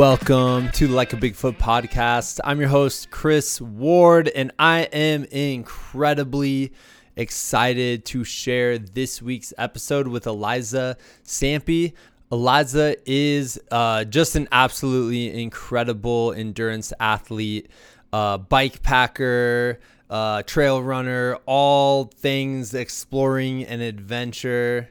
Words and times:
Welcome 0.00 0.70
to 0.70 0.86
the 0.86 0.94
Like 0.94 1.12
a 1.12 1.16
Bigfoot 1.16 1.58
podcast. 1.58 2.40
I'm 2.42 2.58
your 2.58 2.70
host, 2.70 3.10
Chris 3.10 3.60
Ward, 3.60 4.28
and 4.28 4.50
I 4.58 4.84
am 4.84 5.24
incredibly 5.24 6.72
excited 7.16 8.06
to 8.06 8.24
share 8.24 8.78
this 8.78 9.20
week's 9.20 9.52
episode 9.58 10.08
with 10.08 10.26
Eliza 10.26 10.96
Sampey. 11.22 11.92
Eliza 12.32 12.96
is 13.04 13.60
uh, 13.70 14.04
just 14.04 14.36
an 14.36 14.48
absolutely 14.52 15.42
incredible 15.42 16.32
endurance 16.32 16.94
athlete, 16.98 17.68
uh, 18.10 18.38
bike 18.38 18.82
packer, 18.82 19.80
uh, 20.08 20.42
trail 20.44 20.82
runner, 20.82 21.36
all 21.44 22.06
things 22.06 22.72
exploring 22.72 23.64
and 23.64 23.82
adventure. 23.82 24.88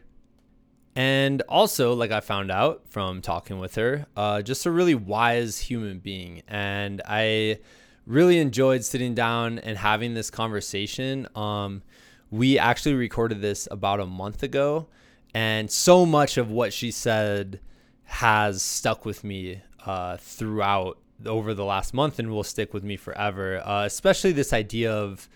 And 0.99 1.41
also, 1.43 1.93
like 1.93 2.11
I 2.11 2.19
found 2.19 2.51
out 2.51 2.81
from 2.89 3.21
talking 3.21 3.57
with 3.57 3.75
her, 3.75 4.05
uh, 4.17 4.41
just 4.41 4.65
a 4.65 4.71
really 4.71 4.95
wise 4.95 5.57
human 5.57 5.99
being. 5.99 6.41
And 6.45 7.01
I 7.05 7.59
really 8.05 8.37
enjoyed 8.37 8.83
sitting 8.83 9.15
down 9.15 9.59
and 9.59 9.77
having 9.77 10.13
this 10.13 10.29
conversation. 10.29 11.25
Um, 11.35 11.83
we 12.29 12.59
actually 12.59 12.95
recorded 12.95 13.39
this 13.39 13.65
about 13.71 14.01
a 14.01 14.05
month 14.05 14.43
ago, 14.43 14.87
and 15.33 15.71
so 15.71 16.05
much 16.05 16.35
of 16.35 16.51
what 16.51 16.73
she 16.73 16.91
said 16.91 17.61
has 18.03 18.61
stuck 18.61 19.05
with 19.05 19.23
me 19.23 19.61
uh, 19.85 20.17
throughout 20.17 20.97
over 21.25 21.53
the 21.53 21.63
last 21.63 21.93
month 21.93 22.19
and 22.19 22.29
will 22.29 22.43
stick 22.43 22.73
with 22.73 22.83
me 22.83 22.97
forever. 22.97 23.65
Uh, 23.65 23.85
especially 23.85 24.33
this 24.33 24.51
idea 24.51 24.91
of, 24.91 25.29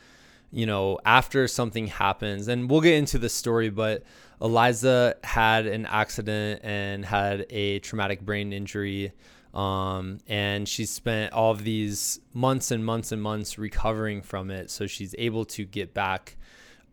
you 0.52 0.66
know, 0.66 1.00
after 1.06 1.48
something 1.48 1.88
happens, 1.88 2.50
and 2.50 2.70
we'll 2.70 2.82
get 2.82 2.96
into 2.96 3.18
the 3.18 3.30
story, 3.30 3.70
but 3.70 4.04
Eliza 4.44 5.16
had 5.24 5.66
an 5.66 5.86
accident 5.86 6.60
and 6.64 7.06
had 7.06 7.46
a 7.50 7.80
traumatic 7.80 8.22
brain 8.22 8.52
injury. 8.52 9.14
Um, 9.54 10.20
and 10.28 10.68
she 10.68 10.86
spent 10.86 11.32
all 11.32 11.52
of 11.52 11.64
these 11.64 12.20
months 12.34 12.72
and 12.72 12.84
months 12.84 13.12
and 13.12 13.24
months 13.24 13.58
recovering 13.58 14.22
from 14.22 14.52
it. 14.52 14.70
So 14.70 14.86
she's 14.86 15.16
able 15.18 15.46
to 15.46 15.64
get 15.64 15.94
back 15.94 16.36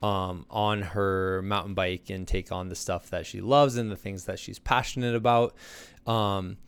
um, 0.00 0.46
on 0.48 0.82
her 0.82 1.42
mountain 1.42 1.74
bike 1.74 2.08
and 2.08 2.26
take 2.26 2.52
on 2.52 2.68
the 2.68 2.76
stuff 2.76 3.10
that 3.10 3.26
she 3.26 3.40
loves 3.40 3.76
and 3.76 3.90
the 3.90 3.96
things 3.96 4.26
that 4.26 4.38
she's 4.38 4.58
passionate 4.58 5.16
about. 5.16 5.54
Um, 6.06 6.58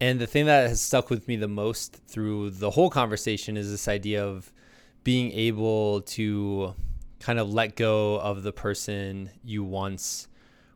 and 0.00 0.18
the 0.18 0.26
thing 0.26 0.46
that 0.46 0.68
has 0.68 0.80
stuck 0.80 1.10
with 1.10 1.28
me 1.28 1.36
the 1.36 1.48
most 1.48 2.00
through 2.08 2.50
the 2.50 2.70
whole 2.70 2.90
conversation 2.90 3.56
is 3.56 3.70
this 3.70 3.86
idea 3.86 4.26
of 4.26 4.52
being 5.04 5.30
able 5.32 6.00
to 6.02 6.74
kind 7.24 7.38
of 7.38 7.50
let 7.50 7.74
go 7.74 8.20
of 8.20 8.42
the 8.42 8.52
person 8.52 9.30
you 9.42 9.64
once 9.64 10.28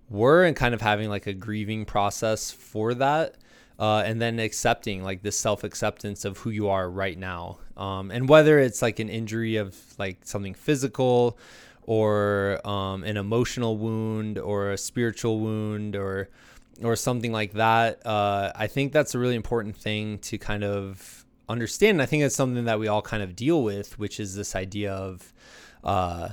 were 0.09 0.45
and 0.45 0.57
kind 0.57 0.73
of 0.73 0.81
having 0.81 1.11
like 1.11 1.27
a 1.27 1.35
grieving 1.35 1.85
process 1.85 2.51
for 2.51 2.95
that. 2.95 3.35
Uh, 3.79 4.03
and 4.05 4.21
then 4.21 4.41
accepting 4.41 5.05
like 5.05 5.23
this 5.23 5.39
self 5.39 5.63
acceptance 5.63 6.25
of 6.25 6.39
who 6.39 6.51
you 6.51 6.69
are 6.69 6.91
right 6.91 7.19
now. 7.19 7.59
Um, 7.77 8.11
and 8.11 8.29
whether 8.29 8.59
it's 8.59 8.81
like 8.83 8.99
an 8.99 9.09
injury 9.11 9.57
of 9.57 9.77
like 9.99 10.19
something 10.25 10.55
physical 10.55 11.39
or 11.83 12.67
um, 12.67 13.05
an 13.05 13.17
emotional 13.19 13.77
wound 13.77 14.39
or 14.39 14.73
a 14.73 14.79
spiritual 14.79 15.39
wound 15.39 15.95
or 15.95 16.29
or 16.83 16.97
something 16.97 17.31
like 17.31 17.53
that, 17.53 18.05
uh, 18.07 18.53
I 18.57 18.69
think 18.69 18.93
that's 18.93 19.15
a 19.15 19.19
really 19.19 19.37
important 19.37 19.77
thing 19.77 20.19
to 20.21 20.39
kind 20.39 20.65
of 20.65 21.25
understand. 21.49 21.97
And 21.97 22.03
I 22.03 22.07
think 22.07 22.23
it's 22.23 22.35
something 22.35 22.65
that 22.65 22.81
we 22.81 22.89
all 22.89 23.03
kind 23.03 23.23
of 23.23 23.37
deal 23.37 23.63
with, 23.63 23.99
which 23.99 24.19
is 24.19 24.35
this 24.35 24.57
idea 24.57 24.93
of 24.93 25.33
uh, 25.85 26.31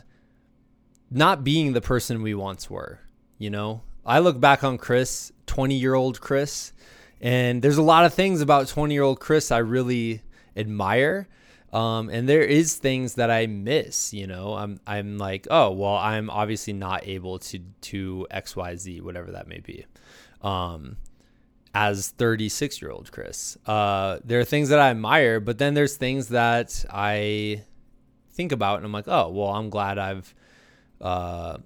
not 1.10 1.44
being 1.44 1.74
the 1.74 1.82
person 1.82 2.22
we 2.22 2.34
once 2.34 2.70
were. 2.70 3.00
You 3.38 3.50
know, 3.50 3.82
I 4.06 4.20
look 4.20 4.40
back 4.40 4.64
on 4.64 4.78
Chris, 4.78 5.32
20 5.48 5.76
year 5.76 5.94
old 5.94 6.22
Chris, 6.22 6.74
and 7.22 7.62
there's 7.62 7.78
a 7.78 7.84
lot 7.84 8.06
of 8.06 8.14
things 8.14 8.42
about 8.42 8.68
20 8.68 8.94
year 8.94 9.04
old 9.04 9.20
Chris 9.20 9.52
I 9.52 9.60
really 9.60 10.22
admire. 10.56 11.28
Um, 11.74 12.10
and 12.10 12.30
there 12.30 12.44
is 12.44 12.76
things 12.76 13.16
that 13.16 13.30
I 13.30 13.48
miss, 13.48 14.14
you 14.14 14.28
know, 14.28 14.54
I'm, 14.54 14.80
I'm 14.88 15.18
like, 15.18 15.46
oh, 15.52 15.72
well, 15.72 15.98
I'm 15.98 16.30
obviously 16.30 16.72
not 16.72 17.06
able 17.06 17.40
to 17.40 17.60
to 17.82 18.28
X, 18.32 18.56
Y, 18.56 18.76
Z, 18.78 19.02
whatever 19.02 19.32
that 19.34 19.48
may 19.48 19.60
be. 19.60 19.86
Um, 20.42 20.96
as 21.74 22.12
36 22.12 22.82
year 22.82 22.92
old 22.92 23.12
Chris, 23.12 23.58
uh, 23.66 24.20
there 24.24 24.40
are 24.40 24.46
things 24.46 24.70
that 24.70 24.80
I 24.80 24.90
admire, 24.90 25.42
but 25.42 25.58
then 25.58 25.74
there's 25.74 25.98
things 25.98 26.30
that 26.30 26.86
I 26.90 27.64
think 28.36 28.52
about 28.52 28.78
and 28.78 28.86
I'm 28.86 28.92
like, 28.92 29.08
oh, 29.08 29.30
well, 29.30 29.50
I'm 29.50 29.70
glad 29.70 29.98
I've, 29.98 30.36
uh, 31.02 31.58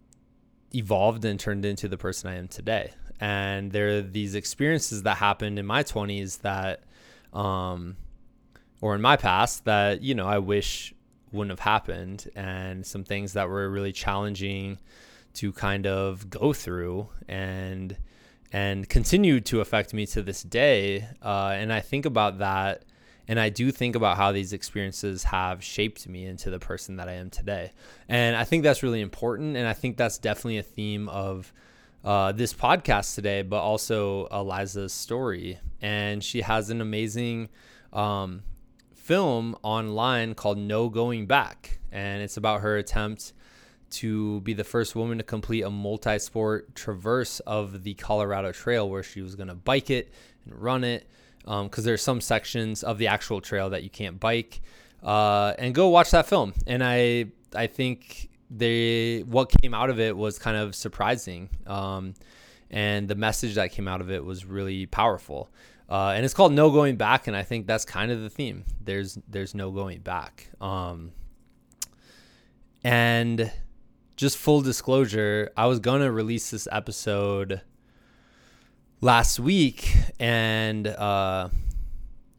evolved 0.73 1.25
and 1.25 1.39
turned 1.39 1.65
into 1.65 1.87
the 1.87 1.97
person 1.97 2.29
I 2.29 2.35
am 2.35 2.47
today. 2.47 2.91
And 3.19 3.71
there 3.71 3.97
are 3.97 4.01
these 4.01 4.35
experiences 4.35 5.03
that 5.03 5.17
happened 5.17 5.59
in 5.59 5.65
my 5.65 5.83
20s 5.83 6.41
that, 6.41 6.83
um, 7.33 7.97
or 8.81 8.95
in 8.95 9.01
my 9.01 9.17
past 9.17 9.65
that, 9.65 10.01
you 10.01 10.15
know, 10.15 10.25
I 10.25 10.37
wish 10.37 10.93
wouldn't 11.31 11.51
have 11.51 11.59
happened. 11.59 12.29
And 12.35 12.85
some 12.85 13.03
things 13.03 13.33
that 13.33 13.49
were 13.49 13.69
really 13.69 13.91
challenging 13.91 14.77
to 15.35 15.51
kind 15.51 15.85
of 15.85 16.29
go 16.29 16.53
through 16.53 17.09
and, 17.27 17.97
and 18.53 18.87
continue 18.87 19.41
to 19.41 19.61
affect 19.61 19.93
me 19.93 20.05
to 20.07 20.21
this 20.21 20.43
day. 20.43 21.07
Uh, 21.21 21.51
and 21.55 21.73
I 21.73 21.81
think 21.81 22.05
about 22.05 22.39
that 22.39 22.85
and 23.29 23.39
I 23.39 23.49
do 23.49 23.71
think 23.71 23.95
about 23.95 24.17
how 24.17 24.31
these 24.31 24.53
experiences 24.53 25.25
have 25.25 25.63
shaped 25.63 26.09
me 26.09 26.25
into 26.25 26.49
the 26.49 26.57
person 26.57 26.95
that 26.95 27.07
I 27.07 27.13
am 27.13 27.29
today. 27.29 27.73
And 28.07 28.35
I 28.35 28.43
think 28.43 28.63
that's 28.63 28.81
really 28.81 29.01
important. 29.01 29.55
And 29.55 29.67
I 29.67 29.73
think 29.73 29.97
that's 29.97 30.17
definitely 30.17 30.57
a 30.57 30.63
theme 30.63 31.07
of 31.09 31.53
uh, 32.03 32.31
this 32.31 32.55
podcast 32.55 33.13
today, 33.13 33.43
but 33.43 33.59
also 33.59 34.25
Eliza's 34.31 34.93
story. 34.93 35.59
And 35.79 36.23
she 36.23 36.41
has 36.41 36.71
an 36.71 36.81
amazing 36.81 37.49
um, 37.93 38.41
film 38.95 39.55
online 39.61 40.33
called 40.33 40.57
No 40.57 40.89
Going 40.89 41.27
Back. 41.27 41.77
And 41.91 42.23
it's 42.23 42.37
about 42.37 42.61
her 42.61 42.77
attempt 42.77 43.33
to 43.91 44.41
be 44.41 44.53
the 44.53 44.63
first 44.63 44.95
woman 44.95 45.19
to 45.19 45.23
complete 45.23 45.61
a 45.61 45.69
multi 45.69 46.17
sport 46.17 46.73
traverse 46.73 47.41
of 47.41 47.83
the 47.83 47.93
Colorado 47.93 48.51
Trail, 48.51 48.89
where 48.89 49.03
she 49.03 49.21
was 49.21 49.35
going 49.35 49.49
to 49.49 49.55
bike 49.55 49.91
it 49.91 50.11
and 50.45 50.59
run 50.59 50.83
it 50.83 51.07
because 51.49 51.79
um, 51.79 51.83
there's 51.83 52.03
some 52.03 52.21
sections 52.21 52.83
of 52.83 52.99
the 52.99 53.07
actual 53.07 53.41
trail 53.41 53.71
that 53.71 53.83
you 53.83 53.89
can't 53.89 54.19
bike. 54.19 54.61
Uh, 55.01 55.53
and 55.57 55.73
go 55.73 55.87
watch 55.89 56.11
that 56.11 56.27
film. 56.27 56.53
And 56.67 56.83
I 56.83 57.25
I 57.55 57.65
think 57.67 58.29
they 58.51 59.21
what 59.21 59.51
came 59.61 59.73
out 59.73 59.89
of 59.89 59.99
it 59.99 60.15
was 60.15 60.37
kind 60.37 60.57
of 60.57 60.75
surprising. 60.75 61.49
Um, 61.65 62.13
and 62.69 63.07
the 63.07 63.15
message 63.15 63.55
that 63.55 63.71
came 63.71 63.87
out 63.87 63.99
of 63.99 64.11
it 64.11 64.23
was 64.23 64.45
really 64.45 64.85
powerful. 64.85 65.49
Uh, 65.89 66.13
and 66.15 66.23
it's 66.23 66.35
called 66.35 66.53
No 66.53 66.69
Going 66.69 66.97
Back, 66.97 67.25
and 67.25 67.35
I 67.35 67.41
think 67.41 67.65
that's 67.65 67.83
kind 67.83 68.11
of 68.11 68.21
the 68.21 68.29
theme. 68.29 68.63
There's 68.79 69.17
there's 69.27 69.55
no 69.55 69.71
going 69.71 70.01
back. 70.01 70.49
Um, 70.61 71.13
and 72.83 73.51
just 74.15 74.37
full 74.37 74.61
disclosure, 74.61 75.49
I 75.57 75.65
was 75.65 75.79
gonna 75.79 76.11
release 76.11 76.51
this 76.51 76.67
episode 76.71 77.61
last 79.01 79.39
week, 79.39 79.95
and 80.19 80.87
uh, 80.87 81.49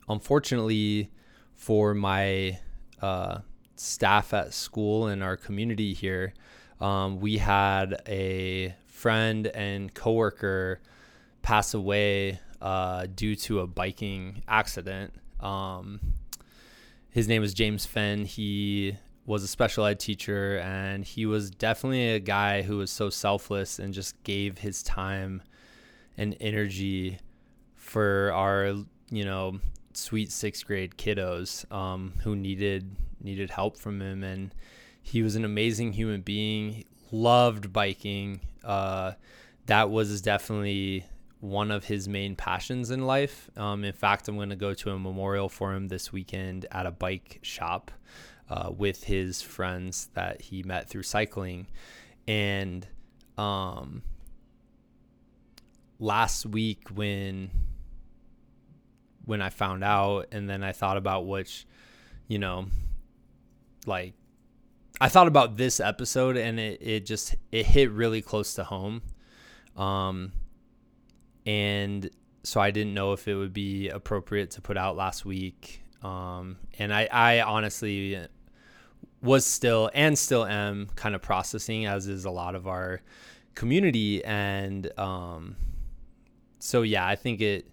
unfortunately 0.09 1.11
for 1.55 1.95
my 1.95 2.59
uh, 3.01 3.39
staff 3.77 4.35
at 4.35 4.53
school 4.53 5.07
and 5.07 5.23
our 5.23 5.37
community 5.37 5.95
here, 5.95 6.35
um, 6.81 7.21
we 7.21 7.39
had 7.39 8.03
a 8.07 8.75
friend 8.87 9.47
and 9.49 9.95
coworker 9.95 10.81
pass 11.43 11.73
away 11.73 12.39
uh, 12.61 13.07
due 13.15 13.35
to 13.35 13.61
a 13.61 13.67
biking 13.67 14.43
accident. 14.47 15.15
Um, 15.41 16.01
his 17.09 17.27
name 17.27 17.41
was 17.41 17.55
James 17.55 17.87
Fenn. 17.87 18.25
He 18.25 18.97
was 19.25 19.43
a 19.43 19.49
special 19.49 19.87
ed 19.87 19.99
teacher, 19.99 20.59
and 20.59 21.05
he 21.05 21.25
was 21.25 21.51
definitely 21.51 22.11
a 22.11 22.21
guy 22.21 22.63
who 22.63 22.77
was 22.79 22.91
so 22.91 23.09
selfless 23.09 23.79
and 23.79 23.95
just 23.95 24.23
gave 24.23 24.59
his 24.59 24.83
time 24.83 25.43
and 26.17 26.37
energy 26.41 27.19
for 27.77 28.33
our 28.35 28.75
you 29.11 29.25
know 29.25 29.59
sweet 29.93 30.31
sixth 30.31 30.67
grade 30.67 30.97
kiddos 30.97 31.71
um, 31.73 32.15
who 32.23 32.37
needed 32.37 32.97
needed 33.23 33.51
help 33.51 33.77
from 33.77 34.01
him. 34.01 34.23
And 34.23 34.55
he 35.03 35.23
was 35.23 35.37
an 35.37 35.45
amazing 35.45 35.93
human 35.93 36.23
being 36.23 36.73
he 36.73 36.87
loved 37.11 37.73
biking. 37.73 38.41
Uh, 38.65 39.13
that 39.67 39.91
was 39.91 40.21
definitely 40.21 41.05
one 41.41 41.71
of 41.71 41.85
his 41.85 42.09
main 42.09 42.37
passions 42.37 42.91
in 42.91 43.07
life. 43.07 43.51
Um, 43.57 43.85
in 43.85 43.93
fact 43.93 44.29
i'm 44.29 44.37
going 44.37 44.51
to 44.51 44.57
go 44.57 44.75
to 44.75 44.91
a 44.91 44.99
memorial 44.99 45.49
for 45.49 45.75
him 45.75 45.89
this 45.89 46.13
weekend 46.13 46.67
at 46.71 46.87
a 46.87 46.91
bike 46.91 47.39
shop 47.43 47.91
uh, 48.51 48.71
with 48.77 49.05
his 49.05 49.41
friends 49.41 50.11
that 50.15 50.43
he 50.43 50.63
met 50.63 50.89
through 50.89 51.05
cycling. 51.05 51.67
And 52.27 52.87
um, 53.39 54.03
last 56.01 56.45
week 56.45 56.89
when 56.93 57.51
when 59.25 59.41
I 59.41 59.51
found 59.51 59.85
out 59.85 60.27
and 60.33 60.51
then 60.51 60.65
I 60.65 60.73
thought 60.73 60.97
about 60.97 61.27
which 61.27 61.67
you 62.27 62.39
know 62.39 62.67
like 63.87 64.15
I 65.01 65.09
thought 65.09 65.29
about 65.29 65.57
this 65.57 65.79
episode 65.79 66.37
and 66.37 66.59
it, 66.59 66.83
it 66.83 67.07
just 67.07 67.37
it 67.53 67.67
hit 67.67 67.93
really 67.93 68.23
close 68.23 68.55
to 68.55 68.65
home 68.65 69.03
um 69.77 70.33
and 71.47 72.11
so 72.43 72.61
I 72.61 72.71
didn't 72.71 72.95
know 72.95 73.13
if 73.13 73.29
it 73.29 73.35
would 73.35 73.53
be 73.53 73.89
appropriate 73.89 74.53
to 74.53 74.61
put 74.61 74.77
out 74.77 74.97
last 74.97 75.25
week. 75.25 75.83
Um, 76.03 76.57
and 76.79 76.93
I, 76.93 77.09
I 77.11 77.41
honestly 77.43 78.27
was 79.23 79.45
still 79.45 79.91
and 79.95 80.19
still 80.19 80.47
am 80.47 80.89
kind 80.97 81.15
of 81.15 81.21
processing, 81.21 81.87
as 81.87 82.07
is 82.07 82.25
a 82.25 82.31
lot 82.31 82.55
of 82.55 82.67
our 82.67 83.03
community. 83.55 84.25
And 84.25 84.91
um, 84.99 85.57
so, 86.61 86.83
yeah, 86.83 87.07
I 87.07 87.17
think 87.17 87.41
it 87.41 87.67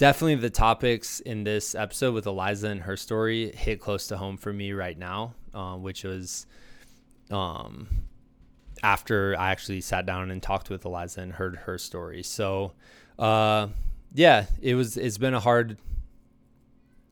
definitely 0.00 0.36
the 0.36 0.48
topics 0.48 1.20
in 1.20 1.44
this 1.44 1.74
episode 1.74 2.14
with 2.14 2.26
Eliza 2.26 2.68
and 2.68 2.80
her 2.80 2.96
story 2.96 3.52
hit 3.52 3.80
close 3.80 4.06
to 4.06 4.16
home 4.16 4.38
for 4.38 4.50
me 4.50 4.72
right 4.72 4.96
now, 4.96 5.34
uh, 5.52 5.74
which 5.74 6.04
was 6.04 6.46
um, 7.30 7.86
after 8.82 9.36
I 9.38 9.50
actually 9.50 9.82
sat 9.82 10.06
down 10.06 10.30
and 10.30 10.42
talked 10.42 10.70
with 10.70 10.86
Eliza 10.86 11.20
and 11.20 11.32
heard 11.32 11.56
her 11.56 11.76
story. 11.76 12.22
So, 12.22 12.72
uh, 13.18 13.68
yeah, 14.14 14.46
it 14.62 14.74
was. 14.74 14.96
It's 14.96 15.18
been 15.18 15.34
a 15.34 15.40
hard, 15.40 15.76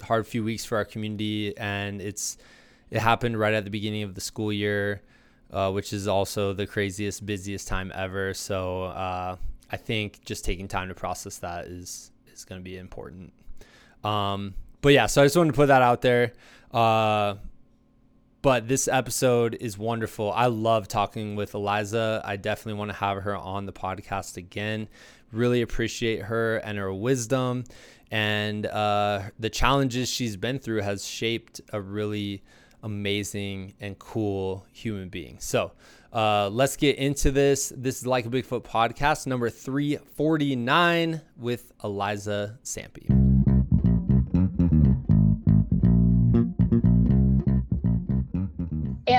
hard 0.03 0.27
few 0.27 0.43
weeks 0.43 0.65
for 0.65 0.79
our 0.79 0.87
community, 0.87 1.57
and 1.59 2.01
it's 2.01 2.39
it 2.91 3.01
happened 3.01 3.39
right 3.39 3.53
at 3.53 3.65
the 3.65 3.71
beginning 3.71 4.03
of 4.03 4.15
the 4.15 4.21
school 4.23 4.53
year, 4.53 5.03
uh, 5.53 5.71
which 5.71 5.93
is 5.93 6.09
also 6.09 6.55
the 6.55 6.67
craziest, 6.67 7.27
busiest 7.27 7.69
time 7.69 7.93
ever. 7.95 8.33
So, 8.33 8.85
uh, 8.85 9.37
I 9.71 9.77
think 9.77 10.25
just 10.25 10.45
taking 10.45 10.69
time 10.69 10.89
to 10.89 10.95
process 10.95 11.39
that 11.39 11.67
is 11.67 12.11
is 12.33 12.45
going 12.45 12.61
to 12.61 12.65
be 12.65 12.77
important. 12.77 13.33
Um, 14.05 14.55
but 14.81 14.91
yeah, 14.91 15.07
so 15.07 15.23
I 15.23 15.25
just 15.25 15.37
wanted 15.37 15.53
to 15.53 15.57
put 15.57 15.67
that 15.67 15.83
out 15.83 16.03
there. 16.03 16.33
Uh, 16.73 17.35
but 18.41 18.69
this 18.69 18.87
episode 18.87 19.57
is 19.61 19.77
wonderful. 19.77 20.33
I 20.33 20.47
love 20.47 20.87
talking 20.87 21.35
with 21.35 21.55
Eliza. 21.55 22.23
I 22.25 22.37
definitely 22.37 22.79
want 22.79 22.91
to 22.91 22.97
have 22.97 23.23
her 23.25 23.37
on 23.37 23.67
the 23.67 23.73
podcast 23.73 24.37
again. 24.37 24.89
Really 25.33 25.61
appreciate 25.63 26.23
her 26.23 26.59
and 26.59 26.79
her 26.79 26.95
wisdom 26.95 27.65
and 28.11 28.67
uh, 28.67 29.23
the 29.39 29.51
challenges 29.51 30.09
she's 30.09 30.37
been 30.37 30.59
through 30.59 30.83
has 30.83 31.07
shaped 31.07 31.61
a 31.73 31.81
really 31.81 32.43
amazing 32.83 33.75
and 33.81 33.99
cool 33.99 34.67
human 34.73 35.09
being. 35.09 35.39
So 35.41 35.73
uh, 36.13 36.49
let's 36.51 36.77
get 36.77 36.97
into 36.97 37.31
this. 37.31 37.73
This 37.77 37.99
is 37.99 38.07
Like 38.07 38.27
a 38.27 38.31
Bigfoot 38.31 38.65
podcast, 38.65 39.27
number 39.27 39.51
349 39.51 41.21
with 41.37 41.73
Eliza 41.83 42.59
Sampey. 42.63 43.29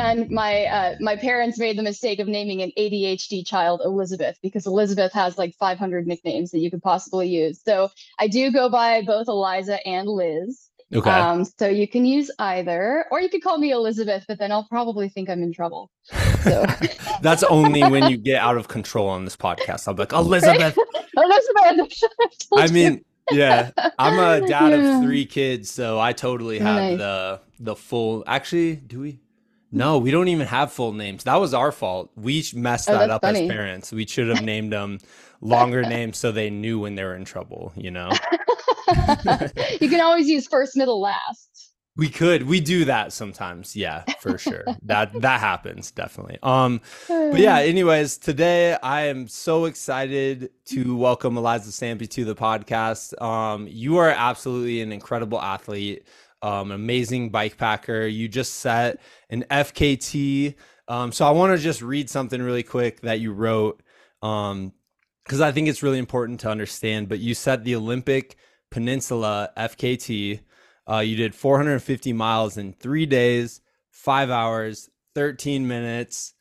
and 0.10 0.30
my 0.32 0.66
uh, 0.66 0.96
my 1.00 1.16
parents 1.16 1.60
made 1.60 1.78
the 1.78 1.84
mistake 1.84 2.20
of 2.20 2.28
naming 2.28 2.62
an 2.62 2.72
ADHD 2.78 3.46
child 3.46 3.82
Elizabeth 3.84 4.38
because 4.42 4.66
Elizabeth 4.66 5.14
has 5.14 5.38
like 5.38 5.56
500 5.56 6.08
nicknames 6.08 6.52
that 6.52 6.60
you 6.60 6.72
could 6.72 6.82
possibly 6.82 7.28
use. 7.28 7.62
So 7.64 7.92
I 8.18 8.28
do 8.28 8.52
go 8.52 8.70
by 8.70 9.02
both 9.02 9.28
Eliza 9.28 9.86
and 9.88 10.08
Liz. 10.08 10.69
Okay. 10.94 11.10
Um, 11.10 11.46
so 11.46 11.68
you 11.68 11.88
can 11.88 12.06
use 12.06 12.32
either, 12.40 13.06
or 13.12 13.22
you 13.22 13.30
could 13.30 13.44
call 13.44 13.60
me 13.60 13.72
Elizabeth, 13.72 14.26
but 14.28 14.40
then 14.40 14.52
I'll 14.52 14.68
probably 14.68 15.08
think 15.08 15.30
I'm 15.30 15.44
in 15.44 15.54
trouble. 15.54 15.92
So 16.44 16.66
that's 17.22 17.44
only 17.44 17.84
when 17.84 18.10
you 18.10 18.18
get 18.18 18.42
out 18.42 18.58
of 18.58 18.68
control 18.68 19.08
on 19.08 19.24
this 19.24 19.36
podcast. 19.36 19.88
I'll 19.88 19.94
be 19.94 20.02
like 20.02 20.14
Elizabeth. 20.14 20.78
Elizabeth. 21.18 22.04
I 22.58 22.68
mean, 22.72 23.06
yeah, 23.30 23.70
I'm 24.00 24.18
a 24.18 24.48
dad 24.48 24.70
yeah. 24.70 24.98
of 24.98 25.04
three 25.04 25.26
kids, 25.26 25.70
so 25.70 26.00
I 26.00 26.14
totally 26.14 26.58
have 26.58 26.76
nice. 26.76 26.98
the 26.98 27.42
the 27.60 27.76
full. 27.76 28.24
Actually, 28.26 28.78
do 28.78 29.02
we? 29.02 29.20
No, 29.72 30.00
we 30.00 30.10
don't 30.10 30.30
even 30.30 30.48
have 30.48 30.72
full 30.72 30.94
names. 30.94 31.26
That 31.26 31.36
was 31.36 31.54
our 31.54 31.72
fault. 31.72 32.10
We 32.16 32.44
messed 32.56 32.90
oh, 32.90 32.94
that 32.94 33.12
up 33.12 33.22
funny. 33.22 33.44
as 33.44 33.48
parents. 33.48 33.92
We 33.92 34.08
should 34.08 34.28
have 34.30 34.44
named 34.44 34.74
them 34.74 34.98
longer 35.42 35.84
names 35.84 36.18
so 36.18 36.32
they 36.32 36.50
knew 36.50 36.80
when 36.80 36.96
they 36.96 37.04
were 37.04 37.16
in 37.16 37.26
trouble, 37.26 37.72
you 37.76 37.92
know? 37.92 38.10
you 39.82 39.90
can 39.90 40.02
always 40.02 40.28
use 40.28 40.48
first, 40.48 40.76
middle, 40.76 41.00
last. 41.00 41.74
We 41.96 42.10
could. 42.10 42.44
We 42.44 42.62
do 42.62 42.86
that 42.86 43.12
sometimes. 43.12 43.76
Yeah, 43.76 44.04
for 44.22 44.38
sure. 44.38 44.64
that 44.84 45.12
that 45.22 45.42
happens 45.42 45.92
definitely. 45.92 46.40
Um 46.42 46.80
but 47.10 47.40
yeah, 47.40 47.58
anyways, 47.60 48.18
today 48.18 48.78
I 48.82 49.08
am 49.08 49.28
so 49.28 49.66
excited 49.66 50.52
to 50.68 50.96
welcome 50.96 51.36
Eliza 51.36 51.72
Sampey 51.72 52.10
to 52.12 52.24
the 52.24 52.36
podcast. 52.36 53.22
Um 53.22 53.68
you 53.70 53.98
are 53.98 54.12
absolutely 54.12 54.82
an 54.82 54.94
incredible 54.94 55.42
athlete 55.42 56.06
um, 56.42 56.72
amazing 56.72 57.30
bike 57.30 57.58
packer. 57.58 58.06
You 58.06 58.28
just 58.28 58.56
set 58.56 59.00
an 59.30 59.46
FKT. 59.50 60.56
Um, 60.88 61.12
so 61.12 61.26
I 61.26 61.32
want 61.32 61.58
to 61.58 61.62
just 61.62 61.82
read 61.82 62.10
something 62.10 62.42
really 62.42 62.64
quick 62.64 63.02
that 63.02 63.20
you 63.20 63.34
wrote 63.34 63.82
because 65.30 65.42
I 65.42 65.52
think 65.52 65.68
it's 65.68 65.84
really 65.84 66.00
important 66.00 66.40
to 66.40 66.50
understand. 66.50 67.08
But 67.08 67.20
you 67.20 67.36
set 67.36 67.64
the 67.64 67.76
Olympic 67.76 68.36
Peninsula 68.72 69.52
FKT. 69.56 70.40
Uh, 70.90 70.98
you 70.98 71.16
did 71.16 71.36
450 71.36 72.14
miles 72.14 72.58
in 72.58 72.74
three 72.74 73.06
days, 73.06 73.62
five 73.92 74.32
hours, 74.32 74.90
13 75.14 75.68
minutes. 75.68 76.34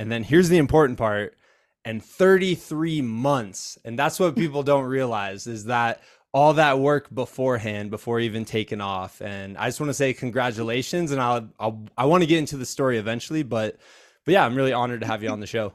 And 0.00 0.10
then 0.10 0.24
here's 0.24 0.48
the 0.48 0.58
important 0.58 0.98
part 0.98 1.36
and 1.84 2.04
33 2.04 3.02
months. 3.02 3.78
And 3.84 3.96
that's 3.96 4.18
what 4.18 4.34
people 4.34 4.62
don't 4.64 4.86
realize 4.86 5.46
is 5.46 5.66
that 5.66 6.02
all 6.32 6.54
that 6.54 6.80
work 6.80 7.14
beforehand 7.14 7.92
before 7.92 8.18
even 8.18 8.44
taking 8.44 8.80
off 8.80 9.20
and 9.20 9.56
i 9.56 9.68
just 9.68 9.78
want 9.78 9.88
to 9.88 9.94
say 9.94 10.12
congratulations 10.12 11.12
and 11.12 11.20
i'll, 11.20 11.48
I'll 11.60 11.86
i 11.96 12.06
want 12.06 12.24
to 12.24 12.26
get 12.26 12.40
into 12.40 12.56
the 12.56 12.66
story 12.66 12.98
eventually 12.98 13.44
but 13.44 13.78
but 14.24 14.32
yeah 14.32 14.44
i'm 14.44 14.56
really 14.56 14.72
honored 14.72 15.02
to 15.02 15.06
have 15.06 15.22
you 15.22 15.28
on 15.28 15.38
the 15.38 15.46
show 15.46 15.74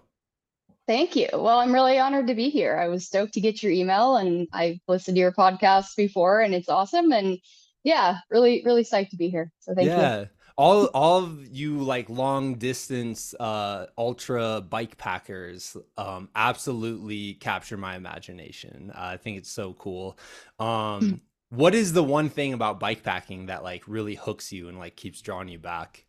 thank 0.90 1.16
you. 1.16 1.28
Well 1.32 1.60
i'm 1.60 1.72
really 1.72 2.00
honored 2.00 2.28
to 2.28 2.34
be 2.34 2.50
here. 2.50 2.76
I 2.76 2.88
was 2.88 3.06
stoked 3.06 3.36
to 3.36 3.42
get 3.42 3.62
your 3.62 3.72
email 3.72 4.18
and 4.18 4.48
I've 4.52 4.80
listened 4.88 5.16
to 5.16 5.22
your 5.22 5.32
podcast 5.32 5.96
before 5.96 6.42
and 6.42 6.56
it's 6.56 6.68
awesome. 6.68 7.12
And 7.12 7.38
yeah 7.84 8.18
really 8.32 8.64
really 8.66 8.84
psyched 8.84 9.12
to 9.12 9.16
be 9.16 9.30
here. 9.30 9.52
So 9.60 9.76
thank 9.76 9.88
yeah. 9.88 9.96
you. 9.96 10.02
Yeah. 10.02 10.26
all 10.58 10.86
all 10.88 11.24
of 11.24 11.48
you 11.48 11.78
like 11.78 12.10
long 12.10 12.56
distance 12.56 13.36
uh 13.40 13.86
ultra 14.00 14.62
bike 14.68 14.98
packers 14.98 15.78
um 15.96 16.28
absolutely 16.36 17.36
capture 17.36 17.78
my 17.78 17.96
imagination. 17.96 18.92
Uh, 18.96 19.12
i 19.14 19.18
think 19.18 19.38
it's 19.38 19.52
so 19.52 19.74
cool. 19.74 20.18
Um 20.60 21.00
hmm. 21.02 21.56
what 21.56 21.76
is 21.76 21.94
the 21.94 22.04
one 22.04 22.30
thing 22.30 22.54
about 22.54 22.80
bike 22.80 23.04
packing 23.04 23.46
that 23.46 23.62
like 23.64 23.84
really 23.88 24.16
hooks 24.16 24.52
you 24.52 24.70
and 24.70 24.80
like 24.80 24.96
keeps 24.96 25.22
drawing 25.22 25.50
you 25.50 25.60
back 25.60 26.06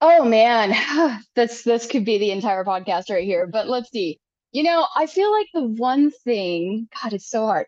oh 0.00 0.24
man 0.24 0.74
this 1.36 1.62
this 1.62 1.86
could 1.86 2.04
be 2.04 2.18
the 2.18 2.30
entire 2.30 2.64
podcast 2.64 3.10
right 3.10 3.24
here 3.24 3.46
but 3.46 3.68
let's 3.68 3.90
see 3.90 4.18
you 4.52 4.62
know 4.62 4.86
i 4.96 5.06
feel 5.06 5.30
like 5.32 5.46
the 5.54 5.62
one 5.62 6.10
thing 6.10 6.88
god 7.02 7.12
it's 7.12 7.28
so 7.28 7.46
hard 7.46 7.66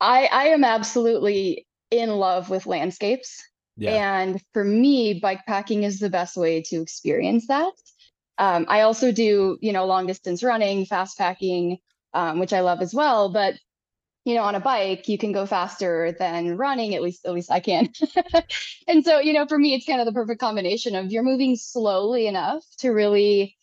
i 0.00 0.28
i 0.32 0.44
am 0.48 0.64
absolutely 0.64 1.66
in 1.90 2.10
love 2.10 2.50
with 2.50 2.66
landscapes 2.66 3.42
yeah. 3.78 4.18
And 4.20 4.42
for 4.52 4.64
me, 4.64 5.14
bike 5.14 5.46
packing 5.46 5.84
is 5.84 6.00
the 6.00 6.10
best 6.10 6.36
way 6.36 6.62
to 6.62 6.82
experience 6.82 7.46
that. 7.46 7.72
Um, 8.36 8.66
I 8.68 8.82
also 8.82 9.12
do, 9.12 9.56
you 9.60 9.72
know, 9.72 9.86
long 9.86 10.06
distance 10.06 10.42
running, 10.42 10.84
fast 10.84 11.16
packing, 11.16 11.78
um, 12.12 12.40
which 12.40 12.52
I 12.52 12.60
love 12.60 12.82
as 12.82 12.92
well. 12.92 13.32
But 13.32 13.54
you 14.28 14.34
know, 14.34 14.42
on 14.42 14.54
a 14.54 14.60
bike, 14.60 15.08
you 15.08 15.16
can 15.16 15.32
go 15.32 15.46
faster 15.46 16.14
than 16.18 16.58
running. 16.58 16.94
At 16.94 17.02
least, 17.02 17.24
at 17.24 17.32
least 17.32 17.50
I 17.50 17.60
can. 17.60 17.88
and 18.86 19.02
so, 19.02 19.20
you 19.20 19.32
know, 19.32 19.46
for 19.46 19.58
me, 19.58 19.72
it's 19.72 19.86
kind 19.86 20.00
of 20.00 20.06
the 20.06 20.12
perfect 20.12 20.38
combination 20.38 20.94
of 20.94 21.10
you're 21.10 21.22
moving 21.22 21.56
slowly 21.56 22.26
enough 22.26 22.62
to 22.78 22.90
really 22.90 23.56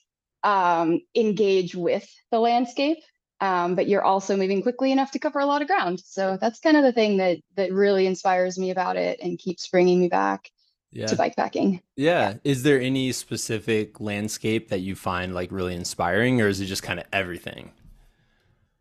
um, 0.44 1.02
engage 1.14 1.76
with 1.76 2.10
the 2.32 2.40
landscape, 2.40 2.98
um, 3.42 3.76
but 3.76 3.88
you're 3.88 4.04
also 4.04 4.36
moving 4.36 4.64
quickly 4.64 4.92
enough 4.92 5.12
to 5.12 5.20
cover 5.20 5.40
a 5.40 5.46
lot 5.46 5.62
of 5.62 5.68
ground. 5.68 6.02
So 6.04 6.36
that's 6.42 6.60
kind 6.60 6.78
of 6.78 6.84
the 6.84 6.94
thing 6.94 7.18
that 7.18 7.38
that 7.58 7.72
really 7.72 8.08
inspires 8.08 8.58
me 8.58 8.72
about 8.72 8.98
it 8.98 9.20
and 9.22 9.38
keeps 9.38 9.68
bringing 9.68 10.00
me 10.00 10.08
back 10.08 10.50
yeah. 10.92 11.06
to 11.06 11.16
bikepacking. 11.16 11.82
Yeah. 11.96 12.30
yeah. 12.30 12.34
Is 12.44 12.64
there 12.64 12.82
any 12.82 13.12
specific 13.12 14.00
landscape 14.00 14.70
that 14.70 14.80
you 14.80 14.96
find 14.96 15.36
like 15.36 15.52
really 15.52 15.76
inspiring, 15.76 16.42
or 16.42 16.48
is 16.48 16.60
it 16.60 16.66
just 16.66 16.82
kind 16.82 17.00
of 17.00 17.06
everything? 17.14 17.72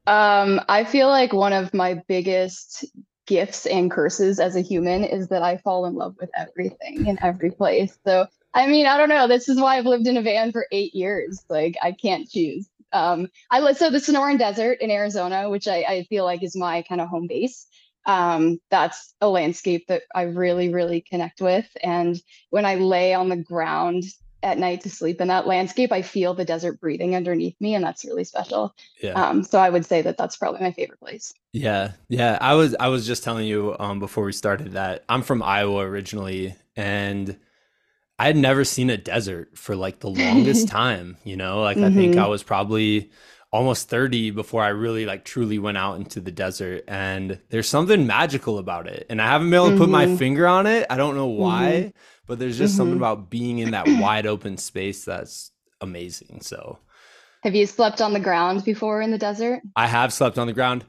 Um, 0.06 0.60
I 0.68 0.84
feel 0.84 1.08
like 1.08 1.32
one 1.32 1.52
of 1.52 1.72
my 1.72 2.02
biggest 2.08 2.84
gifts 3.26 3.64
and 3.66 3.90
curses 3.90 4.38
as 4.38 4.54
a 4.54 4.60
human 4.60 5.04
is 5.04 5.28
that 5.28 5.42
I 5.42 5.56
fall 5.56 5.86
in 5.86 5.94
love 5.94 6.14
with 6.20 6.30
everything 6.36 7.06
in 7.06 7.18
every 7.22 7.50
place. 7.50 7.98
So 8.04 8.26
I 8.54 8.68
mean, 8.68 8.86
I 8.86 8.96
don't 8.96 9.08
know. 9.08 9.26
This 9.26 9.48
is 9.48 9.60
why 9.60 9.76
I've 9.76 9.86
lived 9.86 10.06
in 10.06 10.16
a 10.16 10.22
van 10.22 10.52
for 10.52 10.66
eight 10.70 10.94
years. 10.94 11.44
Like 11.48 11.76
I 11.82 11.92
can't 11.92 12.30
choose. 12.30 12.68
Um, 12.92 13.28
I 13.50 13.58
live 13.60 13.76
so 13.76 13.90
the 13.90 13.98
Sonoran 13.98 14.38
Desert 14.38 14.80
in 14.80 14.90
Arizona, 14.90 15.50
which 15.50 15.66
I, 15.66 15.78
I 15.78 16.04
feel 16.04 16.24
like 16.24 16.44
is 16.44 16.56
my 16.56 16.82
kind 16.82 17.00
of 17.00 17.08
home 17.08 17.26
base. 17.26 17.66
Um, 18.06 18.60
that's 18.70 19.14
a 19.20 19.28
landscape 19.28 19.86
that 19.88 20.02
I 20.14 20.22
really, 20.22 20.72
really 20.72 21.00
connect 21.00 21.40
with. 21.40 21.66
And 21.82 22.20
when 22.50 22.64
I 22.64 22.76
lay 22.76 23.12
on 23.14 23.28
the 23.28 23.36
ground 23.36 24.04
at 24.44 24.58
night 24.58 24.82
to 24.82 24.90
sleep 24.90 25.20
in 25.20 25.28
that 25.28 25.46
landscape, 25.46 25.90
I 25.90 26.02
feel 26.02 26.34
the 26.34 26.44
desert 26.44 26.80
breathing 26.80 27.16
underneath 27.16 27.58
me, 27.60 27.74
and 27.74 27.82
that's 27.82 28.04
really 28.04 28.24
special. 28.24 28.74
Yeah. 29.02 29.12
Um, 29.12 29.42
so 29.42 29.58
I 29.58 29.70
would 29.70 29.86
say 29.86 30.02
that 30.02 30.16
that's 30.16 30.36
probably 30.36 30.60
my 30.60 30.72
favorite 30.72 31.00
place. 31.00 31.32
Yeah, 31.52 31.92
yeah. 32.08 32.38
I 32.40 32.54
was 32.54 32.76
I 32.78 32.88
was 32.88 33.06
just 33.06 33.24
telling 33.24 33.46
you 33.46 33.74
um, 33.78 33.98
before 33.98 34.24
we 34.24 34.32
started 34.32 34.72
that 34.72 35.04
I'm 35.08 35.22
from 35.22 35.42
Iowa 35.42 35.80
originally, 35.80 36.54
and 36.76 37.36
I 38.18 38.26
had 38.26 38.36
never 38.36 38.64
seen 38.64 38.90
a 38.90 38.96
desert 38.96 39.56
for 39.56 39.74
like 39.74 40.00
the 40.00 40.10
longest 40.10 40.68
time, 40.80 41.16
you 41.24 41.36
know, 41.36 41.62
like 41.62 41.78
mm-hmm. 41.78 41.86
I 41.86 41.90
think 41.90 42.16
I 42.16 42.20
mm-hmm. 42.20 42.30
was 42.30 42.42
probably 42.42 43.10
almost 43.50 43.88
30 43.88 44.32
before 44.32 44.64
I 44.64 44.68
really 44.68 45.06
like 45.06 45.24
truly 45.24 45.60
went 45.60 45.78
out 45.78 45.96
into 45.96 46.20
the 46.20 46.32
desert 46.32 46.82
and 46.88 47.38
there's 47.50 47.68
something 47.68 48.04
magical 48.04 48.58
about 48.58 48.88
it 48.88 49.06
and 49.08 49.22
I 49.22 49.28
haven't 49.28 49.48
been 49.48 49.60
able 49.60 49.70
to 49.70 49.76
put 49.76 49.88
my 49.88 50.06
Mhm. 50.06 50.18
finger 50.18 50.48
on 50.48 50.66
it 50.66 50.86
I 50.90 50.96
don't 50.96 51.14
know 51.14 51.28
why 51.28 51.84
Mhm. 51.86 51.92
But 52.26 52.38
there's 52.38 52.58
just 52.58 52.76
something 52.76 52.94
Mhm. 52.94 52.98
about 52.98 53.30
being 53.30 53.58
in 53.58 53.70
that 53.72 53.86
wide 54.00 54.26
open 54.26 54.56
space 54.56 55.04
that's 55.04 55.50
amazing 55.80 56.40
so 56.40 56.78
Have 57.42 57.54
you 57.54 57.66
slept 57.66 58.00
on 58.00 58.12
the 58.12 58.20
ground 58.20 58.64
before 58.64 59.02
in 59.02 59.10
the 59.10 59.18
desert? 59.18 59.60
I 59.76 59.86
have 59.86 60.12
slept 60.12 60.38
on 60.38 60.46
the 60.46 60.52
ground 60.52 60.84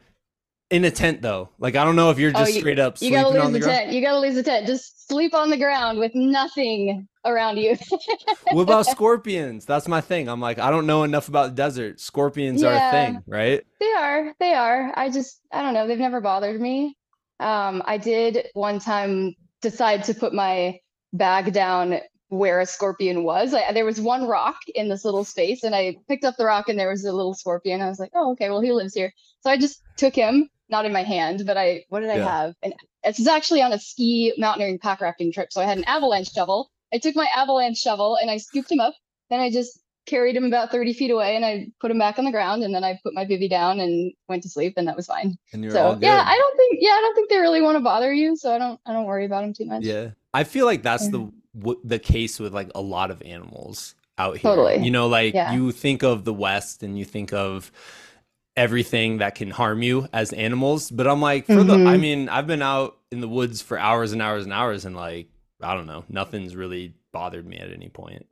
in 0.71 0.83
a 0.85 0.91
tent 0.91 1.21
though 1.21 1.49
like 1.59 1.75
I 1.75 1.83
don't 1.83 1.95
know 1.95 2.09
if 2.09 2.17
you're 2.19 2.31
Oh, 2.33 2.39
just 2.39 2.53
you- 2.55 2.59
straight 2.61 2.79
up 2.79 3.01
You 3.01 3.11
gotta 3.11 3.27
on 3.39 3.51
lose 3.51 3.53
the 3.53 3.59
the 3.59 3.65
tent. 3.65 3.91
You 3.91 4.01
gotta 4.01 4.19
lose 4.19 4.35
the 4.35 4.43
tent. 4.43 4.65
Just 4.67 5.07
sleep 5.07 5.33
on 5.35 5.49
the 5.51 5.57
ground 5.57 5.99
with 5.99 6.11
nothing 6.15 7.07
around 7.25 7.57
you. 7.57 7.75
what 8.51 8.63
about 8.63 8.85
scorpions 8.95 9.65
that's 9.65 9.87
my 9.87 10.01
thing 10.01 10.27
I'm 10.27 10.39
like 10.39 10.57
I 10.59 10.71
don't 10.71 10.85
know 10.87 11.03
enough 11.03 11.27
about 11.27 11.49
the 11.49 11.55
desert 11.55 11.99
scorpions 11.99 12.63
are 12.63 12.73
a 12.73 12.91
thing 12.91 13.21
right 13.27 13.63
They 13.79 13.93
are. 13.93 14.33
They 14.39 14.53
are. 14.53 14.91
I 14.95 15.09
just, 15.09 15.41
I 15.51 15.61
don't 15.61 15.73
know. 15.73 15.87
They've 15.87 15.97
never 15.99 16.21
bothered 16.21 16.59
me. 16.59 16.97
Um, 17.39 17.83
I 17.85 17.97
did 17.97 18.47
one 18.53 18.79
time 18.79 19.35
decide 19.61 20.03
to 20.05 20.13
put 20.13 20.33
my 20.33 20.79
bag 21.17 21.53
down 21.53 21.99
where 22.29 22.59
a 22.59 22.65
scorpion 22.65 23.23
was. 23.23 23.53
I, 23.53 23.71
there 23.73 23.85
was 23.85 24.01
one 24.01 24.27
rock 24.27 24.57
in 24.73 24.89
this 24.89 25.05
little 25.05 25.23
space, 25.23 25.63
and 25.63 25.75
I 25.75 25.95
picked 26.07 26.23
up 26.25 26.37
the 26.37 26.45
rock, 26.45 26.69
and 26.69 26.77
there 26.79 26.89
was 26.89 27.05
a 27.05 27.13
little 27.13 27.33
scorpion. 27.33 27.81
I 27.81 27.87
was 27.89 27.99
like, 27.99 28.11
oh, 28.13 28.31
okay, 28.31 28.49
well, 28.49 28.61
he 28.61 28.71
lives 28.71 28.93
here. 28.93 29.13
So 29.41 29.49
I 29.49 29.57
just 29.57 29.81
took 29.95 30.15
him, 30.15 30.49
not 30.69 30.85
in 30.85 30.93
my 30.93 31.03
hand, 31.03 31.43
but 31.45 31.57
I, 31.57 31.85
what 31.89 31.99
did 32.01 32.09
I 32.09 32.17
Yeah. 32.17 32.31
have? 32.31 32.55
And 32.63 32.73
this 33.03 33.19
is 33.19 33.27
actually 33.27 33.61
on 33.61 33.71
a 33.73 33.79
ski 33.79 34.33
mountaineering 34.37 34.79
pack 34.79 35.01
rafting 35.01 35.31
trip. 35.31 35.51
So 35.51 35.61
I 35.61 35.65
had 35.65 35.77
an 35.77 35.83
avalanche 35.85 36.31
shovel. 36.31 36.71
I 36.93 36.97
took 36.97 37.15
my 37.15 37.27
avalanche 37.35 37.77
shovel 37.77 38.17
and 38.19 38.31
I 38.31 38.37
scooped 38.37 38.71
him 38.71 38.79
up. 38.79 38.95
Then 39.29 39.39
I 39.39 39.51
just 39.51 39.79
carried 40.05 40.35
him 40.35 40.45
about 40.45 40.71
30 40.71 40.93
feet 40.93 41.11
away 41.11 41.35
and 41.35 41.45
I 41.45 41.67
put 41.81 41.91
him 41.91 41.99
back 41.99 42.19
on 42.19 42.25
the 42.25 42.31
ground 42.31 42.63
and 42.63 42.73
then 42.73 42.83
I 42.83 42.99
put 43.03 43.13
my 43.13 43.25
bivy 43.25 43.49
down 43.49 43.79
and 43.79 44.13
went 44.29 44.43
to 44.43 44.49
sleep 44.49 44.73
and 44.77 44.87
that 44.87 44.95
was 44.95 45.07
fine. 45.07 45.35
and 45.53 45.63
you're 45.63 45.73
so 45.73 45.83
all 45.83 45.93
good 45.95 46.03
yeah, 46.03 46.23
I 46.25 46.37
don't 46.37 46.57
think 46.57 46.77
yeah, 46.79 46.91
I 46.91 47.01
don't 47.01 47.15
think 47.15 47.29
they 47.29 47.39
really 47.39 47.61
want 47.61 47.75
to 47.77 47.83
bother 47.83 48.13
you, 48.13 48.35
so 48.35 48.53
I 48.53 48.57
don't 48.59 48.79
I 48.85 48.93
don't 48.93 49.05
worry 49.05 49.25
about 49.25 49.41
them 49.41 49.53
too 49.53 49.65
much. 49.65 49.83
Yeah, 49.83 50.11
I 50.35 50.43
feel 50.43 50.65
like 50.65 50.83
that's 50.83 51.07
the 51.09 51.31
w- 51.57 51.79
the 51.83 51.99
case 51.99 52.39
with 52.39 52.53
like 52.53 52.69
a 52.75 52.81
lot 52.81 53.09
of 53.11 53.21
animals 53.23 53.95
out 54.17 54.37
here. 54.37 54.51
Totally. 54.51 54.83
You 54.83 54.91
know, 54.91 55.07
like 55.07 55.33
Yeah. 55.33 55.53
you 55.53 55.71
think 55.71 56.03
of 56.03 56.23
the 56.25 56.33
West 56.33 56.83
and 56.83 56.97
you 56.99 57.05
think 57.05 57.33
of 57.33 57.71
everything 58.57 59.17
that 59.17 59.35
can 59.35 59.49
harm 59.51 59.81
you 59.81 60.07
as 60.13 60.31
animals, 60.33 60.89
but 60.89 61.07
I'm 61.07 61.19
like, 61.21 61.45
for 61.45 61.63
the, 61.63 61.73
I 61.73 61.97
Mhm. 61.97 61.99
mean, 61.99 62.29
I've 62.29 62.47
been 62.47 62.61
out 62.61 62.97
in 63.11 63.19
the 63.19 63.27
woods 63.27 63.61
for 63.61 63.77
hours 63.77 64.13
and 64.13 64.21
hours 64.21 64.43
and 64.45 64.53
hours, 64.53 64.85
and 64.85 64.95
like, 64.95 65.27
I 65.61 65.73
don't 65.73 65.87
know, 65.87 66.05
nothing's 66.07 66.55
really 66.55 66.93
bothered 67.11 67.45
me 67.45 67.57
at 67.57 67.71
any 67.71 67.89
point. 67.89 68.25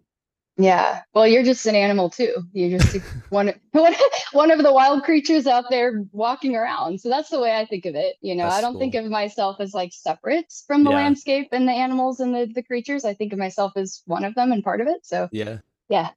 Yeah. 0.58 1.02
Well, 1.14 1.28
you're 1.28 1.44
just 1.44 1.66
an 1.66 1.76
animal 1.76 2.10
too. 2.10 2.44
You're 2.54 2.78
just 2.80 2.96
one 3.30 3.54
one 3.72 3.96
one 4.34 4.52
of 4.52 4.62
the 4.62 4.72
wild 4.74 5.04
creatures 5.04 5.48
out 5.48 5.66
there 5.70 6.06
walking 6.12 6.56
around. 6.56 7.00
So 7.02 7.10
that's 7.10 7.30
the 7.30 7.40
way 7.40 7.58
I 7.58 7.66
think 7.66 7.86
of 7.86 7.96
it. 7.96 8.16
You 8.22 8.36
know, 8.36 8.44
That's 8.44 8.58
I 8.58 8.62
don't 8.62 8.78
think 8.78 8.94
of 8.96 9.06
myself 9.06 9.58
as 9.60 9.74
like 9.74 9.92
separate 9.94 10.54
from 10.68 10.84
the 10.84 10.92
Yeah. 10.92 10.98
landscape 10.98 11.50
and 11.52 11.68
the 11.68 11.72
animals 11.74 12.20
and 12.20 12.34
the 12.36 12.52
the 12.54 12.64
creatures. 12.64 13.04
I 13.06 13.14
think 13.16 13.34
of 13.34 13.40
myself 13.40 13.74
as 13.76 14.04
one 14.06 14.24
of 14.24 14.36
them 14.36 14.52
and 14.52 14.64
part 14.64 14.82
of 14.82 14.88
it. 14.88 15.06
So 15.06 15.30
Yeah. 15.32 15.58
yeah. 15.90 16.12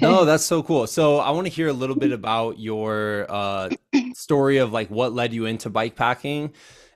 No, 0.00 0.24
that's 0.24 0.44
so 0.44 0.62
cool. 0.62 0.86
So 0.86 1.18
I 1.18 1.30
want 1.30 1.46
to 1.46 1.52
hear 1.52 1.68
a 1.68 1.72
little 1.72 1.96
bit 1.96 2.12
about 2.12 2.58
your 2.58 3.26
uh, 3.28 3.70
story 4.12 4.58
of 4.58 4.72
like 4.72 4.90
what 4.90 5.12
led 5.12 5.32
you 5.32 5.46
into 5.46 5.70
bike 5.70 5.96
packing, 5.96 6.52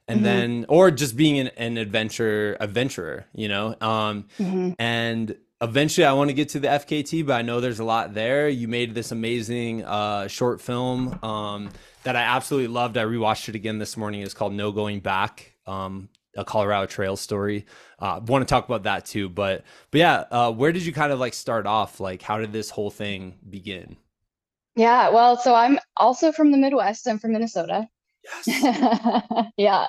and 0.08 0.20
Mhm. 0.20 0.22
then 0.24 0.66
or 0.68 0.90
just 0.90 1.16
being 1.16 1.38
an, 1.38 1.48
an 1.56 1.78
adventure 1.78 2.56
adventurer, 2.60 3.26
you 3.34 3.48
know. 3.48 3.74
Um, 3.80 4.26
Mhm. 4.38 4.74
and 4.78 5.36
eventually, 5.60 6.04
I 6.04 6.12
want 6.12 6.30
to 6.30 6.34
get 6.34 6.50
to 6.50 6.60
the 6.60 6.68
FKT, 6.68 7.26
but 7.26 7.34
I 7.34 7.42
know 7.42 7.60
there's 7.60 7.78
a 7.78 7.84
lot 7.84 8.14
there. 8.14 8.48
You 8.48 8.68
made 8.68 8.94
this 8.94 9.12
amazing 9.12 9.84
uh, 9.84 10.28
short 10.28 10.60
film 10.60 11.18
um, 11.22 11.70
that 12.04 12.16
I 12.16 12.22
absolutely 12.22 12.68
loved. 12.68 12.96
I 12.96 13.04
rewatched 13.04 13.48
it 13.48 13.54
again 13.54 13.78
this 13.78 13.96
morning. 13.96 14.22
It's 14.22 14.34
called 14.34 14.52
No 14.52 14.72
Going 14.72 15.00
Back. 15.00 15.54
Um, 15.66 16.08
a 16.36 16.44
Colorado 16.44 16.86
Trail 16.86 17.16
story. 17.16 17.66
Uh, 17.98 18.20
want 18.26 18.46
to 18.46 18.52
talk 18.52 18.66
about 18.66 18.82
that 18.84 19.06
too, 19.06 19.28
but 19.28 19.64
but 19.90 19.98
yeah, 19.98 20.24
uh, 20.30 20.52
where 20.52 20.70
did 20.70 20.84
you 20.84 20.92
kind 20.92 21.12
of 21.12 21.18
like 21.18 21.34
start 21.34 21.66
off? 21.66 21.98
Like, 21.98 22.22
how 22.22 22.38
did 22.38 22.52
this 22.52 22.70
whole 22.70 22.90
thing 22.90 23.38
begin? 23.48 23.96
Yeah, 24.74 25.08
well, 25.08 25.38
so 25.38 25.54
I'm 25.54 25.78
also 25.96 26.32
from 26.32 26.52
the 26.52 26.58
Midwest. 26.58 27.08
I'm 27.08 27.18
from 27.18 27.32
Minnesota. 27.32 27.88
Yes. 28.46 29.46
Yeah. 29.56 29.86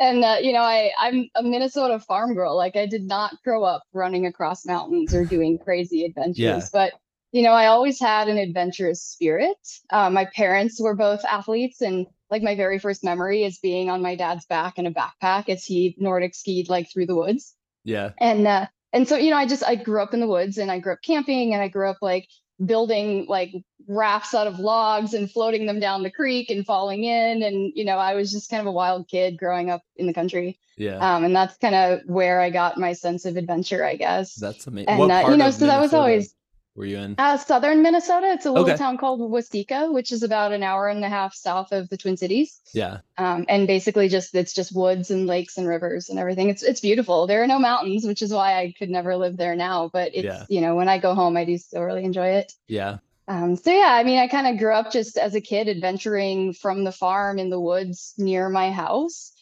And 0.00 0.24
uh, 0.24 0.38
you 0.40 0.52
know, 0.52 0.62
I 0.62 0.90
I'm 0.98 1.28
a 1.36 1.42
Minnesota 1.42 2.00
farm 2.00 2.34
girl. 2.34 2.56
Like 2.56 2.74
I 2.76 2.86
did 2.86 3.04
not 3.04 3.34
grow 3.44 3.62
up 3.64 3.82
running 3.92 4.26
across 4.26 4.64
mountains 4.66 5.14
or 5.14 5.24
doing 5.24 5.58
crazy 5.58 6.04
adventures, 6.04 6.38
Yeah. 6.38 6.60
but 6.72 6.94
you 7.32 7.42
know, 7.42 7.52
I 7.52 7.66
always 7.66 8.00
had 8.00 8.28
an 8.28 8.38
adventurous 8.38 9.02
spirit. 9.02 9.56
Uh, 9.90 10.10
my 10.10 10.24
parents 10.34 10.80
were 10.80 10.96
both 10.96 11.24
athletes, 11.24 11.80
and 11.82 12.06
like 12.30 12.42
my 12.42 12.56
very 12.56 12.78
first 12.78 13.04
memory 13.04 13.44
is 13.44 13.58
being 13.58 13.90
on 13.90 14.02
my 14.02 14.16
dad's 14.16 14.46
back 14.46 14.78
in 14.78 14.86
a 14.86 14.90
backpack 14.92 15.48
as 15.48 15.64
he 15.64 15.94
Nordic 15.98 16.34
skied 16.34 16.68
like 16.68 16.90
through 16.90 17.06
the 17.06 17.16
woods 17.16 17.54
yeah. 17.84 18.10
and 18.18 18.46
uh 18.46 18.66
and 18.92 19.08
so 19.08 19.16
you 19.16 19.30
know 19.30 19.36
i 19.36 19.46
just 19.46 19.64
i 19.64 19.74
grew 19.74 20.02
up 20.02 20.14
in 20.14 20.20
the 20.20 20.26
woods 20.28 20.58
and 20.58 20.70
i 20.70 20.78
grew 20.78 20.92
up 20.92 21.02
camping 21.02 21.52
and 21.54 21.62
i 21.62 21.68
grew 21.68 21.88
up 21.88 21.98
like 22.00 22.28
building 22.64 23.26
like 23.28 23.52
rafts 23.88 24.34
out 24.34 24.46
of 24.46 24.58
logs 24.58 25.14
and 25.14 25.30
floating 25.30 25.66
them 25.66 25.80
down 25.80 26.02
the 26.02 26.10
creek 26.10 26.50
and 26.50 26.64
falling 26.66 27.04
in 27.04 27.42
and 27.42 27.72
you 27.74 27.84
know 27.84 27.96
i 27.96 28.14
was 28.14 28.30
just 28.30 28.50
kind 28.50 28.60
of 28.60 28.66
a 28.66 28.72
wild 28.72 29.08
kid 29.08 29.36
growing 29.38 29.70
up 29.70 29.82
in 29.96 30.06
the 30.06 30.12
country 30.14 30.58
Yeah. 30.76 30.98
um 30.98 31.24
and 31.24 31.34
that's 31.34 31.56
kind 31.56 31.74
of 31.74 32.00
where 32.06 32.40
i 32.40 32.50
got 32.50 32.78
my 32.78 32.92
sense 32.92 33.24
of 33.24 33.36
adventure 33.36 33.84
i 33.84 33.96
guess 33.96 34.34
That's 34.34 34.66
amazing. 34.66 34.88
and 34.90 34.98
what 35.00 35.10
uh, 35.10 35.30
you 35.30 35.36
know 35.38 35.50
so 35.50 35.66
that 35.66 35.80
was 35.80 35.94
always 35.94 36.34
were 36.76 36.84
you 36.84 36.98
in? 36.98 37.14
uh, 37.18 37.36
southern 37.36 37.82
minnesota 37.82 38.28
it's 38.32 38.46
a 38.46 38.50
little 38.50 38.66
Okay. 38.66 38.76
town 38.76 38.96
called 38.96 39.20
Waseca, 39.20 39.92
which 39.92 40.12
is 40.12 40.22
about 40.22 40.52
an 40.52 40.62
hour 40.62 40.88
and 40.88 41.04
a 41.04 41.08
half 41.08 41.34
south 41.34 41.72
of 41.72 41.88
the 41.88 41.96
twin 41.96 42.16
cities 42.16 42.60
Yeah. 42.72 42.98
um, 43.18 43.44
and 43.48 43.66
basically 43.66 44.08
just 44.08 44.34
it's 44.34 44.52
just 44.54 44.74
woods 44.74 45.10
and 45.10 45.26
lakes 45.26 45.58
and 45.58 45.66
rivers 45.66 46.08
and 46.10 46.18
everything. 46.18 46.48
It's 46.48 46.62
it's 46.62 46.80
beautiful. 46.80 47.26
There 47.26 47.42
are 47.42 47.46
no 47.46 47.58
mountains, 47.58 48.04
which 48.06 48.22
is 48.22 48.32
why 48.32 48.58
I 48.58 48.72
could 48.78 48.90
never 48.90 49.16
live 49.16 49.36
there 49.36 49.56
now. 49.56 49.90
But 49.92 50.12
it's 50.14 50.24
Yeah. 50.24 50.44
you 50.48 50.60
know 50.60 50.76
when 50.76 50.88
I 50.88 50.98
go 50.98 51.14
home, 51.14 51.36
I 51.36 51.44
do 51.44 51.58
still 51.58 51.82
really 51.82 52.04
enjoy 52.04 52.28
it. 52.40 52.52
Yeah. 52.68 52.98
Um, 53.28 53.56
so 53.56 53.70
yeah, 53.72 53.92
I 53.92 54.02
mean, 54.04 54.18
I 54.18 54.26
kind 54.28 54.46
of 54.48 54.58
grew 54.58 54.72
up 54.74 54.90
just 54.90 55.16
as 55.16 55.34
a 55.34 55.40
kid 55.40 55.68
adventuring 55.68 56.52
from 56.52 56.82
the 56.84 56.90
farm 56.92 57.38
in 57.38 57.48
the 57.50 57.60
woods 57.60 58.14
near 58.18 58.48
my 58.48 58.72
house, 58.72 59.32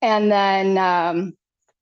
and 0.00 0.30
then 0.30 0.78
um, 0.78 1.34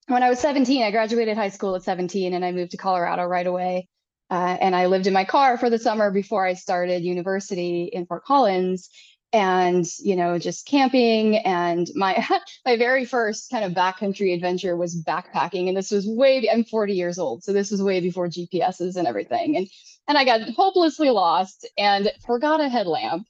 when 0.08 0.22
I 0.24 0.28
was 0.30 0.40
17, 0.40 0.82
I 0.82 0.90
graduated 0.90 1.36
high 1.36 1.50
school 1.50 1.76
at 1.76 1.82
17, 1.84 2.34
and 2.34 2.44
I 2.44 2.50
moved 2.52 2.72
to 2.72 2.76
Colorado 2.76 3.24
right 3.24 3.46
away. 3.46 3.88
Uh, 4.32 4.56
and 4.62 4.74
I 4.74 4.86
lived 4.86 5.06
in 5.06 5.12
my 5.12 5.26
car 5.26 5.58
for 5.58 5.68
the 5.68 5.78
summer 5.78 6.10
before 6.10 6.46
I 6.46 6.54
started 6.54 7.02
university 7.02 7.90
in 7.92 8.06
Fort 8.06 8.24
Collins, 8.24 8.88
and 9.30 9.84
you 9.98 10.16
know, 10.16 10.38
just 10.38 10.66
camping. 10.66 11.36
And 11.36 11.86
my 11.94 12.26
my 12.64 12.78
very 12.78 13.04
first 13.04 13.50
kind 13.50 13.62
of 13.62 13.72
backcountry 13.72 14.32
adventure 14.32 14.74
was 14.74 14.96
backpacking, 15.04 15.68
and 15.68 15.76
this 15.76 15.90
was 15.90 16.06
way. 16.06 16.48
I'm 16.50 16.64
40 16.64 16.94
years 16.94 17.18
old, 17.18 17.44
so 17.44 17.52
this 17.52 17.70
was 17.70 17.82
way 17.82 18.00
before 18.00 18.28
GPSs 18.28 18.96
and 18.96 19.06
everything. 19.06 19.58
And 19.58 19.68
and 20.08 20.16
I 20.16 20.24
got 20.24 20.48
hopelessly 20.54 21.10
lost 21.10 21.68
and 21.76 22.10
forgot 22.24 22.62
a 22.62 22.70
headlamp 22.70 23.26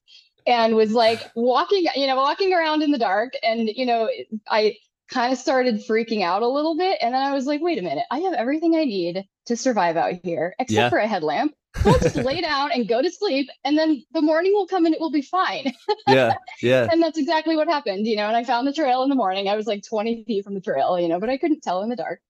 and 0.46 0.76
was 0.76 0.92
like 0.92 1.32
walking, 1.34 1.86
you 1.96 2.06
know, 2.06 2.16
walking 2.16 2.52
around 2.54 2.84
in 2.84 2.92
the 2.92 2.98
dark. 2.98 3.32
And, 3.42 3.68
you 3.68 3.86
know, 3.86 4.08
I 4.48 4.76
kind 5.12 5.32
of 5.32 5.38
started 5.38 5.76
freaking 5.88 6.22
out 6.22 6.42
a 6.42 6.48
little 6.48 6.76
bit. 6.76 6.98
And 7.00 7.14
then 7.14 7.22
I 7.22 7.32
was 7.32 7.46
like, 7.46 7.60
wait 7.60 7.78
a 7.78 7.82
minute, 7.82 8.04
I 8.10 8.18
have 8.20 8.34
everything 8.34 8.74
I 8.74 8.84
need 8.84 9.24
to 9.46 9.56
survive 9.56 9.96
out 9.96 10.14
here 10.22 10.54
except 10.58 10.76
Yeah. 10.76 10.88
for 10.90 10.98
a 10.98 11.06
headlamp. 11.06 11.52
So 11.82 11.90
I'll 11.90 11.98
just 11.98 12.16
lay 12.16 12.40
down 12.42 12.70
and 12.72 12.88
go 12.88 13.00
to 13.02 13.10
sleep. 13.10 13.48
And 13.64 13.78
then 13.78 14.02
the 14.12 14.22
morning 14.22 14.52
will 14.52 14.66
come 14.66 14.84
and 14.86 14.94
it 14.94 15.00
will 15.00 15.10
be 15.12 15.22
fine. 15.22 15.72
Yeah. 16.08 16.34
Yeah. 16.60 16.88
and 16.90 17.02
that's 17.02 17.18
exactly 17.18 17.56
what 17.56 17.68
happened, 17.68 18.06
you 18.06 18.16
know. 18.16 18.26
And 18.28 18.36
I 18.36 18.44
found 18.44 18.66
the 18.66 18.72
trail 18.72 19.02
in 19.02 19.08
the 19.10 19.14
morning. 19.16 19.48
I 19.48 19.56
was 19.56 19.66
like 19.66 19.82
20 19.88 20.24
feet 20.24 20.44
from 20.44 20.54
the 20.54 20.60
trail, 20.60 20.98
you 20.98 21.08
know, 21.08 21.20
but 21.20 21.28
I 21.30 21.36
couldn't 21.38 21.62
tell 21.62 21.82
in 21.82 21.88
the 21.90 21.96
dark. 21.96 22.20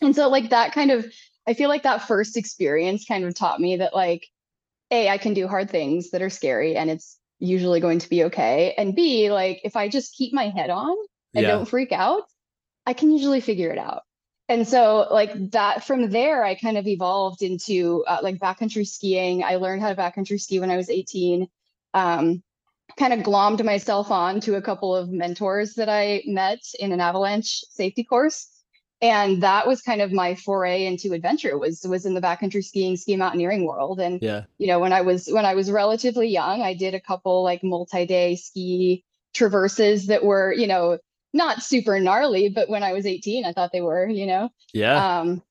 And 0.00 0.14
so, 0.16 0.28
like, 0.28 0.50
that 0.50 0.72
kind 0.72 0.90
of, 0.90 1.06
I 1.46 1.54
feel 1.54 1.68
like 1.68 1.84
that 1.84 2.06
first 2.08 2.36
experience 2.36 3.04
kind 3.06 3.24
of 3.24 3.34
taught 3.34 3.60
me 3.60 3.76
that, 3.76 3.94
like, 3.94 4.26
A, 4.90 5.08
I 5.08 5.18
can 5.18 5.32
do 5.34 5.46
hard 5.48 5.70
things 5.70 6.10
that 6.10 6.22
are 6.22 6.30
scary 6.30 6.76
and 6.76 6.90
it's 6.90 7.18
usually 7.38 7.80
going 7.80 7.98
to 8.00 8.08
be 8.08 8.24
okay. 8.24 8.74
And 8.76 8.94
B, 8.94 9.30
like, 9.32 9.60
if 9.64 9.74
I 9.76 9.88
just 9.88 10.14
keep 10.14 10.32
my 10.32 10.48
head 10.48 10.70
on 10.70 10.94
and 11.34 11.42
Yeah. 11.44 11.48
don't 11.52 11.68
freak 11.68 11.92
out, 11.92 12.24
I 12.86 12.92
can 12.94 13.10
usually 13.10 13.40
figure 13.40 13.70
it 13.70 13.78
out. 13.78 14.02
And 14.48 14.66
so, 14.66 15.06
like 15.10 15.52
that, 15.52 15.84
from 15.84 16.10
there, 16.10 16.44
I 16.44 16.54
kind 16.56 16.76
of 16.76 16.86
evolved 16.86 17.42
into 17.42 18.04
uh, 18.06 18.18
like 18.22 18.38
backcountry 18.38 18.86
skiing. 18.86 19.42
I 19.44 19.56
learned 19.56 19.80
how 19.82 19.88
to 19.92 20.00
backcountry 20.00 20.40
ski 20.40 20.60
when 20.60 20.70
I 20.70 20.76
was 20.76 20.90
18. 20.90 21.48
Um, 21.94 22.42
kind 22.98 23.12
of 23.12 23.20
glommed 23.20 23.64
myself 23.64 24.10
on 24.10 24.40
to 24.40 24.56
a 24.56 24.62
couple 24.62 24.94
of 24.94 25.10
mentors 25.10 25.74
that 25.74 25.88
I 25.88 26.22
met 26.26 26.60
in 26.78 26.92
an 26.92 27.00
avalanche 27.00 27.64
safety 27.70 28.04
course. 28.04 28.48
And 29.00 29.42
that 29.42 29.66
was 29.66 29.82
kind 29.82 30.00
of 30.02 30.12
my 30.12 30.34
foray 30.34 30.86
into 30.86 31.12
adventure 31.12 31.58
was 31.58 31.82
was 31.88 32.04
in 32.06 32.14
the 32.14 32.20
backcountry 32.20 32.64
skiing, 32.64 32.96
ski 32.96 33.16
mountaineering 33.16 33.64
world. 33.64 34.00
And 34.00 34.22
Yeah. 34.22 34.44
you 34.58 34.66
know, 34.66 34.78
when 34.80 34.92
I 34.92 35.00
was 35.00 35.28
when 35.28 35.46
I 35.46 35.54
was 35.54 35.70
relatively 35.70 36.28
young, 36.28 36.62
I 36.62 36.74
did 36.74 36.94
a 36.94 37.00
couple 37.00 37.42
like 37.42 37.64
multi-day 37.64 38.36
ski 38.36 39.04
traverses 39.34 40.06
that 40.06 40.22
were, 40.24 40.52
you 40.52 40.66
know, 40.66 40.98
not 41.32 41.62
super 41.62 41.98
gnarly, 41.98 42.48
but 42.48 42.68
when 42.68 42.82
I 42.82 42.92
was 42.92 43.06
18, 43.06 43.44
I 43.44 43.52
thought 43.52 43.72
they 43.72 43.80
were, 43.80 44.06
you 44.06 44.26
know. 44.26 44.50
Yeah. 44.72 45.20
Um, 45.20 45.42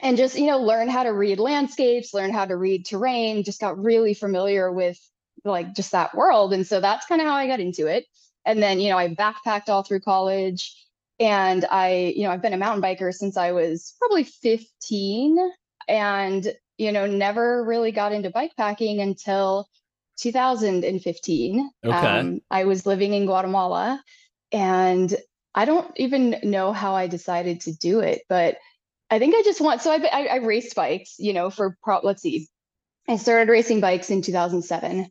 and 0.00 0.16
just, 0.16 0.38
you 0.38 0.46
know, 0.46 0.58
learn 0.58 0.88
how 0.88 1.02
to 1.02 1.12
read 1.12 1.38
landscapes, 1.38 2.14
learn 2.14 2.32
how 2.32 2.44
to 2.44 2.56
read 2.56 2.86
terrain, 2.86 3.44
just 3.44 3.60
got 3.60 3.82
really 3.82 4.14
familiar 4.14 4.70
with 4.70 4.98
like 5.44 5.74
just 5.74 5.92
that 5.92 6.14
world. 6.14 6.52
And 6.52 6.66
so 6.66 6.80
that's 6.80 7.06
kind 7.06 7.20
of 7.20 7.26
how 7.26 7.34
I 7.34 7.46
got 7.46 7.60
into 7.60 7.86
it. 7.86 8.06
And 8.44 8.62
then, 8.62 8.80
you 8.80 8.90
know, 8.90 8.98
I 8.98 9.08
backpacked 9.08 9.68
all 9.68 9.82
through 9.82 10.00
college 10.00 10.76
and 11.18 11.64
I, 11.70 12.12
you 12.16 12.24
know, 12.24 12.30
I've 12.30 12.42
been 12.42 12.52
a 12.52 12.58
mountain 12.58 12.82
biker 12.82 13.12
since 13.12 13.36
I 13.36 13.52
was 13.52 13.94
probably 13.98 14.24
15 14.24 15.38
and, 15.88 16.52
you 16.76 16.92
know, 16.92 17.06
never 17.06 17.64
really 17.64 17.92
got 17.92 18.12
into 18.12 18.30
bikepacking 18.30 19.00
until 19.00 19.68
2015. 20.18 21.70
Okay. 21.84 21.96
Um, 21.96 22.40
I 22.50 22.64
was 22.64 22.86
living 22.86 23.14
in 23.14 23.26
Guatemala 23.26 24.02
and 24.54 25.14
I 25.54 25.66
don't 25.66 25.90
even 25.96 26.36
know 26.42 26.72
how 26.72 26.94
I 26.94 27.06
decided 27.06 27.62
to 27.62 27.72
do 27.72 28.00
it, 28.00 28.22
but 28.28 28.56
I 29.10 29.18
think 29.18 29.34
I 29.34 29.42
just 29.42 29.60
want, 29.60 29.82
so 29.82 29.92
I, 29.92 29.96
I, 29.96 30.26
I 30.26 30.36
raced 30.36 30.74
bikes, 30.74 31.16
you 31.18 31.34
know, 31.34 31.50
for, 31.50 31.76
pro, 31.82 32.00
let's 32.02 32.22
see, 32.22 32.48
I 33.08 33.16
started 33.16 33.50
racing 33.50 33.80
bikes 33.80 34.08
in 34.10 34.22
2007 34.22 35.10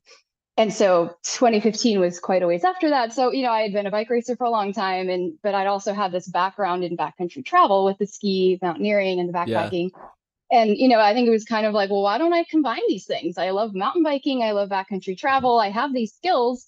and 0.55 0.73
so 0.73 1.15
2015 1.23 1.99
was 1.99 2.19
quite 2.19 2.43
a 2.43 2.47
ways 2.47 2.63
after 2.63 2.89
that. 2.91 3.13
So 3.13 3.31
you 3.31 3.43
know 3.43 3.51
i 3.51 3.61
had 3.61 3.73
been 3.73 3.87
a 3.87 3.91
bike 3.91 4.09
racer 4.09 4.35
for 4.35 4.45
a 4.45 4.49
long 4.49 4.73
time 4.73 5.09
and 5.09 5.33
but 5.41 5.55
i'd 5.55 5.67
also 5.67 5.93
had 5.93 6.11
this 6.11 6.27
background 6.27 6.83
in 6.83 6.97
backcountry 6.97 7.45
travel 7.45 7.85
with 7.85 7.97
the 7.97 8.07
ski 8.07 8.59
mountaineering 8.61 9.19
and 9.19 9.29
the 9.29 9.33
backpacking. 9.33 9.89
Yeah. 9.91 10.59
and 10.59 10.77
you 10.77 10.87
know 10.87 10.99
i 10.99 11.13
think 11.13 11.27
it 11.27 11.31
was 11.31 11.45
kind 11.45 11.65
of 11.65 11.73
like 11.73 11.89
well 11.89 12.03
why 12.03 12.17
don't 12.17 12.33
i 12.33 12.43
combine 12.43 12.81
these 12.87 13.05
things? 13.05 13.37
I 13.37 13.49
love 13.51 13.73
mountain 13.73 14.03
biking. 14.03 14.43
I 14.43 14.51
love 14.51 14.69
backcountry 14.69 15.17
travel. 15.17 15.59
I 15.59 15.69
have 15.69 15.93
these 15.93 16.13
skills 16.13 16.67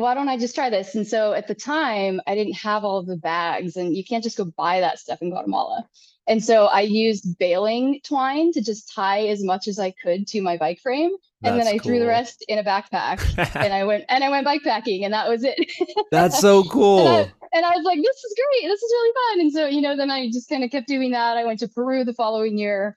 why 0.00 0.14
don't 0.14 0.28
i 0.28 0.36
just 0.36 0.54
try 0.54 0.68
this 0.68 0.94
and 0.94 1.06
so 1.06 1.32
at 1.32 1.46
the 1.46 1.54
time 1.54 2.20
i 2.26 2.34
didn't 2.34 2.54
have 2.54 2.84
all 2.84 3.02
the 3.02 3.16
bags 3.16 3.76
and 3.76 3.96
you 3.96 4.04
can't 4.04 4.24
just 4.24 4.36
go 4.36 4.44
buy 4.44 4.80
that 4.80 4.98
stuff 4.98 5.22
in 5.22 5.30
guatemala 5.30 5.88
and 6.26 6.42
so 6.42 6.66
I 6.66 6.80
used 6.80 7.38
baling 7.38 8.00
twine 8.02 8.52
to 8.52 8.62
just 8.62 8.92
tie 8.92 9.26
as 9.26 9.44
much 9.44 9.68
as 9.68 9.78
I 9.78 9.90
could 9.90 10.26
to 10.28 10.40
my 10.40 10.56
bike 10.56 10.80
frame. 10.80 11.10
And 11.42 11.56
That's 11.56 11.66
then 11.66 11.74
I 11.74 11.78
cool. 11.78 11.90
threw 11.90 11.98
the 11.98 12.06
rest 12.06 12.44
in 12.48 12.58
a 12.58 12.64
backpack 12.64 13.20
and 13.56 13.74
I 13.74 13.84
went 13.84 14.04
and 14.08 14.24
I 14.24 14.30
went 14.30 14.46
bikepacking 14.46 15.04
and 15.04 15.12
that 15.12 15.28
was 15.28 15.44
it. 15.44 15.58
That's 16.10 16.38
so 16.38 16.64
cool. 16.64 17.06
and, 17.06 17.30
I, 17.30 17.56
and 17.56 17.66
I 17.66 17.70
was 17.76 17.84
like, 17.84 17.98
this 17.98 18.16
is 18.16 18.34
great. 18.36 18.68
This 18.68 18.82
is 18.82 18.92
really 18.92 19.14
fun. 19.14 19.40
And 19.40 19.52
so, 19.52 19.66
you 19.66 19.82
know, 19.82 19.96
then 19.96 20.10
I 20.10 20.28
just 20.30 20.48
kind 20.48 20.64
of 20.64 20.70
kept 20.70 20.88
doing 20.88 21.10
that. 21.10 21.36
I 21.36 21.44
went 21.44 21.58
to 21.58 21.68
Peru 21.68 22.04
the 22.04 22.14
following 22.14 22.56
year 22.56 22.96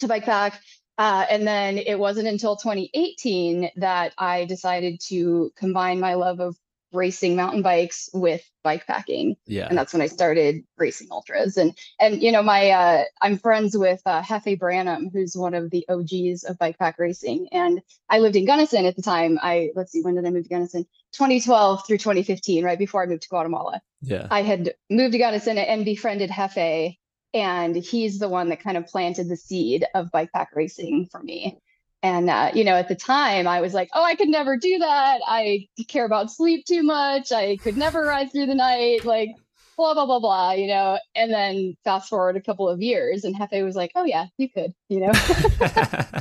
to 0.00 0.06
bikepack. 0.06 0.58
Uh, 1.00 1.24
and 1.30 1.48
then 1.48 1.78
it 1.78 1.98
wasn't 1.98 2.28
until 2.28 2.56
2018 2.56 3.70
that 3.76 4.12
I 4.18 4.44
decided 4.44 5.00
to 5.06 5.50
combine 5.56 5.98
my 5.98 6.12
love 6.12 6.40
of 6.40 6.58
racing 6.92 7.36
mountain 7.36 7.62
bikes 7.62 8.10
with 8.12 8.42
bike 8.62 8.86
packing. 8.86 9.36
Yeah. 9.46 9.66
And 9.66 9.78
that's 9.78 9.94
when 9.94 10.02
I 10.02 10.08
started 10.08 10.62
racing 10.76 11.08
ultras. 11.10 11.56
And 11.56 11.74
and 11.98 12.22
you 12.22 12.30
know, 12.30 12.42
my 12.42 12.70
uh 12.70 13.04
I'm 13.22 13.38
friends 13.38 13.74
with 13.78 14.02
uh 14.04 14.22
Jefe 14.22 14.58
Branham, 14.58 15.08
who's 15.10 15.34
one 15.34 15.54
of 15.54 15.70
the 15.70 15.86
OGs 15.88 16.44
of 16.44 16.58
bike 16.58 16.78
pack 16.78 16.98
racing. 16.98 17.48
And 17.50 17.80
I 18.10 18.18
lived 18.18 18.36
in 18.36 18.44
Gunnison 18.44 18.84
at 18.84 18.94
the 18.94 19.00
time. 19.00 19.38
I 19.40 19.70
let's 19.74 19.92
see, 19.92 20.02
when 20.02 20.16
did 20.16 20.26
I 20.26 20.30
move 20.30 20.42
to 20.42 20.50
Gunnison? 20.50 20.84
2012 21.12 21.86
through 21.86 21.96
2015, 21.96 22.62
right 22.62 22.78
before 22.78 23.02
I 23.02 23.06
moved 23.06 23.22
to 23.22 23.28
Guatemala. 23.30 23.80
Yeah. 24.02 24.26
I 24.30 24.42
had 24.42 24.74
moved 24.90 25.12
to 25.12 25.18
Gunnison 25.18 25.56
and 25.56 25.86
befriended 25.86 26.30
Jefe. 26.30 26.98
And 27.32 27.76
he's 27.76 28.18
the 28.18 28.28
one 28.28 28.48
that 28.48 28.62
kind 28.62 28.76
of 28.76 28.86
planted 28.86 29.28
the 29.28 29.36
seed 29.36 29.84
of 29.94 30.10
bike 30.10 30.30
pack 30.32 30.50
racing 30.54 31.06
for 31.10 31.22
me. 31.22 31.58
And, 32.02 32.30
uh, 32.30 32.50
you 32.54 32.64
know, 32.64 32.74
at 32.74 32.88
the 32.88 32.94
time 32.94 33.46
I 33.46 33.60
was 33.60 33.74
like, 33.74 33.90
oh, 33.92 34.02
I 34.02 34.14
could 34.14 34.28
never 34.28 34.56
do 34.56 34.78
that. 34.78 35.20
I 35.26 35.68
care 35.88 36.06
about 36.06 36.30
sleep 36.30 36.64
too 36.64 36.82
much. 36.82 37.30
I 37.30 37.56
could 37.58 37.76
never 37.76 38.02
ride 38.02 38.32
through 38.32 38.46
the 38.46 38.54
night, 38.54 39.04
like 39.04 39.30
blah, 39.76 39.94
blah, 39.94 40.06
blah, 40.06 40.18
blah, 40.18 40.52
you 40.52 40.66
know. 40.66 40.98
And 41.14 41.30
then 41.30 41.76
fast 41.84 42.08
forward 42.08 42.36
a 42.36 42.40
couple 42.40 42.68
of 42.68 42.80
years 42.80 43.24
and 43.24 43.36
Jefe 43.36 43.62
was 43.62 43.76
like, 43.76 43.92
oh, 43.94 44.04
yeah, 44.04 44.26
you 44.38 44.48
could, 44.48 44.72
you 44.88 45.00
know. 45.00 45.12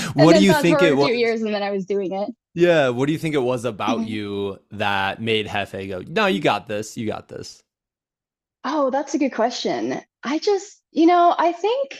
what 0.14 0.36
do 0.36 0.44
you 0.44 0.54
think 0.54 0.82
it 0.82 0.96
was? 0.96 1.10
years 1.10 1.42
and 1.42 1.54
then 1.54 1.62
I 1.62 1.70
was 1.70 1.86
doing 1.86 2.12
it. 2.12 2.30
Yeah. 2.54 2.88
What 2.88 3.06
do 3.06 3.12
you 3.12 3.18
think 3.18 3.34
it 3.34 3.42
was 3.42 3.64
about 3.64 4.00
you 4.08 4.58
that 4.72 5.22
made 5.22 5.46
Jefe 5.46 5.88
go, 5.88 6.02
no, 6.06 6.26
you 6.26 6.40
got 6.40 6.66
this. 6.66 6.96
You 6.96 7.06
got 7.06 7.28
this? 7.28 7.62
Oh, 8.64 8.90
that's 8.90 9.14
a 9.14 9.18
good 9.18 9.32
question. 9.32 10.00
I 10.22 10.38
just, 10.38 10.80
you 10.92 11.06
know, 11.06 11.34
I 11.36 11.52
think 11.52 11.98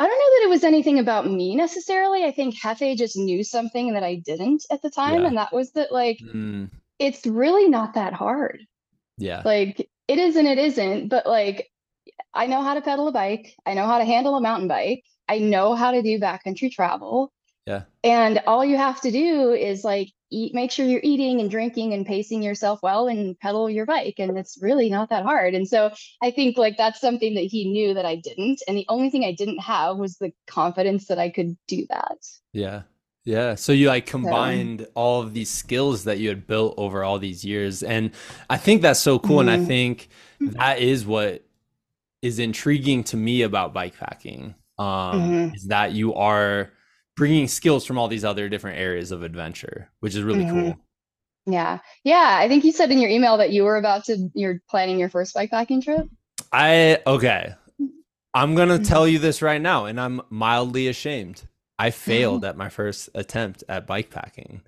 I 0.00 0.06
don't 0.06 0.18
know 0.18 0.40
that 0.40 0.46
it 0.46 0.48
was 0.48 0.64
anything 0.64 0.98
about 0.98 1.30
me 1.30 1.54
necessarily. 1.54 2.24
I 2.24 2.30
think 2.30 2.54
Jefe 2.54 2.96
just 2.96 3.18
knew 3.18 3.44
something 3.44 3.92
that 3.92 4.02
I 4.02 4.14
didn't 4.14 4.64
at 4.70 4.80
the 4.80 4.88
time. 4.88 5.20
Yeah. 5.20 5.26
And 5.26 5.36
that 5.36 5.52
was 5.52 5.72
that, 5.72 5.92
like, 5.92 6.18
mm. 6.20 6.70
it's 6.98 7.26
really 7.26 7.68
not 7.68 7.92
that 7.94 8.14
hard. 8.14 8.66
Yeah. 9.18 9.42
Like, 9.44 9.90
it 10.08 10.18
is 10.18 10.36
and 10.36 10.48
it 10.48 10.56
isn't. 10.56 11.08
But, 11.08 11.26
like, 11.26 11.70
I 12.32 12.46
know 12.46 12.62
how 12.62 12.72
to 12.72 12.80
pedal 12.80 13.08
a 13.08 13.12
bike, 13.12 13.54
I 13.66 13.74
know 13.74 13.84
how 13.84 13.98
to 13.98 14.06
handle 14.06 14.36
a 14.36 14.40
mountain 14.40 14.68
bike, 14.68 15.04
I 15.28 15.38
know 15.38 15.74
how 15.74 15.90
to 15.90 16.00
do 16.00 16.18
backcountry 16.18 16.72
travel. 16.72 17.30
Yeah. 17.66 17.82
And 18.02 18.40
all 18.46 18.64
you 18.64 18.78
have 18.78 19.02
to 19.02 19.10
do 19.10 19.52
is, 19.52 19.84
like, 19.84 20.12
eat 20.30 20.54
make 20.54 20.70
sure 20.70 20.86
you're 20.86 21.00
eating 21.02 21.40
and 21.40 21.50
drinking 21.50 21.92
and 21.92 22.06
pacing 22.06 22.42
yourself 22.42 22.80
well 22.82 23.08
and 23.08 23.38
pedal 23.40 23.68
your 23.68 23.86
bike 23.86 24.14
and 24.18 24.38
it's 24.38 24.58
really 24.60 24.88
not 24.88 25.08
that 25.10 25.24
hard 25.24 25.54
and 25.54 25.68
so 25.68 25.90
i 26.22 26.30
think 26.30 26.56
like 26.56 26.76
that's 26.76 27.00
something 27.00 27.34
that 27.34 27.42
he 27.42 27.70
knew 27.70 27.94
that 27.94 28.06
i 28.06 28.16
didn't 28.16 28.62
and 28.68 28.76
the 28.76 28.86
only 28.88 29.10
thing 29.10 29.24
i 29.24 29.32
didn't 29.32 29.58
have 29.58 29.96
was 29.96 30.16
the 30.16 30.32
confidence 30.46 31.06
that 31.06 31.18
i 31.18 31.28
could 31.28 31.56
do 31.66 31.86
that 31.88 32.18
yeah 32.52 32.82
yeah 33.24 33.54
so 33.54 33.72
you 33.72 33.88
like 33.88 34.06
combined 34.06 34.80
so, 34.80 34.86
all 34.94 35.20
of 35.20 35.34
these 35.34 35.50
skills 35.50 36.04
that 36.04 36.18
you 36.18 36.28
had 36.28 36.46
built 36.46 36.74
over 36.76 37.04
all 37.04 37.18
these 37.18 37.44
years 37.44 37.82
and 37.82 38.12
i 38.48 38.56
think 38.56 38.82
that's 38.82 39.00
so 39.00 39.18
cool 39.18 39.38
mm-hmm. 39.38 39.48
and 39.48 39.50
i 39.50 39.56
mm-hmm. 39.56 39.66
think 39.66 40.08
that 40.40 40.78
is 40.78 41.04
what 41.04 41.44
is 42.22 42.38
intriguing 42.38 43.02
to 43.02 43.16
me 43.16 43.42
about 43.42 43.74
bikepacking 43.74 44.54
um 44.78 45.20
mm-hmm. 45.20 45.54
is 45.54 45.66
that 45.66 45.92
you 45.92 46.14
are 46.14 46.72
bringing 47.16 47.48
skills 47.48 47.84
from 47.84 47.98
all 47.98 48.08
these 48.08 48.24
other 48.24 48.48
different 48.48 48.78
areas 48.78 49.12
of 49.12 49.22
adventure, 49.22 49.90
which 50.00 50.14
is 50.14 50.22
really 50.22 50.44
mm-hmm. 50.44 50.60
cool. 50.60 50.76
Yeah. 51.46 51.78
Yeah. 52.04 52.36
I 52.38 52.48
think 52.48 52.64
you 52.64 52.72
said 52.72 52.90
in 52.90 52.98
your 52.98 53.10
email 53.10 53.36
that 53.38 53.50
you 53.50 53.64
were 53.64 53.76
about 53.76 54.04
to, 54.04 54.30
you're 54.34 54.60
planning 54.68 54.98
your 54.98 55.08
first 55.08 55.34
bikepacking 55.34 55.82
trip. 55.82 56.08
I, 56.52 57.00
okay. 57.06 57.54
I'm 58.34 58.54
going 58.54 58.68
to 58.68 58.74
mm-hmm. 58.76 58.84
tell 58.84 59.08
you 59.08 59.18
this 59.18 59.42
right 59.42 59.60
now, 59.60 59.86
and 59.86 60.00
I'm 60.00 60.20
mildly 60.30 60.88
ashamed. 60.88 61.42
I 61.78 61.90
failed 61.90 62.44
at 62.44 62.56
my 62.56 62.68
first 62.68 63.08
attempt 63.14 63.64
at 63.68 63.86
bikepacking. 63.86 64.60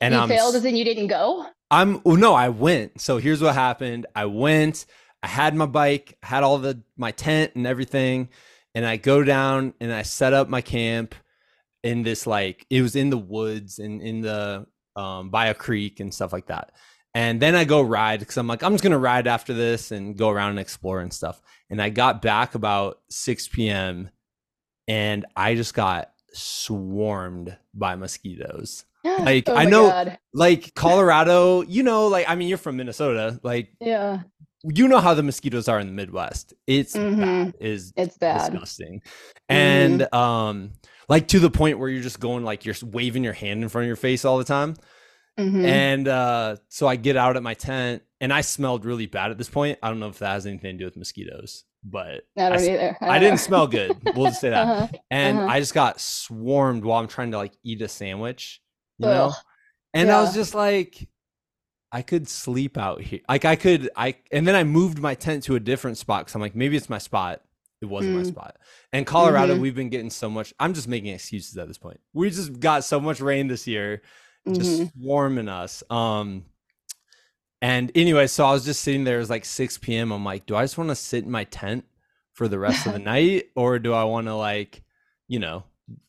And 0.00 0.14
you 0.14 0.20
I'm, 0.20 0.28
failed 0.28 0.54
as 0.54 0.64
in 0.64 0.76
you 0.76 0.84
didn't 0.84 1.08
go? 1.08 1.46
I'm, 1.70 2.02
well, 2.04 2.16
no, 2.16 2.34
I 2.34 2.50
went. 2.50 3.00
So 3.00 3.18
here's 3.18 3.42
what 3.42 3.54
happened 3.54 4.06
I 4.14 4.26
went, 4.26 4.86
I 5.22 5.26
had 5.26 5.54
my 5.54 5.66
bike, 5.66 6.18
had 6.22 6.42
all 6.42 6.58
the, 6.58 6.82
my 6.96 7.12
tent 7.12 7.52
and 7.54 7.66
everything. 7.66 8.28
And 8.74 8.86
I 8.86 8.96
go 8.96 9.24
down 9.24 9.74
and 9.80 9.92
I 9.92 10.02
set 10.02 10.32
up 10.32 10.48
my 10.48 10.60
camp 10.60 11.14
in 11.82 12.02
this 12.02 12.26
like 12.26 12.66
it 12.70 12.82
was 12.82 12.96
in 12.96 13.10
the 13.10 13.18
woods 13.18 13.78
and 13.78 14.02
in 14.02 14.20
the 14.20 14.66
um 14.96 15.30
by 15.30 15.46
a 15.46 15.54
creek 15.54 16.00
and 16.00 16.12
stuff 16.12 16.32
like 16.32 16.46
that. 16.46 16.72
And 17.14 17.42
then 17.42 17.56
I 17.56 17.64
go 17.64 17.80
ride 17.80 18.20
because 18.20 18.36
I'm 18.36 18.46
like, 18.46 18.62
I'm 18.62 18.72
just 18.72 18.84
gonna 18.84 18.98
ride 18.98 19.26
after 19.26 19.52
this 19.52 19.90
and 19.90 20.16
go 20.16 20.30
around 20.30 20.50
and 20.50 20.60
explore 20.60 21.00
and 21.00 21.12
stuff. 21.12 21.40
And 21.68 21.80
I 21.80 21.88
got 21.88 22.22
back 22.22 22.54
about 22.54 23.00
6 23.10 23.48
p.m. 23.48 24.10
and 24.88 25.26
I 25.36 25.54
just 25.54 25.74
got 25.74 26.12
swarmed 26.32 27.56
by 27.74 27.96
mosquitoes. 27.96 28.84
Like 29.02 29.48
oh 29.48 29.56
I 29.56 29.64
know 29.64 29.88
God. 29.88 30.18
like 30.34 30.74
Colorado, 30.74 31.62
you 31.62 31.82
know, 31.82 32.08
like 32.08 32.28
I 32.28 32.34
mean 32.34 32.48
you're 32.48 32.58
from 32.58 32.76
Minnesota, 32.76 33.40
like 33.42 33.72
yeah. 33.80 34.20
You 34.62 34.88
know 34.88 34.98
how 34.98 35.14
the 35.14 35.22
mosquitoes 35.22 35.68
are 35.68 35.80
in 35.80 35.86
the 35.86 35.92
Midwest. 35.94 36.52
It's 36.66 36.94
mm-hmm. 36.94 37.20
bad. 37.20 37.54
Is 37.60 37.94
it's 37.96 38.18
bad. 38.18 38.50
disgusting. 38.50 39.00
Mm-hmm. 39.00 39.56
And 39.56 40.14
um 40.14 40.72
like 41.10 41.26
to 41.28 41.40
the 41.40 41.50
point 41.50 41.78
where 41.78 41.88
you're 41.88 42.02
just 42.02 42.20
going 42.20 42.44
like 42.44 42.64
you're 42.64 42.76
waving 42.82 43.24
your 43.24 43.32
hand 43.32 43.62
in 43.62 43.68
front 43.68 43.82
of 43.82 43.88
your 43.88 43.96
face 43.96 44.24
all 44.24 44.38
the 44.38 44.44
time. 44.44 44.76
Mm-hmm. 45.38 45.64
And 45.64 46.08
uh, 46.08 46.56
so 46.68 46.86
I 46.86 46.96
get 46.96 47.16
out 47.16 47.36
at 47.36 47.42
my 47.42 47.54
tent 47.54 48.02
and 48.20 48.32
I 48.32 48.42
smelled 48.42 48.84
really 48.84 49.06
bad 49.06 49.32
at 49.32 49.36
this 49.36 49.48
point. 49.48 49.78
I 49.82 49.88
don't 49.88 49.98
know 49.98 50.08
if 50.08 50.20
that 50.20 50.30
has 50.30 50.46
anything 50.46 50.76
to 50.76 50.78
do 50.78 50.84
with 50.84 50.96
mosquitoes, 50.96 51.64
but 51.82 52.22
I 52.38 52.48
I. 52.52 52.56
I, 52.56 52.96
I 53.16 53.18
didn't 53.18 53.38
smell 53.38 53.66
good. 53.66 53.96
We'll 54.14 54.26
just 54.26 54.40
say 54.40 54.50
that. 54.50 54.66
Uh-huh. 54.66 54.88
And 55.10 55.38
uh-huh. 55.38 55.48
I 55.48 55.58
just 55.58 55.74
got 55.74 56.00
swarmed 56.00 56.84
while 56.84 57.00
I'm 57.00 57.08
trying 57.08 57.32
to 57.32 57.38
like 57.38 57.54
eat 57.64 57.82
a 57.82 57.88
sandwich, 57.88 58.62
you 58.98 59.08
Ugh. 59.08 59.14
know? 59.14 59.34
And 59.92 60.08
yeah. 60.08 60.18
I 60.18 60.22
was 60.22 60.32
just 60.32 60.54
like, 60.54 61.08
I 61.90 62.02
could 62.02 62.28
sleep 62.28 62.78
out 62.78 63.00
here. 63.00 63.20
Like 63.28 63.44
I 63.44 63.56
could, 63.56 63.90
I, 63.96 64.14
and 64.30 64.46
then 64.46 64.54
I 64.54 64.62
moved 64.62 65.00
my 65.00 65.16
tent 65.16 65.42
to 65.44 65.56
a 65.56 65.60
different 65.60 65.98
spot 65.98 66.20
because 66.20 66.36
I'm 66.36 66.40
like, 66.40 66.54
maybe 66.54 66.76
it's 66.76 66.88
my 66.88 66.98
spot. 66.98 67.42
It 67.80 67.86
wasn't 67.86 68.14
mm. 68.14 68.18
my 68.18 68.22
spot. 68.24 68.56
And 68.92 69.06
Colorado, 69.06 69.54
mm-hmm. 69.54 69.62
we've 69.62 69.74
been 69.74 69.88
getting 69.88 70.10
so 70.10 70.28
much. 70.28 70.52
I'm 70.60 70.74
just 70.74 70.88
making 70.88 71.14
excuses 71.14 71.56
at 71.56 71.66
this 71.66 71.78
point. 71.78 72.00
We 72.12 72.28
just 72.30 72.60
got 72.60 72.84
so 72.84 73.00
much 73.00 73.20
rain 73.20 73.48
this 73.48 73.66
year, 73.66 74.02
just 74.46 74.82
mm-hmm. 74.82 75.04
warming 75.04 75.48
us. 75.48 75.82
Um, 75.88 76.44
and 77.62 77.90
anyway, 77.94 78.26
so 78.26 78.44
I 78.44 78.52
was 78.52 78.64
just 78.64 78.82
sitting 78.82 79.04
there. 79.04 79.16
It 79.16 79.20
was 79.20 79.30
like 79.30 79.44
6 79.44 79.78
p.m. 79.78 80.12
I'm 80.12 80.24
like, 80.24 80.46
do 80.46 80.56
I 80.56 80.64
just 80.64 80.78
want 80.78 80.90
to 80.90 80.94
sit 80.94 81.24
in 81.24 81.30
my 81.30 81.44
tent 81.44 81.84
for 82.32 82.48
the 82.48 82.58
rest 82.58 82.86
of 82.86 82.92
the 82.92 82.98
night, 83.14 83.46
or 83.54 83.78
do 83.78 83.92
I 83.92 84.04
want 84.04 84.26
to 84.26 84.34
like, 84.34 84.82
you 85.28 85.38
know, 85.38 85.64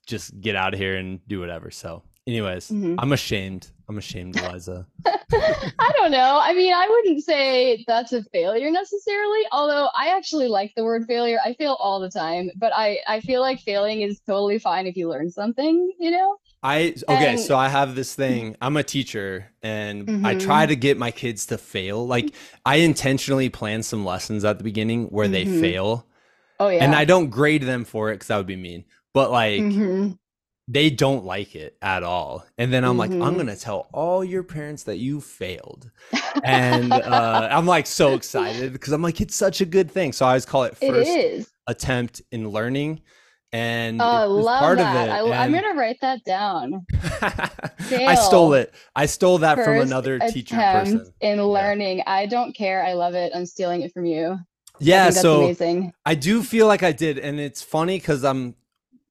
just 0.07 0.39
get 0.39 0.55
out 0.55 0.73
of 0.73 0.79
here 0.79 0.97
and 0.97 1.25
do 1.27 1.39
whatever? 1.39 1.71
So 1.71 2.03
Anyways, 2.27 2.69
mm-hmm. 2.69 2.95
I'm 2.99 3.11
ashamed. 3.13 3.69
I'm 3.89 3.97
ashamed, 3.97 4.37
Eliza. 4.37 4.85
I 5.07 5.91
don't 5.97 6.11
know. 6.11 6.39
I 6.41 6.53
mean, 6.53 6.71
I 6.73 6.87
wouldn't 6.87 7.23
say 7.23 7.83
that's 7.87 8.13
a 8.13 8.23
failure 8.25 8.69
necessarily, 8.71 9.41
although 9.51 9.89
I 9.97 10.15
actually 10.15 10.47
like 10.47 10.71
the 10.77 10.83
word 10.83 11.05
failure. 11.07 11.39
I 11.43 11.53
fail 11.55 11.75
all 11.79 11.99
the 11.99 12.09
time, 12.09 12.51
but 12.55 12.71
I 12.75 12.99
I 13.07 13.21
feel 13.21 13.41
like 13.41 13.59
failing 13.59 14.01
is 14.01 14.21
totally 14.25 14.59
fine 14.59 14.85
if 14.87 14.95
you 14.95 15.09
learn 15.09 15.31
something, 15.31 15.91
you 15.99 16.11
know? 16.11 16.37
I 16.63 16.93
okay, 17.09 17.31
And- 17.31 17.39
so 17.39 17.57
I 17.57 17.67
have 17.69 17.95
this 17.95 18.13
thing. 18.13 18.55
I'm 18.61 18.77
a 18.77 18.83
teacher 18.83 19.51
and 19.63 20.25
I 20.25 20.35
Mhm. 20.35 20.39
try 20.41 20.65
to 20.67 20.75
get 20.75 20.97
my 20.97 21.09
kids 21.09 21.47
to 21.47 21.57
fail. 21.57 22.05
Like 22.07 22.33
I 22.65 22.77
intentionally 22.77 23.49
plan 23.49 23.81
some 23.81 24.05
lessons 24.05 24.45
at 24.45 24.59
the 24.59 24.63
beginning 24.63 25.05
where 25.07 25.27
they 25.27 25.45
Mhm. 25.45 25.59
fail. 25.59 26.05
Oh 26.59 26.69
yeah. 26.69 26.83
And 26.83 26.93
I 26.93 27.03
don't 27.05 27.29
grade 27.31 27.63
them 27.63 27.83
for 27.83 28.11
it 28.11 28.19
cuz 28.19 28.27
that 28.27 28.37
would 28.37 28.45
be 28.45 28.55
mean. 28.55 28.85
But 29.13 29.31
like 29.31 29.59
Mhm. 29.61 30.17
They 30.71 30.89
don't 30.89 31.25
like 31.25 31.55
it 31.55 31.77
at 31.81 32.03
all. 32.03 32.45
And 32.57 32.71
then 32.71 32.85
I'm 32.85 32.97
like, 32.97 33.11
I'm 33.19 33.33
Mhm. 33.33 33.35
going 33.35 33.47
to 33.47 33.57
tell 33.57 33.89
all 33.91 34.23
your 34.23 34.43
parents 34.43 34.83
that 34.83 34.97
you 34.97 35.19
failed. 35.19 35.91
And 36.43 36.97
uh, 36.99 37.49
I'm 37.51 37.65
like 37.65 37.85
so 37.87 38.15
excited 38.15 38.71
because 38.73 38.93
I'm 38.93 39.01
like, 39.01 39.19
it's 39.19 39.35
such 39.35 39.61
a 39.61 39.65
good 39.65 39.91
thing. 39.91 40.13
So 40.13 40.25
I 40.25 40.29
always 40.29 40.45
call 40.45 40.63
it 40.63 40.77
first 40.77 41.09
attempt 41.67 42.21
in 42.31 42.49
learning. 42.49 43.01
And 43.53 44.01
Oh, 44.01 44.05
I 44.07 44.23
it 44.23 44.29
was 44.29 44.45
love 44.45 44.59
part 44.59 44.77
that. 44.79 44.95
of 44.95 45.27
it. 45.27 45.33
I, 45.33 45.43
I'm 45.43 45.51
gonna 45.51 45.73
write 45.75 45.97
that 46.01 46.23
down. 46.23 46.85
I 48.07 48.15
stole 48.15 48.53
it. 48.53 48.73
I 48.95 49.05
stole 49.07 49.39
that 49.39 49.61
from 49.63 49.79
another 49.79 50.19
teacher 50.21 50.55
attempt 50.55 50.71
person. 50.71 51.13
in 51.19 51.43
learning. 51.43 52.03
I 52.07 52.27
don't 52.27 52.55
care. 52.55 52.83
I 52.83 52.93
love 52.93 53.13
it. 53.13 53.33
I'm 53.35 53.45
stealing 53.45 53.81
it 53.81 53.93
from 53.93 54.05
you. 54.05 54.37
Yeah, 54.79 55.09
so 55.11 55.43
amazing. 55.43 55.93
I 56.05 56.15
do 56.15 56.41
feel 56.41 56.65
like 56.67 56.81
I 56.81 56.91
did, 56.93 57.19
and 57.19 57.39
it's 57.39 57.61
funny 57.61 57.99
because 57.99 58.23
I'm 58.23 58.55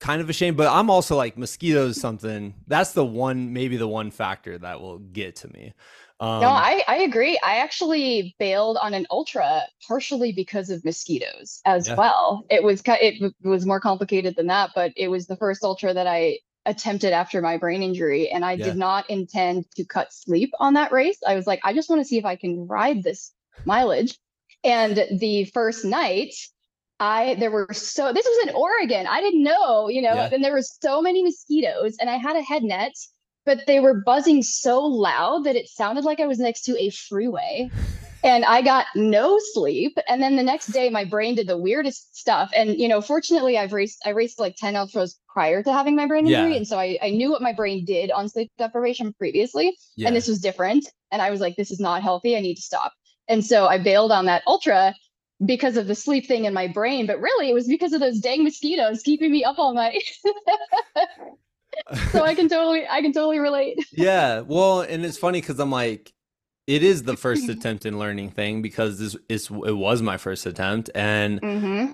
kind 0.00 0.20
of 0.20 0.28
a 0.28 0.32
shame, 0.32 0.56
but 0.56 0.66
I'm 0.72 0.90
also 0.90 1.16
like 1.16 1.36
mosquitoes. 1.38 2.00
Something 2.00 2.54
that's 2.66 2.92
the 2.92 3.04
one, 3.04 3.52
maybe 3.52 3.76
the 3.76 3.88
one 3.88 4.10
factor 4.10 4.58
that 4.58 4.80
will 4.80 4.98
get 4.98 5.36
to 5.36 5.48
me. 5.48 5.74
Um, 6.18 6.40
no, 6.40 6.50
I, 6.50 6.82
I 6.86 6.96
agree. 6.98 7.38
I 7.44 7.56
actually 7.58 8.34
bailed 8.38 8.76
on 8.82 8.92
an 8.94 9.06
ultra 9.10 9.62
partially 9.86 10.32
because 10.32 10.68
of 10.70 10.84
mosquitoes 10.84 11.60
as 11.64 11.86
Yeah. 11.86 11.96
well. 11.96 12.44
It 12.50 12.62
was 12.62 12.82
it 12.86 13.34
was 13.42 13.64
more 13.66 13.80
complicated 13.80 14.36
than 14.36 14.48
that, 14.48 14.70
but 14.74 14.92
it 14.96 15.08
was 15.08 15.26
the 15.26 15.36
first 15.36 15.62
ultra 15.64 15.94
that 15.94 16.06
I 16.06 16.38
attempted 16.66 17.12
after 17.12 17.40
my 17.40 17.56
brain 17.56 17.82
injury, 17.82 18.28
and 18.28 18.44
I 18.44 18.56
Yeah. 18.56 18.66
did 18.66 18.76
not 18.76 19.08
intend 19.08 19.70
to 19.76 19.84
cut 19.84 20.12
sleep 20.12 20.50
on 20.60 20.74
that 20.74 20.92
race. 20.92 21.18
I 21.26 21.34
was 21.34 21.46
like, 21.46 21.60
I 21.64 21.72
just 21.72 21.88
want 21.88 22.02
to 22.02 22.06
see 22.06 22.18
if 22.18 22.24
I 22.24 22.36
can 22.36 22.66
ride 22.66 23.02
this 23.02 23.32
mileage. 23.64 24.18
And 24.62 25.06
the 25.18 25.46
first 25.46 25.86
night, 25.86 26.34
I 27.00 27.34
there 27.38 27.50
were 27.50 27.66
so 27.72 28.12
this 28.12 28.26
was 28.26 28.48
in 28.48 28.54
Oregon. 28.54 29.06
I 29.06 29.20
didn't 29.20 29.42
know, 29.42 29.88
you 29.88 30.02
know, 30.02 30.14
Yeah. 30.14 30.30
and 30.32 30.44
there 30.44 30.52
were 30.52 30.62
so 30.62 31.00
many 31.00 31.22
mosquitoes, 31.22 31.96
and 32.00 32.08
I 32.10 32.16
had 32.16 32.36
a 32.36 32.42
head 32.42 32.62
net, 32.62 32.92
but 33.46 33.66
they 33.66 33.80
were 33.80 34.02
buzzing 34.04 34.42
so 34.42 34.80
loud 34.80 35.44
that 35.44 35.56
it 35.56 35.68
sounded 35.68 36.04
like 36.04 36.20
I 36.20 36.26
was 36.26 36.38
next 36.38 36.62
to 36.62 36.78
a 36.78 36.90
freeway. 36.90 37.70
And 38.22 38.44
I 38.44 38.60
got 38.60 38.84
no 38.94 39.38
sleep. 39.54 39.96
And 40.06 40.22
then 40.22 40.36
the 40.36 40.42
next 40.42 40.66
day 40.66 40.90
my 40.90 41.06
brain 41.06 41.36
did 41.36 41.46
the 41.46 41.56
weirdest 41.56 42.18
stuff. 42.18 42.50
And 42.54 42.78
you 42.78 42.86
know, 42.86 43.00
fortunately 43.00 43.56
I've 43.56 43.72
raced 43.72 44.02
I 44.04 44.10
raced 44.10 44.38
like 44.38 44.56
10 44.56 44.76
ultras 44.76 45.18
prior 45.32 45.62
to 45.62 45.72
having 45.72 45.96
my 45.96 46.06
brain 46.06 46.26
injury. 46.26 46.50
Yeah. 46.50 46.56
And 46.58 46.68
so 46.68 46.78
I, 46.78 46.98
I 47.00 47.08
knew 47.12 47.30
what 47.30 47.40
my 47.40 47.54
brain 47.54 47.86
did 47.86 48.10
on 48.10 48.28
sleep 48.28 48.52
deprivation 48.58 49.14
previously 49.14 49.74
yeah. 49.96 50.06
and 50.06 50.14
this 50.14 50.28
was 50.28 50.38
different 50.38 50.86
and 51.10 51.22
i 51.22 51.30
was 51.30 51.40
like 51.40 51.56
this 51.56 51.70
is 51.70 51.80
not 51.80 52.02
healthy 52.02 52.36
i 52.36 52.40
need 52.40 52.56
to 52.56 52.62
stop 52.62 52.92
and 53.28 53.44
so 53.44 53.66
i 53.66 53.78
bailed 53.78 54.12
on 54.12 54.26
that 54.26 54.42
ultra 54.46 54.94
because 55.46 55.76
of 55.76 55.86
the 55.86 55.94
sleep 55.94 56.26
thing 56.26 56.44
in 56.44 56.54
my 56.54 56.66
brain 56.66 57.06
but 57.06 57.20
really 57.20 57.48
it 57.50 57.54
was 57.54 57.66
because 57.66 57.92
of 57.92 58.00
those 58.00 58.18
dang 58.18 58.44
mosquitoes 58.44 59.02
keeping 59.02 59.30
me 59.30 59.42
up 59.44 59.58
all 59.58 59.72
night 59.72 60.02
so 62.10 62.24
i 62.24 62.34
can 62.34 62.48
totally 62.48 62.86
i 62.88 63.00
can 63.00 63.12
totally 63.12 63.38
relate 63.38 63.78
yeah. 64.00 64.40
Well, 64.40 64.80
and 64.80 65.04
it's 65.04 65.18
funny 65.18 65.40
because 65.40 65.58
I'm 65.60 65.70
like, 65.70 66.12
it 66.66 66.82
is 66.82 67.02
the 67.02 67.16
first 67.16 67.48
attempt 67.48 67.86
in 67.86 67.98
learning 67.98 68.30
thing 68.30 68.62
because 68.62 68.98
this 68.98 69.16
is 69.28 69.50
it 69.50 69.76
was 69.76 70.02
my 70.02 70.16
first 70.16 70.46
attempt, 70.46 70.90
and 70.94 71.40
mm-hmm. 71.40 71.92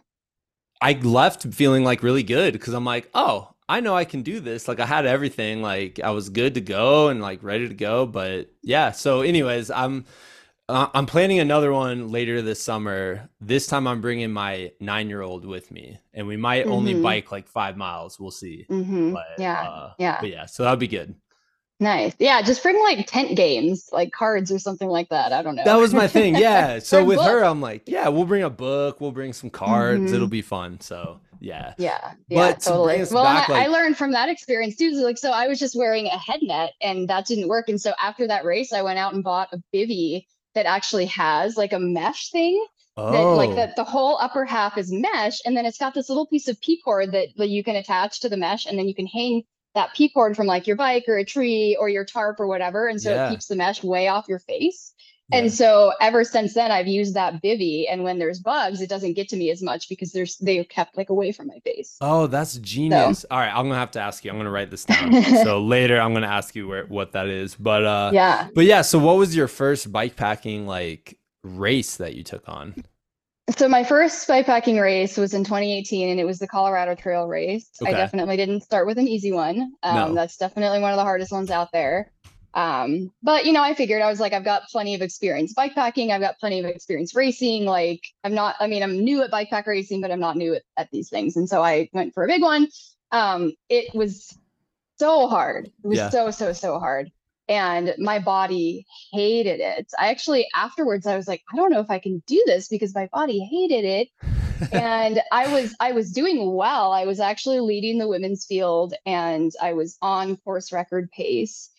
I 0.81 0.93
left 0.93 1.43
feeling 1.55 1.85
like 1.85 2.03
really 2.03 2.23
good 2.23 2.53
because 2.53 2.75
I'm 2.75 2.85
like, 2.85 3.09
oh, 3.15 3.51
I 3.69 3.81
know 3.81 3.97
I 3.97 4.05
can 4.05 4.23
do 4.23 4.41
this. 4.41 4.69
Like 4.69 4.81
I 4.81 4.87
had 4.87 5.07
everything, 5.07 5.63
like 5.63 6.01
I 6.03 6.11
was 6.11 6.29
good 6.29 6.55
to 6.55 6.61
go 6.61 7.09
and 7.09 7.21
like 7.21 7.43
ready 7.43 7.69
to 7.69 7.75
go. 7.75 8.07
But 8.07 8.51
yeah, 8.63 8.93
so 8.93 9.23
anyways, 9.23 9.71
I'm 9.71 10.05
uh, 10.69 10.89
I'm 10.95 11.07
planning 11.07 11.39
another 11.39 11.73
one 11.73 12.09
later 12.11 12.43
this 12.43 12.63
summer. 12.63 13.29
This 13.41 13.67
time 13.67 13.87
I'm 13.87 14.01
bringing 14.01 14.33
my 14.33 14.73
nine 14.81 15.09
year 15.09 15.23
old 15.23 15.45
with 15.45 15.71
me, 15.71 15.99
and 16.15 16.27
we 16.27 16.37
might 16.37 16.67
only 16.67 16.95
Mhm. 16.95 17.03
bike 17.03 17.31
like 17.33 17.47
five 17.49 17.77
miles. 17.77 18.19
We'll 18.19 18.31
see. 18.33 18.67
Mm-hmm. 18.69 19.13
But 19.13 19.27
yeah 19.39 19.63
uh, 19.63 19.93
yeah 19.99 20.19
but 20.21 20.31
yeah, 20.31 20.47
so 20.47 20.65
that'd 20.65 20.79
be 20.81 20.89
good. 20.89 21.15
nice 21.79 22.15
yeah 22.19 22.41
just 22.41 22.63
bring 22.63 22.79
like 22.83 23.07
tent 23.07 23.37
games 23.37 23.91
like 23.93 24.11
cards 24.11 24.51
or 24.51 24.59
something 24.59 24.89
like 24.89 25.11
that 25.11 25.31
i 25.31 25.43
don't 25.43 25.57
know 25.57 25.65
That 25.65 25.77
was 25.77 25.93
my 25.93 26.09
thing. 26.09 26.35
Yeah. 26.47 26.79
So 26.79 27.05
with 27.05 27.21
her. 27.21 27.45
I'm 27.45 27.61
like, 27.61 27.83
yeah, 27.87 28.09
we'll 28.09 28.25
bring 28.25 28.45
a 28.45 28.51
book, 28.51 28.99
we'll 29.01 29.13
bring 29.13 29.35
some 29.35 29.51
cards. 29.51 30.11
Mhm. 30.11 30.15
It'll 30.15 30.27
be 30.27 30.41
fun. 30.43 30.81
So 30.81 31.21
yeah. 31.39 31.75
Yeah, 31.77 32.13
yeah, 32.29 32.39
But 32.39 32.61
to 32.61 32.69
totally. 32.71 33.05
Well, 33.13 33.25
back, 33.25 33.51
I, 33.51 33.65
I 33.65 33.67
learned 33.67 33.99
from 33.99 34.13
that 34.13 34.31
experience 34.31 34.75
too. 34.77 34.95
so, 34.95 35.03
Like, 35.03 35.19
so 35.19 35.31
I 35.33 35.49
was 35.49 35.59
just 35.59 35.77
wearing 35.77 36.07
a 36.07 36.17
head 36.19 36.41
net, 36.43 36.73
and 36.81 37.07
that 37.09 37.27
didn't 37.27 37.47
work. 37.49 37.69
And 37.69 37.79
so 37.79 37.93
after 38.03 38.27
that 38.27 38.47
race, 38.47 38.73
I 38.73 38.81
went 38.81 38.99
out 38.99 39.13
and 39.13 39.23
bought 39.23 39.51
a 39.53 39.59
bivy 39.75 40.25
that 40.57 40.67
actually 40.67 41.07
has 41.07 41.57
like 41.57 41.73
a 41.73 41.79
mesh 41.79 42.31
thing 42.31 42.67
Oh, 42.99 43.13
that, 43.13 43.23
like, 43.37 43.51
oh. 43.51 43.55
that 43.57 43.77
the 43.77 43.85
whole 43.85 44.17
upper 44.23 44.47
half 44.47 44.79
is 44.79 44.91
mesh, 44.91 45.41
and 45.45 45.55
then 45.55 45.67
it's 45.67 45.77
got 45.77 45.93
this 45.93 46.09
little 46.09 46.27
piece 46.27 46.49
of 46.49 46.59
P 46.63 46.81
cord 46.81 47.13
that, 47.13 47.29
that 47.37 47.51
you 47.51 47.63
can 47.63 47.77
attach 47.77 48.21
to 48.21 48.31
the 48.31 48.39
mesh, 48.39 48.65
and 48.65 48.79
then 48.79 48.89
you 48.89 48.95
can 48.95 49.07
hang 49.07 49.43
that 49.77 49.95
P 49.95 50.09
cord 50.09 50.35
from 50.37 50.47
like 50.49 50.67
your 50.67 50.75
bike 50.77 51.05
or 51.07 51.17
a 51.19 51.25
tree 51.25 51.77
or 51.79 51.89
your 51.89 52.05
tarp 52.05 52.41
or 52.41 52.49
whatever, 52.49 52.89
and 52.89 53.01
so 53.01 53.11
Yeah. 53.11 53.29
it 53.29 53.31
keeps 53.31 53.47
the 53.47 53.55
mesh 53.55 53.85
way 53.85 54.09
off 54.09 54.27
your 54.29 54.41
face. 54.41 54.93
yeah. 55.31 55.39
And 55.39 55.53
so 55.53 55.93
ever 56.01 56.25
since 56.25 56.55
then, 56.55 56.71
I've 56.73 56.87
used 56.87 57.15
that 57.15 57.43
bivy, 57.43 57.85
and 57.91 58.03
when 58.05 58.19
there's 58.19 58.39
bugs, 58.41 58.81
it 58.81 58.89
doesn't 58.89 59.13
get 59.15 59.29
to 59.31 59.37
me 59.37 59.51
as 59.51 59.61
much 59.63 59.89
because 59.89 60.13
there's 60.13 60.37
they're 60.39 60.65
kept 60.65 60.97
like 60.97 61.11
away 61.11 61.31
from 61.33 61.47
my 61.49 61.59
face. 61.65 61.97
Oh, 62.01 62.27
that's 62.27 62.57
genius. 62.59 63.25
All 63.31 63.39
right, 63.39 63.51
I'm 63.55 63.67
gonna 63.67 63.75
have 63.79 63.91
to 63.93 64.01
ask 64.01 64.25
you. 64.25 64.31
I'm 64.31 64.39
gonna 64.39 64.51
write 64.51 64.71
this 64.71 64.85
down. 64.85 65.23
so 65.45 65.63
later, 65.63 66.01
I'm 66.01 66.13
gonna 66.15 66.27
ask 66.27 66.55
you 66.57 66.67
where 66.69 66.87
what 66.87 67.13
that 67.13 67.29
is. 67.29 67.55
But 67.55 67.85
uh, 67.85 68.11
yeah. 68.15 68.49
but 68.55 68.65
yeah. 68.65 68.83
So 68.83 68.99
what 68.99 69.17
was 69.17 69.37
your 69.37 69.49
first 69.49 69.93
bike 69.93 70.17
packing 70.17 70.67
like 70.67 71.19
race 71.45 71.97
that 71.97 72.15
you 72.15 72.23
took 72.25 72.49
on? 72.49 72.75
So 73.57 73.69
my 73.69 73.85
first 73.85 74.27
bikepacking 74.29 74.81
race 74.81 75.17
was 75.17 75.33
in 75.33 75.45
2018, 75.45 76.09
and 76.09 76.19
it 76.19 76.25
was 76.25 76.41
the 76.41 76.49
Colorado 76.49 76.97
Trail 76.97 77.29
race. 77.29 77.71
I 77.85 77.93
definitely 77.93 78.37
didn't 78.37 78.63
start 78.63 78.87
with 78.89 78.99
an 78.99 79.07
easy 79.07 79.33
one. 79.33 79.73
Um, 79.85 79.95
No. 79.95 80.15
That's 80.15 80.37
definitely 80.37 80.81
one 80.81 80.91
of 80.91 80.97
the 80.97 81.05
hardest 81.05 81.31
ones 81.31 81.51
out 81.51 81.71
there. 81.73 82.11
Um, 82.55 83.13
but 83.23 83.45
you 83.45 83.53
know, 83.53 83.63
I 83.63 83.75
figured 83.75 84.03
I 84.03 84.09
was 84.09 84.19
like, 84.19 84.33
I've 84.33 84.45
got 84.45 84.63
plenty 84.73 84.95
of 84.95 85.03
experience 85.03 85.53
bikepacking. 85.55 86.11
I've 86.11 86.23
got 86.23 86.39
plenty 86.41 86.59
of 86.59 86.65
experience 86.65 87.15
racing. 87.15 87.67
Like, 87.67 88.01
I'm 88.25 88.35
not. 88.35 88.57
I 88.59 88.67
mean, 88.67 88.83
I'm 88.83 89.05
new 89.05 89.23
at 89.23 89.31
bikepack 89.31 89.67
racing, 89.67 90.01
but 90.01 90.11
I'm 90.11 90.21
not 90.21 90.37
new 90.37 90.55
at, 90.55 90.63
at 90.77 90.91
these 90.91 91.09
things. 91.09 91.37
And 91.37 91.49
so 91.49 91.63
I 91.63 91.89
went 91.93 92.15
for 92.15 92.25
a 92.25 92.29
big 92.29 92.43
one. 92.43 92.67
Um, 93.13 93.53
it 93.69 93.95
was 93.95 94.37
so 94.99 95.29
hard. 95.29 95.67
It 95.67 95.87
was 95.87 95.99
Yeah. 95.99 96.09
so 96.09 96.31
so 96.31 96.53
so 96.53 96.79
hard. 96.81 97.13
And 97.49 97.95
my 97.99 98.19
body 98.19 98.87
hated 99.13 99.61
it. 99.61 99.93
I 99.99 100.09
actually 100.09 100.47
afterwards 100.55 101.07
I 101.07 101.17
was 101.17 101.29
like, 101.29 101.43
I 101.53 101.57
don't 101.57 101.71
know 101.71 101.81
if 101.81 101.91
I 101.91 101.99
can 101.99 102.23
do 102.27 102.43
this 102.47 102.69
because 102.69 102.95
my 102.95 103.09
body 103.13 103.39
hated 103.39 103.85
it 103.85 104.09
and 104.73 105.21
I 105.33 105.49
was 105.53 105.75
I 105.79 105.93
was 105.93 106.11
doing 106.13 106.55
well. 106.55 106.93
I 106.93 107.05
was 107.05 107.21
actually 107.21 107.61
leading 107.61 107.99
the 107.99 108.09
women's 108.09 108.45
field 108.45 108.95
and 109.05 109.53
I 109.63 109.75
was 109.75 109.97
on 110.03 110.37
course 110.39 110.73
record 110.73 111.11
pace. 111.13 111.71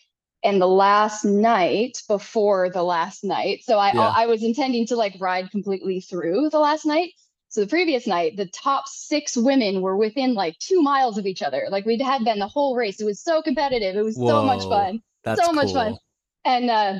And 0.44 0.62
the 0.62 0.68
last 0.68 1.24
night 1.24 2.00
before 2.06 2.70
the 2.70 2.84
last 2.84 3.24
night, 3.24 3.64
so 3.64 3.78
I 3.78 3.92
Yeah. 3.92 4.12
I 4.16 4.26
was 4.26 4.42
intending 4.42 4.86
to 4.86 4.96
like 4.96 5.16
ride 5.18 5.50
completely 5.50 6.00
through 6.00 6.50
the 6.50 6.60
last 6.60 6.86
night. 6.86 7.12
So 7.50 7.62
the 7.62 7.66
previous 7.66 8.06
night, 8.06 8.36
the 8.36 8.46
top 8.46 8.86
six 8.86 9.36
women 9.36 9.80
were 9.80 9.96
within 9.96 10.34
like 10.34 10.58
two 10.58 10.82
miles 10.82 11.16
of 11.18 11.26
each 11.26 11.42
other. 11.42 11.66
Like 11.70 11.86
we 11.86 11.98
had 11.98 12.24
been 12.24 12.38
the 12.38 12.46
whole 12.46 12.76
race. 12.76 13.00
It 13.00 13.04
was 13.04 13.20
so 13.20 13.42
competitive. 13.42 13.96
It 13.96 14.02
was 14.02 14.16
so 14.16 14.44
much 14.44 14.62
fun 14.64 15.02
That's 15.36 15.46
so 15.46 15.52
much 15.52 15.72
fun. 15.72 15.96
and 16.44 16.70
uh 16.70 16.94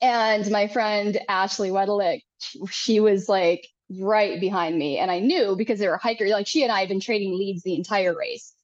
and 0.00 0.50
my 0.50 0.66
friend 0.68 1.18
Ashley 1.28 1.70
Wedelick, 1.70 2.22
she 2.70 3.00
was 3.00 3.28
like 3.28 3.68
right 4.00 4.40
behind 4.40 4.78
me, 4.78 4.98
and 4.98 5.10
I 5.10 5.20
knew 5.20 5.54
because 5.56 5.78
they 5.78 5.88
were 5.88 5.96
hiker. 5.96 6.26
Like 6.28 6.46
she 6.46 6.62
and 6.62 6.72
I 6.72 6.80
had 6.80 6.88
been 6.88 7.00
trading 7.00 7.38
leads 7.38 7.62
the 7.62 7.74
entire 7.74 8.16
race, 8.16 8.54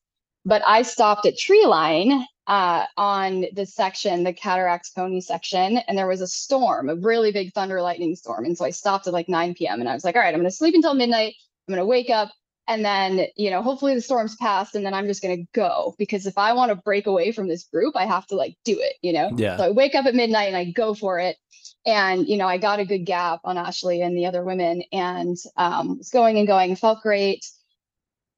but 0.45 0.63
I 0.67 0.83
stopped 0.83 1.27
at 1.27 1.39
tree 1.39 1.65
line 1.67 2.27
uh, 2.47 2.87
on 2.97 3.47
the 3.53 3.65
section, 3.65 4.25
the 4.25 4.33
Cataracts 4.33 4.91
Pony 4.91 5.21
section, 5.21 5.79
and 5.79 5.97
there 5.97 6.09
was 6.09 6.21
a 6.21 6.27
storm, 6.27 6.89
a 6.89 6.97
really 6.97 7.33
big 7.33 7.53
thunder 7.55 7.81
lightning 7.81 8.17
storm, 8.17 8.45
and 8.45 8.59
so 8.59 8.65
I 8.65 8.71
stopped 8.71 9.07
at 9.07 9.13
like 9.13 9.29
9 9.29 9.55
p.m. 9.55 9.81
and 9.81 9.89
I 9.89 9.95
was 9.95 10.05
like, 10.05 10.17
all 10.17 10.23
right, 10.23 10.35
I'm 10.35 10.41
gonna 10.41 10.51
sleep 10.51 10.75
until 10.75 10.95
midnight. 10.95 11.35
I'm 11.69 11.75
gonna 11.75 11.87
wake 11.87 12.11
up. 12.11 12.31
And 12.69 12.85
then, 12.85 13.27
you 13.37 13.51
know, 13.51 13.61
hopefully 13.61 13.95
the 13.95 14.01
storm's 14.01 14.37
passed, 14.37 14.75
and 14.75 14.87
then 14.87 14.95
I'm 14.95 15.07
just 15.07 15.23
gonna 15.23 15.45
go 15.53 15.95
because 15.99 16.27
if 16.27 16.39
I 16.39 16.53
want 16.53 16.71
to 16.71 16.77
break 16.77 17.07
away 17.07 17.33
from 17.33 17.49
this 17.49 17.65
group, 17.65 17.97
I 17.97 18.07
have 18.07 18.27
to 18.29 18.37
like 18.37 18.57
do 18.65 18.79
it, 18.79 18.95
you 19.03 19.13
know. 19.13 19.31
Yeah. 19.37 19.57
So 19.57 19.65
I 19.65 19.71
wake 19.71 19.95
up 19.95 20.07
at 20.07 20.15
midnight 20.15 20.49
and 20.49 20.57
I 20.57 20.71
go 20.71 20.95
for 20.95 21.19
it. 21.19 21.37
And, 21.85 22.29
you 22.29 22.37
know, 22.37 22.47
I 22.47 22.59
got 22.59 22.79
a 22.79 22.85
good 22.85 23.05
gap 23.05 23.41
on 23.45 23.59
Ashley 23.59 24.03
and 24.03 24.17
the 24.17 24.27
other 24.27 24.45
women 24.45 24.85
and 24.93 25.37
um, 25.57 25.99
was 25.99 26.11
going 26.11 26.39
and 26.39 26.47
going, 26.47 26.77
felt 26.77 27.03
great. 27.03 27.45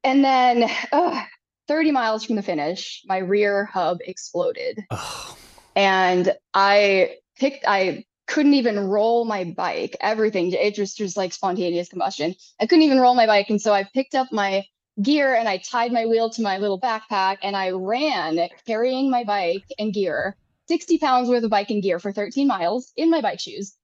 And 0.03 0.25
then 0.25 0.71
uh, 0.93 1.23
30 1.69 1.91
miles 1.93 2.25
from 2.25 2.37
the 2.37 2.43
finish, 2.43 3.03
my 3.07 3.19
rear 3.19 3.67
hub 3.67 3.99
exploded. 4.01 4.85
Oh, 4.91 5.37
And 5.77 6.35
I 6.55 7.17
picked, 7.39 7.65
I 7.67 8.05
couldn't 8.27 8.55
even 8.55 8.79
roll 8.79 9.25
my 9.25 9.45
bike, 9.45 9.97
everything. 10.01 10.53
It 10.53 10.75
just 10.75 11.01
was 11.01 11.17
like 11.17 11.33
spontaneous 11.33 11.89
combustion. 11.89 12.35
I 12.61 12.67
couldn't 12.67 12.85
even 12.85 13.01
roll 13.01 13.15
my 13.15 13.27
bike. 13.27 13.51
And 13.51 13.61
so 13.61 13.73
I 13.73 13.85
picked 13.85 14.15
up 14.15 14.33
my 14.33 14.65
gear 15.03 15.35
and 15.35 15.49
I 15.49 15.59
tied 15.59 15.93
my 15.93 16.07
wheel 16.07 16.31
to 16.31 16.43
my 16.43 16.59
little 16.59 16.81
backpack 16.81 17.39
and 17.43 17.57
I 17.57 17.71
ran 17.71 18.49
carrying 18.67 19.11
my 19.11 19.25
bike 19.25 19.65
and 19.79 19.93
gear, 19.93 20.37
60 20.69 20.99
pounds 20.99 21.29
worth 21.29 21.45
of 21.45 21.51
bike 21.51 21.71
and 21.71 21.83
gear 21.83 21.99
for 21.99 22.13
13 22.13 22.47
miles 22.47 22.93
in 22.97 23.11
my 23.11 23.21
bike 23.21 23.41
shoes. 23.41 23.77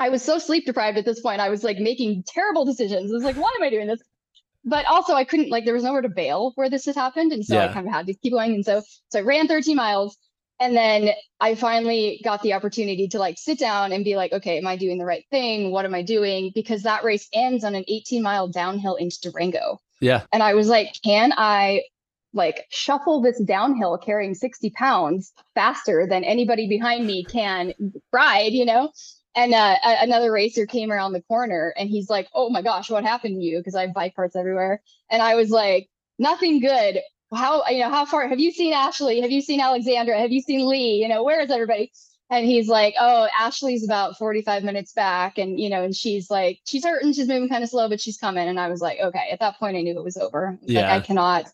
I 0.00 0.08
was 0.08 0.22
so 0.22 0.38
sleep 0.38 0.66
deprived 0.66 0.98
at 0.98 1.04
this 1.04 1.20
point. 1.20 1.40
I 1.40 1.50
was 1.50 1.62
like 1.62 1.78
making 1.78 2.24
terrible 2.26 2.64
decisions. 2.64 3.10
I 3.10 3.14
was 3.14 3.24
like, 3.24 3.36
why 3.36 3.52
am 3.56 3.62
I 3.62 3.70
doing 3.70 3.88
this? 3.88 4.00
But 4.64 4.86
also 4.86 5.14
I 5.14 5.24
couldn't 5.24 5.50
like 5.50 5.64
there 5.64 5.74
was 5.74 5.82
nowhere 5.82 6.02
to 6.02 6.08
bail 6.08 6.52
where 6.54 6.70
this 6.70 6.86
had 6.86 6.94
happened. 6.94 7.32
And 7.32 7.44
so 7.44 7.56
yeah. 7.56 7.66
I 7.66 7.72
kind 7.72 7.86
of 7.86 7.92
had 7.92 8.06
to 8.06 8.14
keep 8.14 8.32
going. 8.32 8.54
And 8.54 8.64
so 8.64 8.82
so 9.08 9.18
I 9.18 9.22
ran 9.22 9.48
13 9.48 9.76
miles 9.76 10.16
and 10.62 10.76
then 10.76 11.10
I 11.40 11.56
finally 11.56 12.20
got 12.22 12.40
the 12.42 12.52
opportunity 12.52 13.08
to 13.08 13.18
like 13.18 13.36
sit 13.36 13.58
down 13.58 13.90
and 13.90 14.04
be 14.04 14.14
like, 14.14 14.32
okay, 14.32 14.58
am 14.58 14.66
I 14.68 14.76
doing 14.76 14.96
the 14.96 15.04
right 15.04 15.24
thing? 15.28 15.72
What 15.72 15.84
am 15.84 15.92
I 15.92 16.02
doing? 16.02 16.52
Because 16.54 16.84
that 16.84 17.02
race 17.02 17.28
ends 17.32 17.64
on 17.64 17.74
an 17.74 17.84
18 17.88 18.22
mile 18.22 18.46
downhill 18.46 18.94
into 18.94 19.18
Durango. 19.20 19.80
Yeah. 20.00 20.22
And 20.32 20.40
I 20.40 20.54
was 20.54 20.68
like, 20.68 20.94
can 21.04 21.32
I 21.36 21.82
like 22.32 22.64
shuffle 22.70 23.20
this 23.20 23.42
downhill 23.42 23.98
carrying 23.98 24.34
60 24.34 24.70
pounds 24.70 25.32
faster 25.56 26.06
than 26.08 26.22
anybody 26.22 26.68
behind 26.68 27.08
me 27.08 27.24
can 27.24 27.74
ride, 28.12 28.52
you 28.52 28.64
know? 28.64 28.92
And 29.34 29.54
uh, 29.54 29.76
another 29.82 30.30
racer 30.30 30.66
came 30.66 30.92
around 30.92 31.12
the 31.12 31.22
corner 31.22 31.74
and 31.76 31.88
he's 31.88 32.08
like, 32.08 32.28
oh 32.34 32.50
my 32.50 32.62
gosh, 32.62 32.88
what 32.88 33.02
happened 33.02 33.40
to 33.40 33.44
you? 33.44 33.58
Because 33.58 33.74
I 33.74 33.86
have 33.86 33.94
bike 33.94 34.14
parts 34.14 34.36
everywhere. 34.36 34.80
And 35.10 35.20
I 35.22 35.34
was 35.34 35.50
like, 35.50 35.88
nothing 36.20 36.60
good. 36.60 37.00
How, 37.34 37.66
you 37.68 37.80
know, 37.80 37.90
how 37.90 38.04
far 38.04 38.28
have 38.28 38.40
you 38.40 38.52
seen 38.52 38.72
Ashley? 38.72 39.20
Have 39.20 39.30
you 39.30 39.40
seen 39.40 39.60
Alexandra? 39.60 40.18
Have 40.18 40.32
you 40.32 40.42
seen 40.42 40.68
Lee? 40.68 41.02
You 41.02 41.08
know, 41.08 41.22
where 41.22 41.40
is 41.40 41.50
everybody? 41.50 41.90
and 42.32 42.46
he's 42.46 42.66
like, 42.66 42.94
"Oh, 42.98 43.28
Ashley's 43.38 43.84
about 43.84 44.16
45 44.16 44.64
minutes 44.64 44.92
back 44.94 45.36
and 45.36 45.60
you 45.60 45.68
know, 45.68 45.84
and 45.84 45.94
she's 45.94 46.30
like 46.30 46.60
she's 46.64 46.84
hurting, 46.84 47.12
she's 47.12 47.28
moving 47.28 47.50
kind 47.50 47.62
of 47.62 47.68
slow, 47.68 47.88
but 47.90 48.00
she's 48.00 48.16
coming." 48.16 48.48
And 48.48 48.58
I 48.58 48.68
was 48.68 48.80
like, 48.80 48.98
"Okay." 48.98 49.28
At 49.30 49.40
that 49.40 49.58
point 49.58 49.76
I 49.76 49.82
knew 49.82 49.96
it 49.98 50.02
was 50.02 50.16
over. 50.16 50.58
Yeah. 50.62 50.80
Like 50.80 50.90
I 50.90 51.00
cannot 51.06 51.50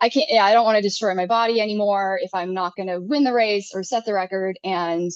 I 0.00 0.08
can't 0.10 0.26
yeah, 0.28 0.44
I 0.44 0.52
don't 0.52 0.64
want 0.64 0.76
to 0.76 0.82
destroy 0.82 1.14
my 1.14 1.26
body 1.26 1.60
anymore 1.60 2.20
if 2.22 2.30
I'm 2.34 2.54
not 2.54 2.76
going 2.76 2.88
to 2.88 3.00
win 3.00 3.24
the 3.24 3.32
race 3.32 3.72
or 3.74 3.82
set 3.82 4.04
the 4.04 4.12
record 4.12 4.58
and 4.62 5.10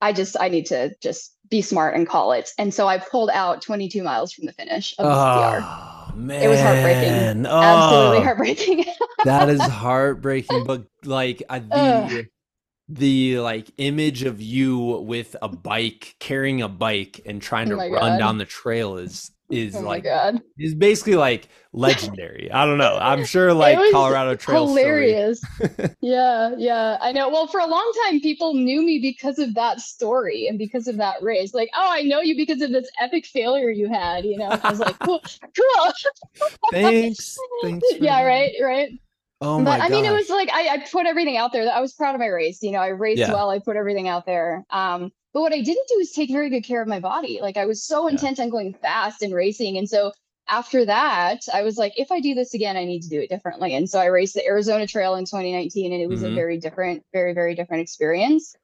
I 0.00 0.12
just 0.12 0.36
I 0.38 0.48
need 0.48 0.66
to 0.66 0.94
just 1.00 1.34
be 1.48 1.62
smart 1.62 1.94
and 1.94 2.06
call 2.06 2.32
it. 2.32 2.50
And 2.58 2.72
so 2.72 2.86
I 2.86 2.98
pulled 2.98 3.30
out 3.30 3.62
22 3.62 4.02
miles 4.02 4.32
from 4.32 4.46
the 4.46 4.52
finish 4.52 4.94
of 4.98 5.04
the 5.04 5.12
ah. 5.12 5.91
Oh, 6.10 6.16
Man. 6.16 6.42
It 6.42 6.48
was 6.48 6.60
heartbreaking. 6.60 7.46
Oh, 7.46 7.60
Absolutely 7.60 8.24
heartbreaking. 8.24 8.84
that 9.24 9.48
is 9.48 9.60
heartbreaking. 9.60 10.64
But 10.64 10.86
like 11.04 11.42
I, 11.48 11.58
the 11.60 12.28
the 12.88 13.38
like 13.38 13.70
image 13.78 14.22
of 14.22 14.40
you 14.40 14.78
with 14.78 15.36
a 15.40 15.48
bike 15.48 16.16
carrying 16.18 16.62
a 16.62 16.68
bike 16.68 17.20
and 17.24 17.40
trying 17.40 17.72
oh 17.72 17.76
to 17.76 17.82
oh 17.82 17.90
run 17.90 18.12
God. 18.12 18.18
down 18.18 18.38
the 18.38 18.44
trail 18.44 18.96
is 18.96 19.30
is 19.52 19.76
oh 19.76 19.80
like 19.80 20.06
is 20.58 20.74
basically 20.74 21.14
like 21.14 21.48
legendary. 21.72 22.50
I 22.50 22.64
don't 22.64 22.78
know. 22.78 22.98
I'm 23.00 23.24
sure 23.24 23.52
like 23.54 23.78
Colorado 23.92 24.34
Trail 24.34 24.66
hilarious. 24.66 25.42
yeah, 26.00 26.54
yeah. 26.56 26.96
I 27.00 27.12
know. 27.12 27.28
Well, 27.28 27.46
for 27.46 27.60
a 27.60 27.66
long 27.66 27.92
time 28.04 28.20
people 28.20 28.54
knew 28.54 28.82
me 28.82 28.98
because 28.98 29.38
of 29.38 29.54
that 29.54 29.80
story 29.80 30.48
and 30.48 30.58
because 30.58 30.88
of 30.88 30.96
that 30.96 31.22
race. 31.22 31.52
Like, 31.52 31.70
oh, 31.76 31.86
I 31.88 32.02
know 32.02 32.20
you 32.20 32.34
because 32.34 32.62
of 32.62 32.70
this 32.70 32.88
epic 33.00 33.26
failure 33.26 33.70
you 33.70 33.88
had, 33.88 34.24
you 34.24 34.38
know. 34.38 34.58
I 34.62 34.70
was 34.70 34.80
like, 34.80 34.98
cool, 35.00 35.22
cool. 35.56 35.92
Thanks. 36.70 37.36
Thanks. 37.62 37.86
yeah, 37.98 38.22
that. 38.22 38.28
right, 38.28 38.52
right. 38.62 38.90
Oh 39.42 39.58
my 39.58 39.76
but 39.76 39.80
I 39.80 39.88
mean, 39.88 40.04
it 40.04 40.12
was 40.12 40.30
like 40.30 40.48
I, 40.52 40.68
I, 40.68 40.86
put 40.90 41.04
everything 41.04 41.36
out 41.36 41.52
there. 41.52 41.68
I 41.70 41.80
was 41.80 41.92
proud 41.92 42.14
of 42.14 42.20
my 42.20 42.28
race. 42.28 42.62
You 42.62 42.70
know, 42.70 42.78
I 42.78 42.88
raced 42.88 43.18
yeah. 43.18 43.32
well. 43.32 43.50
I 43.50 43.58
put 43.58 43.76
everything 43.76 44.06
out 44.06 44.24
there. 44.24 44.64
Um, 44.70 45.10
but 45.32 45.40
what 45.40 45.52
I 45.52 45.60
didn't 45.60 45.88
do 45.88 45.98
is 46.00 46.12
take 46.12 46.30
very 46.30 46.50
good 46.50 46.64
care 46.64 46.82
of 46.82 46.88
my 46.88 47.00
body. 47.00 47.38
Like 47.40 47.56
I 47.56 47.66
was 47.66 47.84
so 47.84 48.06
yeah. 48.06 48.12
intent 48.12 48.40
on 48.40 48.50
going 48.50 48.74
fast 48.74 49.22
and 49.22 49.34
racing, 49.34 49.78
and 49.78 49.88
so 49.88 50.12
after 50.48 50.84
that, 50.84 51.40
I 51.52 51.62
was 51.62 51.78
like, 51.78 51.92
if 51.96 52.10
I 52.10 52.20
do 52.20 52.34
this 52.34 52.52
again, 52.54 52.76
I 52.76 52.84
need 52.84 53.02
to 53.02 53.08
do 53.08 53.20
it 53.20 53.30
differently. 53.30 53.74
And 53.74 53.88
so 53.88 54.00
I 54.00 54.06
raced 54.06 54.34
the 54.34 54.44
Arizona 54.44 54.86
Trail 54.86 55.14
in 55.14 55.24
2019, 55.24 55.92
and 55.92 56.02
it 56.02 56.08
was 56.08 56.22
mm-hmm. 56.22 56.32
a 56.32 56.34
very 56.34 56.58
different, 56.58 57.04
very 57.12 57.32
very 57.32 57.54
different 57.54 57.82
experience. 57.82 58.54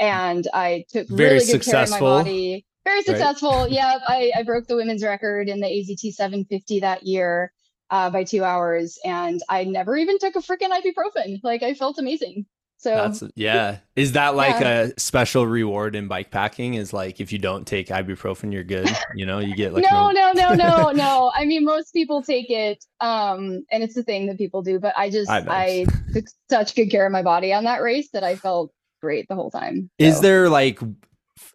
And 0.00 0.46
I 0.52 0.84
took 0.90 1.08
very 1.08 1.34
really 1.34 1.46
good 1.46 1.50
successful. 1.50 1.98
care 1.98 2.08
of 2.08 2.16
my 2.16 2.22
body. 2.22 2.66
Very 2.84 3.02
successful. 3.02 3.50
Right? 3.62 3.70
yeah, 3.70 3.98
I, 4.06 4.32
I 4.36 4.42
broke 4.44 4.66
the 4.66 4.76
women's 4.76 5.02
record 5.02 5.48
in 5.48 5.60
the 5.60 5.66
AZT 5.66 6.14
750 6.14 6.80
that 6.80 7.02
year 7.04 7.52
uh, 7.90 8.10
by 8.10 8.24
two 8.24 8.44
hours, 8.44 8.98
and 9.04 9.40
I 9.48 9.64
never 9.64 9.96
even 9.96 10.18
took 10.18 10.36
a 10.36 10.40
freaking 10.40 10.70
ibuprofen. 10.70 11.40
Like 11.42 11.62
I 11.62 11.74
felt 11.74 11.98
amazing. 11.98 12.46
So 12.78 12.90
that's 12.90 13.24
yeah. 13.34 13.78
Is 13.96 14.12
that 14.12 14.36
like 14.36 14.60
yeah. 14.60 14.82
a 14.82 15.00
special 15.00 15.48
reward 15.48 15.96
in 15.96 16.06
bike 16.06 16.30
packing? 16.30 16.74
Is 16.74 16.92
like 16.92 17.20
if 17.20 17.32
you 17.32 17.38
don't 17.40 17.66
take 17.66 17.88
ibuprofen, 17.88 18.52
you're 18.52 18.62
good. 18.62 18.88
You 19.16 19.26
know, 19.26 19.40
you 19.40 19.56
get 19.56 19.74
like 19.74 19.84
no, 19.90 20.12
no, 20.12 20.30
no, 20.32 20.54
no, 20.54 20.90
no. 20.92 21.32
I 21.36 21.44
mean, 21.44 21.64
most 21.64 21.92
people 21.92 22.22
take 22.22 22.50
it, 22.50 22.84
um, 23.00 23.64
and 23.72 23.82
it's 23.82 23.94
the 23.94 24.04
thing 24.04 24.26
that 24.26 24.38
people 24.38 24.62
do. 24.62 24.78
But 24.78 24.94
I 24.96 25.10
just 25.10 25.28
I, 25.28 25.44
I 25.48 25.86
took 26.14 26.26
such 26.48 26.76
good 26.76 26.86
care 26.86 27.04
of 27.04 27.10
my 27.10 27.22
body 27.22 27.52
on 27.52 27.64
that 27.64 27.82
race 27.82 28.10
that 28.12 28.22
I 28.22 28.36
felt 28.36 28.72
great 29.02 29.26
the 29.28 29.34
whole 29.34 29.50
time. 29.50 29.90
So. 30.00 30.06
Is 30.06 30.20
there 30.20 30.48
like 30.48 30.78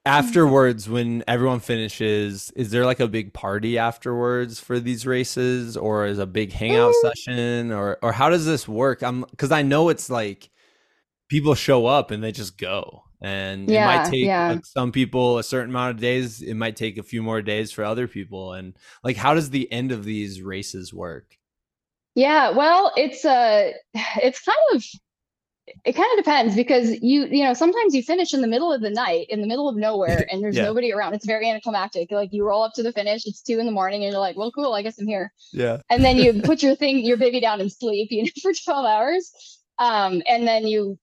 afterwards 0.06 0.90
when 0.90 1.24
everyone 1.28 1.60
finishes 1.60 2.52
is 2.56 2.72
there 2.72 2.86
like 2.86 3.00
a 3.00 3.08
big 3.08 3.34
party 3.34 3.78
afterwards 3.78 4.60
for 4.60 4.80
these 4.80 5.06
races 5.06 5.78
or 5.78 6.06
is 6.06 6.20
a 6.20 6.26
big 6.26 6.52
hangout 6.52 6.94
mm. 6.94 7.02
session 7.02 7.72
or 7.72 7.98
or 8.02 8.12
how 8.12 8.30
does 8.30 8.46
this 8.46 8.68
work 8.68 9.02
i'm 9.02 9.26
because 9.32 9.52
i 9.52 9.62
know 9.62 9.90
it's 9.90 10.10
like 10.10 10.50
people 11.30 11.56
show 11.56 11.86
up 11.86 12.12
and 12.12 12.24
they 12.24 12.32
just 12.32 12.58
go. 12.58 13.04
And 13.22 13.70
yeah, 13.70 13.84
it 13.84 13.98
might 13.98 14.10
take 14.10 14.26
yeah. 14.26 14.52
like, 14.52 14.66
some 14.66 14.92
people 14.92 15.38
a 15.38 15.44
certain 15.44 15.70
amount 15.70 15.92
of 15.92 16.02
days 16.02 16.42
it 16.42 16.56
might 16.56 16.76
take 16.76 16.98
a 16.98 17.04
few 17.04 17.24
more 17.24 17.42
days 17.42 17.72
for 17.72 17.84
other 17.84 18.08
people. 18.08 18.54
And 18.54 18.74
like 19.04 19.16
how 19.16 19.34
does 19.34 19.50
the 19.50 19.72
end 19.72 19.92
of 19.92 20.04
these 20.04 20.42
races 20.42 20.94
work? 20.94 21.38
Yeah 22.16 22.52
well 22.52 22.92
it's 22.96 23.26
uh 23.26 23.72
it's 24.22 24.42
kind 24.42 24.58
of 24.74 24.84
it 25.86 25.94
kind 25.94 26.12
of 26.12 26.24
depends 26.24 26.56
because 26.56 26.92
you 27.02 27.26
you 27.26 27.44
know 27.44 27.54
sometimes 27.54 27.96
you 27.96 28.04
finish 28.04 28.34
in 28.34 28.42
the 28.42 28.48
middle 28.48 28.72
of 28.72 28.82
the 28.82 28.90
night 28.90 29.28
in 29.30 29.42
the 29.42 29.48
middle 29.48 29.70
of 29.70 29.76
nowhere 29.76 30.26
and 30.32 30.44
there's 30.44 30.58
yeah. 30.58 30.64
nobody 30.64 30.92
around. 30.92 31.14
It's 31.14 31.26
very 31.26 31.50
anticlimactic. 31.50 32.12
Like 32.12 32.34
you 32.34 32.44
roll 32.46 32.64
up 32.64 32.74
to 32.74 32.84
the 32.84 32.92
finish 32.92 33.26
it's 33.26 33.42
two 33.42 33.60
in 33.60 33.66
the 33.66 33.72
morning 33.72 34.04
and 34.04 34.12
you're 34.12 34.20
like 34.20 34.38
well 34.38 34.52
cool 34.52 34.74
i 34.74 34.82
guess 34.82 35.00
i'm 35.00 35.08
here. 35.08 35.32
Yeah. 35.52 35.78
And 35.90 36.04
then 36.04 36.18
you 36.18 36.42
put 36.44 36.62
your 36.62 36.76
thing 36.76 37.00
your 37.00 37.18
baby 37.18 37.40
down 37.40 37.62
and 37.62 37.72
sleep 37.72 38.10
you 38.12 38.24
know 38.24 38.30
for 38.42 38.54
12 38.54 38.86
hours. 38.86 39.32
Um 39.80 40.22
and 40.28 40.48
then 40.48 40.68
you 40.68 41.00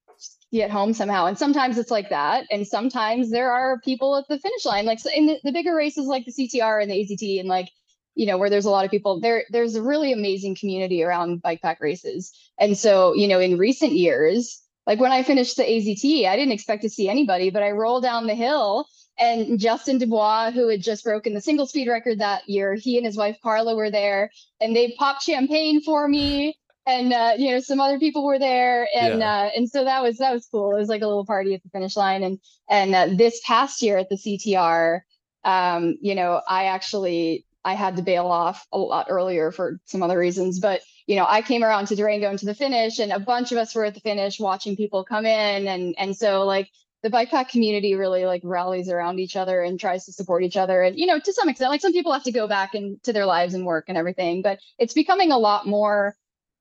get 0.53 0.71
home 0.71 0.93
somehow. 0.93 1.27
And 1.27 1.39
sometimes 1.39 1.79
it's 1.79 1.91
like 1.91 2.11
that. 2.11 2.47
And 2.51 2.67
sometimes 2.67 3.31
there 3.31 3.53
are 3.53 3.81
people 3.81 4.17
at 4.17 4.27
the 4.29 4.39
finish 4.39 4.65
line 4.65 4.85
like 4.85 5.05
in 5.07 5.27
the, 5.27 5.41
the 5.45 5.53
bigger 5.53 5.75
races 5.75 6.07
like 6.07 6.25
the 6.25 6.33
ctr 6.33 6.83
and 6.83 6.91
the 6.91 7.01
azt 7.01 7.23
and 7.39 7.49
like 7.49 7.69
you 8.15 8.27
know 8.27 8.37
where 8.37 8.51
there's 8.51 8.65
a 8.65 8.71
lot 8.71 8.85
of 8.85 8.91
people 8.91 9.21
there 9.21 9.45
there's 9.51 9.77
a 9.77 9.83
really 9.83 10.13
amazing 10.13 10.57
community 10.57 11.03
around 11.03 11.43
bike 11.43 11.63
pack 11.63 11.81
races. 11.81 12.33
And 12.59 12.77
so 12.77 13.15
you 13.15 13.29
know 13.29 13.39
in 13.39 13.59
recent 13.59 13.93
years 13.93 14.61
like 14.87 15.01
when 15.01 15.13
i 15.13 15.23
finished 15.23 15.57
the 15.57 15.63
azt 15.63 16.27
i 16.27 16.37
didn't 16.37 16.53
expect 16.53 16.83
to 16.83 16.91
see 16.91 17.09
anybody 17.09 17.51
but 17.51 17.63
i 17.63 17.71
rolled 17.71 18.03
down 18.03 18.27
the 18.27 18.35
hill 18.35 18.87
and 19.19 19.59
justin 19.59 19.99
dubois 19.99 20.51
who 20.51 20.69
had 20.69 20.83
just 20.83 21.05
broken 21.05 21.35
the 21.35 21.41
single 21.41 21.67
speed 21.67 21.89
record 21.89 22.19
that 22.19 22.49
year 22.49 22.75
he 22.75 22.97
and 22.97 23.07
his 23.07 23.17
wife 23.17 23.37
carla 23.43 23.77
were 23.77 23.91
there 23.91 24.31
and 24.61 24.75
they 24.75 24.93
popped 24.99 25.23
champagne 25.23 25.81
for 25.83 26.09
me 26.09 26.57
and 26.91 27.13
uh, 27.13 27.33
you 27.37 27.51
know 27.51 27.61
some 27.61 27.81
other 27.81 27.99
people 27.99 28.25
were 28.25 28.39
there 28.39 28.89
and 28.95 29.21
yeah. 29.21 29.33
uh, 29.33 29.51
and 29.57 29.69
so 29.69 29.85
that 29.85 30.03
was 30.03 30.19
that 30.19 30.33
was 30.33 30.47
cool 30.47 30.75
it 30.75 30.79
was 30.79 30.89
like 30.89 31.03
a 31.03 31.07
little 31.07 31.27
party 31.27 31.55
at 31.55 31.63
the 31.63 31.69
finish 31.71 31.97
line 31.97 32.23
and 32.23 32.39
and 32.69 32.95
uh, 32.95 33.07
this 33.17 33.41
past 33.45 33.83
year 33.83 33.99
at 33.99 34.09
the 34.09 34.17
ctr 34.17 35.01
um, 35.45 35.97
you 36.01 36.15
know 36.15 36.41
i 36.49 36.67
actually 36.67 37.45
I 37.65 37.75
had 37.75 37.97
to 37.97 38.03
bail 38.03 38.27
off 38.27 38.67
a 38.73 38.79
lot 38.79 39.07
earlier 39.11 39.53
for 39.53 39.81
some 39.85 40.03
other 40.03 40.19
reasons. 40.19 40.61
But 40.61 40.81
you 41.07 41.17
know, 41.17 41.27
I 41.29 41.43
came 41.43 41.65
around 41.65 41.87
to 41.87 41.97
Durango 41.97 42.31
and 42.31 42.39
to 42.39 42.47
the 42.47 42.55
finish, 42.55 42.99
and 42.99 43.13
a 43.13 43.19
bunch 43.19 43.53
of 43.53 43.59
us 43.59 43.75
were 43.75 43.85
at 43.85 43.95
the 43.95 44.01
finish 44.01 44.41
watching 44.41 44.77
people 44.77 45.05
come 45.05 45.27
in, 45.27 45.67
and 45.67 45.95
and 45.99 46.17
so 46.17 46.45
like 46.45 46.71
the 47.03 47.11
bike 47.11 47.31
pack 47.31 47.49
community 47.49 47.95
really 47.95 48.27
like 48.27 48.43
rallies 48.45 48.89
around 48.89 49.19
each 49.19 49.37
other 49.37 49.63
and 49.63 49.81
tries 49.81 50.05
to 50.05 50.13
support 50.13 50.43
each 50.43 50.57
other. 50.57 50.83
And 50.83 50.99
you 50.99 51.07
know, 51.07 51.19
to 51.19 51.33
some 51.33 51.49
extent, 51.49 51.71
like 51.71 51.81
some 51.81 51.93
people 51.93 52.13
have 52.13 52.25
to 52.25 52.33
go 52.33 52.47
back 52.47 52.75
into 52.75 53.13
their 53.13 53.27
lives 53.27 53.55
and 53.55 53.67
work 53.67 53.87
and 53.89 53.99
everything, 53.99 54.43
but 54.43 54.59
it's 54.79 54.95
becoming 54.95 55.33
a 55.33 55.39
lot 55.39 55.67
more 55.67 56.17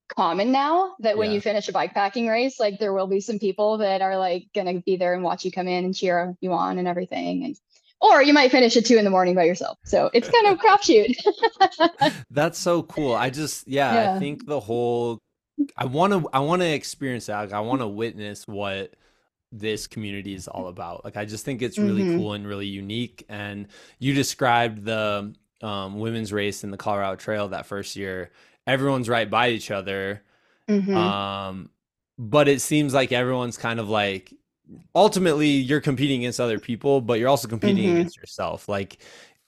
common 0.09 0.51
now 0.51 0.95
that 0.99 1.17
when 1.17 1.29
yeah. 1.29 1.35
you 1.35 1.41
finish 1.41 1.67
a 1.69 1.71
bike 1.71 1.93
packing 1.93 2.27
race, 2.27 2.59
like 2.59 2.79
there 2.79 2.93
will 2.93 3.07
be 3.07 3.21
some 3.21 3.39
people 3.39 3.77
that 3.77 4.01
are 4.01 4.17
like 4.17 4.47
gonna 4.53 4.81
be 4.81 4.97
there 4.97 5.13
and 5.13 5.23
watch 5.23 5.45
you 5.45 5.51
come 5.51 5.67
in 5.67 5.85
and 5.85 5.95
cheer 5.95 6.35
you 6.41 6.51
on 6.51 6.77
and 6.77 6.87
everything. 6.87 7.45
And 7.45 7.55
or 8.01 8.21
you 8.21 8.33
might 8.33 8.51
finish 8.51 8.77
at 8.77 8.85
two 8.85 8.97
in 8.97 9.03
the 9.03 9.09
morning 9.09 9.35
by 9.35 9.43
yourself. 9.43 9.77
So 9.83 10.09
it's 10.13 10.29
kind 10.29 10.47
of 10.47 10.53
a 10.53 10.57
crapshoot. 10.57 11.15
That's 12.31 12.57
so 12.57 12.83
cool. 12.83 13.13
I 13.13 13.29
just, 13.29 13.67
yeah, 13.67 13.93
yeah, 13.93 14.15
I 14.15 14.19
think 14.19 14.45
the 14.45 14.59
whole, 14.59 15.19
I 15.75 15.85
want 15.85 16.13
to, 16.13 16.29
I 16.31 16.39
want 16.39 16.61
to 16.61 16.67
experience 16.67 17.25
that. 17.25 17.39
Like, 17.39 17.53
I 17.53 17.59
want 17.59 17.81
to 17.81 17.87
witness 17.87 18.47
what 18.47 18.95
this 19.51 19.87
community 19.87 20.33
is 20.33 20.47
all 20.47 20.67
about. 20.67 21.03
Like, 21.03 21.17
I 21.17 21.25
just 21.25 21.43
think 21.43 21.61
it's 21.61 21.77
really 21.77 22.03
mm-hmm. 22.03 22.17
cool 22.19 22.33
and 22.33 22.47
really 22.47 22.67
unique. 22.67 23.25
And 23.27 23.67
you 23.99 24.13
described 24.13 24.85
the 24.85 25.33
um, 25.61 25.99
women's 25.99 26.31
race 26.31 26.63
in 26.63 26.71
the 26.71 26.77
Colorado 26.77 27.17
Trail 27.17 27.49
that 27.49 27.65
first 27.65 27.97
year. 27.97 28.31
Everyone's 28.69 29.09
right 29.09 29.29
by 29.29 29.49
each 29.49 29.71
other. 29.71 30.21
Mm-hmm. 30.69 30.95
Um, 30.95 31.69
but 32.17 32.47
it 32.47 32.61
seems 32.61 32.93
like 32.93 33.11
everyone's 33.11 33.57
kind 33.57 33.79
of 33.79 33.89
like 33.89 34.33
ultimately 34.93 35.47
you're 35.47 35.81
competing 35.81 36.21
against 36.21 36.39
other 36.39 36.59
people, 36.59 37.01
but 37.01 37.19
you're 37.19 37.29
also 37.29 37.47
competing 37.47 37.85
mm-hmm. 37.85 37.95
against 37.95 38.17
yourself. 38.17 38.69
Like 38.69 38.99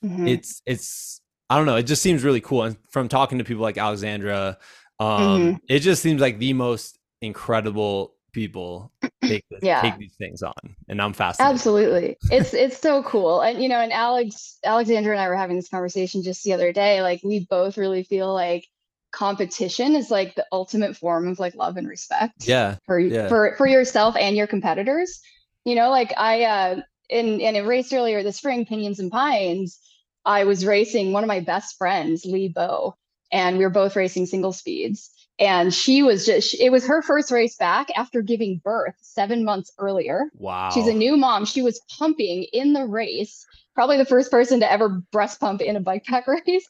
mm-hmm. 0.04 0.26
it's 0.26 0.62
it's 0.66 1.20
I 1.48 1.56
don't 1.56 1.66
know, 1.66 1.76
it 1.76 1.84
just 1.84 2.02
seems 2.02 2.24
really 2.24 2.40
cool. 2.40 2.64
And 2.64 2.76
from 2.90 3.08
talking 3.08 3.38
to 3.38 3.44
people 3.44 3.62
like 3.62 3.78
Alexandra, 3.78 4.58
Um, 4.98 5.08
mm-hmm. 5.08 5.56
it 5.68 5.80
just 5.80 6.02
seems 6.02 6.20
like 6.20 6.38
the 6.38 6.52
most 6.52 6.98
incredible 7.20 8.14
people 8.32 8.90
take 9.24 9.44
this, 9.50 9.60
yeah. 9.62 9.82
take 9.82 9.98
these 9.98 10.14
things 10.14 10.42
on, 10.42 10.76
and 10.88 11.00
I'm 11.00 11.12
fascinated. 11.12 11.54
Absolutely, 11.54 12.16
it's 12.30 12.54
it's 12.64 12.78
so 12.78 13.02
cool, 13.02 13.40
and 13.40 13.62
you 13.62 13.68
know, 13.68 13.80
and 13.80 13.92
Alex 13.92 14.58
alexandra 14.64 15.12
and 15.12 15.20
I 15.20 15.28
were 15.28 15.36
having 15.36 15.56
this 15.56 15.68
conversation 15.68 16.22
just 16.22 16.42
the 16.44 16.52
other 16.52 16.72
day. 16.72 17.02
Like, 17.02 17.20
we 17.22 17.46
both 17.50 17.76
really 17.76 18.04
feel 18.04 18.32
like 18.32 18.66
competition 19.12 19.94
is 19.94 20.10
like 20.10 20.34
the 20.34 20.46
ultimate 20.52 20.96
form 20.96 21.28
of 21.28 21.38
like 21.38 21.54
love 21.54 21.76
and 21.76 21.88
respect. 21.88 22.46
Yeah, 22.46 22.76
for 22.86 22.98
yeah. 22.98 23.28
for 23.28 23.54
for 23.56 23.66
yourself 23.66 24.16
and 24.16 24.36
your 24.36 24.46
competitors. 24.46 25.20
You 25.64 25.74
know, 25.74 25.90
like 25.90 26.12
I 26.16 26.42
uh 26.44 26.80
in 27.08 27.40
in 27.40 27.56
a 27.56 27.64
race 27.64 27.92
earlier 27.92 28.22
this 28.22 28.38
spring, 28.38 28.66
Pinions 28.66 28.98
and 28.98 29.10
Pines. 29.10 29.78
I 30.24 30.44
was 30.44 30.64
racing 30.64 31.12
one 31.12 31.24
of 31.24 31.28
my 31.28 31.40
best 31.40 31.76
friends, 31.76 32.24
Lee 32.24 32.48
Bow, 32.48 32.94
and 33.32 33.58
we 33.58 33.64
were 33.64 33.70
both 33.70 33.96
racing 33.96 34.26
single 34.26 34.52
speeds 34.52 35.10
and 35.38 35.74
she 35.74 36.02
was 36.02 36.26
just 36.26 36.58
it 36.60 36.70
was 36.70 36.86
her 36.86 37.02
first 37.02 37.30
race 37.30 37.56
back 37.56 37.88
after 37.96 38.22
giving 38.22 38.60
birth 38.64 38.94
seven 39.00 39.44
months 39.44 39.72
earlier 39.78 40.30
wow 40.34 40.70
she's 40.70 40.86
a 40.86 40.92
new 40.92 41.16
mom 41.16 41.44
she 41.44 41.62
was 41.62 41.80
pumping 41.98 42.44
in 42.52 42.72
the 42.72 42.86
race 42.86 43.46
probably 43.74 43.96
the 43.96 44.04
first 44.04 44.30
person 44.30 44.60
to 44.60 44.70
ever 44.70 45.02
breast 45.10 45.40
pump 45.40 45.60
in 45.60 45.76
a 45.76 45.80
bike 45.80 46.04
pack 46.04 46.26
race 46.46 46.68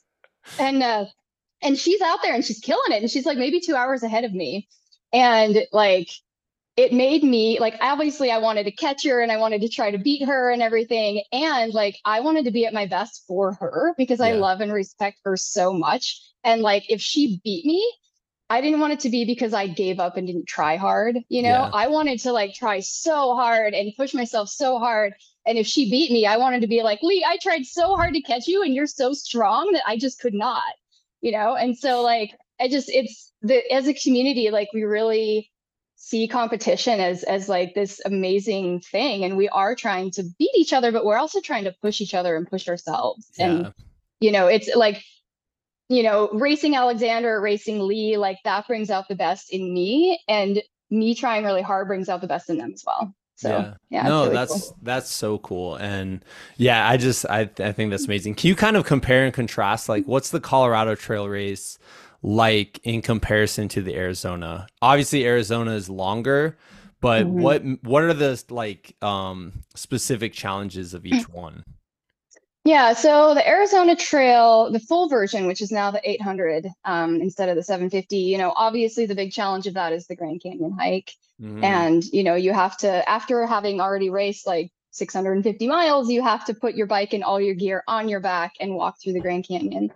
and 0.59 0.83
uh 0.83 1.05
and 1.63 1.79
she's 1.79 2.01
out 2.01 2.21
there 2.23 2.35
and 2.35 2.45
she's 2.45 2.61
killing 2.61 2.93
it 2.93 3.03
and 3.03 3.11
she's 3.11 3.27
like 3.27 3.39
maybe 3.39 3.61
two 3.61 3.75
hours 3.75 4.03
ahead 4.03 4.25
of 4.25 4.33
me 4.33 4.69
and 5.13 5.67
like 5.73 6.09
it 6.77 6.93
made 6.93 7.23
me 7.23 7.61
like 7.61 7.77
obviously 7.81 8.31
I 8.31 8.39
wanted 8.39 8.65
to 8.65 8.73
catch 8.73 9.05
her 9.05 9.21
and 9.21 9.31
I 9.31 9.37
wanted 9.37 9.61
to 9.61 9.69
try 9.69 9.91
to 9.91 9.99
beat 9.99 10.27
her 10.27 10.51
and 10.51 10.63
everything. 10.63 11.23
And 11.31 11.73
like 11.75 11.99
I 12.05 12.21
wanted 12.21 12.47
to 12.47 12.51
be 12.51 12.65
at 12.65 12.73
my 12.73 12.87
best 12.87 13.25
for 13.29 13.53
her 13.55 13.95
because 13.99 14.21
yeah. 14.21 14.27
I 14.27 14.33
love 14.33 14.61
and 14.61 14.73
respect 14.73 15.19
her 15.25 15.37
so 15.37 15.73
much. 15.73 16.21
And 16.45 16.63
like 16.63 16.91
if 16.91 17.01
she 17.01 17.41
beat 17.45 17.67
me, 17.67 17.87
I 18.49 18.61
didn't 18.61 18.81
want 18.81 18.95
it 18.95 19.01
to 19.01 19.11
be 19.11 19.25
because 19.25 19.53
I 19.53 19.67
gave 19.67 20.01
up 20.01 20.17
and 20.17 20.27
didn't 20.27 20.49
try 20.49 20.77
hard. 20.77 21.19
You 21.29 21.43
know, 21.43 21.49
yeah. 21.49 21.71
I 21.75 21.89
wanted 21.89 22.21
to 22.21 22.33
like 22.33 22.55
try 22.55 22.81
so 22.81 23.35
hard 23.35 23.75
and 23.75 23.93
push 23.97 24.15
myself 24.15 24.49
so 24.49 24.79
hard. 24.79 25.13
And 25.47 25.59
if 25.59 25.67
she 25.67 25.91
beat 25.91 26.11
me, 26.11 26.25
I 26.25 26.39
wanted 26.39 26.63
to 26.63 26.69
be 26.69 26.83
like, 26.83 27.01
Lee, 27.03 27.25
I 27.27 27.37
tried 27.37 27.67
so 27.67 27.97
hard 27.97 28.15
to 28.15 28.23
catch 28.23 28.47
you 28.47 28.63
and 28.63 28.75
you're 28.75 28.87
so 28.87 29.13
strong 29.13 29.73
that 29.73 29.83
I 29.87 29.99
just 29.99 30.21
could 30.21 30.35
not, 30.35 30.63
you 31.23 31.33
know? 31.33 31.57
And 31.57 31.79
so, 31.79 32.03
like, 32.03 32.33
I 32.61 32.69
just, 32.69 32.91
it's 32.91 33.33
the, 33.41 33.73
as 33.73 33.89
a 33.89 33.95
community, 33.95 34.51
like, 34.51 34.69
we 34.75 34.83
really 34.83 35.51
see 35.97 36.29
competition 36.29 37.01
as, 37.01 37.23
as 37.23 37.49
like 37.49 37.75
this 37.75 38.01
amazing 38.05 38.81
thing. 38.81 39.25
And 39.25 39.37
we 39.37 39.49
are 39.49 39.75
trying 39.75 40.11
to 40.13 40.25
beat 40.39 40.51
each 40.57 40.73
other, 40.73 40.93
but 40.93 41.05
we're 41.05 41.17
also 41.17 41.41
trying 41.41 41.65
to 41.65 41.75
push 41.81 42.01
each 42.01 42.13
other 42.13 42.37
and 42.37 42.47
push 42.47 42.69
ourselves. 42.69 43.31
Yeah. 43.39 43.47
And, 43.47 43.75
you 44.21 44.33
know, 44.33 44.49
it's 44.49 44.69
like, 44.75 45.03
you 45.89 46.03
know, 46.03 46.29
racing 46.33 46.75
Alexandra, 46.75 47.39
racing 47.41 47.87
Lee, 47.87 48.17
like 48.17 48.39
that 48.45 48.67
brings 48.67 48.91
out 48.91 49.09
the 49.09 49.15
best 49.15 49.53
in 49.53 49.73
me, 49.73 50.19
and 50.27 50.63
me 50.91 51.15
trying 51.15 51.45
really 51.45 51.63
hard 51.63 51.87
brings 51.87 52.09
out 52.09 52.21
the 52.21 52.27
best 52.27 52.51
in 52.51 52.59
them 52.59 52.73
as 52.73 52.83
well. 52.87 53.15
So 53.43 53.49
yeah, 53.49 53.75
yeah 53.91 54.09
no, 54.09 54.23
really 54.23 54.35
that's 54.35 54.69
cool. 54.69 54.79
that's 54.83 55.11
so 55.11 55.39
cool, 55.39 55.75
and 55.75 56.25
yeah, 56.59 56.89
I 56.89 56.97
just 56.97 57.27
I 57.27 57.51
I 57.59 57.73
think 57.73 57.91
that's 57.91 58.05
amazing. 58.05 58.37
Can 58.37 58.47
you 58.47 58.55
kind 58.55 58.77
of 58.77 58.87
compare 58.87 59.25
and 59.25 59.35
contrast, 59.35 59.89
like, 59.89 60.07
what's 60.07 60.31
the 60.31 60.39
Colorado 60.39 60.95
Trail 60.95 61.29
race 61.29 61.77
like 62.23 62.81
in 62.85 63.03
comparison 63.03 63.67
to 63.71 63.83
the 63.83 63.97
Arizona? 63.97 64.69
Obviously, 64.81 65.27
Arizona 65.27 65.73
is 65.73 65.91
longer, 65.91 66.57
but 67.01 67.27
mm-hmm. 67.27 67.41
what 67.41 67.63
what 67.83 68.05
are 68.05 68.15
the 68.15 68.41
like 68.49 68.95
um 69.03 69.65
specific 69.75 70.33
challenges 70.33 70.95
of 70.95 71.05
each 71.05 71.29
one? 71.29 71.65
Yeah, 72.65 72.93
so 72.93 73.35
the 73.35 73.47
Arizona 73.47 73.97
Trail, 73.97 74.71
the 74.71 74.79
full 74.79 75.09
version, 75.09 75.49
which 75.49 75.61
is 75.61 75.73
now 75.73 75.91
the 75.91 76.09
800 76.09 76.69
um, 76.85 77.21
instead 77.21 77.49
of 77.49 77.57
the 77.57 77.63
750, 77.63 78.17
you 78.17 78.39
know, 78.39 78.53
obviously 78.55 79.07
the 79.07 79.17
big 79.17 79.33
challenge 79.33 79.67
of 79.67 79.75
that 79.75 79.93
is 79.93 80.07
the 80.07 80.15
Grand 80.15 80.41
Canyon 80.43 80.71
hike. 80.79 81.13
Mm-hmm. 81.41 81.65
And, 81.65 82.05
you 82.05 82.23
know, 82.23 82.37
you 82.37 82.53
have 82.53 82.77
to, 82.79 83.09
after 83.09 83.45
having 83.47 83.81
already 83.81 84.11
raced 84.11 84.47
like 84.47 84.71
650 84.93 85.67
miles, 85.67 86.09
you 86.09 86.23
have 86.23 86.45
to 86.45 86.55
put 86.55 86.77
your 86.77 86.87
bike 86.87 87.15
and 87.15 87.25
all 87.25 87.41
your 87.41 87.57
gear 87.57 87.83
on 87.89 88.09
your 88.09 88.21
back 88.21 88.53
and 88.61 88.77
walk 88.77 89.01
through 89.03 89.15
the 89.15 89.21
Grand 89.21 89.49
Canyon. 89.49 89.91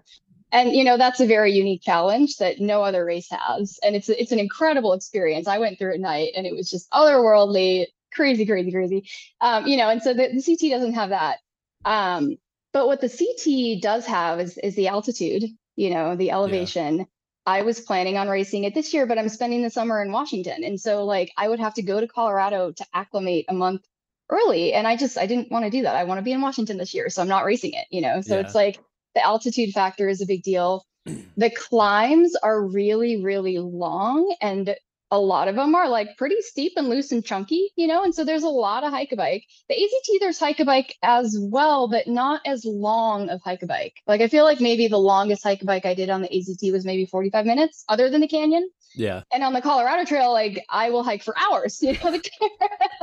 And, 0.51 0.73
you 0.73 0.83
know, 0.83 0.97
that's 0.97 1.21
a 1.21 1.27
very 1.27 1.53
unique 1.53 1.83
challenge 1.83 2.39
that 2.39 2.61
no 2.61 2.83
other 2.83 3.05
race 3.05 3.29
has. 3.31 3.79
And 3.85 3.95
it's, 3.95 4.09
it's 4.09 4.33
an 4.33 4.41
incredible 4.41 4.93
experience. 4.93 5.47
I 5.47 5.59
went 5.59 5.79
through 5.79 5.95
at 5.95 6.01
night 6.01 6.33
and 6.37 6.47
it 6.47 6.55
was 6.55 6.69
just 6.69 6.91
otherworldly, 6.91 7.87
crazy, 8.13 8.45
crazy, 8.45 8.73
crazy. 8.73 9.09
Um, 9.41 9.69
you 9.69 9.77
know, 9.77 9.89
and 9.89 10.03
so 10.03 10.15
the, 10.15 10.31
the 10.35 10.43
CT 10.43 10.73
doesn't 10.73 10.95
have 10.95 11.11
that. 11.11 11.39
Um, 11.85 12.37
but 12.77 12.89
what 12.89 13.01
the 13.01 13.09
CT 13.09 13.81
does 13.81 14.05
have 14.05 14.39
is, 14.39 14.59
is 14.59 14.75
the 14.75 14.89
altitude, 14.89 15.45
you 15.77 15.89
know, 15.89 16.15
the 16.15 16.31
elevation. 16.31 16.99
Yeah. 16.99 17.05
I 17.47 17.63
was 17.63 17.81
planning 17.81 18.19
on 18.19 18.29
racing 18.29 18.65
it 18.65 18.75
this 18.75 18.93
year, 18.93 19.07
but 19.07 19.19
I'm 19.19 19.31
spending 19.31 19.63
the 19.63 19.71
summer 19.71 20.03
in 20.03 20.13
Washington. 20.13 20.63
And 20.63 20.79
so 20.79 21.07
like 21.07 21.33
I 21.39 21.49
would 21.49 21.59
have 21.59 21.73
to 21.77 21.83
go 21.83 21.99
to 21.99 22.07
Colorado 22.07 22.73
to 22.73 22.87
acclimate 22.93 23.47
a 23.49 23.55
month 23.55 23.87
early. 24.29 24.75
And 24.75 24.87
I 24.87 24.95
just 24.95 25.17
I 25.17 25.25
didn't 25.25 25.51
want 25.51 25.65
to 25.65 25.71
do 25.71 25.85
that. 25.85 25.97
I 25.97 26.05
want 26.05 26.19
to 26.19 26.23
be 26.23 26.33
in 26.33 26.43
Washington 26.43 26.77
this 26.77 26.93
year. 26.93 27.09
So 27.09 27.23
I'm 27.23 27.29
not 27.29 27.47
racing 27.47 27.73
it, 27.73 27.87
you 27.91 28.03
know. 28.03 28.21
So 28.21 28.35
yeah. 28.35 28.41
it's 28.43 28.55
like 28.55 28.79
the 29.15 29.25
altitude 29.25 29.73
factor 29.73 30.07
is 30.07 30.21
a 30.21 30.27
big 30.27 30.43
deal. 30.43 30.85
the 31.39 31.49
climbs 31.49 32.37
are 32.43 32.63
really, 32.63 33.25
really 33.25 33.59
long 33.59 34.37
and 34.43 34.77
a 35.11 35.19
lot 35.19 35.49
of 35.49 35.55
them 35.55 35.75
are 35.75 35.89
like 35.89 36.17
pretty 36.17 36.41
steep 36.41 36.73
and 36.77 36.89
loose 36.89 37.13
and 37.13 37.25
chunky, 37.25 37.71
you 37.77 37.87
know, 37.87 38.03
and 38.03 38.15
so 38.15 38.25
there's 38.25 38.43
a 38.43 38.49
lot 38.49 38.85
of 38.85 38.93
hike 38.93 39.13
a 39.13 39.17
bike. 39.17 39.45
The 39.69 39.75
AZT, 39.75 40.21
there's 40.21 40.39
hike 40.39 40.61
a 40.61 40.65
bike 40.65 40.95
as 41.03 41.37
well, 41.41 41.89
but 41.89 42.09
not 42.09 42.41
as 42.45 42.65
long 42.65 43.29
of 43.29 43.41
hike 43.43 43.63
a 43.63 43.67
bike. 43.67 43.95
Like 44.07 44.21
I 44.21 44.29
feel 44.29 44.45
like 44.45 44.61
maybe 44.61 44.89
the 44.89 44.99
longest 44.99 45.45
hike 45.45 45.63
a 45.63 45.67
bike 45.67 45.87
I 45.87 45.95
did 45.95 46.11
on 46.11 46.23
the 46.23 46.29
AZT 46.29 46.73
was 46.73 46.85
maybe 46.85 47.07
45 47.07 47.47
minutes, 47.47 47.85
other 47.89 48.11
than 48.11 48.21
the 48.21 48.29
canyon. 48.29 48.69
Yeah. 48.97 49.23
And 49.33 49.43
on 49.43 49.53
the 49.53 49.61
Colorado 49.61 50.05
Trail, 50.05 50.33
like 50.33 50.65
I 50.71 50.91
will 50.91 51.05
hike 51.05 51.23
for 51.23 51.35
hours, 51.39 51.79
you 51.83 51.93
know. 51.93 52.19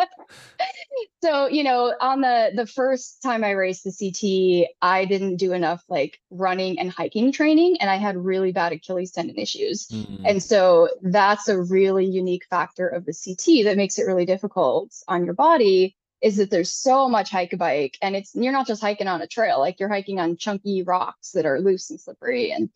so, 1.23 1.47
you 1.47 1.63
know, 1.63 1.93
on 2.01 2.21
the 2.21 2.51
the 2.56 2.65
first 2.65 3.21
time 3.21 3.43
I 3.43 3.51
raced 3.51 3.84
the 3.84 3.91
CT, 3.91 4.75
I 4.82 5.06
didn't 5.06 5.38
do 5.38 5.53
enough 5.53 5.84
like 5.88 6.19
running 6.32 6.79
and 6.79 6.91
hiking 6.91 7.32
training 7.32 7.77
and 7.79 7.89
I 7.89 7.97
had 7.97 8.17
really 8.17 8.51
bad 8.51 8.73
Achilles 8.73 9.12
tendon 9.12 9.38
issues. 9.38 9.88
Mm-hmm. 9.88 10.25
And 10.25 10.43
so 10.43 10.89
that's 11.01 11.47
a 11.47 11.62
really 11.62 12.06
unique 12.06 12.45
factor 12.49 12.88
of 12.88 13.06
the 13.06 13.13
CT 13.13 13.65
that 13.65 13.77
makes 13.77 13.99
it 13.99 14.03
really 14.03 14.25
difficult 14.25 14.93
on 15.08 15.25
your 15.25 15.36
body 15.36 15.95
is 16.21 16.38
that 16.38 16.49
there's 16.49 16.71
so 16.71 17.10
much 17.10 17.29
hike 17.29 17.51
a 17.51 17.58
bike 17.58 17.97
and 18.01 18.15
it's 18.15 18.34
you're 18.34 18.53
not 18.53 18.65
just 18.65 18.82
hiking 18.82 19.08
on 19.08 19.21
a 19.21 19.27
trail 19.27 19.60
like 19.60 19.77
you're 19.79 19.89
hiking 19.89 20.21
on 20.21 20.38
chunky 20.38 20.82
rocks 20.82 21.32
that 21.32 21.45
are 21.45 21.60
loose 21.60 21.89
and 21.89 21.99
slippery 21.99 22.49
and 22.49 22.69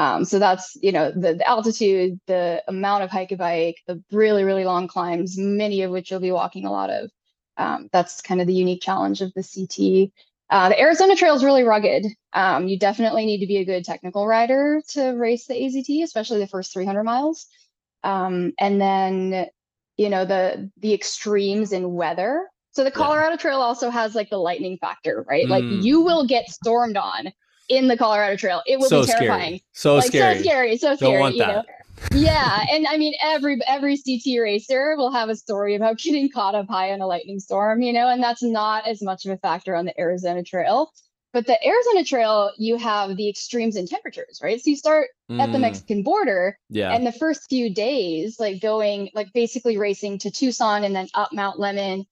um, 0.00 0.24
so 0.24 0.38
that's 0.38 0.78
you 0.80 0.92
know 0.92 1.10
the, 1.10 1.34
the, 1.34 1.46
altitude, 1.46 2.18
the 2.26 2.62
amount 2.68 3.04
of 3.04 3.10
hike 3.10 3.32
a 3.32 3.36
bike, 3.36 3.76
the 3.86 4.02
really 4.10 4.44
really 4.44 4.64
long 4.64 4.88
climbs, 4.88 5.36
many 5.36 5.82
of 5.82 5.90
which 5.90 6.10
you'll 6.10 6.20
be 6.20 6.32
walking 6.32 6.64
a 6.64 6.72
lot 6.72 6.88
of. 6.88 7.10
Um, 7.58 7.90
that's 7.92 8.22
kind 8.22 8.40
of 8.40 8.46
the 8.46 8.54
unique 8.54 8.80
challenge 8.80 9.20
of 9.20 9.30
the 9.34 9.42
CT. 9.42 10.10
Uh, 10.48 10.70
the 10.70 10.80
Arizona 10.80 11.16
Trail 11.16 11.34
is 11.34 11.44
really 11.44 11.64
rugged. 11.64 12.06
Um, 12.32 12.66
you 12.66 12.78
definitely 12.78 13.26
need 13.26 13.40
to 13.40 13.46
be 13.46 13.58
a 13.58 13.64
good 13.66 13.84
technical 13.84 14.26
rider 14.26 14.80
to 14.88 15.10
race 15.10 15.46
the 15.46 15.54
AZT, 15.54 16.02
especially 16.02 16.38
the 16.38 16.46
first 16.46 16.72
300 16.72 17.04
miles. 17.04 17.46
Um, 18.02 18.54
and 18.58 18.80
then 18.80 19.48
you 19.98 20.08
know 20.08 20.24
the 20.24 20.70
the 20.78 20.94
extremes 20.94 21.72
in 21.72 21.92
weather. 21.92 22.48
So 22.70 22.84
the 22.84 22.90
Colorado 22.90 23.32
yeah. 23.32 23.36
Trail 23.36 23.60
also 23.60 23.90
has 23.90 24.14
like 24.14 24.30
the 24.30 24.38
lightning 24.38 24.78
factor, 24.78 25.26
right? 25.28 25.44
Mm. 25.44 25.50
Like 25.50 25.84
you 25.84 26.00
will 26.00 26.26
get 26.26 26.48
stormed 26.48 26.96
on 26.96 27.32
in 27.70 27.88
the 27.88 27.96
Colorado 27.96 28.36
Trail. 28.36 28.62
It 28.66 28.78
will 28.78 28.88
so 28.88 29.02
be 29.02 29.06
terrifying. 29.06 29.40
Scary. 29.40 29.64
So 29.72 29.94
like, 29.94 30.06
scary. 30.06 30.36
So 30.36 30.42
scary. 30.42 30.76
So 30.76 30.96
scary. 30.96 31.12
Don't 31.12 31.20
want 31.20 31.38
that. 31.38 31.48
Know? 31.48 31.64
yeah, 32.12 32.64
and 32.70 32.86
I 32.86 32.98
mean 32.98 33.14
every 33.22 33.58
every 33.66 33.96
CT 33.96 34.40
racer 34.40 34.96
will 34.96 35.12
have 35.12 35.28
a 35.28 35.36
story 35.36 35.74
about 35.74 35.98
getting 36.02 36.28
caught 36.30 36.54
up 36.54 36.68
high 36.68 36.90
in 36.90 37.00
a 37.00 37.06
lightning 37.06 37.40
storm, 37.40 37.80
you 37.80 37.92
know, 37.92 38.08
and 38.08 38.22
that's 38.22 38.42
not 38.42 38.86
as 38.86 39.00
much 39.00 39.24
of 39.24 39.32
a 39.32 39.38
factor 39.38 39.74
on 39.74 39.86
the 39.86 39.98
Arizona 39.98 40.42
Trail. 40.42 40.90
But 41.32 41.46
the 41.46 41.64
Arizona 41.64 42.04
Trail, 42.04 42.50
you 42.58 42.76
have 42.76 43.16
the 43.16 43.28
extremes 43.28 43.76
in 43.76 43.86
temperatures, 43.86 44.40
right? 44.42 44.60
So 44.60 44.70
you 44.70 44.76
start 44.76 45.10
mm. 45.30 45.40
at 45.40 45.52
the 45.52 45.58
mm. 45.58 45.60
Mexican 45.60 46.02
border, 46.02 46.58
yeah. 46.70 46.92
and 46.92 47.06
the 47.06 47.12
first 47.12 47.48
few 47.48 47.72
days, 47.72 48.40
like 48.40 48.60
going, 48.60 49.10
like 49.14 49.28
basically 49.32 49.78
racing 49.78 50.18
to 50.20 50.30
Tucson 50.32 50.82
and 50.82 50.94
then 50.94 51.06
up 51.14 51.32
Mount 51.32 51.60
Lemmon, 51.60 52.04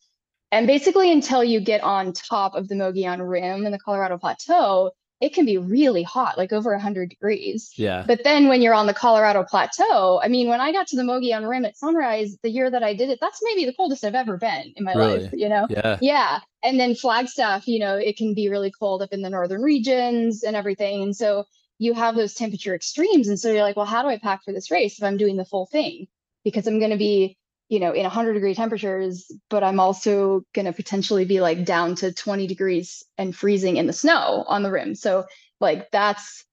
and 0.53 0.69
basically 0.69 1.11
until 1.11 1.43
you 1.43 1.59
get 1.59 1.83
on 1.83 2.13
top 2.13 2.55
of 2.55 2.69
the 2.69 2.77
Mogollon 2.77 3.21
Rim 3.21 3.67
in 3.67 3.73
the 3.73 3.79
Colorado 3.81 4.19
Plateau, 4.19 4.93
it 5.21 5.35
can 5.35 5.45
be 5.45 5.59
really 5.59 6.03
hot, 6.03 6.39
like 6.39 6.53
over 6.53 6.71
100 6.71 7.09
degrees. 7.09 7.73
Yeah. 7.77 8.05
But 8.07 8.23
then 8.23 8.49
when 8.49 8.63
you're 8.63 8.75
on 8.75 8.87
the 8.87 8.95
Colorado 8.95 9.43
Plateau, 9.43 10.21
I 10.23 10.29
mean, 10.29 10.49
when 10.49 10.61
I 10.61 10.71
got 10.71 10.87
to 10.89 10.97
the 10.97 11.03
Mogollon 11.03 11.47
Rim 11.47 11.65
at 11.65 11.77
sunrise 11.77 12.37
the 12.43 12.51
year 12.51 12.71
that 12.71 12.85
I 12.85 12.95
did 12.95 13.11
it, 13.11 13.19
that's 13.21 13.41
maybe 13.43 13.65
the 13.65 13.73
coldest 13.73 14.05
I've 14.05 14.15
ever 14.15 14.37
been 14.37 14.73
in 14.77 14.85
my 14.85 14.95
really? 14.95 15.21
life, 15.21 15.33
you 15.33 15.49
know? 15.49 15.67
Yeah. 15.71 15.99
Yeah. 16.01 16.41
And 16.63 16.79
then 16.79 16.95
Flagstaff, 16.95 17.67
you 17.67 17.81
know, 17.81 17.97
it 17.97 18.17
can 18.17 18.35
be 18.35 18.49
really 18.49 18.71
cold 18.71 19.03
up 19.03 19.13
in 19.13 19.23
the 19.23 19.31
northern 19.31 19.63
regions 19.63 20.45
and 20.45 20.55
everything. 20.55 21.03
And 21.03 21.17
so 21.17 21.45
you 21.79 21.95
have 21.95 22.15
those 22.15 22.35
temperature 22.35 22.75
extremes. 22.75 23.29
And 23.29 23.41
so 23.41 23.51
you're 23.51 23.63
like, 23.63 23.77
well, 23.77 23.87
how 23.87 24.03
do 24.03 24.09
I 24.09 24.19
pack 24.19 24.45
for 24.45 24.53
this 24.53 24.71
race 24.71 24.99
if 24.99 25.05
I'm 25.05 25.17
doing 25.17 25.37
the 25.37 25.45
full 25.45 25.67
thing? 25.67 26.07
Because 26.45 26.67
I'm 26.67 26.79
going 26.79 26.91
to 26.93 26.97
be 26.97 27.38
you 27.69 27.81
know 27.81 27.93
in 27.93 28.03
100 28.03 28.33
degree 28.35 28.55
temperatures 28.55 29.31
but 29.51 29.63
i'm 29.63 29.81
also 29.81 30.43
going 30.55 30.67
to 30.67 30.73
potentially 30.73 31.25
be 31.25 31.41
like 31.41 31.65
down 31.65 31.95
to 31.95 32.13
20 32.13 32.47
degrees 32.47 33.05
and 33.17 33.37
freezing 33.37 33.77
in 33.77 33.87
the 33.87 33.93
snow 33.93 34.45
on 34.49 34.63
the 34.63 34.71
rim 34.71 34.95
so 34.95 35.25
like 35.61 35.91
that's 35.91 36.45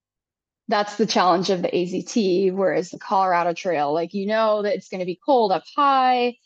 that's 0.67 0.95
the 0.97 1.05
challenge 1.05 1.49
of 1.49 1.61
the 1.61 1.67
AZT. 1.67 2.53
Whereas 2.53 2.89
the 2.89 2.99
Colorado 2.99 3.53
Trail, 3.53 3.93
like 3.93 4.13
you 4.13 4.25
know 4.25 4.61
that 4.63 4.75
it's 4.75 4.89
going 4.89 4.99
to 4.99 5.05
be 5.05 5.19
cold 5.25 5.51
up 5.51 5.63
high, 5.75 6.37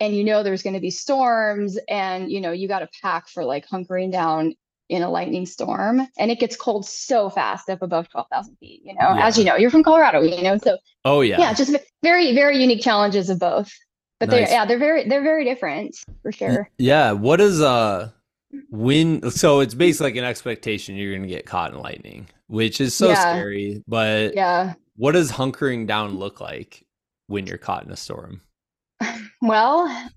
and 0.00 0.16
you 0.16 0.24
know 0.24 0.42
there's 0.42 0.62
going 0.62 0.74
to 0.74 0.80
be 0.80 0.90
storms, 0.90 1.78
and 1.88 2.30
you 2.30 2.40
know 2.40 2.52
you 2.52 2.68
got 2.68 2.80
to 2.80 2.88
pack 3.02 3.28
for 3.28 3.44
like 3.44 3.68
hunkering 3.68 4.10
down 4.10 4.54
in 4.88 5.02
a 5.02 5.10
lightning 5.10 5.46
storm, 5.46 6.06
and 6.18 6.30
it 6.30 6.38
gets 6.38 6.56
cold 6.56 6.86
so 6.86 7.28
fast 7.28 7.68
up 7.68 7.82
above 7.82 8.08
twelve 8.08 8.28
thousand 8.30 8.56
feet. 8.56 8.80
You 8.84 8.94
know, 8.94 9.14
yeah. 9.14 9.26
as 9.26 9.38
you 9.38 9.44
know, 9.44 9.56
you're 9.56 9.70
from 9.70 9.82
Colorado, 9.82 10.22
you 10.22 10.42
know, 10.42 10.56
so 10.58 10.78
oh 11.04 11.20
yeah, 11.20 11.38
yeah, 11.38 11.52
just 11.52 11.76
very 12.02 12.34
very 12.34 12.58
unique 12.58 12.82
challenges 12.82 13.28
of 13.30 13.38
both. 13.38 13.70
But 14.18 14.30
nice. 14.30 14.48
they're 14.48 14.56
yeah, 14.56 14.64
they're 14.64 14.78
very 14.78 15.08
they're 15.08 15.22
very 15.22 15.44
different 15.44 15.96
for 16.22 16.32
sure. 16.32 16.70
Yeah, 16.78 17.12
what 17.12 17.40
is 17.40 17.60
uh 17.60 18.10
when 18.70 19.30
so 19.30 19.60
it's 19.60 19.74
basically 19.74 20.10
like 20.10 20.16
an 20.16 20.24
expectation 20.24 20.96
you're 20.96 21.12
going 21.12 21.22
to 21.22 21.28
get 21.28 21.46
caught 21.46 21.72
in 21.72 21.80
lightning 21.80 22.26
which 22.46 22.80
is 22.80 22.94
so 22.94 23.08
yeah. 23.08 23.20
scary 23.20 23.82
but 23.86 24.34
yeah 24.34 24.74
what 24.96 25.12
does 25.12 25.30
hunkering 25.32 25.86
down 25.86 26.16
look 26.16 26.40
like 26.40 26.84
when 27.26 27.46
you're 27.46 27.58
caught 27.58 27.84
in 27.84 27.90
a 27.90 27.96
storm 27.96 28.40
well 29.42 30.08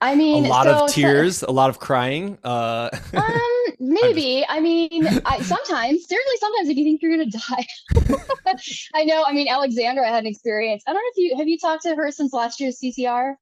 i 0.00 0.14
mean 0.14 0.46
a 0.46 0.48
lot 0.48 0.64
so, 0.64 0.84
of 0.84 0.90
tears 0.90 1.38
so, 1.38 1.46
a 1.48 1.52
lot 1.52 1.70
of 1.70 1.78
crying 1.78 2.38
uh 2.44 2.90
um 3.14 3.40
maybe 3.78 4.44
i 4.48 4.60
mean 4.60 5.06
I, 5.24 5.40
sometimes 5.42 6.06
certainly 6.06 6.36
sometimes 6.38 6.68
if 6.68 6.76
you 6.76 6.84
think 6.84 7.02
you're 7.02 7.16
gonna 7.16 7.30
die 7.30 8.54
i 8.94 9.04
know 9.04 9.24
i 9.26 9.32
mean 9.32 9.48
alexandra 9.48 10.06
had 10.08 10.24
an 10.24 10.26
experience 10.26 10.82
i 10.86 10.92
don't 10.92 11.02
know 11.02 11.10
if 11.14 11.16
you 11.16 11.36
have 11.36 11.48
you 11.48 11.58
talked 11.58 11.82
to 11.82 11.94
her 11.94 12.10
since 12.10 12.32
last 12.32 12.60
year's 12.60 12.80
CTR 12.80 13.34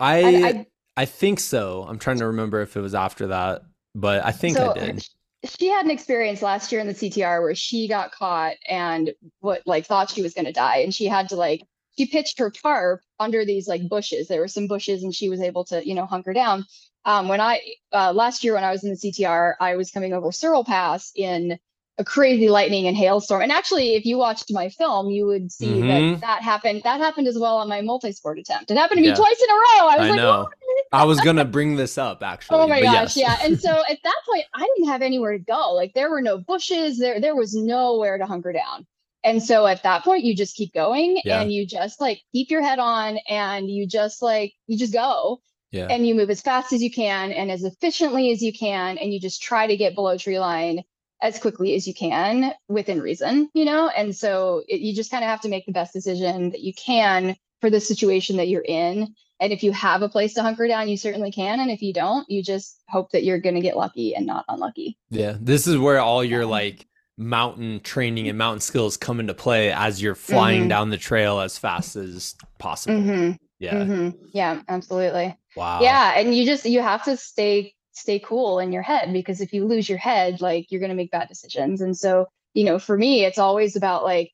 I, 0.00 0.20
I, 0.20 0.48
I 0.48 0.66
I 0.98 1.04
think 1.04 1.38
so. 1.38 1.86
I'm 1.88 1.96
trying 2.00 2.18
to 2.18 2.26
remember 2.26 2.60
if 2.60 2.76
it 2.76 2.80
was 2.80 2.92
after 2.92 3.28
that, 3.28 3.62
but 3.94 4.24
I 4.24 4.32
think 4.32 4.56
so, 4.56 4.72
I 4.72 4.74
did. 4.74 5.08
She 5.44 5.68
had 5.68 5.84
an 5.84 5.92
experience 5.92 6.42
last 6.42 6.72
year 6.72 6.80
in 6.80 6.88
the 6.88 6.92
CTR 6.92 7.40
where 7.40 7.54
she 7.54 7.86
got 7.86 8.10
caught 8.10 8.54
and 8.68 9.14
what 9.38 9.62
like 9.64 9.86
thought 9.86 10.10
she 10.10 10.22
was 10.22 10.34
going 10.34 10.46
to 10.46 10.52
die, 10.52 10.78
and 10.78 10.92
she 10.92 11.06
had 11.06 11.28
to 11.28 11.36
like 11.36 11.62
she 11.98 12.06
pitched 12.06 12.38
her 12.38 12.50
tarp 12.50 13.00
under 13.18 13.44
these 13.44 13.66
like 13.66 13.88
bushes. 13.88 14.28
There 14.28 14.40
were 14.40 14.48
some 14.48 14.68
bushes, 14.68 15.02
and 15.02 15.14
she 15.14 15.28
was 15.28 15.40
able 15.40 15.64
to 15.66 15.86
you 15.86 15.94
know 15.94 16.06
hunker 16.06 16.32
down. 16.32 16.64
Um, 17.04 17.28
when 17.28 17.40
I 17.40 17.60
uh, 17.92 18.12
last 18.12 18.44
year 18.44 18.54
when 18.54 18.64
I 18.64 18.70
was 18.70 18.84
in 18.84 18.90
the 18.90 18.96
CTR, 18.96 19.54
I 19.60 19.76
was 19.76 19.90
coming 19.90 20.12
over 20.12 20.30
Searle 20.30 20.64
Pass 20.64 21.12
in 21.16 21.58
a 21.98 22.04
crazy 22.04 22.48
lightning 22.48 22.86
and 22.86 22.96
hailstorm. 22.96 23.42
And 23.42 23.50
actually, 23.50 23.96
if 23.96 24.06
you 24.06 24.16
watched 24.18 24.52
my 24.52 24.68
film, 24.68 25.10
you 25.10 25.26
would 25.26 25.50
see 25.50 25.66
mm-hmm. 25.66 26.12
that 26.12 26.20
that 26.20 26.42
happened. 26.42 26.82
That 26.84 27.00
happened 27.00 27.26
as 27.26 27.36
well 27.36 27.56
on 27.56 27.68
my 27.68 27.80
multi-sport 27.80 28.38
attempt. 28.38 28.70
It 28.70 28.76
happened 28.76 28.98
to 28.98 29.02
me 29.02 29.08
yeah. 29.08 29.14
twice 29.14 29.42
in 29.42 29.50
a 29.50 29.54
row. 29.54 29.88
I 29.88 29.96
was 29.98 30.06
I 30.06 30.10
like, 30.10 30.16
know. 30.16 30.48
I 30.92 31.04
was 31.04 31.20
gonna 31.20 31.44
bring 31.44 31.74
this 31.74 31.98
up 31.98 32.22
actually. 32.22 32.58
Oh 32.60 32.68
my 32.68 32.80
gosh, 32.80 33.16
yes. 33.16 33.16
yeah. 33.16 33.36
And 33.44 33.60
so 33.60 33.70
at 33.90 33.98
that 34.04 34.20
point, 34.28 34.44
I 34.54 34.68
didn't 34.76 34.88
have 34.88 35.02
anywhere 35.02 35.32
to 35.32 35.38
go. 35.38 35.74
Like 35.74 35.92
there 35.94 36.10
were 36.10 36.22
no 36.22 36.38
bushes. 36.38 36.98
There 36.98 37.20
there 37.20 37.34
was 37.34 37.54
nowhere 37.54 38.18
to 38.18 38.26
hunker 38.26 38.52
down. 38.52 38.86
And 39.24 39.42
so 39.42 39.66
at 39.66 39.82
that 39.82 40.04
point, 40.04 40.24
you 40.24 40.34
just 40.34 40.56
keep 40.56 40.72
going 40.72 41.20
yeah. 41.24 41.40
and 41.40 41.52
you 41.52 41.66
just 41.66 42.00
like 42.00 42.22
keep 42.32 42.50
your 42.50 42.62
head 42.62 42.78
on 42.78 43.18
and 43.28 43.70
you 43.70 43.86
just 43.86 44.22
like 44.22 44.54
you 44.66 44.78
just 44.78 44.92
go. 44.92 45.40
Yeah. 45.70 45.88
And 45.90 46.06
you 46.06 46.14
move 46.14 46.30
as 46.30 46.40
fast 46.40 46.72
as 46.72 46.82
you 46.82 46.90
can 46.90 47.30
and 47.30 47.50
as 47.50 47.62
efficiently 47.62 48.32
as 48.32 48.40
you 48.40 48.54
can, 48.54 48.96
and 48.96 49.12
you 49.12 49.20
just 49.20 49.42
try 49.42 49.66
to 49.66 49.76
get 49.76 49.94
below 49.94 50.16
tree 50.16 50.38
line 50.38 50.82
as 51.20 51.38
quickly 51.38 51.74
as 51.74 51.86
you 51.86 51.94
can 51.94 52.52
within 52.68 53.02
reason, 53.02 53.50
you 53.52 53.64
know? 53.64 53.88
And 53.88 54.14
so 54.16 54.62
it, 54.68 54.80
you 54.80 54.94
just 54.94 55.10
kind 55.10 55.24
of 55.24 55.28
have 55.28 55.40
to 55.42 55.48
make 55.48 55.66
the 55.66 55.72
best 55.72 55.92
decision 55.92 56.50
that 56.50 56.60
you 56.60 56.72
can 56.72 57.36
for 57.60 57.70
the 57.70 57.80
situation 57.80 58.36
that 58.36 58.48
you're 58.48 58.64
in. 58.66 59.14
And 59.40 59.52
if 59.52 59.62
you 59.62 59.72
have 59.72 60.02
a 60.02 60.08
place 60.08 60.34
to 60.34 60.42
hunker 60.42 60.66
down, 60.68 60.88
you 60.88 60.96
certainly 60.96 61.30
can. 61.30 61.60
And 61.60 61.70
if 61.70 61.82
you 61.82 61.92
don't, 61.92 62.28
you 62.30 62.42
just 62.42 62.82
hope 62.88 63.10
that 63.10 63.24
you're 63.24 63.40
going 63.40 63.54
to 63.54 63.60
get 63.60 63.76
lucky 63.76 64.14
and 64.14 64.26
not 64.26 64.44
unlucky. 64.48 64.96
Yeah. 65.10 65.36
This 65.40 65.66
is 65.66 65.76
where 65.76 65.98
all 65.98 66.24
your 66.24 66.46
like 66.46 66.86
mountain 67.18 67.80
training 67.80 68.28
and 68.28 68.38
mountain 68.38 68.60
skills 68.60 68.96
come 68.96 69.20
into 69.20 69.34
play 69.34 69.72
as 69.72 70.00
you're 70.00 70.14
flying 70.14 70.62
mm-hmm. 70.62 70.68
down 70.68 70.90
the 70.90 70.96
trail 70.96 71.40
as 71.40 71.58
fast 71.58 71.96
as 71.96 72.36
possible. 72.58 72.94
Mm-hmm. 72.94 73.32
Yeah. 73.58 73.74
Mm-hmm. 73.74 74.26
Yeah, 74.32 74.62
absolutely. 74.68 75.36
Wow. 75.56 75.80
Yeah. 75.82 76.12
And 76.16 76.34
you 76.34 76.46
just, 76.46 76.64
you 76.64 76.80
have 76.80 77.04
to 77.04 77.16
stay 77.16 77.74
stay 77.98 78.20
cool 78.20 78.60
in 78.60 78.72
your 78.72 78.82
head 78.82 79.12
because 79.12 79.40
if 79.40 79.52
you 79.52 79.66
lose 79.66 79.88
your 79.88 79.98
head 79.98 80.40
like 80.40 80.70
you're 80.70 80.78
going 80.78 80.90
to 80.90 80.94
make 80.94 81.10
bad 81.10 81.26
decisions 81.26 81.80
and 81.80 81.96
so 81.96 82.26
you 82.54 82.62
know 82.62 82.78
for 82.78 82.96
me 82.96 83.24
it's 83.24 83.38
always 83.38 83.74
about 83.74 84.04
like 84.04 84.30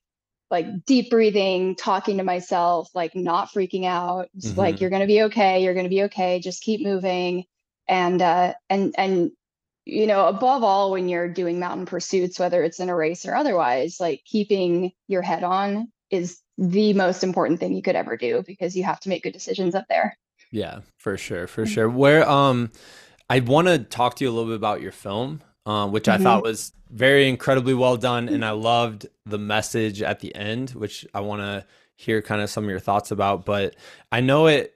like 0.50 0.84
deep 0.84 1.08
breathing 1.08 1.74
talking 1.74 2.18
to 2.18 2.24
myself 2.24 2.90
like 2.94 3.16
not 3.16 3.48
freaking 3.48 3.86
out 3.86 4.28
mm-hmm. 4.36 4.58
like 4.58 4.80
you're 4.80 4.90
going 4.90 5.00
to 5.00 5.06
be 5.06 5.22
okay 5.22 5.62
you're 5.62 5.72
going 5.72 5.86
to 5.86 5.90
be 5.90 6.02
okay 6.02 6.40
just 6.40 6.62
keep 6.62 6.82
moving 6.82 7.44
and 7.88 8.20
uh 8.20 8.52
and 8.68 8.94
and 8.98 9.30
you 9.84 10.06
know 10.06 10.26
above 10.26 10.62
all 10.62 10.90
when 10.90 11.08
you're 11.08 11.28
doing 11.28 11.58
mountain 11.58 11.86
pursuits 11.86 12.38
whether 12.38 12.62
it's 12.62 12.80
in 12.80 12.88
a 12.88 12.94
race 12.94 13.26
or 13.26 13.34
otherwise 13.34 13.98
like 14.00 14.22
keeping 14.24 14.92
your 15.08 15.22
head 15.22 15.44
on 15.44 15.90
is 16.10 16.40
the 16.56 16.92
most 16.92 17.24
important 17.24 17.60
thing 17.60 17.74
you 17.74 17.82
could 17.82 17.96
ever 17.96 18.16
do 18.16 18.42
because 18.46 18.76
you 18.76 18.84
have 18.84 19.00
to 19.00 19.08
make 19.08 19.22
good 19.22 19.32
decisions 19.32 19.74
up 19.74 19.84
there 19.88 20.16
yeah 20.50 20.80
for 20.98 21.16
sure 21.16 21.46
for 21.46 21.64
mm-hmm. 21.64 21.72
sure 21.72 21.88
where 21.88 22.28
um 22.28 22.70
I 23.30 23.40
want 23.40 23.68
to 23.68 23.78
talk 23.78 24.16
to 24.16 24.24
you 24.24 24.30
a 24.30 24.32
little 24.32 24.50
bit 24.50 24.56
about 24.56 24.80
your 24.80 24.92
film, 24.92 25.42
uh, 25.66 25.88
which 25.88 26.04
mm-hmm. 26.04 26.20
I 26.20 26.24
thought 26.24 26.42
was 26.42 26.72
very 26.90 27.28
incredibly 27.28 27.74
well 27.74 27.96
done, 27.96 28.28
and 28.28 28.44
I 28.44 28.50
loved 28.50 29.06
the 29.24 29.38
message 29.38 30.02
at 30.02 30.20
the 30.20 30.34
end, 30.34 30.70
which 30.70 31.06
I 31.14 31.20
want 31.20 31.40
to 31.40 31.66
hear 31.96 32.20
kind 32.22 32.42
of 32.42 32.50
some 32.50 32.64
of 32.64 32.70
your 32.70 32.80
thoughts 32.80 33.10
about. 33.10 33.44
But 33.44 33.76
I 34.12 34.20
know 34.20 34.46
it 34.46 34.73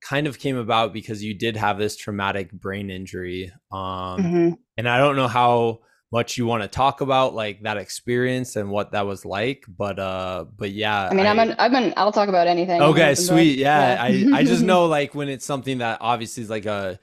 kind 0.00 0.26
of 0.26 0.38
came 0.38 0.56
about 0.56 0.92
because 0.92 1.22
you 1.22 1.34
did 1.34 1.56
have 1.56 1.78
this 1.78 1.96
traumatic 1.96 2.52
brain 2.52 2.90
injury, 2.90 3.52
um, 3.72 3.80
mm-hmm. 3.80 4.50
and 4.76 4.88
I 4.88 4.98
don't 4.98 5.16
know 5.16 5.28
how 5.28 5.80
much 6.12 6.36
you 6.36 6.46
want 6.46 6.62
to 6.62 6.68
talk 6.68 7.00
about 7.00 7.34
like 7.34 7.62
that 7.62 7.76
experience 7.76 8.56
and 8.56 8.70
what 8.70 8.92
that 8.92 9.06
was 9.06 9.24
like 9.24 9.64
but 9.68 9.98
uh 9.98 10.44
but 10.56 10.70
yeah 10.70 11.08
i 11.10 11.14
mean 11.14 11.26
I, 11.26 11.30
am 11.30 11.38
an 11.38 11.54
i'm 11.58 11.74
an 11.74 11.94
i'll 11.96 12.12
talk 12.12 12.28
about 12.28 12.48
anything 12.48 12.82
okay 12.82 13.14
sweet 13.14 13.58
yeah, 13.58 14.08
yeah. 14.10 14.34
i 14.34 14.40
i 14.40 14.44
just 14.44 14.62
know 14.64 14.86
like 14.86 15.14
when 15.14 15.28
it's 15.28 15.44
something 15.44 15.78
that 15.78 15.98
obviously 16.00 16.42
is 16.42 16.50
like 16.50 16.66
a 16.66 16.98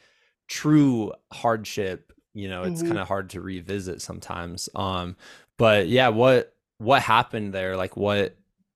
true 0.48 1.14
hardship 1.32 2.12
you 2.34 2.50
know 2.50 2.64
it's 2.64 2.80
mm-hmm. 2.80 2.90
kind 2.90 3.00
of 3.00 3.08
hard 3.08 3.30
to 3.32 3.42
revisit 3.42 4.02
sometimes 4.02 4.70
um 4.76 5.16
but 5.58 5.88
yeah 5.88 6.10
what 6.10 6.54
what 6.78 7.02
happened 7.02 7.54
there 7.54 7.78
like 7.78 7.96
what 7.96 8.36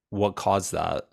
what 0.10 0.36
caused 0.36 0.72
that 0.72 1.08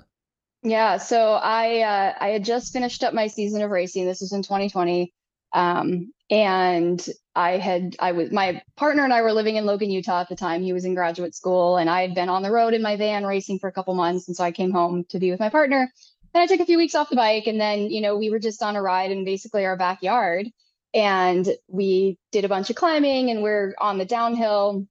yeah 0.63 0.97
so 0.97 1.35
i 1.35 1.81
uh 1.81 2.15
i 2.21 2.29
had 2.29 2.45
just 2.45 2.73
finished 2.73 3.03
up 3.03 3.15
my 3.15 3.27
season 3.27 3.63
of 3.63 3.71
racing. 3.71 4.07
This 4.07 4.21
was 4.21 4.33
in 4.33 4.43
2020 4.43 5.13
um 5.55 6.13
and 6.31 7.09
i 7.35 7.53
had 7.53 7.97
i 8.01 8.13
was 8.13 8.31
my 8.31 8.61
partner 8.77 9.05
and 9.05 9.13
i 9.13 9.23
were 9.23 9.33
living 9.33 9.57
in 9.57 9.65
logan 9.65 9.91
utah 9.91 10.21
at 10.21 10.29
the 10.29 10.37
time. 10.37 10.63
He 10.63 10.73
was 10.73 10.85
in 10.85 10.95
graduate 10.95 11.35
school 11.35 11.77
and 11.77 11.89
i 11.89 12.03
had 12.03 12.15
been 12.15 12.29
on 12.29 12.43
the 12.43 12.51
road 12.51 12.75
in 12.75 12.83
my 12.83 12.97
van 12.97 13.25
racing 13.25 13.59
for 13.59 13.69
a 13.69 13.73
couple 13.73 13.95
months 13.95 14.29
and 14.29 14.37
so 14.37 14.45
i 14.45 14.53
came 14.53 14.73
home 14.73 15.05
to 15.11 15.19
be 15.19 15.31
with 15.31 15.41
my 15.41 15.49
partner. 15.51 15.91
Then 16.33 16.43
I 16.43 16.47
took 16.47 16.61
a 16.61 16.67
few 16.67 16.77
weeks 16.77 16.95
off 16.95 17.09
the 17.09 17.17
bike 17.17 17.47
and 17.47 17.61
then, 17.61 17.91
you 17.91 18.01
know, 18.01 18.17
we 18.17 18.31
were 18.31 18.39
just 18.39 18.63
on 18.63 18.77
a 18.77 18.83
ride 18.83 19.11
in 19.11 19.25
basically 19.25 19.65
our 19.65 19.77
backyard 19.77 20.47
and 20.95 21.49
we 21.69 22.19
did 22.33 22.45
a 22.45 22.49
bunch 22.49 22.71
of 22.71 22.77
climbing 22.77 23.31
and 23.31 23.43
we're 23.43 23.75
on 23.79 23.99
the 23.99 24.05
downhill 24.05 24.87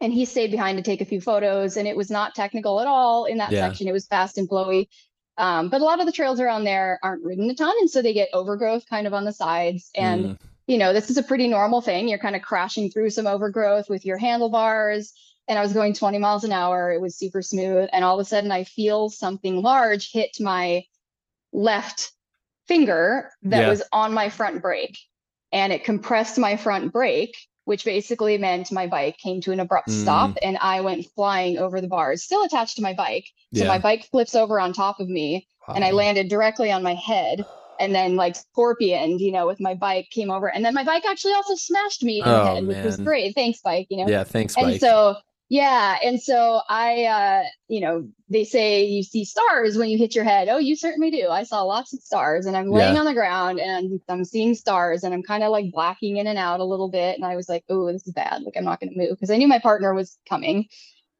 and 0.00 0.12
he 0.12 0.24
stayed 0.24 0.50
behind 0.50 0.78
to 0.78 0.82
take 0.82 1.00
a 1.00 1.04
few 1.04 1.20
photos 1.20 1.76
and 1.76 1.86
it 1.86 1.96
was 1.96 2.10
not 2.10 2.34
technical 2.34 2.80
at 2.80 2.86
all 2.86 3.24
in 3.26 3.38
that 3.38 3.52
yeah. 3.52 3.66
section. 3.66 3.88
It 3.88 3.92
was 3.92 4.06
fast 4.06 4.38
and 4.38 4.48
flowy. 4.48 4.88
Um, 5.36 5.68
but 5.68 5.80
a 5.80 5.84
lot 5.84 6.00
of 6.00 6.06
the 6.06 6.12
trails 6.12 6.40
around 6.40 6.64
there 6.64 6.98
aren't 7.02 7.24
ridden 7.24 7.48
a 7.50 7.54
ton. 7.54 7.74
And 7.80 7.90
so 7.90 8.02
they 8.02 8.12
get 8.12 8.28
overgrowth 8.32 8.88
kind 8.88 9.06
of 9.06 9.14
on 9.14 9.24
the 9.24 9.32
sides. 9.32 9.90
And, 9.94 10.24
mm. 10.24 10.38
you 10.66 10.78
know, 10.78 10.92
this 10.92 11.10
is 11.10 11.16
a 11.16 11.22
pretty 11.22 11.48
normal 11.48 11.80
thing. 11.80 12.08
You're 12.08 12.18
kind 12.18 12.36
of 12.36 12.42
crashing 12.42 12.90
through 12.90 13.10
some 13.10 13.26
overgrowth 13.26 13.88
with 13.88 14.04
your 14.04 14.18
handlebars 14.18 15.12
and 15.50 15.58
I 15.58 15.62
was 15.62 15.72
going 15.72 15.94
20 15.94 16.18
miles 16.18 16.44
an 16.44 16.52
hour. 16.52 16.92
It 16.92 17.00
was 17.00 17.18
super 17.18 17.42
smooth. 17.42 17.88
And 17.92 18.04
all 18.04 18.18
of 18.18 18.24
a 18.24 18.28
sudden, 18.28 18.52
I 18.52 18.62
feel 18.62 19.10
something 19.10 19.62
large 19.62 20.12
hit 20.12 20.36
my 20.38 20.84
left 21.52 22.12
finger 22.68 23.32
that 23.42 23.62
yeah. 23.62 23.68
was 23.68 23.82
on 23.92 24.14
my 24.14 24.28
front 24.28 24.62
brake. 24.62 24.96
And 25.50 25.72
it 25.72 25.82
compressed 25.82 26.38
my 26.38 26.56
front 26.56 26.92
brake, 26.92 27.36
which 27.70 27.84
basically 27.84 28.36
meant 28.36 28.72
my 28.72 28.88
bike 28.88 29.16
came 29.18 29.40
to 29.40 29.52
an 29.52 29.60
abrupt 29.60 29.86
mm. 29.86 30.02
stop 30.02 30.36
and 30.42 30.58
I 30.58 30.80
went 30.80 31.06
flying 31.14 31.56
over 31.56 31.80
the 31.80 31.86
bars, 31.86 32.24
still 32.24 32.42
attached 32.42 32.74
to 32.78 32.82
my 32.82 32.94
bike. 32.94 33.26
So 33.54 33.62
yeah. 33.62 33.68
my 33.68 33.78
bike 33.78 34.08
flips 34.10 34.34
over 34.34 34.58
on 34.58 34.72
top 34.72 34.98
of 34.98 35.08
me 35.08 35.46
wow. 35.68 35.74
and 35.76 35.84
I 35.84 35.92
landed 35.92 36.28
directly 36.28 36.72
on 36.72 36.82
my 36.82 36.94
head 36.94 37.46
and 37.78 37.94
then 37.94 38.16
like 38.16 38.34
scorpion 38.34 39.20
you 39.20 39.30
know 39.30 39.46
with 39.46 39.60
my 39.60 39.74
bike 39.74 40.08
came 40.10 40.32
over 40.32 40.52
and 40.52 40.64
then 40.64 40.74
my 40.74 40.82
bike 40.82 41.04
actually 41.08 41.32
also 41.32 41.54
smashed 41.54 42.02
me 42.02 42.18
in 42.18 42.26
oh, 42.26 42.30
the 42.32 42.44
head 42.44 42.66
which 42.66 42.84
was 42.84 42.96
great 42.98 43.34
thanks 43.34 43.60
bike 43.60 43.86
you 43.88 43.96
know 43.96 44.10
yeah 44.10 44.22
thanks 44.22 44.54
and 44.56 44.66
bike. 44.66 44.80
so 44.80 45.14
yeah. 45.50 45.98
And 46.00 46.22
so 46.22 46.60
I, 46.68 47.04
uh, 47.06 47.42
you 47.66 47.80
know, 47.80 48.08
they 48.28 48.44
say 48.44 48.84
you 48.84 49.02
see 49.02 49.24
stars 49.24 49.76
when 49.76 49.88
you 49.90 49.98
hit 49.98 50.14
your 50.14 50.22
head. 50.22 50.48
Oh, 50.48 50.58
you 50.58 50.76
certainly 50.76 51.10
do. 51.10 51.28
I 51.28 51.42
saw 51.42 51.62
lots 51.62 51.92
of 51.92 51.98
stars 51.98 52.46
and 52.46 52.56
I'm 52.56 52.70
laying 52.70 52.94
yeah. 52.94 53.00
on 53.00 53.04
the 53.04 53.14
ground 53.14 53.58
and 53.58 54.00
I'm 54.08 54.24
seeing 54.24 54.54
stars 54.54 55.02
and 55.02 55.12
I'm 55.12 55.24
kind 55.24 55.42
of 55.42 55.50
like 55.50 55.72
blacking 55.72 56.18
in 56.18 56.28
and 56.28 56.38
out 56.38 56.60
a 56.60 56.64
little 56.64 56.88
bit. 56.88 57.16
And 57.16 57.24
I 57.24 57.34
was 57.34 57.48
like, 57.48 57.64
oh, 57.68 57.92
this 57.92 58.06
is 58.06 58.12
bad. 58.12 58.42
Like, 58.42 58.54
I'm 58.56 58.64
not 58.64 58.78
going 58.78 58.92
to 58.92 58.96
move 58.96 59.10
because 59.10 59.32
I 59.32 59.38
knew 59.38 59.48
my 59.48 59.58
partner 59.58 59.92
was 59.92 60.16
coming. 60.28 60.68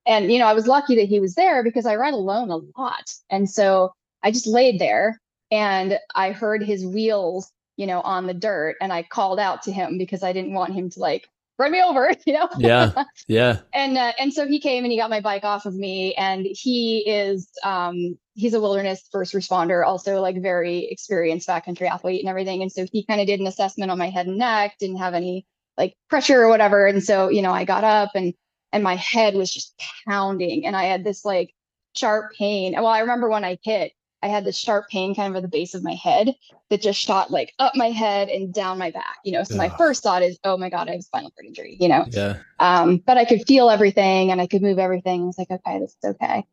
And, 0.06 0.32
you 0.32 0.38
know, 0.38 0.46
I 0.46 0.54
was 0.54 0.68
lucky 0.68 0.94
that 0.94 1.08
he 1.08 1.18
was 1.18 1.34
there 1.34 1.64
because 1.64 1.84
I 1.84 1.96
ride 1.96 2.14
alone 2.14 2.50
a 2.50 2.80
lot. 2.80 3.12
And 3.30 3.50
so 3.50 3.92
I 4.22 4.30
just 4.30 4.46
laid 4.46 4.78
there 4.78 5.20
and 5.50 5.98
I 6.14 6.30
heard 6.30 6.62
his 6.62 6.86
wheels, 6.86 7.50
you 7.76 7.88
know, 7.88 8.00
on 8.02 8.28
the 8.28 8.34
dirt 8.34 8.76
and 8.80 8.92
I 8.92 9.02
called 9.02 9.40
out 9.40 9.62
to 9.62 9.72
him 9.72 9.98
because 9.98 10.22
I 10.22 10.32
didn't 10.32 10.54
want 10.54 10.72
him 10.72 10.88
to 10.90 11.00
like 11.00 11.28
run 11.60 11.70
me 11.70 11.82
over, 11.82 12.12
you 12.26 12.32
know? 12.32 12.48
Yeah. 12.58 13.04
Yeah. 13.28 13.58
and 13.72 13.96
uh, 13.96 14.12
and 14.18 14.32
so 14.32 14.48
he 14.48 14.58
came 14.58 14.84
and 14.84 14.90
he 14.90 14.98
got 14.98 15.10
my 15.10 15.20
bike 15.20 15.44
off 15.44 15.66
of 15.66 15.74
me 15.74 16.14
and 16.14 16.46
he 16.50 17.08
is 17.08 17.48
um 17.62 18.18
he's 18.34 18.54
a 18.54 18.60
wilderness 18.60 19.08
first 19.12 19.34
responder 19.34 19.86
also 19.86 20.20
like 20.20 20.40
very 20.40 20.88
experienced 20.90 21.48
backcountry 21.48 21.88
athlete 21.88 22.20
and 22.20 22.28
everything 22.30 22.62
and 22.62 22.72
so 22.72 22.86
he 22.90 23.04
kind 23.04 23.20
of 23.20 23.26
did 23.26 23.38
an 23.38 23.46
assessment 23.46 23.90
on 23.90 23.98
my 23.98 24.08
head 24.08 24.26
and 24.26 24.38
neck 24.38 24.74
didn't 24.80 24.96
have 24.96 25.14
any 25.14 25.46
like 25.76 25.94
pressure 26.08 26.42
or 26.42 26.48
whatever 26.48 26.86
and 26.86 27.04
so 27.04 27.28
you 27.28 27.42
know 27.42 27.52
i 27.52 27.64
got 27.64 27.84
up 27.84 28.10
and 28.14 28.32
and 28.72 28.82
my 28.82 28.96
head 28.96 29.34
was 29.34 29.52
just 29.52 29.80
pounding 30.08 30.66
and 30.66 30.74
i 30.74 30.84
had 30.84 31.04
this 31.04 31.24
like 31.24 31.52
sharp 31.94 32.32
pain 32.38 32.72
well 32.74 32.86
i 32.86 33.00
remember 33.00 33.28
when 33.28 33.44
i 33.44 33.58
hit 33.62 33.92
I 34.22 34.28
had 34.28 34.44
this 34.44 34.58
sharp 34.58 34.88
pain 34.90 35.14
kind 35.14 35.30
of 35.30 35.36
at 35.36 35.42
the 35.42 35.48
base 35.48 35.74
of 35.74 35.82
my 35.82 35.94
head 35.94 36.34
that 36.68 36.82
just 36.82 37.00
shot 37.00 37.30
like 37.30 37.54
up 37.58 37.74
my 37.74 37.90
head 37.90 38.28
and 38.28 38.52
down 38.52 38.78
my 38.78 38.90
back, 38.90 39.18
you 39.24 39.32
know. 39.32 39.44
So 39.44 39.56
my 39.56 39.70
first 39.70 40.02
thought 40.02 40.22
is, 40.22 40.38
oh 40.44 40.56
my 40.56 40.68
God, 40.68 40.88
I 40.88 40.92
have 40.92 41.02
spinal 41.02 41.30
cord 41.30 41.46
injury, 41.46 41.76
you 41.80 41.88
know. 41.88 42.04
Yeah. 42.10 42.38
Um, 42.58 42.98
but 42.98 43.16
I 43.16 43.24
could 43.24 43.46
feel 43.46 43.70
everything 43.70 44.30
and 44.30 44.40
I 44.40 44.46
could 44.46 44.62
move 44.62 44.78
everything. 44.78 45.22
I 45.22 45.26
was 45.26 45.38
like, 45.38 45.50
okay, 45.50 45.78
this 45.78 45.96
is 46.02 46.10
okay. 46.10 46.44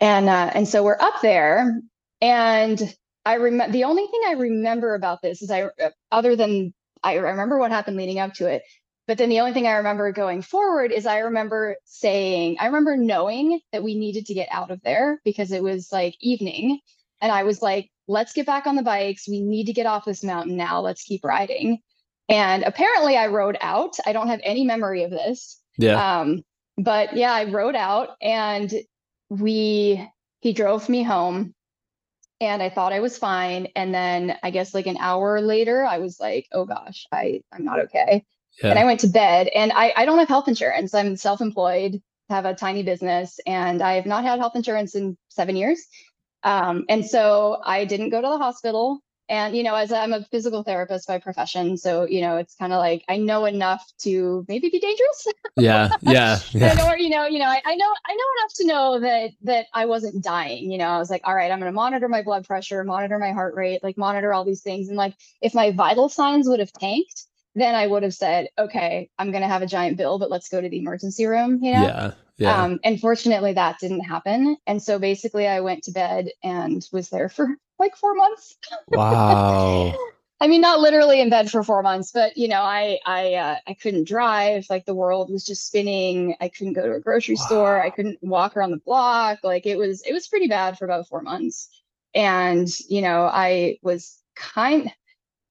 And 0.00 0.28
uh, 0.28 0.52
and 0.54 0.68
so 0.68 0.84
we're 0.84 0.98
up 1.00 1.20
there, 1.22 1.80
and 2.20 2.96
I 3.26 3.34
remember 3.34 3.72
the 3.72 3.84
only 3.84 4.06
thing 4.06 4.20
I 4.28 4.32
remember 4.32 4.94
about 4.94 5.22
this 5.22 5.42
is 5.42 5.50
I 5.50 5.62
uh, 5.64 5.90
other 6.12 6.36
than 6.36 6.72
I 7.02 7.14
remember 7.16 7.58
what 7.58 7.72
happened 7.72 7.96
leading 7.96 8.20
up 8.20 8.34
to 8.34 8.46
it. 8.46 8.62
But 9.08 9.18
then 9.18 9.30
the 9.30 9.40
only 9.40 9.54
thing 9.54 9.66
I 9.66 9.72
remember 9.72 10.12
going 10.12 10.42
forward 10.42 10.92
is 10.92 11.06
I 11.06 11.20
remember 11.20 11.76
saying, 11.84 12.58
I 12.60 12.66
remember 12.66 12.94
knowing 12.94 13.58
that 13.72 13.82
we 13.82 13.94
needed 13.94 14.26
to 14.26 14.34
get 14.34 14.48
out 14.50 14.70
of 14.70 14.82
there 14.82 15.18
because 15.24 15.50
it 15.50 15.62
was 15.62 15.90
like 15.90 16.14
evening 16.20 16.80
and 17.20 17.32
I 17.32 17.42
was 17.44 17.62
like, 17.62 17.90
let's 18.06 18.32
get 18.32 18.46
back 18.46 18.66
on 18.66 18.76
the 18.76 18.82
bikes. 18.82 19.28
We 19.28 19.42
need 19.42 19.66
to 19.66 19.72
get 19.72 19.86
off 19.86 20.04
this 20.04 20.24
mountain 20.24 20.56
now. 20.56 20.80
Let's 20.80 21.02
keep 21.02 21.24
riding. 21.24 21.78
And 22.28 22.62
apparently 22.62 23.16
I 23.16 23.28
rode 23.28 23.58
out. 23.60 23.96
I 24.06 24.12
don't 24.12 24.28
have 24.28 24.40
any 24.42 24.64
memory 24.64 25.04
of 25.04 25.10
this. 25.10 25.60
Yeah. 25.78 26.20
Um, 26.20 26.42
but 26.76 27.16
yeah, 27.16 27.32
I 27.32 27.44
rode 27.44 27.76
out 27.76 28.10
and 28.20 28.72
we 29.28 30.08
he 30.40 30.52
drove 30.52 30.88
me 30.88 31.02
home 31.02 31.54
and 32.40 32.62
I 32.62 32.70
thought 32.70 32.92
I 32.92 33.00
was 33.00 33.18
fine. 33.18 33.68
And 33.74 33.92
then 33.92 34.36
I 34.42 34.50
guess 34.50 34.74
like 34.74 34.86
an 34.86 34.98
hour 34.98 35.40
later, 35.40 35.84
I 35.84 35.98
was 35.98 36.20
like, 36.20 36.46
oh 36.52 36.64
gosh, 36.64 37.06
I, 37.10 37.42
I'm 37.52 37.64
not 37.64 37.80
okay. 37.80 38.24
Yeah. 38.62 38.70
And 38.70 38.78
I 38.78 38.84
went 38.84 39.00
to 39.00 39.08
bed 39.08 39.48
and 39.48 39.72
I, 39.72 39.92
I 39.96 40.04
don't 40.04 40.18
have 40.18 40.28
health 40.28 40.48
insurance. 40.48 40.94
I'm 40.94 41.16
self-employed, 41.16 42.00
have 42.28 42.44
a 42.44 42.54
tiny 42.54 42.82
business, 42.82 43.40
and 43.46 43.82
I 43.82 43.94
have 43.94 44.06
not 44.06 44.24
had 44.24 44.38
health 44.38 44.56
insurance 44.56 44.94
in 44.94 45.16
seven 45.28 45.56
years. 45.56 45.84
Um, 46.42 46.84
and 46.88 47.04
so 47.04 47.60
I 47.64 47.84
didn't 47.84 48.10
go 48.10 48.20
to 48.20 48.28
the 48.28 48.38
hospital. 48.38 49.00
And, 49.30 49.54
you 49.54 49.62
know, 49.62 49.74
as 49.74 49.92
I'm 49.92 50.14
a 50.14 50.24
physical 50.24 50.62
therapist 50.62 51.06
by 51.06 51.18
profession, 51.18 51.76
so, 51.76 52.06
you 52.06 52.22
know, 52.22 52.38
it's 52.38 52.54
kind 52.54 52.72
of 52.72 52.78
like 52.78 53.04
I 53.08 53.18
know 53.18 53.44
enough 53.44 53.84
to 53.98 54.46
maybe 54.48 54.70
be 54.70 54.80
dangerous. 54.80 55.26
yeah. 55.56 55.90
Yeah. 56.00 56.38
yeah. 56.52 56.90
Or, 56.90 56.96
you 56.96 57.10
know, 57.10 57.26
you 57.26 57.38
know, 57.38 57.44
I, 57.44 57.60
I 57.62 57.74
know, 57.74 57.94
I 58.06 58.14
know 58.14 58.24
enough 58.38 58.54
to 58.54 58.66
know 58.66 59.00
that, 59.00 59.30
that 59.42 59.66
I 59.74 59.84
wasn't 59.84 60.24
dying, 60.24 60.72
you 60.72 60.78
know, 60.78 60.88
I 60.88 60.98
was 60.98 61.10
like, 61.10 61.20
all 61.24 61.34
right, 61.34 61.52
I'm 61.52 61.60
going 61.60 61.70
to 61.70 61.76
monitor 61.76 62.08
my 62.08 62.22
blood 62.22 62.46
pressure, 62.46 62.82
monitor 62.84 63.18
my 63.18 63.32
heart 63.32 63.54
rate, 63.54 63.82
like 63.82 63.98
monitor 63.98 64.32
all 64.32 64.46
these 64.46 64.62
things. 64.62 64.88
And 64.88 64.96
like, 64.96 65.14
if 65.42 65.54
my 65.54 65.72
vital 65.72 66.08
signs 66.08 66.48
would 66.48 66.60
have 66.60 66.72
tanked, 66.72 67.26
then 67.60 67.74
I 67.74 67.86
would 67.86 68.02
have 68.02 68.14
said, 68.14 68.48
okay, 68.58 69.10
I'm 69.18 69.30
going 69.30 69.42
to 69.42 69.48
have 69.48 69.62
a 69.62 69.66
giant 69.66 69.96
bill, 69.96 70.18
but 70.18 70.30
let's 70.30 70.48
go 70.48 70.60
to 70.60 70.68
the 70.68 70.78
emergency 70.78 71.26
room, 71.26 71.62
you 71.62 71.72
know? 71.72 71.82
Yeah. 71.82 72.12
Yeah. 72.38 72.62
Um, 72.62 72.78
and 72.84 73.00
fortunately, 73.00 73.54
that 73.54 73.80
didn't 73.80 74.02
happen. 74.04 74.56
And 74.66 74.80
so 74.80 75.00
basically, 75.00 75.48
I 75.48 75.60
went 75.60 75.82
to 75.84 75.90
bed 75.90 76.28
and 76.42 76.86
was 76.92 77.08
there 77.10 77.28
for 77.28 77.48
like 77.80 77.96
four 77.96 78.14
months. 78.14 78.56
Wow. 78.86 79.92
I 80.40 80.46
mean, 80.46 80.60
not 80.60 80.78
literally 80.78 81.20
in 81.20 81.30
bed 81.30 81.50
for 81.50 81.64
four 81.64 81.82
months, 81.82 82.12
but 82.12 82.36
you 82.36 82.46
know, 82.46 82.62
I 82.62 83.00
I 83.04 83.34
uh, 83.34 83.56
I 83.66 83.74
couldn't 83.74 84.06
drive. 84.06 84.66
Like 84.70 84.84
the 84.84 84.94
world 84.94 85.30
was 85.30 85.44
just 85.44 85.66
spinning. 85.66 86.36
I 86.40 86.48
couldn't 86.48 86.74
go 86.74 86.86
to 86.86 86.94
a 86.94 87.00
grocery 87.00 87.34
wow. 87.34 87.46
store. 87.46 87.82
I 87.82 87.90
couldn't 87.90 88.22
walk 88.22 88.56
around 88.56 88.70
the 88.70 88.76
block. 88.76 89.40
Like 89.42 89.66
it 89.66 89.76
was 89.76 90.02
it 90.02 90.12
was 90.12 90.28
pretty 90.28 90.46
bad 90.46 90.78
for 90.78 90.84
about 90.84 91.08
four 91.08 91.22
months. 91.22 91.68
And 92.14 92.68
you 92.88 93.02
know, 93.02 93.22
I 93.22 93.78
was 93.82 94.22
kind. 94.36 94.92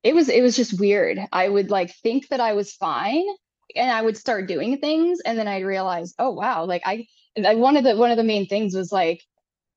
It 0.07 0.15
was 0.15 0.29
it 0.29 0.41
was 0.41 0.55
just 0.55 0.79
weird. 0.79 1.19
I 1.31 1.49
would 1.49 1.69
like 1.69 1.93
think 1.95 2.29
that 2.29 2.39
I 2.39 2.53
was 2.53 2.71
fine, 2.73 3.25
and 3.75 3.91
I 3.91 4.01
would 4.01 4.17
start 4.17 4.47
doing 4.47 4.77
things 4.77 5.19
and 5.25 5.37
then 5.37 5.47
I 5.47 5.59
realized, 5.59 6.15
oh 6.19 6.31
wow, 6.31 6.65
like 6.65 6.81
I, 6.85 7.07
I 7.45 7.55
one 7.55 7.77
of 7.77 7.83
the 7.83 7.95
one 7.95 8.11
of 8.11 8.17
the 8.17 8.23
main 8.23 8.47
things 8.47 8.75
was 8.75 8.91
like 8.91 9.21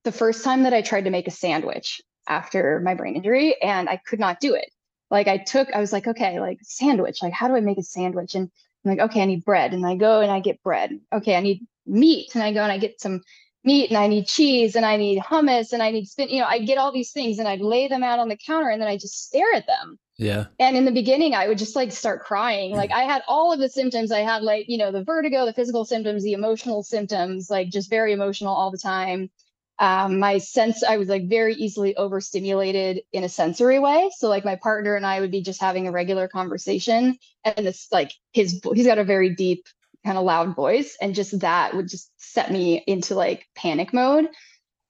the 0.04 0.12
first 0.12 0.44
time 0.44 0.62
that 0.62 0.74
I 0.74 0.82
tried 0.82 1.04
to 1.04 1.10
make 1.10 1.28
a 1.28 1.32
sandwich 1.32 2.00
after 2.28 2.80
my 2.80 2.94
brain 2.94 3.16
injury 3.16 3.60
and 3.60 3.88
I 3.88 3.96
could 3.96 4.20
not 4.20 4.40
do 4.40 4.54
it. 4.54 4.70
Like 5.10 5.26
I 5.26 5.38
took, 5.38 5.68
I 5.74 5.80
was 5.80 5.92
like, 5.92 6.06
okay, 6.06 6.38
like 6.40 6.58
sandwich, 6.62 7.22
like 7.22 7.32
how 7.32 7.48
do 7.48 7.56
I 7.56 7.60
make 7.60 7.78
a 7.78 7.82
sandwich? 7.82 8.34
And 8.34 8.48
I'm 8.84 8.90
like, 8.96 9.10
okay, 9.10 9.22
I 9.22 9.26
need 9.26 9.44
bread. 9.44 9.74
And 9.74 9.84
I 9.84 9.96
go 9.96 10.20
and 10.20 10.30
I 10.30 10.40
get 10.40 10.62
bread. 10.62 10.98
Okay, 11.12 11.34
I 11.34 11.40
need 11.40 11.66
meat. 11.86 12.30
And 12.34 12.42
I 12.42 12.52
go 12.52 12.62
and 12.62 12.72
I 12.72 12.78
get 12.78 13.00
some 13.00 13.20
meat 13.64 13.90
and 13.90 13.98
I 13.98 14.06
need 14.06 14.26
cheese 14.26 14.76
and 14.76 14.86
I 14.86 14.96
need 14.96 15.20
hummus 15.20 15.72
and 15.72 15.82
I 15.82 15.90
need 15.90 16.06
spin, 16.06 16.28
you 16.28 16.40
know, 16.40 16.46
I 16.46 16.60
get 16.60 16.78
all 16.78 16.92
these 16.92 17.12
things 17.12 17.38
and 17.38 17.48
I'd 17.48 17.60
lay 17.60 17.88
them 17.88 18.02
out 18.02 18.20
on 18.20 18.28
the 18.28 18.38
counter 18.38 18.70
and 18.70 18.80
then 18.80 18.88
I 18.88 18.96
just 18.96 19.26
stare 19.26 19.52
at 19.54 19.66
them. 19.66 19.98
Yeah. 20.20 20.46
And 20.58 20.76
in 20.76 20.84
the 20.84 20.92
beginning, 20.92 21.34
I 21.34 21.48
would 21.48 21.56
just 21.56 21.74
like 21.74 21.92
start 21.92 22.24
crying. 22.24 22.72
Like 22.72 22.92
I 22.92 23.04
had 23.04 23.22
all 23.26 23.54
of 23.54 23.58
the 23.58 23.70
symptoms. 23.70 24.12
I 24.12 24.20
had 24.20 24.42
like, 24.42 24.66
you 24.68 24.76
know, 24.76 24.92
the 24.92 25.02
vertigo, 25.02 25.46
the 25.46 25.54
physical 25.54 25.86
symptoms, 25.86 26.22
the 26.22 26.34
emotional 26.34 26.82
symptoms, 26.82 27.48
like 27.48 27.70
just 27.70 27.88
very 27.88 28.12
emotional 28.12 28.54
all 28.54 28.70
the 28.70 28.76
time. 28.76 29.30
Um, 29.78 30.18
my 30.18 30.36
sense, 30.36 30.84
I 30.84 30.98
was 30.98 31.08
like 31.08 31.26
very 31.30 31.54
easily 31.54 31.96
overstimulated 31.96 33.00
in 33.14 33.24
a 33.24 33.30
sensory 33.30 33.78
way. 33.78 34.10
So 34.14 34.28
like 34.28 34.44
my 34.44 34.56
partner 34.56 34.94
and 34.94 35.06
I 35.06 35.20
would 35.20 35.30
be 35.30 35.40
just 35.40 35.58
having 35.58 35.88
a 35.88 35.90
regular 35.90 36.28
conversation 36.28 37.16
and 37.42 37.66
this 37.66 37.88
like 37.90 38.12
his, 38.34 38.60
he's 38.74 38.86
got 38.86 38.98
a 38.98 39.04
very 39.04 39.34
deep 39.34 39.64
kind 40.04 40.18
of 40.18 40.24
loud 40.24 40.54
voice. 40.54 40.98
And 41.00 41.14
just 41.14 41.40
that 41.40 41.74
would 41.74 41.88
just 41.88 42.10
set 42.18 42.52
me 42.52 42.84
into 42.86 43.14
like 43.14 43.48
panic 43.54 43.94
mode 43.94 44.28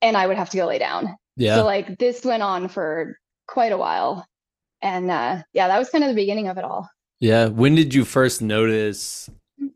and 0.01 0.17
I 0.17 0.27
would 0.27 0.35
have 0.35 0.49
to 0.49 0.57
go 0.57 0.65
lay 0.65 0.79
down. 0.79 1.15
Yeah. 1.37 1.55
So 1.55 1.65
like 1.65 1.97
this 1.97 2.25
went 2.25 2.43
on 2.43 2.67
for 2.67 3.17
quite 3.47 3.71
a 3.71 3.77
while 3.77 4.27
and 4.81 5.11
uh, 5.11 5.43
yeah, 5.53 5.67
that 5.67 5.79
was 5.79 5.89
kind 5.89 6.03
of 6.03 6.09
the 6.09 6.15
beginning 6.15 6.47
of 6.47 6.57
it 6.57 6.63
all. 6.63 6.89
Yeah. 7.19 7.47
When 7.47 7.75
did 7.75 7.93
you 7.93 8.05
first 8.05 8.41
notice 8.41 9.29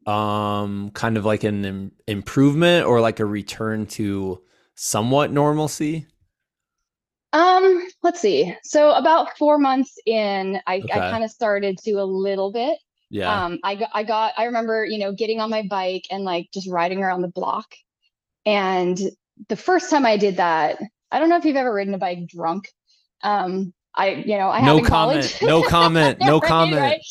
um 0.08 0.90
kind 0.92 1.16
of 1.16 1.26
like 1.26 1.44
an 1.44 1.64
Im- 1.64 1.92
improvement 2.08 2.88
or 2.88 3.02
like 3.02 3.20
a 3.20 3.26
return 3.26 3.86
to 3.86 4.42
somewhat 4.76 5.32
normalcy? 5.32 6.08
Um, 7.34 7.86
let's 8.02 8.22
see. 8.22 8.56
So 8.64 8.94
about 8.94 9.38
four 9.38 9.58
months 9.58 9.98
in, 10.06 10.60
I, 10.68 10.78
okay. 10.78 10.94
I 10.94 11.12
kind 11.12 11.24
of 11.24 11.30
started 11.30 11.78
to 11.80 11.92
a 11.94 12.04
little 12.04 12.52
bit. 12.52 12.80
Yeah. 13.10 13.46
Um, 13.46 13.60
I 13.64 13.76
got, 13.76 13.90
I 13.94 14.04
got, 14.04 14.34
I 14.38 14.46
remember, 14.46 14.86
you 14.86 14.98
know, 14.98 15.12
getting 15.12 15.42
on 15.42 15.50
my 15.50 15.64
bike 15.70 16.06
and 16.10 16.24
like 16.24 16.48
just 16.54 16.70
riding 16.70 17.04
around 17.04 17.22
the 17.22 17.28
block. 17.28 17.76
And 18.46 18.98
the 19.50 19.56
first 19.58 19.90
time 19.90 20.06
I 20.06 20.18
did 20.18 20.38
that, 20.38 20.80
I 21.12 21.20
don't 21.20 21.30
know 21.30 21.38
if 21.38 21.46
you've 21.46 21.58
ever 21.58 21.74
ridden 21.74 21.94
a 21.94 21.98
bike 21.98 22.26
drunk. 22.26 22.70
Um, 23.22 23.74
I, 23.96 24.10
you 24.10 24.38
know, 24.38 24.50
I 24.50 24.60
had 24.60 24.68
no 24.68 24.82
comment, 24.82 25.38
no 25.42 25.64
comment, 25.64 26.20
no 26.22 26.40
right, 26.40 26.48
comment. 26.48 26.82
Right? 26.82 27.02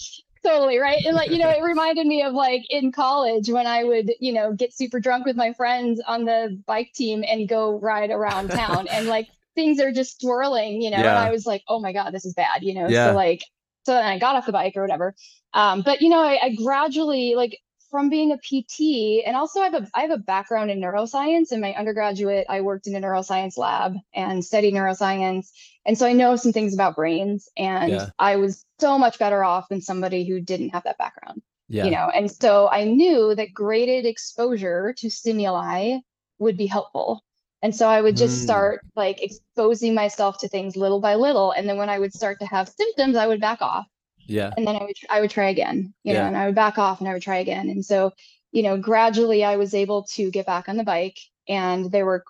Totally 0.44 0.78
right. 0.78 1.02
And 1.04 1.16
like, 1.16 1.30
you 1.30 1.38
know, 1.38 1.48
it 1.48 1.62
reminded 1.62 2.06
me 2.06 2.22
of 2.22 2.34
like 2.34 2.62
in 2.68 2.92
college 2.92 3.48
when 3.48 3.66
I 3.66 3.84
would, 3.84 4.12
you 4.20 4.32
know, 4.32 4.52
get 4.52 4.74
super 4.74 5.00
drunk 5.00 5.24
with 5.24 5.36
my 5.36 5.52
friends 5.54 6.00
on 6.06 6.24
the 6.24 6.60
bike 6.66 6.92
team 6.94 7.24
and 7.26 7.48
go 7.48 7.78
ride 7.78 8.10
around 8.10 8.48
town 8.50 8.86
and 8.88 9.06
like 9.06 9.28
things 9.54 9.80
are 9.80 9.92
just 9.92 10.20
swirling, 10.20 10.82
you 10.82 10.90
know. 10.90 10.98
Yeah. 10.98 11.16
And 11.16 11.28
I 11.28 11.30
was 11.30 11.46
like, 11.46 11.62
oh 11.68 11.80
my 11.80 11.92
God, 11.92 12.10
this 12.10 12.26
is 12.26 12.34
bad, 12.34 12.62
you 12.62 12.74
know. 12.74 12.88
Yeah. 12.88 13.10
So 13.10 13.16
like 13.16 13.42
so 13.84 13.92
then 13.92 14.04
I 14.04 14.18
got 14.18 14.36
off 14.36 14.46
the 14.46 14.52
bike 14.52 14.76
or 14.76 14.82
whatever. 14.82 15.14
Um, 15.52 15.82
but 15.82 16.00
you 16.00 16.08
know, 16.08 16.20
I, 16.20 16.38
I 16.42 16.54
gradually 16.54 17.34
like 17.36 17.58
from 17.94 18.08
being 18.08 18.32
a 18.32 18.36
PT, 18.36 19.24
and 19.24 19.36
also 19.36 19.60
I 19.60 19.68
have 19.68 19.84
a 19.84 19.88
I 19.94 20.00
have 20.00 20.10
a 20.10 20.18
background 20.18 20.68
in 20.72 20.80
neuroscience. 20.80 21.52
In 21.52 21.60
my 21.60 21.74
undergraduate, 21.74 22.44
I 22.48 22.60
worked 22.60 22.88
in 22.88 22.96
a 22.96 23.00
neuroscience 23.00 23.56
lab 23.56 23.94
and 24.12 24.44
studied 24.44 24.74
neuroscience, 24.74 25.50
and 25.86 25.96
so 25.96 26.04
I 26.04 26.12
know 26.12 26.34
some 26.34 26.52
things 26.52 26.74
about 26.74 26.96
brains. 26.96 27.48
And 27.56 27.92
yeah. 27.92 28.10
I 28.18 28.34
was 28.34 28.64
so 28.80 28.98
much 28.98 29.20
better 29.20 29.44
off 29.44 29.68
than 29.68 29.80
somebody 29.80 30.24
who 30.24 30.40
didn't 30.40 30.70
have 30.70 30.82
that 30.82 30.98
background. 30.98 31.40
Yeah. 31.68 31.84
You 31.84 31.92
know, 31.92 32.10
and 32.12 32.28
so 32.28 32.68
I 32.68 32.82
knew 32.82 33.32
that 33.36 33.54
graded 33.54 34.06
exposure 34.06 34.92
to 34.98 35.08
stimuli 35.08 35.98
would 36.40 36.56
be 36.56 36.66
helpful. 36.66 37.22
And 37.62 37.76
so 37.76 37.88
I 37.88 38.00
would 38.00 38.16
just 38.16 38.40
mm. 38.40 38.42
start 38.42 38.80
like 38.96 39.22
exposing 39.22 39.94
myself 39.94 40.38
to 40.38 40.48
things 40.48 40.76
little 40.76 41.00
by 41.00 41.14
little. 41.14 41.52
And 41.52 41.68
then 41.68 41.76
when 41.76 41.88
I 41.88 42.00
would 42.00 42.12
start 42.12 42.40
to 42.40 42.46
have 42.46 42.68
symptoms, 42.68 43.14
I 43.14 43.28
would 43.28 43.40
back 43.40 43.62
off 43.62 43.86
yeah 44.26 44.50
and 44.56 44.66
then 44.66 44.76
i 44.76 44.82
would 44.82 44.96
i 45.10 45.20
would 45.20 45.30
try 45.30 45.48
again 45.48 45.92
you 46.02 46.12
yeah. 46.12 46.22
know 46.22 46.28
and 46.28 46.36
i 46.36 46.46
would 46.46 46.54
back 46.54 46.78
off 46.78 47.00
and 47.00 47.08
i 47.08 47.12
would 47.12 47.22
try 47.22 47.38
again 47.38 47.68
and 47.68 47.84
so 47.84 48.12
you 48.52 48.62
know 48.62 48.76
gradually 48.76 49.44
i 49.44 49.56
was 49.56 49.74
able 49.74 50.04
to 50.04 50.30
get 50.30 50.46
back 50.46 50.68
on 50.68 50.76
the 50.76 50.84
bike 50.84 51.18
and 51.48 51.90
there 51.90 52.04
were 52.04 52.24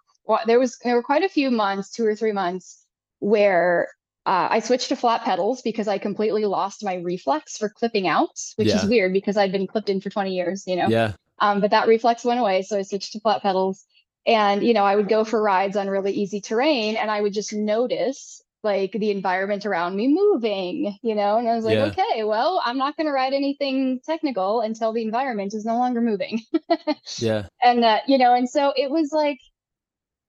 there 0.47 0.59
was 0.59 0.79
there 0.79 0.95
were 0.95 1.03
quite 1.03 1.23
a 1.23 1.29
few 1.29 1.51
months 1.51 1.91
two 1.91 2.05
or 2.05 2.15
three 2.15 2.33
months 2.33 2.85
where 3.21 3.89
uh, 4.27 4.49
I 4.51 4.61
switched 4.61 4.89
to 4.89 4.97
flat 4.97 5.23
pedals 5.23 5.61
because 5.61 5.87
I 5.87 5.99
completely 5.99 6.47
lost 6.47 6.83
my 6.83 6.95
reflex 6.95 7.59
for 7.59 7.69
clipping 7.69 8.09
out, 8.09 8.41
which 8.57 8.69
yeah. 8.69 8.77
is 8.77 8.89
weird 8.89 9.13
because 9.13 9.37
I'd 9.37 9.53
been 9.53 9.67
clipped 9.67 9.91
in 9.91 10.01
for 10.01 10.09
20 10.09 10.35
years, 10.35 10.67
you 10.67 10.77
know. 10.77 10.89
Yeah. 10.89 11.13
Um, 11.41 11.61
but 11.61 11.73
that 11.73 11.89
reflex 11.89 12.25
went 12.25 12.41
away, 12.41 12.63
so 12.63 12.79
I 12.79 12.83
switched 12.83 13.13
to 13.13 13.21
flat 13.21 13.43
pedals. 13.43 13.85
And 14.27 14.65
you 14.65 14.73
know, 14.73 14.85
I 14.85 14.97
would 14.97 15.09
go 15.09 15.25
for 15.25 15.43
rides 15.43 15.77
on 15.77 15.89
really 15.89 16.13
easy 16.13 16.41
terrain, 16.41 16.97
and 16.97 17.11
I 17.11 17.21
would 17.21 17.35
just 17.35 17.53
notice 17.53 18.43
like 18.65 18.93
the 18.93 19.11
environment 19.11 19.67
around 19.67 19.97
me 19.97 20.09
moving, 20.09 20.99
you 21.03 21.15
know? 21.15 21.37
And 21.39 21.49
I 21.49 21.55
was 21.55 21.65
like, 21.65 21.77
Yeah. 21.77 21.87
okay, 21.87 22.25
well, 22.25 22.61
I'm 22.65 22.79
not 22.79 22.97
going 22.97 23.07
to 23.07 23.13
ride 23.13 23.33
anything 23.33 24.01
technical 24.05 24.61
until 24.63 24.93
the 24.93 25.03
environment 25.03 25.55
is 25.55 25.65
no 25.65 25.79
longer 25.79 26.01
moving. 26.01 26.41
Yeah. 27.19 27.47
and 27.63 27.85
uh, 27.85 28.01
you 28.09 28.19
know, 28.19 28.35
and 28.35 28.49
so 28.49 28.73
it 28.77 28.91
was 28.91 29.13
like 29.13 29.39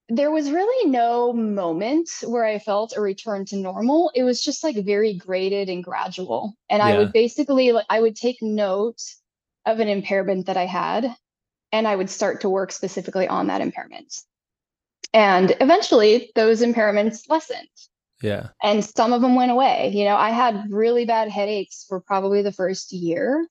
there 0.10 0.32
was 0.32 0.52
really 0.52 0.90
no 0.90 1.34
moment 1.34 2.10
where 2.24 2.46
I 2.46 2.60
felt 2.60 2.96
a 2.96 3.02
return 3.02 3.46
to 3.46 3.56
normal. 3.56 4.12
It 4.14 4.24
was 4.24 4.44
just 4.44 4.64
like 4.64 4.76
very 4.86 5.16
graded 5.16 5.70
and 5.70 5.84
gradual. 5.84 6.54
And 6.70 6.82
I 6.82 6.98
would 6.98 7.12
basically 7.12 7.72
like 7.72 7.88
I 7.90 8.02
would 8.02 8.16
take 8.16 8.42
note 8.42 9.02
of 9.66 9.80
an 9.80 9.88
impairment 9.88 10.46
that 10.46 10.58
I 10.58 10.66
had 10.66 11.16
and 11.72 11.88
I 11.88 11.96
would 11.96 12.10
start 12.10 12.42
to 12.42 12.50
work 12.50 12.72
specifically 12.72 13.28
on 13.28 13.48
that 13.48 13.62
impairment. 13.62 14.14
And 15.14 15.56
eventually 15.60 16.32
those 16.36 16.62
impairments 16.62 17.30
lessened 17.30 17.68
Yeah. 18.22 18.50
and 18.64 18.84
some 18.84 19.14
of 19.14 19.22
them 19.22 19.36
went 19.36 19.52
away. 19.52 19.92
You 19.94 20.06
know, 20.06 20.16
I 20.16 20.32
had 20.32 20.72
really 20.72 21.06
bad 21.06 21.30
headaches 21.30 21.86
for 21.88 22.00
probably 22.00 22.42
the 22.42 22.52
first 22.52 22.92
year. 22.94 23.46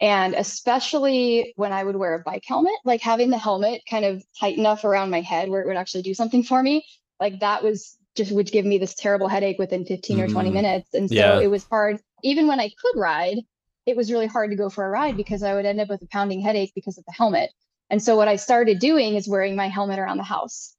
And 0.00 0.34
especially 0.34 1.52
when 1.56 1.72
I 1.72 1.84
would 1.84 1.96
wear 1.96 2.14
a 2.14 2.18
bike 2.18 2.44
helmet, 2.46 2.74
like 2.84 3.00
having 3.00 3.30
the 3.30 3.38
helmet 3.38 3.82
kind 3.88 4.04
of 4.04 4.24
tight 4.38 4.58
enough 4.58 4.84
around 4.84 5.10
my 5.10 5.20
head 5.20 5.48
where 5.48 5.62
it 5.62 5.66
would 5.66 5.76
actually 5.76 6.02
do 6.02 6.14
something 6.14 6.42
for 6.42 6.62
me, 6.62 6.84
like 7.20 7.40
that 7.40 7.62
was 7.62 7.96
just 8.16 8.32
would 8.32 8.50
give 8.50 8.66
me 8.66 8.78
this 8.78 8.94
terrible 8.94 9.28
headache 9.28 9.58
within 9.58 9.84
15 9.86 10.20
or 10.20 10.28
20 10.28 10.50
Mm. 10.50 10.54
minutes. 10.54 10.94
And 10.94 11.08
so 11.10 11.16
Yeah. 11.16 11.38
it 11.38 11.48
was 11.48 11.66
hard, 11.70 12.00
even 12.22 12.46
when 12.46 12.60
I 12.60 12.68
could 12.70 12.98
ride, 13.00 13.38
it 13.86 13.96
was 13.96 14.10
really 14.12 14.26
hard 14.26 14.50
to 14.50 14.56
go 14.56 14.68
for 14.68 14.84
a 14.84 14.90
ride 14.90 15.16
because 15.16 15.42
I 15.42 15.54
would 15.54 15.66
end 15.66 15.80
up 15.80 15.88
with 15.88 16.02
a 16.02 16.06
pounding 16.08 16.40
headache 16.40 16.72
because 16.74 16.98
of 16.98 17.04
the 17.06 17.12
helmet. 17.12 17.50
And 17.90 18.02
so 18.02 18.16
what 18.16 18.28
I 18.28 18.36
started 18.36 18.78
doing 18.80 19.14
is 19.14 19.28
wearing 19.28 19.56
my 19.56 19.68
helmet 19.68 19.98
around 19.98 20.16
the 20.18 20.22
house 20.24 20.74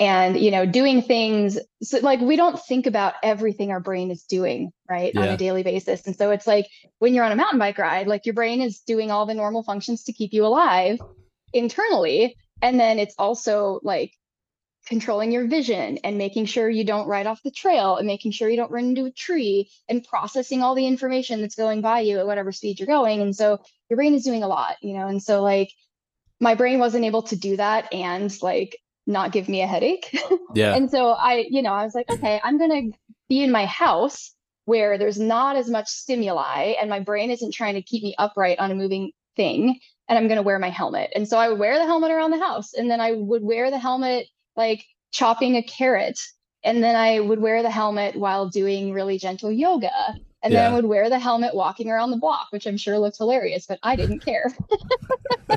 and 0.00 0.40
you 0.40 0.50
know 0.50 0.64
doing 0.64 1.02
things 1.02 1.58
so 1.82 1.98
like 1.98 2.20
we 2.20 2.34
don't 2.34 2.58
think 2.58 2.86
about 2.86 3.14
everything 3.22 3.70
our 3.70 3.80
brain 3.80 4.10
is 4.10 4.24
doing 4.24 4.72
right 4.88 5.14
on 5.16 5.28
a 5.28 5.36
daily 5.36 5.62
basis. 5.62 6.04
And 6.06 6.16
so 6.16 6.30
it's 6.30 6.46
like 6.46 6.66
when 6.98 7.14
you're 7.14 7.24
on 7.24 7.32
a 7.32 7.36
mountain 7.36 7.58
bike 7.58 7.78
ride 7.78 8.08
like 8.08 8.26
your 8.26 8.34
brain 8.34 8.60
is 8.60 8.80
doing 8.80 9.10
all 9.10 9.26
the 9.26 9.34
normal 9.34 9.62
functions 9.62 10.04
to 10.04 10.12
keep 10.12 10.32
you 10.32 10.44
alive 10.44 10.98
internally. 11.52 12.36
And 12.62 12.80
then 12.80 12.98
it's 12.98 13.14
also 13.18 13.78
like 13.82 14.12
controlling 14.86 15.30
your 15.30 15.46
vision 15.46 15.98
and 16.02 16.16
making 16.16 16.46
sure 16.46 16.68
you 16.68 16.84
don't 16.84 17.06
ride 17.06 17.26
off 17.26 17.42
the 17.42 17.50
trail 17.50 17.96
and 17.96 18.06
making 18.06 18.32
sure 18.32 18.48
you 18.48 18.56
don't 18.56 18.72
run 18.72 18.86
into 18.86 19.04
a 19.04 19.10
tree 19.10 19.70
and 19.88 20.02
processing 20.02 20.62
all 20.62 20.74
the 20.74 20.86
information 20.86 21.42
that's 21.42 21.54
going 21.54 21.82
by 21.82 22.00
you 22.00 22.18
at 22.18 22.26
whatever 22.26 22.50
speed 22.50 22.80
you're 22.80 22.86
going. 22.86 23.20
And 23.20 23.36
so 23.36 23.58
your 23.90 23.96
brain 23.98 24.14
is 24.14 24.24
doing 24.24 24.42
a 24.42 24.48
lot 24.48 24.76
you 24.80 24.94
know? 24.94 25.06
And 25.06 25.22
so 25.22 25.42
like 25.42 25.70
my 26.40 26.54
brain 26.54 26.78
wasn't 26.78 27.04
able 27.04 27.22
to 27.22 27.36
do 27.36 27.58
that 27.58 27.92
and 27.92 28.34
like 28.42 28.78
not 29.10 29.32
give 29.32 29.48
me 29.48 29.62
a 29.62 29.66
headache 29.66 30.16
Yeah. 30.54 30.74
and 30.74 30.90
so 30.90 31.10
I, 31.10 31.46
you 31.48 31.62
know, 31.62 31.72
I 31.72 31.84
was 31.84 31.94
like, 31.94 32.06
mm-hmm. 32.06 32.24
okay, 32.24 32.40
I'm 32.42 32.58
going 32.58 32.92
to 32.92 32.98
be 33.28 33.42
in 33.42 33.52
my 33.52 33.66
house 33.66 34.34
where 34.64 34.98
there's 34.98 35.18
not 35.18 35.56
as 35.56 35.68
much 35.68 35.88
stimuli 35.88 36.74
and 36.80 36.88
my 36.88 37.00
brain 37.00 37.30
isn't 37.30 37.52
trying 37.52 37.74
to 37.74 37.82
keep 37.82 38.02
me 38.02 38.14
upright 38.18 38.58
on 38.58 38.70
a 38.70 38.74
moving 38.74 39.12
thing. 39.36 39.78
And 40.08 40.18
I'm 40.18 40.26
going 40.26 40.36
to 40.36 40.42
wear 40.42 40.58
my 40.58 40.70
helmet. 40.70 41.10
And 41.14 41.28
so 41.28 41.38
I 41.38 41.48
would 41.48 41.58
wear 41.58 41.78
the 41.78 41.86
helmet 41.86 42.10
around 42.10 42.32
the 42.32 42.44
house. 42.44 42.72
And 42.72 42.90
then 42.90 43.00
I 43.00 43.12
would 43.12 43.42
wear 43.42 43.70
the 43.70 43.78
helmet 43.78 44.26
like 44.56 44.84
chopping 45.12 45.56
a 45.56 45.62
carrot. 45.62 46.18
And 46.64 46.82
then 46.82 46.96
I 46.96 47.20
would 47.20 47.40
wear 47.40 47.62
the 47.62 47.70
helmet 47.70 48.16
while 48.16 48.48
doing 48.48 48.92
really 48.92 49.18
gentle 49.18 49.52
yoga. 49.52 49.90
And 50.42 50.54
then 50.54 50.72
I 50.72 50.74
would 50.74 50.86
wear 50.86 51.10
the 51.10 51.18
helmet 51.18 51.54
walking 51.54 51.90
around 51.90 52.10
the 52.10 52.16
block, 52.16 52.48
which 52.50 52.66
I'm 52.66 52.76
sure 52.76 52.98
looked 52.98 53.18
hilarious, 53.18 53.66
but 53.66 53.78
I 53.82 53.94
didn't 53.94 54.20
care. 54.20 54.50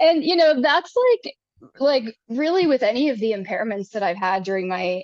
and 0.00 0.24
you 0.24 0.36
know 0.36 0.60
that's 0.60 0.94
like 0.96 1.36
like 1.78 2.16
really 2.28 2.66
with 2.66 2.82
any 2.82 3.08
of 3.08 3.18
the 3.18 3.32
impairments 3.32 3.90
that 3.90 4.02
i've 4.02 4.16
had 4.16 4.42
during 4.42 4.68
my 4.68 5.02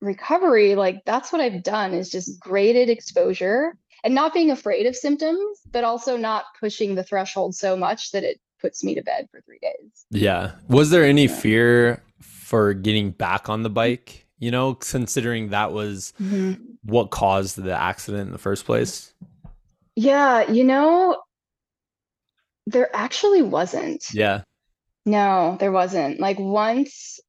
recovery 0.00 0.74
like 0.74 1.02
that's 1.04 1.32
what 1.32 1.40
i've 1.40 1.62
done 1.62 1.92
is 1.92 2.10
just 2.10 2.40
graded 2.40 2.88
exposure 2.88 3.76
and 4.04 4.14
not 4.14 4.34
being 4.34 4.50
afraid 4.50 4.86
of 4.86 4.96
symptoms 4.96 5.60
but 5.70 5.84
also 5.84 6.16
not 6.16 6.44
pushing 6.58 6.94
the 6.94 7.04
threshold 7.04 7.54
so 7.54 7.76
much 7.76 8.10
that 8.10 8.24
it 8.24 8.40
puts 8.60 8.84
me 8.84 8.94
to 8.94 9.02
bed 9.02 9.28
for 9.30 9.40
three 9.42 9.58
days 9.60 10.06
Yeah. 10.10 10.52
Was 10.68 10.90
there 10.90 11.04
any 11.04 11.26
fear 11.26 12.02
for 12.20 12.72
getting 12.72 13.10
back 13.10 13.48
on 13.48 13.64
the 13.64 13.70
bike? 13.70 14.26
You 14.38 14.50
know, 14.50 14.74
considering 14.74 15.50
that 15.50 15.72
was 15.72 16.14
mm-hmm. 16.20 16.62
what 16.84 17.10
caused 17.10 17.56
the 17.60 17.74
accident 17.74 18.28
in 18.28 18.32
the 18.32 18.38
first 18.38 18.64
place? 18.64 19.12
yeah 19.94 20.50
you 20.50 20.64
know 20.64 21.20
there 22.66 22.94
actually 22.94 23.42
wasn't 23.42 24.04
Yeah. 24.14 24.42
No, 25.04 25.56
there 25.58 25.72
wasn't. 25.72 26.20
Like 26.20 26.38
once 26.38 27.20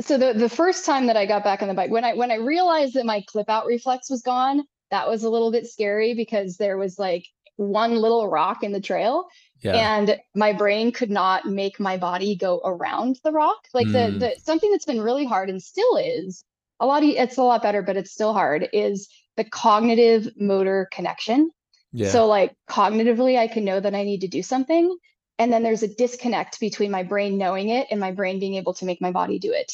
so 0.00 0.16
the 0.16 0.32
the 0.32 0.48
first 0.48 0.86
time 0.86 1.06
that 1.06 1.16
I 1.16 1.26
got 1.26 1.44
back 1.44 1.62
on 1.62 1.68
the 1.68 1.74
bike, 1.74 1.90
when 1.90 2.04
I 2.04 2.14
when 2.14 2.30
I 2.30 2.36
realized 2.36 2.94
that 2.94 3.06
my 3.06 3.22
clip 3.26 3.48
out 3.50 3.66
reflex 3.66 4.08
was 4.10 4.22
gone, 4.22 4.64
that 4.90 5.08
was 5.08 5.24
a 5.24 5.30
little 5.30 5.50
bit 5.52 5.66
scary 5.66 6.14
because 6.14 6.56
there 6.56 6.78
was 6.78 6.98
like 6.98 7.26
one 7.56 7.96
little 7.96 8.28
rock 8.28 8.62
in 8.62 8.72
the 8.72 8.80
trail 8.80 9.26
Yeah. 9.62 9.76
and 9.76 10.18
my 10.34 10.54
brain 10.54 10.92
could 10.92 11.10
not 11.10 11.44
make 11.46 11.78
my 11.78 11.98
body 11.98 12.34
go 12.36 12.60
around 12.64 13.18
the 13.24 13.32
rock. 13.32 13.58
Like 13.74 13.88
the 13.92 13.98
Mm. 13.98 14.18
the 14.20 14.34
something 14.42 14.70
that's 14.70 14.86
been 14.86 15.02
really 15.02 15.26
hard 15.26 15.50
and 15.50 15.62
still 15.62 15.96
is 15.96 16.44
a 16.80 16.86
lot 16.86 17.02
of 17.02 17.10
it's 17.10 17.36
a 17.36 17.42
lot 17.42 17.62
better, 17.62 17.82
but 17.82 17.96
it's 17.98 18.12
still 18.12 18.32
hard 18.32 18.68
is 18.72 19.08
the 19.36 19.44
cognitive 19.44 20.28
motor 20.36 20.88
connection. 20.92 21.50
yeah. 21.92 22.08
So 22.10 22.26
like 22.26 22.54
cognitively, 22.70 23.38
I 23.38 23.48
can 23.48 23.64
know 23.64 23.80
that 23.80 23.94
I 23.94 24.04
need 24.04 24.20
to 24.22 24.28
do 24.28 24.42
something. 24.42 24.96
And 25.40 25.50
then 25.50 25.62
there's 25.62 25.82
a 25.82 25.88
disconnect 25.88 26.60
between 26.60 26.90
my 26.90 27.02
brain 27.02 27.38
knowing 27.38 27.70
it 27.70 27.86
and 27.90 27.98
my 27.98 28.12
brain 28.12 28.38
being 28.38 28.56
able 28.56 28.74
to 28.74 28.84
make 28.84 29.00
my 29.00 29.10
body 29.10 29.38
do 29.38 29.52
it. 29.52 29.72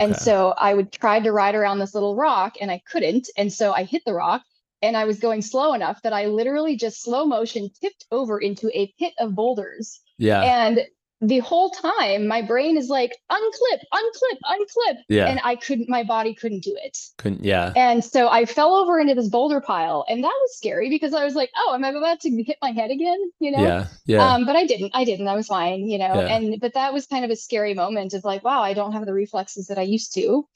And 0.00 0.16
so 0.16 0.54
I 0.58 0.74
would 0.74 0.90
try 0.90 1.20
to 1.20 1.30
ride 1.30 1.54
around 1.54 1.78
this 1.78 1.94
little 1.94 2.16
rock 2.16 2.56
and 2.60 2.68
I 2.68 2.82
couldn't. 2.90 3.28
And 3.36 3.52
so 3.52 3.72
I 3.72 3.84
hit 3.84 4.02
the 4.04 4.12
rock 4.12 4.42
and 4.82 4.96
I 4.96 5.04
was 5.04 5.20
going 5.20 5.40
slow 5.42 5.72
enough 5.72 6.02
that 6.02 6.12
I 6.12 6.26
literally 6.26 6.74
just 6.76 7.00
slow 7.00 7.26
motion 7.26 7.70
tipped 7.80 8.06
over 8.10 8.40
into 8.40 8.76
a 8.76 8.92
pit 8.98 9.12
of 9.20 9.36
boulders. 9.36 10.00
yeah. 10.18 10.42
And 10.42 10.80
the 11.28 11.38
whole 11.38 11.70
time 11.70 12.26
my 12.26 12.42
brain 12.42 12.76
is 12.76 12.88
like, 12.88 13.16
unclip, 13.30 13.80
unclip, 13.92 14.38
unclip. 14.44 14.96
yeah. 15.08 15.26
And 15.26 15.40
I 15.44 15.56
couldn't, 15.56 15.88
my 15.88 16.02
body 16.02 16.34
couldn't 16.34 16.62
do 16.62 16.76
it. 16.82 16.98
Couldn't, 17.18 17.44
yeah. 17.44 17.72
And 17.76 18.04
so 18.04 18.28
I 18.28 18.44
fell 18.44 18.74
over 18.74 18.98
into 18.98 19.14
this 19.14 19.28
boulder 19.28 19.60
pile, 19.60 20.04
and 20.08 20.22
that 20.22 20.28
was 20.28 20.56
scary 20.56 20.88
because 20.90 21.14
I 21.14 21.24
was 21.24 21.34
like, 21.34 21.50
"Oh, 21.56 21.74
am 21.74 21.84
I 21.84 21.90
about 21.90 22.20
to 22.20 22.30
hit 22.42 22.58
my 22.60 22.70
head 22.70 22.90
again?" 22.90 23.18
You 23.40 23.52
know. 23.52 23.62
Yeah. 23.62 23.86
Yeah. 24.06 24.26
Um, 24.26 24.44
but 24.44 24.56
I 24.56 24.66
didn't. 24.66 24.92
I 24.94 25.04
didn't. 25.04 25.28
I 25.28 25.34
was 25.34 25.46
fine. 25.46 25.88
You 25.88 25.98
know. 25.98 26.14
Yeah. 26.14 26.36
And 26.36 26.60
but 26.60 26.74
that 26.74 26.92
was 26.92 27.06
kind 27.06 27.24
of 27.24 27.30
a 27.30 27.36
scary 27.36 27.74
moment 27.74 28.14
of 28.14 28.24
like, 28.24 28.44
wow, 28.44 28.60
I 28.62 28.74
don't 28.74 28.92
have 28.92 29.06
the 29.06 29.14
reflexes 29.14 29.68
that 29.68 29.78
I 29.78 29.82
used 29.82 30.14
to. 30.14 30.46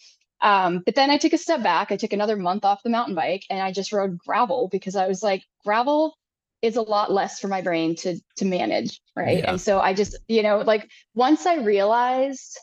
Um, 0.41 0.83
but 0.85 0.95
then 0.95 1.11
I 1.11 1.19
took 1.19 1.33
a 1.33 1.39
step 1.39 1.63
back. 1.63 1.91
I 1.91 1.97
took 1.97 2.13
another 2.13 2.37
month 2.37 2.65
off 2.65 2.83
the 2.83 2.91
mountain 2.91 3.15
bike, 3.15 3.45
and 3.51 3.61
I 3.61 3.73
just 3.73 3.93
rode 3.93 4.19
gravel 4.19 4.69
because 4.71 4.97
I 4.97 5.09
was 5.09 5.23
like, 5.23 5.45
gravel 5.65 6.17
is 6.63 6.77
a 6.77 6.83
lot 6.83 7.13
less 7.13 7.39
for 7.39 7.49
my 7.49 7.63
brain 7.63 7.95
to 7.97 8.19
to 8.37 8.45
manage, 8.45 9.01
right? 9.17 9.39
Yeah. 9.39 9.53
And 9.53 9.61
so 9.61 9.81
I 9.81 9.95
just, 9.95 10.17
you 10.29 10.43
know, 10.43 10.59
like 10.59 10.89
once 11.15 11.47
I 11.47 11.57
realized 11.57 12.59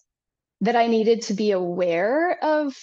that 0.62 0.76
I 0.76 0.88
needed 0.88 1.22
to 1.24 1.34
be 1.34 1.52
aware 1.52 2.38
of 2.44 2.74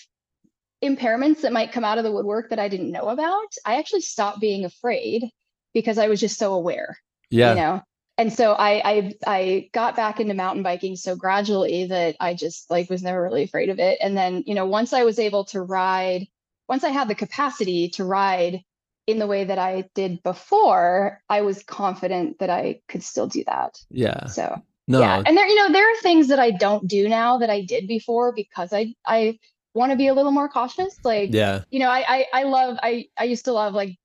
impairments 0.82 1.42
that 1.42 1.52
might 1.52 1.72
come 1.72 1.84
out 1.84 1.98
of 1.98 2.04
the 2.04 2.12
woodwork 2.12 2.50
that 2.50 2.58
I 2.58 2.68
didn't 2.68 2.90
know 2.90 3.08
about, 3.08 3.52
I 3.64 3.76
actually 3.76 4.00
stopped 4.00 4.40
being 4.40 4.64
afraid 4.64 5.30
because 5.74 5.98
I 5.98 6.08
was 6.08 6.20
just 6.20 6.38
so 6.38 6.54
aware, 6.54 6.98
yeah. 7.30 7.50
you 7.50 7.60
know. 7.60 7.82
And 8.18 8.32
so 8.32 8.52
I 8.52 8.82
I 8.84 9.14
I 9.26 9.70
got 9.72 9.96
back 9.96 10.20
into 10.20 10.34
mountain 10.34 10.62
biking 10.62 10.96
so 10.96 11.16
gradually 11.16 11.86
that 11.86 12.16
I 12.20 12.34
just 12.34 12.70
like 12.70 12.90
was 12.90 13.02
never 13.02 13.22
really 13.22 13.42
afraid 13.42 13.68
of 13.68 13.78
it. 13.78 13.98
And 14.00 14.16
then, 14.16 14.44
you 14.46 14.54
know, 14.54 14.66
once 14.66 14.92
I 14.92 15.04
was 15.04 15.18
able 15.18 15.44
to 15.46 15.62
ride, 15.62 16.26
once 16.68 16.84
I 16.84 16.90
had 16.90 17.08
the 17.08 17.14
capacity 17.14 17.88
to 17.90 18.04
ride 18.04 18.62
in 19.06 19.18
the 19.18 19.26
way 19.26 19.44
that 19.44 19.58
I 19.58 19.88
did 19.94 20.22
before, 20.22 21.20
I 21.28 21.42
was 21.42 21.62
confident 21.64 22.38
that 22.38 22.50
I 22.50 22.80
could 22.88 23.02
still 23.02 23.26
do 23.26 23.42
that. 23.46 23.78
Yeah. 23.90 24.26
So 24.26 24.62
No. 24.88 25.00
yeah 25.00 25.22
and 25.24 25.36
there 25.36 25.46
you 25.46 25.54
know 25.56 25.72
there 25.72 25.88
are 25.88 25.96
things 26.02 26.26
that 26.28 26.40
i 26.40 26.50
don't 26.50 26.88
do 26.88 27.08
now 27.08 27.38
that 27.38 27.48
i 27.50 27.60
did 27.62 27.86
before 27.86 28.32
because 28.34 28.72
i 28.72 28.92
i 29.06 29.38
want 29.74 29.92
to 29.92 29.96
be 29.96 30.08
a 30.08 30.14
little 30.14 30.32
more 30.32 30.48
cautious 30.48 30.98
like 31.04 31.30
yeah. 31.32 31.62
you 31.70 31.78
know 31.78 31.88
I, 31.88 32.04
I 32.08 32.26
i 32.40 32.42
love 32.42 32.78
i 32.82 33.06
i 33.16 33.24
used 33.24 33.44
to 33.44 33.52
love 33.52 33.74
like 33.74 33.96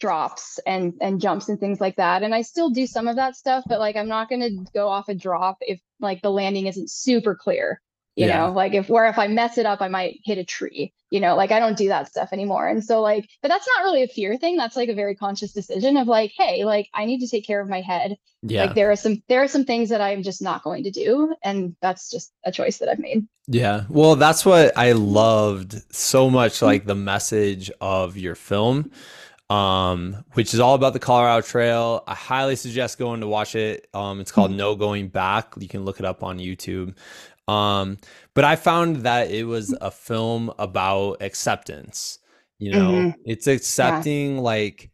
drops 0.00 0.58
and 0.66 0.94
and 1.00 1.20
jumps 1.20 1.48
and 1.48 1.58
things 1.60 1.80
like 1.80 1.96
that 1.96 2.22
and 2.24 2.34
i 2.34 2.42
still 2.42 2.70
do 2.70 2.84
some 2.86 3.06
of 3.06 3.16
that 3.16 3.36
stuff 3.36 3.62
but 3.68 3.78
like 3.78 3.94
i'm 3.96 4.08
not 4.08 4.28
going 4.28 4.40
to 4.42 4.72
go 4.74 4.88
off 4.88 5.08
a 5.08 5.14
drop 5.14 5.58
if 5.60 5.80
like 6.00 6.20
the 6.20 6.30
landing 6.30 6.66
isn't 6.66 6.90
super 6.90 7.36
clear 7.36 7.80
you 8.16 8.26
Yeah. 8.26 8.46
know 8.46 8.52
like 8.52 8.74
if 8.74 8.88
where 8.88 9.06
if 9.06 9.18
i 9.18 9.26
mess 9.26 9.58
it 9.58 9.66
up 9.66 9.80
i 9.80 9.88
might 9.88 10.20
hit 10.24 10.38
a 10.38 10.44
tree 10.44 10.92
you 11.10 11.20
know 11.20 11.34
like 11.36 11.50
i 11.52 11.58
don't 11.58 11.76
do 11.76 11.88
that 11.88 12.08
stuff 12.08 12.28
anymore 12.32 12.68
and 12.68 12.84
so 12.84 13.00
like 13.00 13.28
but 13.42 13.48
that's 13.48 13.66
not 13.76 13.84
really 13.84 14.02
a 14.02 14.08
fear 14.08 14.36
thing 14.36 14.56
that's 14.56 14.76
like 14.76 14.88
a 14.88 14.94
very 14.94 15.14
conscious 15.14 15.52
decision 15.52 15.96
of 15.96 16.06
like 16.06 16.32
hey 16.36 16.64
like 16.64 16.88
i 16.94 17.04
need 17.04 17.20
to 17.20 17.28
take 17.28 17.46
care 17.46 17.60
of 17.60 17.68
my 17.68 17.80
head 17.80 18.16
Yeah. 18.42 18.64
like 18.66 18.74
there 18.74 18.90
are 18.90 18.96
some 18.96 19.22
there 19.28 19.42
are 19.42 19.48
some 19.48 19.64
things 19.64 19.88
that 19.90 20.00
i'm 20.00 20.22
just 20.22 20.40
not 20.42 20.62
going 20.62 20.84
to 20.84 20.90
do 20.90 21.34
and 21.42 21.74
that's 21.82 22.10
just 22.10 22.32
a 22.44 22.52
choice 22.52 22.78
that 22.78 22.88
i've 22.88 22.98
made 22.98 23.26
Yeah. 23.46 23.84
Well, 23.90 24.16
that's 24.16 24.46
what 24.46 24.72
I 24.78 24.92
loved 24.92 25.74
so 25.94 26.30
much 26.30 26.62
like 26.62 26.86
the 26.86 26.94
message 26.94 27.70
of 27.80 28.16
your 28.16 28.34
film 28.34 28.90
um 29.50 30.24
which 30.32 30.54
is 30.54 30.60
all 30.60 30.74
about 30.74 30.94
the 30.94 30.98
Colorado 30.98 31.42
Trail. 31.46 32.02
I 32.06 32.14
highly 32.14 32.56
suggest 32.56 32.98
going 32.98 33.20
to 33.20 33.26
watch 33.28 33.54
it. 33.54 33.86
Um 33.92 34.18
it's 34.20 34.32
called 34.32 34.50
No 34.50 34.74
Going 34.74 35.08
Back. 35.08 35.52
You 35.58 35.68
can 35.68 35.84
look 35.84 35.98
it 36.00 36.06
up 36.06 36.22
on 36.22 36.38
YouTube. 36.38 36.96
Um, 37.48 37.98
but 38.34 38.44
I 38.44 38.56
found 38.56 38.96
that 38.98 39.30
it 39.30 39.44
was 39.44 39.76
a 39.80 39.90
film 39.90 40.52
about 40.58 41.22
acceptance. 41.22 42.18
You 42.58 42.72
know, 42.72 42.90
Mhm. 42.90 43.14
it's 43.24 43.46
accepting 43.46 44.38
like 44.38 44.90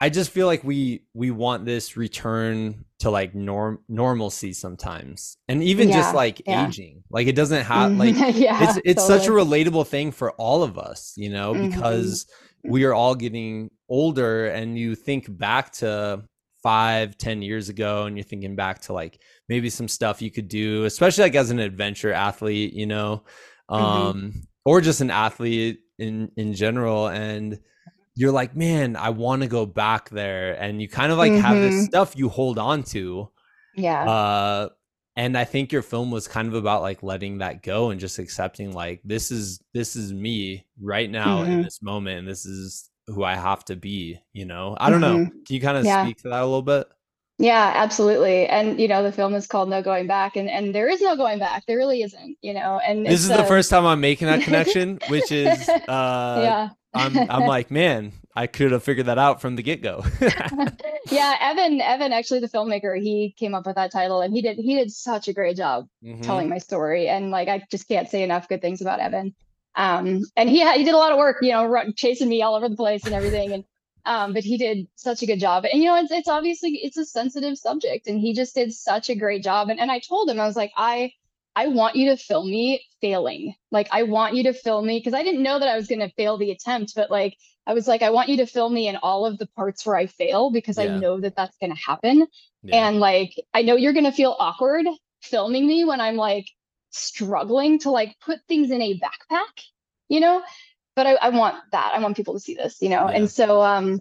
I 0.00 0.08
just 0.08 0.30
feel 0.30 0.48
like 0.48 0.64
we 0.64 1.04
we 1.14 1.30
want 1.30 1.64
this 1.64 1.96
return 1.96 2.84
to 2.98 3.10
like 3.10 3.34
norm 3.36 3.78
normalcy 3.88 4.52
sometimes. 4.52 5.36
And 5.48 5.62
even 5.62 5.92
just 5.92 6.12
like 6.14 6.42
yeah. 6.44 6.66
aging. 6.66 7.04
Like 7.08 7.28
it 7.28 7.36
doesn't 7.36 7.64
have 7.64 7.92
like 7.92 8.16
yeah, 8.34 8.68
it's 8.68 8.80
it's 8.84 9.06
such 9.06 9.28
a 9.28 9.30
relatable 9.30 9.86
thing 9.86 10.10
for 10.10 10.32
all 10.32 10.64
of 10.64 10.76
us, 10.76 11.14
you 11.16 11.30
know, 11.30 11.54
Mhm. 11.54 11.70
because 11.70 12.26
we 12.64 12.84
are 12.84 12.92
all 12.94 13.14
getting 13.14 13.70
older 13.88 14.46
and 14.48 14.76
you 14.76 14.96
think 14.96 15.26
back 15.38 15.72
to 15.74 16.24
five, 16.62 17.16
ten 17.18 17.42
years 17.42 17.68
ago 17.68 18.04
and 18.04 18.16
you're 18.16 18.24
thinking 18.24 18.54
back 18.56 18.80
to 18.82 18.92
like 18.92 19.20
maybe 19.48 19.68
some 19.70 19.88
stuff 19.88 20.22
you 20.22 20.30
could 20.30 20.48
do, 20.48 20.84
especially 20.84 21.24
like 21.24 21.34
as 21.34 21.50
an 21.50 21.58
adventure 21.58 22.12
athlete, 22.12 22.72
you 22.72 22.86
know, 22.86 23.24
Mhm. 23.70 23.76
um, 23.80 24.32
or 24.64 24.80
just 24.80 25.00
an 25.00 25.10
athlete 25.10 25.80
in 25.98 26.30
in 26.36 26.54
general. 26.54 27.08
And 27.08 27.58
you're 28.14 28.32
like, 28.32 28.54
man, 28.54 28.94
I 28.96 29.10
want 29.10 29.42
to 29.42 29.48
go 29.48 29.64
back 29.66 30.10
there. 30.10 30.52
And 30.60 30.80
you 30.82 30.88
kind 30.88 31.10
of 31.12 31.18
like 31.18 31.32
have 31.32 31.56
this 31.56 31.74
Mhm. 31.74 31.86
stuff 31.86 32.14
you 32.16 32.28
hold 32.28 32.58
on 32.58 32.82
to. 32.84 33.28
Yeah. 33.74 34.04
Uh 34.08 34.68
and 35.16 35.36
I 35.36 35.44
think 35.44 35.72
your 35.72 35.82
film 35.82 36.10
was 36.10 36.26
kind 36.26 36.48
of 36.48 36.54
about 36.54 36.80
like 36.80 37.02
letting 37.02 37.38
that 37.38 37.62
go 37.62 37.90
and 37.90 38.00
just 38.00 38.18
accepting 38.18 38.72
like 38.72 39.00
this 39.04 39.30
is 39.30 39.60
this 39.74 39.94
is 39.96 40.12
me 40.12 40.64
right 40.80 41.10
now 41.10 41.42
in 41.42 41.50
Mhm. 41.60 41.64
this 41.64 41.82
moment 41.82 42.20
and 42.20 42.28
this 42.28 42.44
is 42.46 42.88
who 43.08 43.24
I 43.24 43.34
have 43.34 43.64
to 43.66 43.76
be, 43.76 44.18
you 44.32 44.44
know. 44.44 44.76
I 44.80 44.90
don't 44.90 45.00
know. 45.00 45.18
Mhm. 45.18 45.30
Can 45.46 45.54
you 45.56 45.60
kind 45.60 45.76
of 45.76 45.84
Yeah. 45.84 46.04
speak 46.04 46.18
to 46.22 46.28
that 46.28 46.40
a 46.42 46.44
little 46.44 46.62
bit? 46.62 46.86
Yeah, 47.38 47.72
absolutely. 47.74 48.46
And 48.46 48.78
you 48.78 48.86
know, 48.86 49.02
the 49.02 49.10
film 49.10 49.34
is 49.34 49.46
called 49.46 49.68
No 49.68 49.82
Going 49.82 50.06
Back, 50.06 50.36
and 50.36 50.48
and 50.48 50.74
there 50.74 50.88
is 50.88 51.00
no 51.00 51.16
going 51.16 51.38
back. 51.40 51.64
There 51.66 51.76
really 51.76 52.02
isn't, 52.02 52.36
you 52.42 52.54
know. 52.54 52.80
And 52.86 53.04
This 53.04 53.22
is 53.22 53.28
the 53.28 53.44
first 53.44 53.70
time 53.70 53.84
I'm 53.86 54.00
making 54.00 54.28
that 54.28 54.42
connection, 54.42 54.98
which 55.08 55.32
is 55.32 55.68
uh 55.88 56.40
yeah. 56.42 56.68
I'm 56.94 57.16
I'm 57.30 57.46
like, 57.46 57.70
man, 57.70 58.12
I 58.36 58.46
could 58.46 58.70
have 58.70 58.84
figured 58.84 59.06
that 59.06 59.18
out 59.18 59.40
from 59.40 59.56
the 59.56 59.62
get-go. 59.62 60.04
Yeah, 61.10 61.34
Evan, 61.40 61.80
Evan, 61.80 62.12
actually 62.12 62.40
the 62.40 62.48
filmmaker, 62.48 62.96
he 62.98 63.34
came 63.36 63.54
up 63.54 63.66
with 63.66 63.74
that 63.76 63.90
title 63.92 64.20
and 64.22 64.32
he 64.32 64.40
did 64.40 64.56
he 64.58 64.76
did 64.76 64.90
such 64.92 65.26
a 65.28 65.32
great 65.32 65.56
job 65.56 65.88
Mhm. 66.04 66.22
telling 66.22 66.48
my 66.48 66.58
story. 66.58 67.08
And 67.08 67.30
like 67.30 67.48
I 67.48 67.62
just 67.70 67.88
can't 67.88 68.08
say 68.08 68.22
enough 68.22 68.48
good 68.48 68.60
things 68.62 68.80
about 68.80 69.00
Evan. 69.00 69.34
Um, 69.74 70.22
and 70.36 70.48
he 70.48 70.68
he 70.72 70.84
did 70.84 70.94
a 70.94 70.98
lot 70.98 71.12
of 71.12 71.18
work, 71.18 71.38
you 71.42 71.52
know, 71.52 71.66
run, 71.66 71.94
chasing 71.96 72.28
me 72.28 72.42
all 72.42 72.54
over 72.54 72.68
the 72.68 72.76
place 72.76 73.04
and 73.04 73.14
everything. 73.14 73.52
And 73.52 73.64
um, 74.04 74.32
but 74.32 74.44
he 74.44 74.58
did 74.58 74.88
such 74.96 75.22
a 75.22 75.26
good 75.26 75.40
job. 75.40 75.64
And 75.64 75.82
you 75.82 75.88
know, 75.88 75.96
it's 75.96 76.10
it's 76.10 76.28
obviously 76.28 76.72
it's 76.82 76.96
a 76.96 77.06
sensitive 77.06 77.56
subject, 77.56 78.06
and 78.06 78.18
he 78.18 78.34
just 78.34 78.54
did 78.54 78.72
such 78.72 79.10
a 79.10 79.14
great 79.14 79.42
job. 79.42 79.68
And 79.68 79.80
and 79.80 79.90
I 79.90 80.00
told 80.00 80.28
him 80.28 80.40
I 80.40 80.46
was 80.46 80.56
like, 80.56 80.72
I 80.76 81.12
I 81.54 81.68
want 81.68 81.96
you 81.96 82.10
to 82.10 82.16
film 82.16 82.50
me 82.50 82.84
failing. 83.00 83.54
Like 83.70 83.88
I 83.92 84.04
want 84.04 84.34
you 84.34 84.44
to 84.44 84.52
film 84.52 84.86
me 84.86 84.98
because 84.98 85.14
I 85.14 85.22
didn't 85.22 85.42
know 85.42 85.58
that 85.58 85.68
I 85.68 85.76
was 85.76 85.86
going 85.86 86.00
to 86.00 86.14
fail 86.14 86.38
the 86.38 86.50
attempt, 86.50 86.94
but 86.94 87.10
like 87.10 87.36
I 87.66 87.74
was 87.74 87.86
like, 87.86 88.02
I 88.02 88.10
want 88.10 88.28
you 88.28 88.38
to 88.38 88.46
film 88.46 88.74
me 88.74 88.88
in 88.88 88.96
all 88.96 89.24
of 89.24 89.38
the 89.38 89.46
parts 89.46 89.86
where 89.86 89.96
I 89.96 90.06
fail 90.06 90.50
because 90.50 90.78
I 90.78 90.86
know 90.86 91.20
that 91.20 91.36
that's 91.36 91.56
going 91.58 91.74
to 91.74 91.80
happen. 91.80 92.26
Yeah. 92.62 92.88
And 92.88 92.98
like, 92.98 93.34
I 93.54 93.62
know 93.62 93.76
you're 93.76 93.92
going 93.92 94.04
to 94.04 94.12
feel 94.12 94.34
awkward 94.38 94.86
filming 95.20 95.66
me 95.66 95.84
when 95.84 96.00
I'm 96.00 96.16
like 96.16 96.46
struggling 96.92 97.78
to 97.80 97.90
like 97.90 98.16
put 98.20 98.38
things 98.48 98.70
in 98.70 98.80
a 98.80 98.98
backpack, 98.98 99.64
you 100.08 100.20
know? 100.20 100.42
But 100.94 101.06
I, 101.06 101.14
I 101.14 101.28
want 101.30 101.56
that. 101.72 101.92
I 101.94 102.00
want 102.00 102.16
people 102.16 102.34
to 102.34 102.40
see 102.40 102.54
this, 102.54 102.80
you 102.80 102.88
know? 102.88 103.08
Yeah. 103.08 103.16
And 103.16 103.30
so, 103.30 103.62
um, 103.62 104.00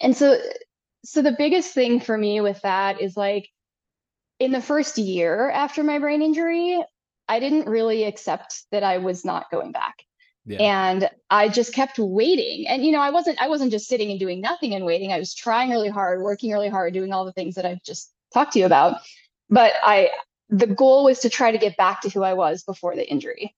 and 0.00 0.16
so, 0.16 0.38
so 1.04 1.22
the 1.22 1.34
biggest 1.36 1.74
thing 1.74 2.00
for 2.00 2.16
me 2.16 2.40
with 2.40 2.60
that 2.62 3.00
is 3.00 3.16
like 3.16 3.48
in 4.38 4.52
the 4.52 4.62
first 4.62 4.98
year 4.98 5.50
after 5.50 5.82
my 5.82 5.98
brain 5.98 6.22
injury, 6.22 6.82
I 7.28 7.40
didn't 7.40 7.68
really 7.68 8.04
accept 8.04 8.64
that 8.70 8.82
I 8.82 8.98
was 8.98 9.24
not 9.24 9.50
going 9.50 9.72
back 9.72 10.04
yeah. 10.46 10.58
and 10.60 11.10
i 11.28 11.48
just 11.48 11.74
kept 11.74 11.98
waiting 11.98 12.66
and 12.66 12.84
you 12.84 12.92
know 12.92 13.00
i 13.00 13.10
wasn't 13.10 13.40
i 13.40 13.48
wasn't 13.48 13.70
just 13.70 13.88
sitting 13.88 14.10
and 14.10 14.18
doing 14.18 14.40
nothing 14.40 14.74
and 14.74 14.84
waiting 14.84 15.12
i 15.12 15.18
was 15.18 15.34
trying 15.34 15.70
really 15.70 15.88
hard 15.88 16.20
working 16.22 16.50
really 16.50 16.68
hard 16.68 16.94
doing 16.94 17.12
all 17.12 17.24
the 17.24 17.32
things 17.32 17.54
that 17.54 17.66
i've 17.66 17.82
just 17.82 18.12
talked 18.32 18.52
to 18.52 18.58
you 18.58 18.66
about 18.66 18.96
but 19.48 19.72
i 19.82 20.08
the 20.50 20.66
goal 20.66 21.04
was 21.04 21.20
to 21.20 21.30
try 21.30 21.50
to 21.50 21.58
get 21.58 21.76
back 21.76 22.00
to 22.02 22.10
who 22.10 22.22
i 22.22 22.34
was 22.34 22.62
before 22.64 22.94
the 22.96 23.08
injury 23.08 23.54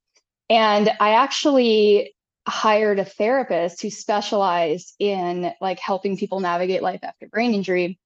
and 0.48 0.90
i 1.00 1.14
actually 1.14 2.14
hired 2.46 2.98
a 2.98 3.04
therapist 3.04 3.82
who 3.82 3.90
specialized 3.90 4.94
in 4.98 5.52
like 5.60 5.78
helping 5.78 6.16
people 6.16 6.40
navigate 6.40 6.82
life 6.82 7.00
after 7.02 7.28
brain 7.28 7.54
injury 7.54 7.98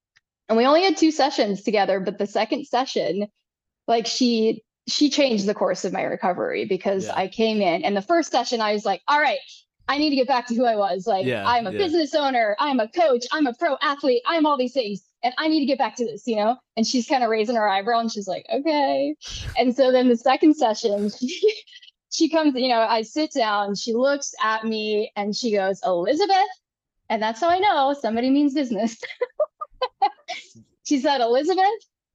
and 0.48 0.56
we 0.56 0.66
only 0.66 0.82
had 0.82 0.96
two 0.96 1.10
sessions 1.10 1.62
together 1.62 2.00
but 2.00 2.18
the 2.18 2.26
second 2.26 2.66
session 2.66 3.26
like 3.88 4.06
she 4.06 4.62
she 4.88 5.10
changed 5.10 5.46
the 5.46 5.54
course 5.54 5.84
of 5.84 5.92
my 5.92 6.02
recovery 6.02 6.64
because 6.64 7.06
Yeah. 7.06 7.16
I 7.16 7.28
came 7.28 7.60
in 7.60 7.82
and 7.82 7.96
the 7.96 8.02
first 8.02 8.30
session 8.30 8.60
I 8.60 8.72
was 8.72 8.84
like, 8.84 9.02
all 9.08 9.20
right, 9.20 9.38
I 9.88 9.98
need 9.98 10.10
to 10.10 10.16
get 10.16 10.28
back 10.28 10.46
to 10.48 10.54
who 10.54 10.64
I 10.64 10.76
was. 10.76 11.06
Like 11.06 11.26
Yeah, 11.26 11.42
I'm 11.46 11.66
a 11.66 11.72
yeah. 11.72 11.78
business 11.78 12.14
owner, 12.14 12.56
I'm 12.58 12.80
a 12.80 12.88
coach, 12.88 13.24
I'm 13.32 13.46
a 13.46 13.54
pro 13.54 13.76
athlete, 13.82 14.22
I'm 14.26 14.46
all 14.46 14.56
these 14.56 14.74
things. 14.74 15.02
And 15.22 15.34
I 15.38 15.48
need 15.48 15.60
to 15.60 15.66
get 15.66 15.78
back 15.78 15.96
to 15.96 16.04
this, 16.04 16.26
you 16.26 16.36
know? 16.36 16.56
And 16.76 16.86
she's 16.86 17.08
kind 17.08 17.24
of 17.24 17.30
raising 17.30 17.56
her 17.56 17.68
eyebrow 17.68 18.00
and 18.00 18.12
she's 18.12 18.28
like, 18.28 18.46
okay. 18.52 19.16
And 19.58 19.74
so 19.74 19.90
then 19.90 20.08
the 20.08 20.16
second 20.16 20.54
session, 20.54 21.10
she, 21.18 21.54
she 22.10 22.28
comes, 22.28 22.54
you 22.54 22.68
know, 22.68 22.80
I 22.80 23.02
sit 23.02 23.32
down, 23.32 23.74
she 23.74 23.92
looks 23.92 24.34
at 24.42 24.64
me 24.64 25.10
and 25.16 25.34
she 25.34 25.52
goes, 25.52 25.80
Elizabeth. 25.84 26.36
And 27.08 27.22
that's 27.22 27.40
how 27.40 27.48
I 27.48 27.58
know 27.58 27.96
somebody 27.98 28.30
means 28.30 28.54
business. 28.54 28.96
she 30.84 30.98
said, 30.98 31.20
Elizabeth, 31.20 31.64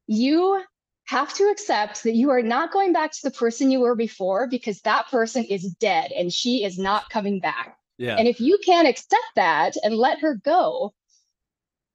you 0.08 0.62
have 1.06 1.34
to 1.34 1.44
accept 1.50 2.04
that 2.04 2.16
you 2.16 2.30
are 2.30 2.42
not 2.42 2.72
going 2.72 2.94
back 2.94 3.12
to 3.12 3.20
the 3.24 3.32
person 3.32 3.72
you 3.72 3.82
were 3.82 3.96
before 3.96 4.48
because 4.48 4.82
that 4.82 5.10
person 5.10 5.44
is 5.44 5.74
dead 5.74 6.12
and 6.12 6.32
she 6.32 6.64
is 6.64 6.78
not 6.78 7.10
coming 7.10 7.40
back. 7.40 7.78
yeah. 7.98 8.16
And 8.18 8.28
if 8.28 8.40
you 8.40 8.58
can't 8.66 8.88
accept 8.88 9.22
that 9.36 9.76
and 9.84 9.96
let 9.96 10.20
her 10.20 10.36
go, 10.36 10.94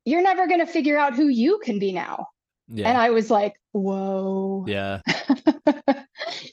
you're 0.06 0.22
never 0.22 0.46
going 0.46 0.60
to 0.60 0.66
figure 0.66 0.96
out 0.96 1.14
who 1.14 1.28
you 1.28 1.60
can 1.62 1.78
be 1.78 1.92
now. 1.92 2.28
yeah. 2.68 2.88
And 2.88 2.96
I 2.96 3.10
was 3.10 3.30
like, 3.30 3.54
whoa. 3.72 4.64
yeah. 4.66 5.00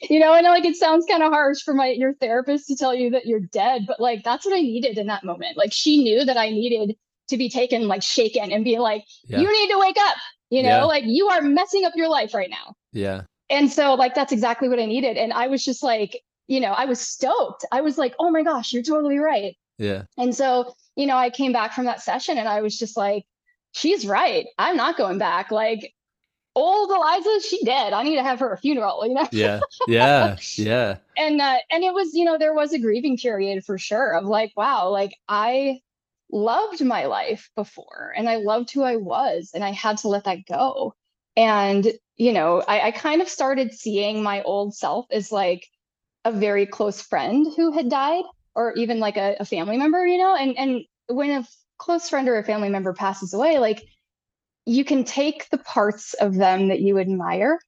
you 0.10 0.20
know, 0.20 0.34
and 0.34 0.46
like 0.46 0.66
it 0.66 0.76
sounds 0.76 1.06
kind 1.10 1.24
of 1.24 1.32
harsh 1.32 1.62
for 1.64 1.74
my 1.74 1.88
your 1.90 2.14
therapist 2.16 2.68
to 2.68 2.76
tell 2.76 2.94
you 2.94 3.10
that 3.12 3.26
you're 3.26 3.40
dead, 3.40 3.86
but 3.88 4.00
like 4.00 4.24
that's 4.24 4.46
what 4.46 4.54
I 4.56 4.62
needed 4.62 4.98
in 4.98 5.08
that 5.08 5.24
moment. 5.24 5.58
Like 5.58 5.72
she 5.72 6.04
knew 6.04 6.26
that 6.26 6.38
I 6.38 6.50
needed 6.50 6.96
to 7.30 7.38
be 7.38 7.50
taken 7.50 7.88
like 7.88 8.04
shaken 8.04 8.52
and 8.52 8.64
be 8.64 8.80
like, 8.80 9.06
Yeah. 9.26 9.40
you 9.40 9.50
need 9.52 9.72
to 9.72 9.80
wake 9.80 9.98
up. 10.00 10.18
You 10.50 10.62
know, 10.64 10.70
Yeah. 10.70 10.84
like 10.84 11.04
you 11.08 11.30
are 11.30 11.42
messing 11.42 11.86
up 11.86 11.94
your 11.96 12.10
life 12.10 12.34
right 12.34 12.50
now. 12.50 12.74
Yeah. 12.92 13.22
And 13.50 13.72
so 13.72 13.94
like 13.94 14.14
that's 14.16 14.32
exactly 14.32 14.68
what 14.70 14.80
I 14.80 14.86
needed. 14.86 15.18
And 15.18 15.32
I 15.34 15.48
was 15.48 15.64
just 15.64 15.84
like, 15.84 16.20
you 16.48 16.60
know, 16.60 16.72
I 16.74 16.86
was 16.86 17.00
stoked. 17.00 17.66
I 17.72 17.82
was 17.82 17.98
like, 17.98 18.14
oh 18.20 18.30
my 18.30 18.44
gosh, 18.44 18.74
you're 18.74 18.84
totally 18.84 19.20
right. 19.20 19.56
Yeah. 19.78 20.04
And 20.18 20.36
so, 20.36 20.74
you 20.96 21.06
know, 21.08 21.16
I 21.18 21.30
came 21.30 21.54
back 21.54 21.74
from 21.74 21.86
that 21.86 22.02
session 22.02 22.38
and 22.38 22.48
I 22.48 22.62
was 22.62 22.78
just 22.78 22.98
like, 22.98 23.24
she's 23.74 24.08
right. 24.08 24.48
I'm 24.58 24.78
not 24.78 24.98
going 24.98 25.18
back. 25.18 25.52
Like 25.52 25.94
old 26.56 26.90
Eliza, 26.92 27.48
she 27.48 27.64
dead. 27.66 27.94
I 27.94 28.04
need 28.04 28.16
to 28.16 28.24
have 28.24 28.40
her 28.40 28.54
a 28.54 28.58
funeral, 28.58 29.06
you 29.06 29.16
know? 29.16 29.28
Yeah. 29.32 29.60
Yeah. 29.88 30.38
Yeah. 30.56 30.98
and 31.18 31.42
uh, 31.42 31.58
and 31.72 31.84
it 31.84 31.94
was 31.94 32.14
you 32.14 32.26
know 32.26 32.38
there 32.38 32.54
was 32.54 32.74
a 32.74 32.80
grieving 32.80 33.18
period 33.18 33.66
for 33.66 33.78
sure 33.78 34.16
of 34.16 34.26
like 34.26 34.54
wow 34.56 34.90
like 34.90 35.14
i 35.28 35.80
loved 36.32 36.84
my 36.84 37.06
life 37.06 37.50
before 37.56 38.14
and 38.16 38.30
i 38.30 38.38
loved 38.38 38.72
who 38.72 38.82
i 38.84 38.96
was 38.96 39.52
and 39.54 39.64
i 39.64 39.72
had 39.72 39.98
to 39.98 40.08
let 40.08 40.24
that 40.24 40.46
go 40.48 40.94
and 41.36 41.92
you 42.16 42.32
know 42.32 42.64
i, 42.68 42.88
I 42.88 42.92
kind 42.92 43.22
of 43.22 43.30
started 43.30 43.74
seeing 43.74 44.24
my 44.24 44.42
old 44.44 44.74
self 44.76 45.06
as 45.12 45.32
like 45.32 45.68
a 46.26 46.32
very 46.32 46.66
close 46.66 47.02
friend 47.02 47.46
who 47.56 47.72
had 47.72 47.90
died 47.90 48.24
or 48.56 48.74
even 48.74 49.00
like 49.00 49.18
a, 49.18 49.36
a 49.40 49.46
family 49.46 49.78
member 49.78 50.08
you 50.08 50.18
know 50.18 50.36
and 50.36 50.58
and 50.58 50.82
when 51.08 51.30
a 51.32 51.46
close 51.84 52.08
friend 52.10 52.30
or 52.30 52.38
a 52.38 52.44
family 52.44 52.70
member 52.70 52.94
passes 52.94 53.34
away 53.34 53.60
like 53.60 53.84
you 54.66 54.86
can 54.86 55.04
take 55.04 55.50
the 55.50 55.58
parts 55.58 56.14
of 56.14 56.34
them 56.34 56.70
that 56.70 56.80
you 56.80 56.98
admire 56.98 57.60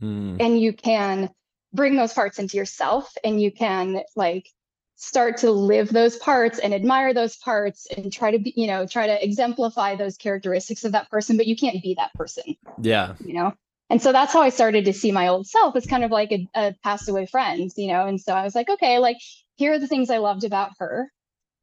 Mm. 0.00 0.36
and 0.40 0.60
you 0.60 0.72
can 0.72 1.30
bring 1.72 1.94
those 1.96 2.12
parts 2.12 2.38
into 2.40 2.56
yourself 2.56 3.12
and 3.22 3.40
you 3.40 3.52
can 3.52 4.02
like 4.16 4.48
start 4.96 5.38
to 5.38 5.50
live 5.50 5.88
those 5.90 6.16
parts 6.16 6.58
and 6.58 6.74
admire 6.74 7.14
those 7.14 7.36
parts 7.36 7.86
and 7.96 8.12
try 8.12 8.30
to 8.32 8.38
be 8.38 8.52
you 8.56 8.66
know 8.66 8.86
try 8.86 9.06
to 9.06 9.24
exemplify 9.24 9.94
those 9.96 10.16
characteristics 10.16 10.84
of 10.84 10.92
that 10.92 11.08
person 11.10 11.36
but 11.36 11.46
you 11.46 11.56
can't 11.56 11.82
be 11.82 11.94
that 11.94 12.12
person 12.14 12.56
Yeah. 12.80 13.14
you 13.24 13.34
know 13.34 13.52
and 13.90 14.02
so 14.02 14.12
that's 14.12 14.32
how 14.32 14.42
i 14.42 14.48
started 14.50 14.84
to 14.86 14.92
see 14.92 15.12
my 15.12 15.28
old 15.28 15.46
self 15.46 15.76
as 15.76 15.86
kind 15.86 16.04
of 16.04 16.10
like 16.10 16.32
a, 16.32 16.48
a 16.54 16.74
passed 16.82 17.08
away 17.08 17.26
friend 17.26 17.70
you 17.76 17.88
know 17.88 18.06
and 18.06 18.20
so 18.20 18.32
i 18.34 18.42
was 18.44 18.54
like 18.54 18.68
okay 18.70 18.98
like 18.98 19.18
here 19.56 19.72
are 19.72 19.78
the 19.78 19.88
things 19.88 20.10
i 20.10 20.18
loved 20.18 20.44
about 20.44 20.70
her 20.78 21.10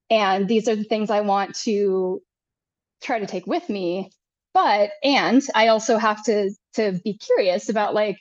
and 0.10 0.48
these 0.48 0.68
are 0.68 0.76
the 0.76 0.84
things 0.84 1.10
i 1.10 1.22
want 1.22 1.56
to 1.56 2.22
try 3.02 3.20
to 3.20 3.28
take 3.28 3.48
with 3.48 3.70
me. 3.70 4.12
But 4.54 4.92
and 5.04 5.42
i 5.56 5.68
also 5.68 5.98
have 5.98 6.24
to 6.26 6.52
to 6.76 7.00
be 7.04 7.14
curious 7.14 7.70
about 7.70 7.94
like 7.94 8.18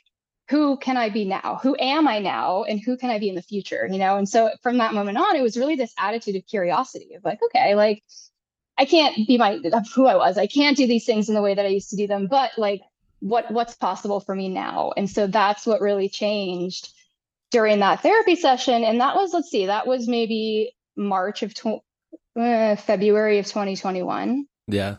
who 0.49 0.77
can 0.77 0.97
i 0.97 1.09
be 1.09 1.25
now? 1.25 1.59
Who 1.63 1.75
am 1.79 2.07
i 2.07 2.19
now? 2.19 2.63
And 2.63 2.79
who 2.79 2.97
can 2.97 3.09
i 3.09 3.19
be 3.19 3.29
in 3.29 3.35
the 3.35 3.41
future 3.41 3.87
you 3.91 3.97
know? 3.97 4.17
And 4.17 4.29
so 4.29 4.51
from 4.61 4.77
that 4.77 4.93
moment 4.93 5.17
on 5.17 5.35
it 5.35 5.41
was 5.41 5.57
really 5.57 5.75
this 5.75 5.93
attitude 5.97 6.35
of 6.35 6.45
curiosity 6.47 7.15
of 7.15 7.23
like 7.25 7.39
okay 7.43 7.75
like 7.75 8.03
i 8.77 8.85
can't 8.85 9.27
be 9.27 9.37
my 9.37 9.59
who 9.95 10.05
i 10.07 10.15
was. 10.15 10.37
I 10.37 10.47
can't 10.47 10.77
do 10.77 10.87
these 10.87 11.05
things 11.05 11.29
in 11.29 11.35
the 11.35 11.41
way 11.41 11.55
that 11.55 11.65
i 11.65 11.69
used 11.69 11.89
to 11.91 11.97
do 11.97 12.07
them 12.07 12.27
but 12.27 12.51
like 12.57 12.81
what 13.19 13.51
what's 13.51 13.75
possible 13.75 14.19
for 14.19 14.35
me 14.35 14.49
now? 14.49 14.91
And 14.95 15.09
so 15.09 15.27
that's 15.27 15.65
what 15.65 15.81
really 15.81 16.09
changed 16.09 16.89
during 17.51 17.79
that 17.79 18.01
therapy 18.01 18.35
session. 18.35 18.83
And 18.83 19.01
that 19.01 19.15
was 19.15 19.33
let's 19.33 19.49
see 19.49 19.65
that 19.65 19.87
was 19.87 20.07
maybe 20.07 20.73
march 20.99 21.43
of 21.43 21.53
tw- 21.53 21.83
uh, 22.35 22.75
february 22.75 23.39
of 23.39 23.45
2021 23.45 24.45
yeah 24.67 24.97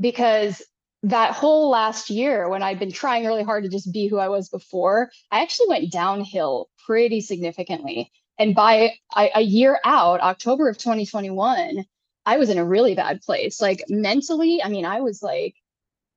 because 0.00 0.62
that 1.02 1.32
whole 1.32 1.70
last 1.70 2.10
year 2.10 2.48
when 2.48 2.62
i'd 2.62 2.78
been 2.78 2.92
trying 2.92 3.26
really 3.26 3.42
hard 3.42 3.64
to 3.64 3.70
just 3.70 3.92
be 3.92 4.08
who 4.08 4.18
i 4.18 4.28
was 4.28 4.48
before 4.48 5.10
i 5.30 5.42
actually 5.42 5.68
went 5.68 5.92
downhill 5.92 6.68
pretty 6.86 7.20
significantly 7.20 8.10
and 8.38 8.54
by 8.54 8.92
a, 9.16 9.30
a 9.36 9.42
year 9.42 9.78
out 9.84 10.20
october 10.20 10.68
of 10.68 10.78
2021 10.78 11.84
i 12.24 12.36
was 12.36 12.50
in 12.50 12.58
a 12.58 12.64
really 12.64 12.94
bad 12.94 13.20
place 13.20 13.60
like 13.60 13.84
mentally 13.88 14.62
i 14.62 14.68
mean 14.68 14.86
i 14.86 15.00
was 15.00 15.22
like 15.22 15.54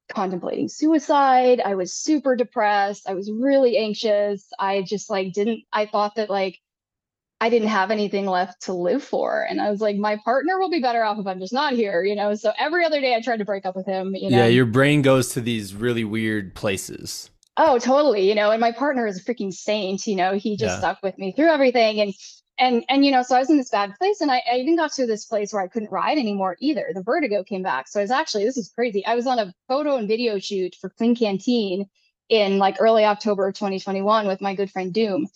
contemplating 0.09 0.69
suicide. 0.69 1.61
I 1.63 1.76
was 1.76 1.93
super 1.93 2.36
depressed. 2.36 3.09
I 3.09 3.13
was 3.13 3.32
really 3.32 3.78
anxious. 3.78 4.47
I 4.59 4.84
just 4.84 5.09
like 5.09 5.34
didn't, 5.34 5.63
I 5.71 5.86
thought 5.86 6.15
that 6.15 6.30
like 6.30 6.59
I 7.45 7.49
didn't 7.49 7.67
have 7.67 7.91
anything 7.91 8.25
left 8.25 8.63
to 8.63 8.73
live 8.73 9.03
for. 9.03 9.45
And 9.47 9.61
I 9.61 9.69
was 9.69 9.79
like, 9.79 9.97
my 9.97 10.17
partner 10.25 10.57
will 10.57 10.71
be 10.71 10.79
better 10.79 11.03
off 11.03 11.19
if 11.19 11.27
I'm 11.27 11.39
just 11.39 11.53
not 11.53 11.73
here, 11.73 12.03
you 12.03 12.15
know? 12.15 12.33
So 12.33 12.51
every 12.57 12.83
other 12.83 12.99
day 12.99 13.13
I 13.13 13.21
tried 13.21 13.37
to 13.37 13.45
break 13.45 13.67
up 13.67 13.75
with 13.75 13.85
him, 13.85 14.15
you 14.15 14.31
know? 14.31 14.37
Yeah, 14.39 14.47
your 14.47 14.65
brain 14.65 15.03
goes 15.03 15.29
to 15.33 15.41
these 15.41 15.75
really 15.75 16.03
weird 16.03 16.55
places. 16.55 17.29
Oh, 17.55 17.77
totally. 17.77 18.27
You 18.27 18.33
know, 18.33 18.49
and 18.49 18.59
my 18.59 18.71
partner 18.71 19.05
is 19.05 19.19
a 19.19 19.23
freaking 19.23 19.53
saint, 19.53 20.07
you 20.07 20.15
know, 20.15 20.33
he 20.33 20.57
just 20.57 20.73
yeah. 20.73 20.79
stuck 20.79 21.03
with 21.03 21.19
me 21.19 21.33
through 21.33 21.49
everything. 21.49 22.01
And 22.01 22.15
and 22.57 22.83
and 22.89 23.03
you 23.03 23.11
know 23.11 23.21
so 23.21 23.35
i 23.35 23.39
was 23.39 23.49
in 23.49 23.57
this 23.57 23.69
bad 23.69 23.93
place 23.95 24.21
and 24.21 24.31
I, 24.31 24.41
I, 24.49 24.55
even 24.59 24.77
got 24.77 24.93
to 24.93 25.05
this 25.05 25.25
place 25.25 25.51
where 25.51 25.61
i 25.61 25.67
couldn't 25.67 25.91
ride 25.91 26.17
anymore 26.17 26.55
either 26.61 26.89
the 26.95 27.03
vertigo 27.03 27.43
came 27.43 27.61
back 27.61 27.89
so 27.89 27.99
i 27.99 28.03
was 28.03 28.11
actually 28.11 28.45
this 28.45 28.55
is 28.55 28.71
crazy 28.73 29.05
i 29.05 29.13
was 29.13 29.27
on 29.27 29.39
a 29.39 29.53
photo 29.67 29.97
and 29.97 30.07
video 30.07 30.39
shoot 30.39 30.73
for 30.79 30.89
Klean 30.89 31.17
Kanteen 31.17 31.89
in 32.29 32.57
like 32.57 32.77
early 32.79 33.03
october 33.03 33.45
of 33.45 33.55
2021 33.55 34.25
with 34.25 34.39
my 34.39 34.55
good 34.55 34.71
friend 34.71 34.93
doom 34.93 35.27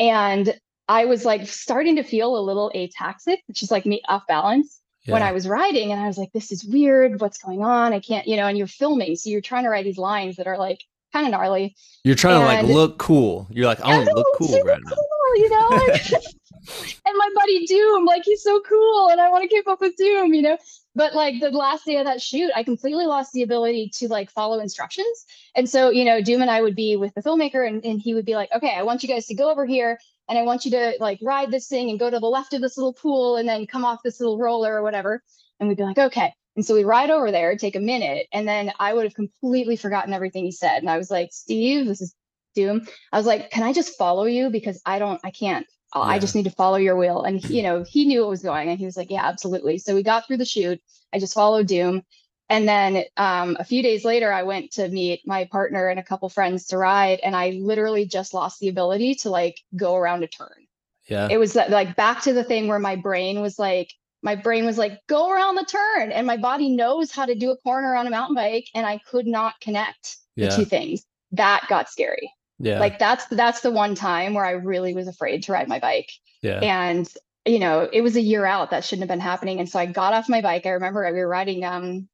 and 0.00 0.58
i 0.88 1.04
was 1.04 1.24
like 1.24 1.46
starting 1.46 1.96
to 1.96 2.02
feel 2.02 2.36
a 2.36 2.40
little 2.40 2.70
ataxic 2.74 3.38
which 3.46 3.62
is 3.62 3.70
like 3.70 3.86
me 3.86 4.02
off 4.08 4.26
balance 4.26 4.80
yeah. 5.04 5.12
when 5.14 5.22
i 5.22 5.32
was 5.32 5.48
riding 5.48 5.92
and 5.92 6.00
i 6.00 6.06
was 6.06 6.18
like 6.18 6.32
this 6.32 6.52
is 6.52 6.64
weird 6.64 7.20
what's 7.20 7.38
going 7.38 7.62
on 7.62 7.92
i 7.92 8.00
can't 8.00 8.26
you 8.26 8.36
know 8.36 8.46
and 8.46 8.58
you're 8.58 8.66
filming 8.66 9.16
so 9.16 9.30
you're 9.30 9.40
trying 9.40 9.64
to 9.64 9.70
write 9.70 9.84
these 9.84 9.98
lines 9.98 10.36
that 10.36 10.46
are 10.46 10.58
like 10.58 10.82
kind 11.12 11.26
of 11.26 11.32
gnarly 11.32 11.74
you're 12.04 12.14
trying 12.14 12.42
and, 12.42 12.66
to 12.66 12.66
like 12.66 12.74
look 12.74 12.98
cool 12.98 13.46
you're 13.50 13.66
like 13.66 13.80
i 13.80 13.96
want 13.96 14.08
to 14.08 14.14
look 14.14 14.26
cool 14.36 14.60
right 14.64 14.80
now 14.84 14.96
you 15.36 15.50
know 15.50 15.88
and 17.06 17.16
my 17.16 17.28
buddy 17.34 17.66
Doom, 17.66 18.04
like 18.04 18.22
he's 18.24 18.42
so 18.42 18.60
cool, 18.68 19.08
and 19.10 19.20
I 19.20 19.30
want 19.30 19.42
to 19.42 19.48
keep 19.48 19.68
up 19.68 19.80
with 19.80 19.96
Doom, 19.96 20.34
you 20.34 20.42
know. 20.42 20.58
But 20.94 21.14
like 21.14 21.40
the 21.40 21.50
last 21.50 21.84
day 21.84 21.96
of 21.96 22.06
that 22.06 22.22
shoot, 22.22 22.50
I 22.54 22.62
completely 22.62 23.06
lost 23.06 23.32
the 23.32 23.42
ability 23.42 23.90
to 23.96 24.08
like 24.08 24.30
follow 24.30 24.58
instructions. 24.60 25.26
And 25.54 25.68
so, 25.68 25.90
you 25.90 26.04
know, 26.04 26.22
Doom 26.22 26.42
and 26.42 26.50
I 26.50 26.62
would 26.62 26.74
be 26.74 26.96
with 26.96 27.14
the 27.14 27.22
filmmaker, 27.22 27.66
and, 27.66 27.84
and 27.84 28.00
he 28.00 28.14
would 28.14 28.24
be 28.24 28.34
like, 28.34 28.50
"Okay, 28.52 28.74
I 28.74 28.82
want 28.82 29.02
you 29.02 29.08
guys 29.08 29.26
to 29.26 29.34
go 29.34 29.50
over 29.50 29.66
here, 29.66 29.98
and 30.28 30.38
I 30.38 30.42
want 30.42 30.64
you 30.64 30.70
to 30.72 30.94
like 31.00 31.18
ride 31.22 31.50
this 31.50 31.68
thing 31.68 31.90
and 31.90 31.98
go 31.98 32.10
to 32.10 32.18
the 32.18 32.26
left 32.26 32.54
of 32.54 32.60
this 32.60 32.76
little 32.76 32.92
pool, 32.92 33.36
and 33.36 33.48
then 33.48 33.66
come 33.66 33.84
off 33.84 34.00
this 34.04 34.20
little 34.20 34.38
roller 34.38 34.74
or 34.74 34.82
whatever." 34.82 35.22
And 35.60 35.68
we'd 35.68 35.78
be 35.78 35.84
like, 35.84 35.98
"Okay." 35.98 36.32
And 36.56 36.64
so 36.64 36.74
we 36.74 36.84
ride 36.84 37.10
over 37.10 37.30
there, 37.30 37.54
take 37.56 37.76
a 37.76 37.80
minute, 37.80 38.28
and 38.32 38.48
then 38.48 38.72
I 38.80 38.94
would 38.94 39.04
have 39.04 39.14
completely 39.14 39.76
forgotten 39.76 40.14
everything 40.14 40.44
he 40.44 40.52
said. 40.52 40.78
And 40.78 40.88
I 40.88 40.96
was 40.96 41.10
like, 41.10 41.28
Steve, 41.30 41.86
this 41.86 42.00
is 42.00 42.14
Doom. 42.54 42.86
I 43.12 43.18
was 43.18 43.26
like, 43.26 43.50
can 43.50 43.62
I 43.62 43.74
just 43.74 43.98
follow 43.98 44.24
you? 44.24 44.48
Because 44.48 44.80
I 44.86 44.98
don't, 44.98 45.20
I 45.22 45.30
can't 45.30 45.66
yeah. 45.94 46.02
I 46.02 46.18
just 46.18 46.34
need 46.34 46.44
to 46.44 46.50
follow 46.50 46.76
your 46.76 46.96
wheel. 46.96 47.22
And 47.22 47.42
you 47.48 47.62
know, 47.62 47.84
he 47.84 48.04
knew 48.04 48.20
what 48.20 48.30
was 48.30 48.42
going 48.42 48.68
and 48.68 48.78
he 48.78 48.84
was 48.84 48.96
like, 48.96 49.10
yeah, 49.10 49.24
absolutely. 49.24 49.78
So 49.78 49.94
we 49.94 50.02
got 50.02 50.26
through 50.26 50.38
the 50.38 50.44
shoot. 50.44 50.80
I 51.12 51.18
just 51.18 51.34
followed 51.34 51.66
Doom. 51.66 52.02
And 52.48 52.68
then 52.68 53.04
um, 53.16 53.56
a 53.58 53.64
few 53.64 53.82
days 53.82 54.04
later, 54.04 54.32
I 54.32 54.44
went 54.44 54.72
to 54.72 54.88
meet 54.88 55.26
my 55.26 55.46
partner 55.46 55.88
and 55.88 55.98
a 55.98 56.04
couple 56.04 56.28
friends 56.28 56.66
to 56.68 56.78
ride. 56.78 57.18
And 57.20 57.34
I 57.34 57.50
literally 57.60 58.06
just 58.06 58.34
lost 58.34 58.60
the 58.60 58.68
ability 58.68 59.16
to 59.16 59.30
like 59.30 59.60
go 59.74 59.96
around 59.96 60.22
a 60.22 60.28
turn. 60.28 60.66
Yeah. 61.08 61.28
It 61.30 61.38
was 61.38 61.54
like 61.54 61.96
back 61.96 62.22
to 62.22 62.32
the 62.32 62.44
thing 62.44 62.68
where 62.68 62.78
my 62.78 62.96
brain 62.96 63.40
was 63.40 63.58
like, 63.58 63.92
my 64.22 64.34
brain 64.34 64.64
was 64.64 64.78
like, 64.78 65.00
go 65.08 65.30
around 65.30 65.56
the 65.56 65.64
turn. 65.64 66.12
And 66.12 66.26
my 66.26 66.36
body 66.36 66.68
knows 66.68 67.10
how 67.10 67.26
to 67.26 67.34
do 67.34 67.50
a 67.50 67.56
corner 67.58 67.94
on 67.94 68.06
a 68.06 68.10
mountain 68.10 68.36
bike. 68.36 68.68
And 68.74 68.86
I 68.86 68.98
could 68.98 69.26
not 69.26 69.58
connect 69.60 70.16
yeah. 70.36 70.48
the 70.48 70.56
two 70.56 70.64
things. 70.64 71.04
That 71.32 71.66
got 71.68 71.88
scary. 71.88 72.32
Yeah. 72.58 72.78
Like 72.80 72.98
that's 72.98 73.26
that's 73.26 73.60
the 73.60 73.70
one 73.70 73.94
time 73.94 74.34
where 74.34 74.44
I 74.44 74.52
really 74.52 74.94
was 74.94 75.08
afraid 75.08 75.42
to 75.44 75.52
ride 75.52 75.68
my 75.68 75.78
bike. 75.78 76.10
Yeah. 76.42 76.60
And 76.60 77.12
you 77.44 77.58
know, 77.58 77.88
it 77.92 78.00
was 78.00 78.16
a 78.16 78.20
year 78.20 78.44
out 78.44 78.70
that 78.70 78.84
shouldn't 78.84 79.02
have 79.02 79.14
been 79.14 79.20
happening. 79.20 79.60
And 79.60 79.68
so 79.68 79.78
I 79.78 79.86
got 79.86 80.14
off 80.14 80.28
my 80.28 80.40
bike. 80.40 80.66
I 80.66 80.70
remember 80.70 81.08
we 81.12 81.18
were 81.18 81.28
riding 81.28 81.64
um 81.64 82.08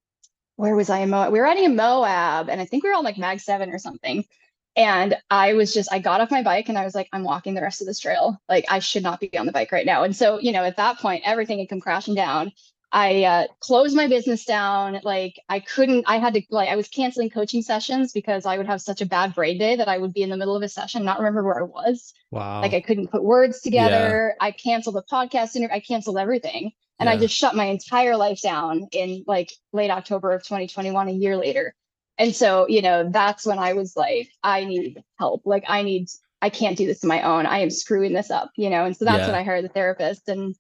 where 0.56 0.76
was 0.76 0.90
I 0.90 1.00
in 1.00 1.10
Moab? 1.10 1.32
We 1.32 1.38
were 1.38 1.44
riding 1.44 1.64
in 1.64 1.76
Moab 1.76 2.48
and 2.48 2.60
I 2.60 2.64
think 2.64 2.82
we 2.82 2.90
were 2.90 2.96
on 2.96 3.04
like 3.04 3.18
Mag 3.18 3.40
7 3.40 3.70
or 3.70 3.78
something. 3.78 4.24
And 4.74 5.16
I 5.30 5.52
was 5.52 5.74
just, 5.74 5.92
I 5.92 5.98
got 5.98 6.20
off 6.20 6.30
my 6.30 6.42
bike 6.42 6.68
and 6.68 6.78
I 6.78 6.84
was 6.84 6.94
like, 6.94 7.08
I'm 7.12 7.24
walking 7.24 7.54
the 7.54 7.60
rest 7.60 7.82
of 7.82 7.86
this 7.86 7.98
trail. 7.98 8.40
Like, 8.48 8.64
I 8.70 8.78
should 8.78 9.02
not 9.02 9.20
be 9.20 9.36
on 9.36 9.44
the 9.44 9.52
bike 9.52 9.70
right 9.70 9.84
now. 9.84 10.02
And 10.02 10.16
so, 10.16 10.40
you 10.40 10.52
know, 10.52 10.64
at 10.64 10.78
that 10.78 10.98
point, 10.98 11.22
everything 11.26 11.58
had 11.58 11.68
come 11.68 11.80
crashing 11.80 12.14
down. 12.14 12.52
I 12.90 13.24
uh, 13.24 13.46
closed 13.60 13.96
my 13.96 14.06
business 14.06 14.44
down. 14.44 15.00
Like 15.02 15.40
I 15.48 15.60
couldn't, 15.60 16.04
I 16.06 16.18
had 16.18 16.34
to 16.34 16.42
like, 16.50 16.68
I 16.68 16.76
was 16.76 16.88
canceling 16.88 17.30
coaching 17.30 17.62
sessions 17.62 18.12
because 18.12 18.44
I 18.44 18.58
would 18.58 18.66
have 18.66 18.82
such 18.82 19.00
a 19.00 19.06
bad 19.06 19.34
brain 19.34 19.58
day 19.58 19.76
that 19.76 19.88
I 19.88 19.96
would 19.96 20.12
be 20.12 20.22
in 20.22 20.28
the 20.28 20.36
middle 20.36 20.56
of 20.56 20.62
a 20.62 20.68
session, 20.68 21.04
not 21.04 21.18
remember 21.18 21.42
where 21.42 21.58
I 21.58 21.62
was. 21.62 22.12
Wow. 22.30 22.60
Like 22.60 22.74
I 22.74 22.82
couldn't 22.82 23.08
put 23.10 23.24
words 23.24 23.62
together. 23.62 24.34
Yeah. 24.38 24.46
I 24.46 24.50
canceled 24.52 24.96
the 24.96 25.02
podcast 25.02 25.56
interview. 25.56 25.74
I 25.74 25.80
canceled 25.80 26.18
everything. 26.18 26.72
And 26.98 27.08
yeah. 27.08 27.14
I 27.14 27.18
just 27.18 27.34
shut 27.34 27.56
my 27.56 27.64
entire 27.64 28.16
life 28.16 28.40
down 28.40 28.86
in 28.92 29.24
like 29.26 29.52
late 29.72 29.90
October 29.90 30.32
of 30.32 30.42
2021, 30.42 31.08
a 31.08 31.12
year 31.12 31.36
later. 31.36 31.74
And 32.18 32.34
so, 32.34 32.68
you 32.68 32.82
know, 32.82 33.08
that's 33.10 33.46
when 33.46 33.58
I 33.58 33.72
was 33.72 33.96
like, 33.96 34.28
I 34.42 34.64
need 34.64 35.02
help. 35.18 35.42
Like 35.44 35.64
I 35.66 35.82
need, 35.82 36.08
I 36.40 36.50
can't 36.50 36.76
do 36.76 36.86
this 36.86 37.02
on 37.02 37.08
my 37.08 37.22
own. 37.22 37.46
I 37.46 37.58
am 37.58 37.70
screwing 37.70 38.12
this 38.12 38.30
up, 38.30 38.50
you 38.56 38.70
know? 38.70 38.84
And 38.84 38.96
so 38.96 39.04
that's 39.04 39.20
yeah. 39.20 39.26
when 39.28 39.34
I 39.34 39.42
hired 39.42 39.64
the 39.64 39.68
therapist 39.68 40.28
and 40.28 40.54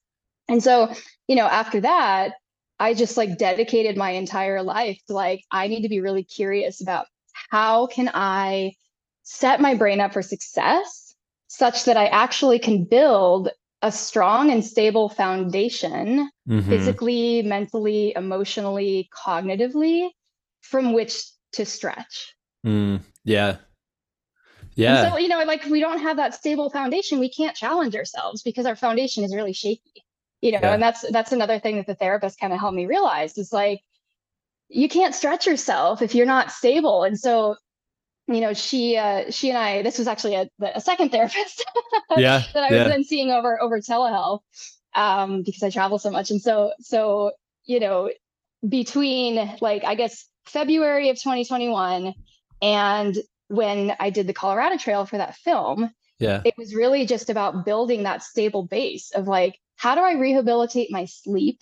and 0.48 0.62
so, 0.62 0.92
you 1.28 1.36
know, 1.36 1.46
after 1.46 1.80
that, 1.80 2.34
I 2.78 2.94
just 2.94 3.16
like 3.16 3.38
dedicated 3.38 3.96
my 3.96 4.10
entire 4.10 4.62
life 4.62 4.98
to 5.06 5.14
like, 5.14 5.44
I 5.50 5.68
need 5.68 5.82
to 5.82 5.88
be 5.88 6.00
really 6.00 6.24
curious 6.24 6.80
about 6.80 7.06
how 7.50 7.86
can 7.86 8.10
I 8.12 8.74
set 9.22 9.60
my 9.60 9.74
brain 9.74 10.00
up 10.00 10.12
for 10.12 10.22
success 10.22 11.14
such 11.46 11.84
that 11.84 11.96
I 11.96 12.06
actually 12.06 12.58
can 12.58 12.84
build 12.84 13.50
a 13.82 13.90
strong 13.90 14.50
and 14.50 14.64
stable 14.64 15.08
foundation 15.08 16.30
mm-hmm. 16.48 16.68
physically, 16.68 17.42
mentally, 17.42 18.12
emotionally, 18.14 19.10
cognitively 19.12 20.08
from 20.60 20.92
which 20.92 21.24
to 21.52 21.66
stretch. 21.66 22.34
Mm, 22.64 23.00
yeah. 23.24 23.56
Yeah. 24.74 25.02
And 25.02 25.12
so, 25.12 25.18
you 25.18 25.28
know, 25.28 25.42
like 25.44 25.64
we 25.66 25.80
don't 25.80 25.98
have 25.98 26.16
that 26.16 26.34
stable 26.34 26.70
foundation, 26.70 27.18
we 27.18 27.28
can't 27.28 27.56
challenge 27.56 27.94
ourselves 27.94 28.42
because 28.42 28.64
our 28.64 28.76
foundation 28.76 29.24
is 29.24 29.34
really 29.34 29.52
shaky 29.52 30.04
you 30.42 30.52
know 30.52 30.58
yeah. 30.60 30.74
and 30.74 30.82
that's 30.82 31.08
that's 31.10 31.32
another 31.32 31.58
thing 31.58 31.76
that 31.76 31.86
the 31.86 31.94
therapist 31.94 32.38
kind 32.38 32.52
of 32.52 32.58
helped 32.58 32.76
me 32.76 32.84
realize 32.84 33.38
is 33.38 33.52
like 33.52 33.80
you 34.68 34.88
can't 34.88 35.14
stretch 35.14 35.46
yourself 35.46 36.02
if 36.02 36.14
you're 36.14 36.26
not 36.26 36.50
stable 36.50 37.04
and 37.04 37.18
so 37.18 37.56
you 38.34 38.40
know 38.40 38.52
she 38.54 38.96
uh 38.96 39.30
she 39.30 39.48
and 39.48 39.58
i 39.58 39.82
this 39.82 39.98
was 39.98 40.08
actually 40.08 40.34
a, 40.34 40.48
a 40.74 40.80
second 40.80 41.10
therapist 41.10 41.64
yeah 42.16 42.42
that 42.54 42.70
i 42.70 42.74
was 42.74 42.88
then 42.88 43.04
seeing 43.04 43.30
over 43.30 43.60
over 43.60 43.80
telehealth 43.80 44.40
um 44.94 45.42
because 45.42 45.62
i 45.62 45.70
travel 45.70 45.98
so 45.98 46.10
much. 46.10 46.30
And 46.30 46.40
so 46.40 46.72
so 46.80 47.32
you 47.64 47.80
know 47.80 48.10
between 48.68 49.56
like 49.60 49.84
i 49.84 49.94
guess 49.94 50.26
february 50.44 51.08
of 51.10 51.16
2021 51.16 52.14
and 52.60 53.16
when 53.48 53.94
i 53.98 54.10
did 54.10 54.26
the 54.26 54.32
colorado 54.32 54.76
trail 54.76 55.06
for 55.06 55.18
that 55.18 55.36
film 55.36 55.90
yeah. 56.18 56.42
it 56.44 56.54
was 56.56 56.74
really 56.74 57.06
just 57.06 57.30
about 57.30 57.64
building 57.64 58.04
that 58.04 58.22
stable 58.22 58.64
base 58.64 59.10
of 59.14 59.26
like 59.26 59.58
how 59.82 59.96
do 59.96 60.00
I 60.00 60.12
rehabilitate 60.12 60.92
my 60.92 61.06
sleep? 61.06 61.60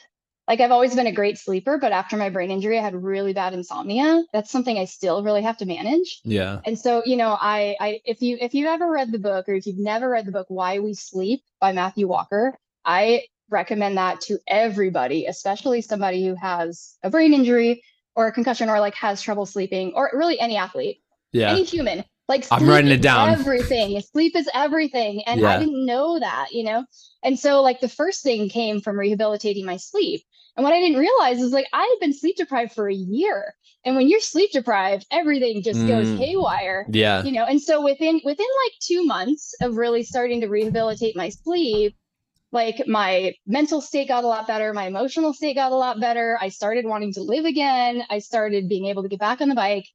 Like 0.51 0.59
I've 0.59 0.72
always 0.72 0.96
been 0.96 1.07
a 1.07 1.12
great 1.12 1.38
sleeper, 1.38 1.78
but 1.78 1.92
after 1.92 2.16
my 2.16 2.28
brain 2.28 2.51
injury, 2.51 2.76
I 2.76 2.82
had 2.82 3.01
really 3.01 3.32
bad 3.32 3.55
insomnia. 3.55 4.24
That's 4.32 4.51
something 4.51 4.76
I 4.76 4.84
still 4.84 5.22
really 5.22 5.42
have 5.42 5.57
to 5.59 5.64
manage. 5.64 6.20
Yeah. 6.24 6.61
And 6.66 6.76
so, 6.76 7.03
you 7.07 7.14
know, 7.14 7.38
I, 7.40 7.76
I, 7.78 8.01
if 8.05 8.20
you, 8.20 8.36
if 8.40 8.53
you've 8.53 8.66
ever 8.66 8.90
read 8.90 9.12
the 9.12 9.20
book 9.20 9.48
or 9.48 9.55
if 9.55 9.64
you've 9.64 9.78
never 9.78 10.11
read 10.11 10.26
the 10.26 10.32
book, 10.32 10.46
Why 10.48 10.80
We 10.80 10.94
Sleep 10.94 11.42
by 11.61 11.70
Matthew 11.70 12.09
Walker, 12.09 12.59
I 12.84 13.26
recommend 13.48 13.96
that 13.98 14.22
to 14.22 14.40
everybody, 14.48 15.26
especially 15.26 15.82
somebody 15.82 16.26
who 16.26 16.34
has 16.34 16.96
a 17.05 17.11
brain 17.11 17.32
injury 17.32 17.84
or 18.16 18.26
a 18.26 18.32
concussion 18.32 18.68
or 18.68 18.80
like 18.80 18.96
has 18.96 19.22
trouble 19.22 19.46
sleeping 19.46 19.92
or 19.94 20.11
really 20.14 20.40
any 20.40 20.57
athlete, 20.57 21.01
yeah. 21.30 21.53
any 21.53 21.62
human. 21.62 22.03
Like 22.26 22.44
I'm 22.51 22.68
writing 22.68 22.90
it 22.90 23.03
down. 23.03 23.28
Everything. 23.30 24.01
Sleep 24.01 24.34
is 24.34 24.48
everything. 24.53 25.22
And 25.26 25.40
yeah. 25.40 25.51
I 25.51 25.59
didn't 25.61 25.86
know 25.86 26.18
that, 26.18 26.48
you 26.51 26.64
know? 26.64 26.84
And 27.22 27.38
so 27.38 27.62
like 27.62 27.80
the 27.80 27.88
first 27.88 28.24
thing 28.24 28.48
came 28.48 28.80
from 28.80 28.98
rehabilitating 28.98 29.64
my 29.64 29.76
sleep. 29.76 30.22
And 30.57 30.64
what 30.64 30.72
I 30.72 30.80
didn't 30.80 30.98
realize 30.98 31.40
is 31.40 31.53
like 31.53 31.66
I 31.72 31.82
had 31.82 32.01
been 32.01 32.12
sleep 32.12 32.36
deprived 32.36 32.72
for 32.72 32.88
a 32.88 32.94
year. 32.94 33.55
And 33.84 33.96
when 33.96 34.09
you're 34.09 34.20
sleep 34.20 34.53
deprived, 34.53 35.07
everything 35.11 35.62
just 35.62 35.80
mm. 35.80 35.88
goes 35.88 36.18
haywire. 36.18 36.86
Yeah. 36.90 37.22
You 37.22 37.32
know, 37.32 37.44
and 37.44 37.61
so 37.61 37.82
within 37.82 38.20
within 38.24 38.46
like 38.64 38.72
two 38.80 39.05
months 39.07 39.55
of 39.62 39.76
really 39.76 40.03
starting 40.03 40.40
to 40.42 40.48
rehabilitate 40.48 41.16
my 41.16 41.30
sleep, 41.30 41.96
like 42.53 42.86
my 42.86 43.34
mental 43.46 43.80
state 43.80 44.09
got 44.09 44.24
a 44.24 44.26
lot 44.26 44.46
better, 44.46 44.72
my 44.74 44.86
emotional 44.86 45.32
state 45.32 45.55
got 45.55 45.72
a 45.72 45.76
lot 45.76 46.01
better. 46.01 46.36
I 46.40 46.48
started 46.48 46.84
wanting 46.84 47.14
to 47.14 47.22
live 47.22 47.44
again. 47.44 48.03
I 48.11 48.18
started 48.18 48.68
being 48.68 48.86
able 48.86 49.03
to 49.03 49.09
get 49.09 49.20
back 49.20 49.40
on 49.40 49.48
the 49.48 49.55
bike 49.55 49.86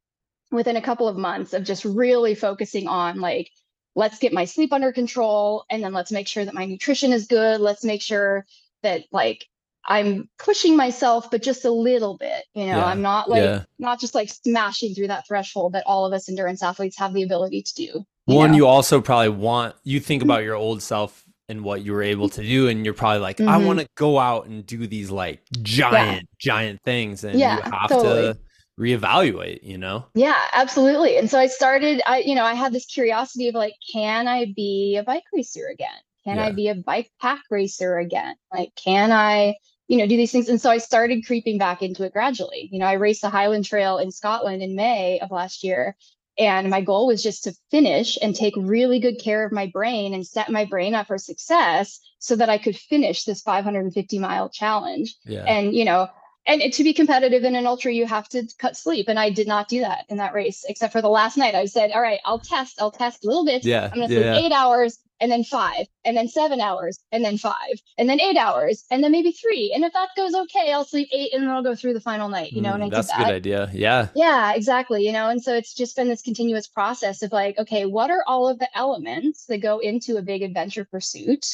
within 0.51 0.77
a 0.77 0.81
couple 0.81 1.07
of 1.07 1.17
months 1.17 1.53
of 1.53 1.63
just 1.63 1.85
really 1.85 2.33
focusing 2.33 2.87
on 2.87 3.19
like 3.19 3.51
let's 3.95 4.19
get 4.19 4.33
my 4.33 4.45
sleep 4.45 4.73
under 4.73 4.91
control 4.91 5.65
and 5.69 5.83
then 5.83 5.93
let's 5.93 6.11
make 6.11 6.27
sure 6.27 6.45
that 6.45 6.53
my 6.53 6.65
nutrition 6.65 7.11
is 7.11 7.27
good 7.27 7.59
let's 7.61 7.83
make 7.83 8.01
sure 8.01 8.45
that 8.83 9.03
like 9.11 9.45
i'm 9.87 10.29
pushing 10.39 10.75
myself 10.75 11.29
but 11.31 11.43
just 11.43 11.65
a 11.65 11.71
little 11.71 12.17
bit 12.17 12.43
you 12.53 12.65
know 12.65 12.77
Yeah, 12.77 12.85
i'm 12.85 13.01
not 13.01 13.29
like 13.29 13.43
yeah. 13.43 13.63
not 13.79 13.99
just 13.99 14.15
like 14.15 14.29
smashing 14.29 14.93
through 14.95 15.07
that 15.07 15.27
threshold 15.27 15.73
that 15.73 15.83
all 15.85 16.05
of 16.05 16.13
us 16.13 16.29
endurance 16.29 16.63
athletes 16.63 16.97
have 16.97 17.13
the 17.13 17.23
ability 17.23 17.61
to 17.63 17.73
do 17.75 17.83
you 17.83 18.03
One, 18.25 18.49
know? 18.49 18.55
you 18.57 18.65
also 18.67 19.01
probably 19.01 19.29
want 19.29 19.75
you 19.83 19.99
think 19.99 20.21
Mm-hmm. 20.21 20.31
about 20.31 20.43
your 20.43 20.55
old 20.55 20.81
self 20.81 21.23
and 21.47 21.63
what 21.63 21.83
you 21.83 21.93
were 21.93 22.01
able 22.01 22.27
to 22.29 22.41
do, 22.41 22.67
and 22.69 22.83
you're 22.83 22.95
probably 22.95 23.19
like, 23.19 23.39
I 23.41 23.57
Mhm. 23.59 23.65
want 23.67 23.79
to 23.79 23.87
go 23.95 24.17
out 24.17 24.47
and 24.47 24.65
do 24.65 24.87
these 24.87 25.11
like 25.11 25.41
giant, 25.61 26.27
giant 26.39 26.81
things, 26.83 27.23
and 27.23 27.39
Yeah, 27.39 27.57
you 27.57 27.61
have 27.71 27.89
totally. 27.89 28.33
to 28.33 28.39
reevaluate. 28.79 29.61
You 29.63 29.77
know? 29.77 30.05
Yeah, 30.15 30.39
absolutely. 30.53 31.17
And 31.17 31.29
so 31.29 31.37
I 31.39 31.47
started, 31.47 32.01
I, 32.05 32.19
you 32.19 32.35
know, 32.35 32.45
I 32.45 32.53
had 32.53 32.73
this 32.73 32.85
curiosity 32.85 33.47
of 33.49 33.55
like, 33.55 33.73
can 33.91 34.27
I 34.27 34.53
be 34.55 34.95
a 34.97 35.03
bike 35.03 35.23
racer 35.33 35.67
again? 35.67 35.89
Can 36.23 36.39
I 36.39 36.51
be 36.51 36.69
a 36.69 36.75
bike 36.75 37.11
pack 37.21 37.41
racer 37.51 37.97
again? 37.99 38.35
Like, 38.51 38.69
can 38.75 39.11
I, 39.11 39.55
you 39.87 39.97
know, 39.97 40.07
do 40.07 40.17
these 40.17 40.31
things? 40.31 40.49
And 40.49 40.59
so 40.59 40.69
I 40.69 40.77
started 40.79 41.25
creeping 41.25 41.57
back 41.57 41.81
into 41.81 42.03
it 42.03 42.13
gradually. 42.13 42.69
You 42.71 42.79
know, 42.79 42.85
I 42.87 42.93
raced 42.93 43.21
the 43.21 43.29
Highland 43.29 43.65
Trail 43.65 43.97
in 43.97 44.11
Scotland 44.11 44.61
in 44.63 44.75
May 44.75 45.19
of 45.19 45.31
last 45.31 45.63
year. 45.63 45.95
And 46.37 46.69
my 46.69 46.81
goal 46.81 47.07
was 47.07 47.23
just 47.23 47.45
to 47.45 47.53
finish 47.71 48.17
and 48.21 48.35
take 48.35 48.53
really 48.57 48.99
good 48.99 49.19
care 49.19 49.45
of 49.45 49.53
my 49.53 49.67
brain 49.67 50.13
and 50.13 50.27
set 50.27 50.49
my 50.49 50.65
brain 50.65 50.93
up 50.93 51.07
for 51.07 51.17
success 51.17 51.99
so 52.19 52.35
that 52.35 52.49
I 52.49 52.57
could 52.57 52.75
finish 52.75 53.23
this 53.23 53.41
550 53.41 54.19
mile 54.19 54.49
challenge 54.49 55.15
Yeah. 55.25 55.45
and 55.45 55.73
you 55.73 55.85
know 55.85 56.09
and 56.47 56.61
to 56.73 56.83
be 56.83 56.93
competitive 56.93 57.43
in 57.43 57.55
an 57.55 57.65
ultra 57.67 57.91
you 57.91 58.05
have 58.05 58.27
to 58.29 58.43
cut 58.59 58.75
sleep 58.77 59.07
and 59.07 59.19
i 59.19 59.29
did 59.29 59.47
not 59.47 59.67
do 59.67 59.79
that 59.81 60.05
in 60.09 60.17
that 60.17 60.33
race 60.33 60.65
except 60.67 60.93
for 60.93 61.01
the 61.01 61.09
last 61.09 61.37
night 61.37 61.55
i 61.55 61.65
said 61.65 61.91
all 61.91 62.01
right 62.01 62.19
i'll 62.25 62.39
test 62.39 62.81
i'll 62.81 62.91
test 62.91 63.23
a 63.23 63.27
little 63.27 63.45
bit 63.45 63.63
Yeah, 63.65 63.89
i'm 63.91 63.99
going 63.99 64.07
to 64.07 64.13
yeah, 64.13 64.33
sleep 64.33 64.45
eight 64.45 64.51
hours 64.55 64.99
and 65.21 65.31
then 65.31 65.45
five 65.45 65.87
and 66.03 66.17
then 66.17 66.27
seven 66.27 66.59
hours 66.59 66.99
and 67.11 67.23
then 67.23 67.37
five 67.37 67.75
and 67.97 68.09
then 68.09 68.19
eight 68.19 68.37
hours 68.37 68.83
and 68.91 69.01
then 69.03 69.11
maybe 69.11 69.31
three 69.31 69.71
and 69.73 69.83
if 69.85 69.93
that 69.93 70.09
goes 70.17 70.35
okay 70.35 70.71
i'll 70.73 70.83
sleep 70.83 71.07
eight 71.13 71.33
and 71.33 71.43
then 71.43 71.49
i'll 71.49 71.63
go 71.63 71.73
through 71.73 71.93
the 71.93 72.01
final 72.01 72.27
night 72.27 72.51
you 72.51 72.61
know 72.61 72.73
Mm, 72.73 72.75
and 72.75 72.83
i 72.83 72.89
that's 72.89 73.07
did 73.07 73.15
a 73.15 73.17
good 73.23 73.33
idea. 73.33 73.69
Yeah. 73.73 74.07
yeah, 74.13 74.53
exactly. 74.53 75.05
You 75.05 75.13
know, 75.13 75.29
and 75.29 75.41
so 75.41 75.55
it's 75.55 75.73
just 75.73 75.95
been 75.95 76.07
this 76.09 76.21
continuous 76.21 76.67
process 76.67 77.21
of 77.21 77.31
like, 77.31 77.57
okay, 77.57 77.85
what 77.85 78.11
are 78.11 78.23
all 78.27 78.47
of 78.49 78.59
the 78.59 78.67
elements 78.77 79.45
that 79.45 79.59
go 79.59 79.79
into 79.79 80.17
a 80.17 80.21
big 80.21 80.41
adventure 80.43 80.85
pursuit? 80.85 81.45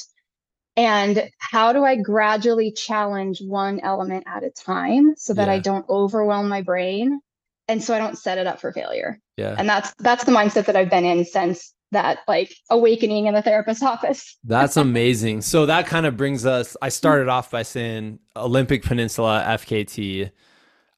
And 0.78 1.30
how 1.38 1.74
do 1.74 1.84
I 1.84 1.96
gradually 1.98 2.72
challenge 2.72 3.42
one 3.42 3.80
element 3.82 4.24
at 4.28 4.44
a 4.44 4.50
time 4.50 5.16
so 5.18 5.34
that 5.34 5.50
I 5.50 5.60
don't 5.60 5.88
overwhelm 5.90 6.48
my 6.48 6.62
brain 6.62 7.20
and 7.68 7.84
so 7.84 7.94
I 7.94 7.98
don't 8.00 8.18
set 8.18 8.38
it 8.38 8.48
up 8.48 8.62
for 8.62 8.72
failure? 8.72 9.20
Yeah. 9.38 9.56
And 9.58 9.68
that's 9.68 9.94
that's 10.00 10.24
the 10.24 10.32
mindset 10.32 10.66
that 10.66 10.76
I've 10.76 10.90
been 10.90 11.06
in 11.06 11.26
since 11.26 11.74
that 11.92 12.20
like 12.26 12.56
awakening 12.70 13.26
in 13.26 13.34
the 13.34 13.42
therapist's 13.42 13.84
office. 13.84 14.38
That's 14.46 14.78
amazing. 14.78 15.42
So 15.42 15.66
that 15.66 15.88
kind 15.88 16.06
of 16.06 16.16
brings 16.16 16.46
us. 16.46 16.78
I 16.82 16.88
started 16.88 17.28
off 17.28 17.52
by 17.52 17.64
saying 17.64 18.20
Olympic 18.36 18.84
Peninsula 18.84 19.44
FKT. 19.46 20.32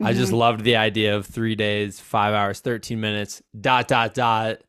I 0.03 0.13
just 0.13 0.31
Mhm. 0.31 0.37
loved 0.37 0.63
the 0.63 0.75
idea 0.75 1.15
of 1.15 1.25
three 1.25 1.55
days, 1.55 1.99
five 1.99 2.33
hours, 2.33 2.59
13 2.59 2.99
minutes, 2.99 3.41
dot, 3.59 3.87
dot, 3.87 4.13
dot, 4.13 4.59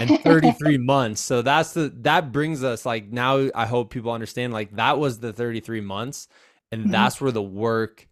and 0.00 0.10
33 0.22 0.78
months. 0.78 1.20
So 1.20 1.42
that's 1.42 1.72
the, 1.72 1.92
that 2.02 2.32
brings 2.32 2.62
us 2.64 2.84
like 2.86 3.10
now 3.12 3.48
I 3.54 3.66
hope 3.66 3.90
people 3.90 4.12
understand 4.12 4.52
like 4.52 4.74
that 4.76 4.98
was 4.98 5.18
the 5.20 5.32
33 5.32 5.80
months. 5.80 6.28
And 6.72 6.86
Mhm. 6.86 6.90
that's 6.90 7.20
where 7.20 7.32
the 7.32 7.42
work 7.42 8.06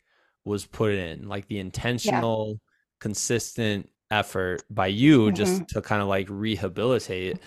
was 0.44 0.66
put 0.66 0.92
in, 0.92 1.28
like 1.28 1.48
the 1.48 1.58
intentional, 1.58 2.60
consistent 3.00 3.88
effort 4.10 4.62
by 4.70 4.86
you 4.88 5.32
just 5.32 5.66
to 5.68 5.82
kind 5.82 6.02
of 6.02 6.08
like 6.08 6.26
rehabilitate. 6.30 7.38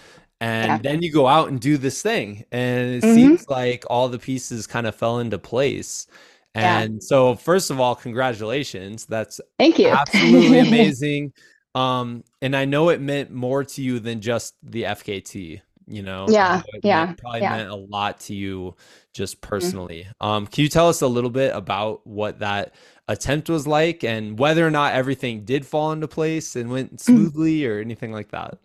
And 0.41 0.83
Yeah. 0.83 0.91
then 0.91 1.01
you 1.01 1.11
go 1.13 1.27
out 1.27 1.47
and 1.49 1.59
do 1.61 1.77
this 1.77 2.01
thing. 2.01 2.43
And 2.51 2.95
it 2.95 3.03
Mhm. 3.03 3.13
seems 3.15 3.45
like 3.49 3.85
all 3.89 4.09
the 4.09 4.19
pieces 4.19 4.67
kind 4.67 4.85
of 4.87 4.95
fell 4.95 5.19
into 5.19 5.37
place. 5.39 6.07
Yeah. 6.55 6.79
And 6.79 7.03
so, 7.03 7.35
first 7.35 7.69
of 7.71 7.79
all, 7.79 7.95
congratulations. 7.95 9.05
That's 9.05 9.39
Thank 9.59 9.79
you. 9.79 9.89
absolutely 9.89 10.59
amazing. 10.89 11.33
Um, 11.75 12.23
and 12.41 12.55
I 12.55 12.65
know 12.65 12.89
it 12.89 13.01
meant 13.01 13.31
more 13.31 13.63
to 13.63 13.81
you 13.81 13.99
than 13.99 14.21
just 14.21 14.55
the 14.63 14.83
FKT. 14.83 15.61
You 15.87 16.01
know, 16.01 16.25
Yeah, 16.29 16.63
know 16.73 16.79
yeah, 16.83 17.05
meant- 17.05 17.17
probably 17.19 17.41
yeah. 17.41 17.49
Mm-hmm. 17.49 17.57
meant 17.57 17.69
a 17.69 17.75
lot 17.75 18.19
to 18.21 18.33
you 18.33 18.75
just 19.13 19.39
personally. 19.41 20.07
Um, 20.19 20.47
can 20.47 20.63
you 20.63 20.69
tell 20.69 20.89
us 20.89 21.01
a 21.03 21.07
little 21.07 21.29
bit 21.29 21.55
about 21.55 22.07
what 22.07 22.39
that 22.39 22.73
attempt 23.07 23.49
was 23.49 23.67
like 23.67 24.03
and 24.03 24.39
whether 24.39 24.65
or 24.65 24.71
not 24.71 24.93
everything 24.95 25.45
did 25.45 25.63
fall 25.63 25.91
into 25.91 26.07
place 26.07 26.55
and 26.55 26.71
went 26.71 26.93
Mm. 26.95 26.99
smoothly 27.01 27.65
or 27.67 27.79
anything 27.79 28.11
like 28.11 28.31
that? 28.31 28.57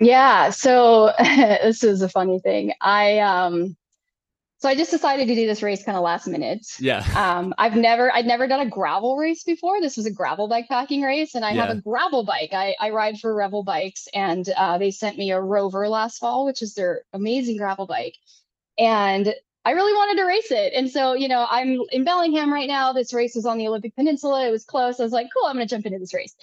Yeah, 0.00 0.48
so 0.48 1.12
this 1.18 1.82
is 1.84 2.00
a 2.00 2.08
funny 2.08 2.38
thing. 2.40 2.72
I 2.80 3.18
um 3.18 3.76
so 4.66 4.70
I 4.70 4.74
just 4.74 4.90
decided 4.90 5.28
to 5.28 5.34
do 5.36 5.46
this 5.46 5.62
race 5.62 5.84
kind 5.84 5.96
of 5.96 6.02
last 6.02 6.26
minute. 6.26 6.66
Yeah. 6.80 7.04
Um 7.16 7.54
I've 7.56 7.76
never 7.76 8.12
I'd 8.12 8.26
never 8.26 8.48
done 8.48 8.66
a 8.66 8.68
gravel 8.68 9.16
race 9.16 9.44
before. 9.44 9.80
This 9.80 9.96
was 9.96 10.06
a 10.06 10.10
gravel 10.10 10.48
bike 10.48 10.66
packing 10.68 11.02
race 11.02 11.36
and 11.36 11.44
I 11.44 11.52
have 11.52 11.70
a 11.70 11.80
gravel 11.80 12.24
bike. 12.24 12.50
I 12.52 12.74
I 12.80 12.90
ride 12.90 13.18
for 13.20 13.32
Revel 13.32 13.62
Bikes 13.62 14.08
and 14.12 14.48
uh 14.56 14.78
they 14.78 14.90
sent 14.90 15.18
me 15.18 15.30
a 15.30 15.40
Rover 15.40 15.88
last 15.88 16.18
fall, 16.18 16.44
which 16.44 16.62
is 16.62 16.74
their 16.74 17.02
amazing 17.12 17.58
gravel 17.58 17.86
bike. 17.86 18.16
And 18.76 19.32
I 19.64 19.70
really 19.70 19.92
wanted 19.92 20.20
to 20.20 20.26
race 20.26 20.50
it. 20.50 20.72
And 20.74 20.90
so, 20.90 21.14
you 21.14 21.28
know, 21.28 21.46
I'm 21.48 21.80
in 21.90 22.04
Bellingham 22.04 22.52
right 22.52 22.68
now. 22.68 22.92
This 22.92 23.14
race 23.14 23.36
was 23.36 23.46
on 23.46 23.58
the 23.58 23.68
Olympic 23.68 23.94
Peninsula. 23.94 24.48
It 24.48 24.50
was 24.50 24.64
close. 24.64 24.98
I 24.98 25.04
was 25.04 25.12
like, 25.12 25.28
cool, 25.32 25.46
I'm 25.46 25.56
going 25.56 25.66
to 25.66 25.74
jump 25.74 25.86
into 25.86 25.98
this 25.98 26.14
race. 26.14 26.34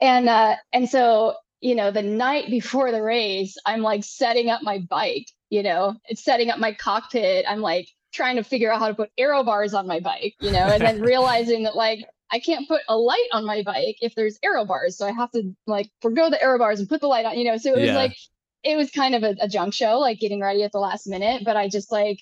And 0.00 0.28
uh 0.28 0.54
and 0.72 0.88
so, 0.88 1.34
you 1.60 1.74
know, 1.74 1.90
the 1.90 2.02
night 2.02 2.50
before 2.50 2.92
the 2.92 3.02
race, 3.02 3.56
I'm 3.66 3.82
like 3.82 4.04
setting 4.04 4.48
up 4.48 4.62
my 4.62 4.78
bike, 4.78 5.26
you 5.54 5.62
know, 5.62 5.96
it's 6.06 6.24
setting 6.24 6.50
up 6.50 6.58
my 6.58 6.72
cockpit. 6.74 7.44
I'm 7.48 7.60
like 7.60 7.88
trying 8.12 8.36
to 8.36 8.44
figure 8.44 8.72
out 8.72 8.80
how 8.80 8.88
to 8.88 8.94
put 8.94 9.10
aero 9.18 9.44
bars 9.44 9.74
on 9.74 9.86
my 9.86 10.00
bike, 10.00 10.34
you 10.40 10.50
know, 10.52 10.70
and 10.72 10.84
then 10.84 11.00
realizing 11.00 11.64
that 11.64 11.76
like 11.76 12.04
I 12.32 12.40
can't 12.40 12.68
put 12.68 12.82
a 12.88 12.96
light 12.96 13.28
on 13.32 13.44
my 13.46 13.62
bike 13.62 13.98
if 14.02 14.14
there's 14.16 14.38
aero 14.42 14.64
bars. 14.66 14.98
So 14.98 15.06
I 15.06 15.12
have 15.12 15.30
to 15.32 15.54
like 15.66 15.90
forego 16.02 16.30
the 16.30 16.42
aero 16.42 16.58
bars 16.58 16.80
and 16.80 16.88
put 16.88 17.00
the 17.00 17.06
light 17.08 17.26
on, 17.26 17.38
you 17.38 17.44
know. 17.44 17.56
So 17.58 17.72
it 17.76 17.80
was 17.80 17.92
Yeah. 17.92 17.94
like 17.94 18.16
it 18.64 18.76
was 18.76 18.90
kind 18.90 19.14
of 19.14 19.22
a, 19.22 19.36
a 19.42 19.48
junk 19.48 19.74
show, 19.74 19.98
like 20.00 20.18
getting 20.20 20.40
ready 20.40 20.64
at 20.64 20.72
the 20.72 20.80
last 20.80 21.06
minute, 21.06 21.42
but 21.44 21.56
I 21.56 21.68
just 21.68 21.92
like 21.92 22.20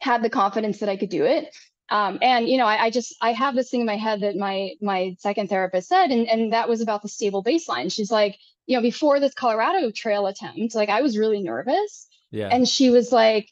had 0.00 0.22
the 0.22 0.30
confidence 0.30 0.78
that 0.80 0.88
I 0.88 0.96
could 0.96 1.10
do 1.10 1.24
it. 1.24 1.54
Um, 1.90 2.18
and 2.20 2.48
you 2.48 2.58
know, 2.58 2.66
I, 2.66 2.84
I 2.84 2.90
just 2.90 3.16
I 3.22 3.32
have 3.32 3.54
this 3.54 3.70
thing 3.70 3.80
in 3.80 3.86
my 3.86 3.96
head 3.96 4.20
that 4.20 4.36
my 4.36 4.72
my 4.82 5.16
second 5.18 5.48
therapist 5.48 5.88
said, 5.88 6.10
and 6.10 6.28
and 6.28 6.52
that 6.52 6.68
was 6.68 6.80
about 6.82 7.02
the 7.02 7.08
stable 7.08 7.42
baseline. 7.42 7.90
She's 7.92 8.10
like, 8.10 8.38
you 8.66 8.76
know, 8.76 8.82
before 8.82 9.20
this 9.20 9.34
Colorado 9.34 9.90
Trail 9.90 10.26
attempt, 10.26 10.74
like 10.74 10.90
I 10.90 11.00
was 11.00 11.16
really 11.16 11.42
nervous, 11.42 12.06
Yeah. 12.30 12.48
and 12.48 12.68
she 12.68 12.90
was 12.90 13.12
like, 13.12 13.50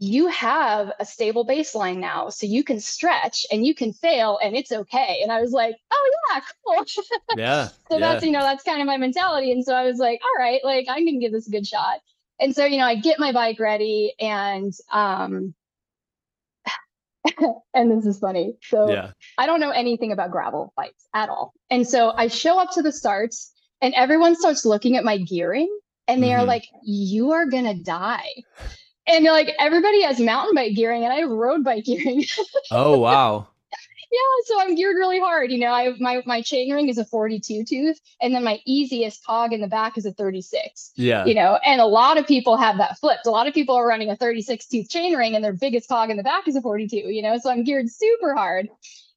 you 0.00 0.28
have 0.28 0.92
a 1.00 1.04
stable 1.04 1.44
baseline 1.44 1.98
now, 1.98 2.28
so 2.28 2.46
you 2.46 2.62
can 2.62 2.78
stretch 2.78 3.44
and 3.50 3.66
you 3.66 3.74
can 3.74 3.92
fail, 3.92 4.38
and 4.42 4.56
it's 4.56 4.70
okay. 4.70 5.20
And 5.22 5.32
I 5.32 5.40
was 5.40 5.50
like, 5.50 5.74
oh 5.90 6.10
yeah, 6.32 6.40
cool. 6.64 6.84
yeah. 7.36 7.68
So 7.90 7.96
yeah. 7.96 7.98
that's, 7.98 8.24
you 8.24 8.30
know, 8.30 8.40
that's 8.40 8.62
kind 8.62 8.80
of 8.80 8.86
my 8.86 8.96
mentality. 8.96 9.50
And 9.50 9.64
so 9.64 9.74
I 9.74 9.84
was 9.84 9.98
like, 9.98 10.20
all 10.22 10.44
right, 10.44 10.60
like 10.62 10.86
I'm 10.88 11.04
gonna 11.04 11.18
give 11.18 11.32
this 11.32 11.48
a 11.48 11.50
good 11.50 11.66
shot. 11.66 11.98
And 12.40 12.54
so, 12.54 12.64
you 12.64 12.78
know, 12.78 12.86
I 12.86 12.94
get 12.94 13.18
my 13.18 13.32
bike 13.32 13.58
ready 13.58 14.14
and 14.20 14.72
um 14.92 15.54
and 17.74 17.90
this 17.90 18.06
is 18.06 18.20
funny. 18.20 18.54
So 18.62 18.90
yeah. 18.90 19.10
I 19.36 19.46
don't 19.46 19.60
know 19.60 19.70
anything 19.70 20.12
about 20.12 20.30
gravel 20.30 20.72
bikes 20.76 21.06
at 21.14 21.28
all. 21.28 21.52
And 21.70 21.86
so 21.86 22.12
I 22.12 22.28
show 22.28 22.60
up 22.60 22.70
to 22.72 22.82
the 22.82 22.92
starts 22.92 23.52
and 23.80 23.94
everyone 23.94 24.36
starts 24.36 24.64
looking 24.64 24.96
at 24.96 25.04
my 25.04 25.18
gearing 25.18 25.76
and 26.08 26.22
they 26.22 26.32
are 26.34 26.42
Mhm. 26.44 26.48
like, 26.48 26.64
you 26.82 27.30
are 27.32 27.46
gonna 27.46 27.74
die. 27.74 28.28
And 29.06 29.24
like 29.24 29.54
everybody 29.60 30.02
has 30.02 30.18
mountain 30.20 30.54
bike 30.54 30.74
gearing 30.74 31.04
and 31.04 31.12
I 31.12 31.16
have 31.16 31.30
road 31.30 31.62
bike 31.64 31.84
gearing. 31.84 32.24
Oh, 32.70 32.98
wow. 32.98 33.48
Yeah, 34.10 34.18
so 34.46 34.60
I'm 34.60 34.74
geared 34.74 34.96
really 34.96 35.20
hard. 35.20 35.52
You 35.52 35.58
know, 35.58 35.70
I 35.70 35.82
have 35.82 36.00
my 36.00 36.22
my 36.24 36.40
chain 36.40 36.72
ring 36.72 36.88
is 36.88 36.96
a 36.96 37.04
42 37.04 37.64
tooth, 37.64 38.00
and 38.22 38.34
then 38.34 38.42
my 38.42 38.58
easiest 38.66 39.22
cog 39.24 39.52
in 39.52 39.60
the 39.60 39.66
back 39.68 39.98
is 39.98 40.06
a 40.06 40.12
36. 40.12 40.92
Yeah. 40.96 41.26
You 41.26 41.34
know, 41.34 41.58
and 41.62 41.78
a 41.78 41.84
lot 41.84 42.16
of 42.16 42.26
people 42.26 42.56
have 42.56 42.78
that 42.78 42.98
flipped. 42.98 43.26
A 43.26 43.30
lot 43.30 43.46
of 43.46 43.52
people 43.52 43.74
are 43.76 43.86
running 43.86 44.08
a 44.08 44.16
36 44.16 44.66
tooth 44.66 44.88
chain 44.88 45.14
ring, 45.14 45.34
and 45.34 45.44
their 45.44 45.52
biggest 45.52 45.88
cog 45.90 46.08
in 46.08 46.16
the 46.16 46.22
back 46.22 46.48
is 46.48 46.56
a 46.56 46.62
42. 46.62 46.96
You 46.96 47.20
know, 47.20 47.36
so 47.36 47.50
I'm 47.50 47.64
geared 47.64 47.90
super 47.90 48.34
hard, 48.34 48.68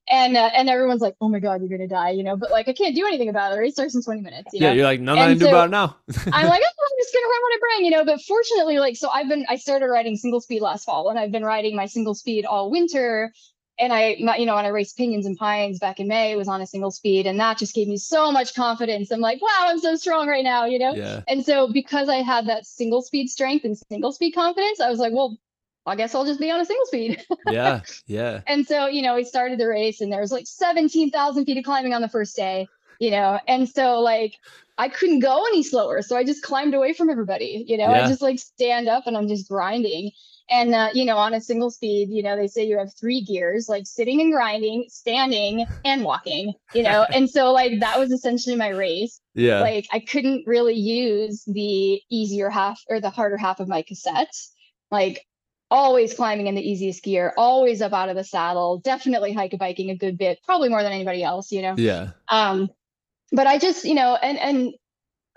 and 0.08 0.36
uh, 0.36 0.50
and 0.54 0.68
everyone's 0.68 1.00
like, 1.00 1.14
"Oh 1.20 1.28
my 1.28 1.38
god, 1.38 1.60
you're 1.60 1.70
gonna 1.70 1.88
die," 1.88 2.10
you 2.10 2.22
know. 2.22 2.36
But 2.36 2.50
like, 2.50 2.68
I 2.68 2.72
can't 2.72 2.94
do 2.94 3.06
anything 3.06 3.28
about 3.28 3.52
it. 3.52 3.56
Race 3.56 3.74
starts 3.74 3.94
in 3.94 4.02
20 4.02 4.20
minutes. 4.20 4.52
You 4.52 4.60
yeah. 4.60 4.68
know? 4.68 4.74
You're 4.74 4.84
like, 4.84 5.00
nothing 5.00 5.22
I 5.22 5.28
can 5.28 5.38
do 5.38 5.48
about 5.48 5.68
it 5.68 5.70
now. 5.70 5.96
I'm 6.32 6.48
like, 6.48 6.62
oh, 6.64 6.86
I'm 6.86 6.98
just 6.98 7.14
gonna 7.14 7.26
run 7.26 7.42
what 7.42 7.54
I 7.54 7.58
bring, 7.60 7.84
you 7.84 7.90
know. 7.92 8.04
But 8.04 8.20
fortunately, 8.22 8.78
like, 8.78 8.96
so 8.96 9.10
I've 9.10 9.28
been, 9.28 9.46
I 9.48 9.56
started 9.56 9.86
riding 9.86 10.16
single 10.16 10.40
speed 10.40 10.60
last 10.60 10.84
fall, 10.84 11.08
and 11.08 11.18
I've 11.18 11.30
been 11.30 11.44
riding 11.44 11.76
my 11.76 11.86
single 11.86 12.14
speed 12.14 12.44
all 12.44 12.70
winter. 12.70 13.32
And 13.78 13.92
I, 13.92 14.16
my- 14.20 14.36
you 14.36 14.44
know, 14.44 14.54
when 14.56 14.66
I 14.66 14.68
raced 14.68 14.96
Pinions 14.96 15.24
and 15.24 15.36
Pines 15.36 15.78
back 15.78 15.98
in 15.98 16.06
May, 16.08 16.32
it 16.32 16.36
was 16.36 16.48
on 16.48 16.60
a 16.60 16.66
single 16.66 16.90
speed, 16.90 17.26
and 17.26 17.38
that 17.40 17.58
just 17.58 17.74
gave 17.74 17.88
me 17.88 17.96
so 17.96 18.32
much 18.32 18.54
confidence. 18.54 19.10
I'm 19.12 19.20
like, 19.20 19.40
wow, 19.40 19.66
I'm 19.68 19.78
so 19.78 19.94
strong 19.94 20.28
right 20.28 20.44
now, 20.44 20.66
you 20.66 20.78
know. 20.78 20.94
yeah. 20.94 21.22
And 21.28 21.44
so 21.44 21.72
because 21.72 22.08
I 22.08 22.16
had 22.16 22.46
that 22.48 22.66
single 22.66 23.02
speed 23.02 23.28
strength 23.28 23.64
and 23.64 23.78
single 23.88 24.12
speed 24.12 24.32
confidence, 24.32 24.80
I 24.80 24.90
was 24.90 24.98
like, 24.98 25.12
well, 25.12 25.38
I 25.86 25.96
guess 25.96 26.14
I'll 26.14 26.24
just 26.24 26.40
be 26.40 26.50
on 26.50 26.60
a 26.60 26.64
single 26.64 26.86
speed. 26.86 27.24
Yeah. 27.50 27.80
Yeah. 28.06 28.40
And 28.46 28.66
so, 28.66 28.86
you 28.86 29.02
know, 29.02 29.16
we 29.16 29.24
started 29.24 29.58
the 29.58 29.66
race 29.66 30.00
and 30.00 30.12
there 30.12 30.20
was 30.20 30.32
like 30.32 30.46
17,000 30.46 31.44
feet 31.44 31.58
of 31.58 31.64
climbing 31.64 31.92
on 31.92 32.02
the 32.02 32.08
first 32.08 32.36
day, 32.36 32.68
you 32.98 33.10
know, 33.10 33.38
and 33.48 33.68
so 33.68 34.00
like 34.00 34.36
I 34.78 34.88
couldn't 34.88 35.20
go 35.20 35.44
any 35.46 35.62
slower. 35.62 36.02
So 36.02 36.16
I 36.16 36.24
just 36.24 36.42
climbed 36.42 36.74
away 36.74 36.92
from 36.92 37.10
everybody. 37.10 37.64
You 37.66 37.76
know, 37.76 37.90
yeah. 37.90 38.04
I 38.04 38.08
just 38.08 38.22
like 38.22 38.38
stand 38.38 38.88
up 38.88 39.06
and 39.06 39.16
I'm 39.16 39.28
just 39.28 39.48
grinding. 39.48 40.12
And, 40.50 40.74
uh, 40.74 40.90
you 40.92 41.04
know, 41.04 41.16
on 41.16 41.34
a 41.34 41.40
single 41.40 41.70
speed, 41.70 42.10
you 42.10 42.22
know, 42.22 42.36
they 42.36 42.46
say 42.48 42.64
you 42.66 42.76
have 42.78 42.92
three 42.98 43.22
gears 43.22 43.68
like 43.68 43.86
sitting 43.86 44.20
and 44.20 44.32
grinding, 44.32 44.84
standing, 44.88 45.66
and 45.84 46.04
walking, 46.04 46.52
you 46.74 46.82
know. 46.82 47.06
and 47.14 47.30
so, 47.30 47.52
like, 47.52 47.80
that 47.80 47.98
was 47.98 48.10
essentially 48.12 48.56
my 48.56 48.68
race. 48.68 49.20
Yeah. 49.34 49.60
Like, 49.60 49.86
I 49.92 50.00
couldn't 50.00 50.46
really 50.46 50.74
use 50.74 51.44
the 51.46 52.02
easier 52.10 52.50
half 52.50 52.82
or 52.90 53.00
the 53.00 53.08
harder 53.10 53.36
half 53.36 53.60
of 53.60 53.68
my 53.68 53.82
cassette 53.82 54.34
Like, 54.90 55.26
always 55.72 56.12
climbing 56.12 56.46
in 56.46 56.54
the 56.54 56.60
easiest 56.60 57.02
gear, 57.02 57.32
always 57.38 57.80
up 57.80 57.94
out 57.94 58.10
of 58.10 58.14
the 58.14 58.22
saddle, 58.22 58.78
definitely 58.78 59.32
hike 59.32 59.56
biking 59.58 59.88
a 59.88 59.96
good 59.96 60.18
bit, 60.18 60.38
probably 60.44 60.68
more 60.68 60.82
than 60.82 60.92
anybody 60.92 61.24
else, 61.24 61.50
you 61.50 61.62
know? 61.62 61.74
Yeah. 61.78 62.10
Um, 62.28 62.68
but 63.32 63.46
I 63.46 63.58
just, 63.58 63.84
you 63.84 63.94
know, 63.94 64.16
and, 64.22 64.38
and, 64.38 64.74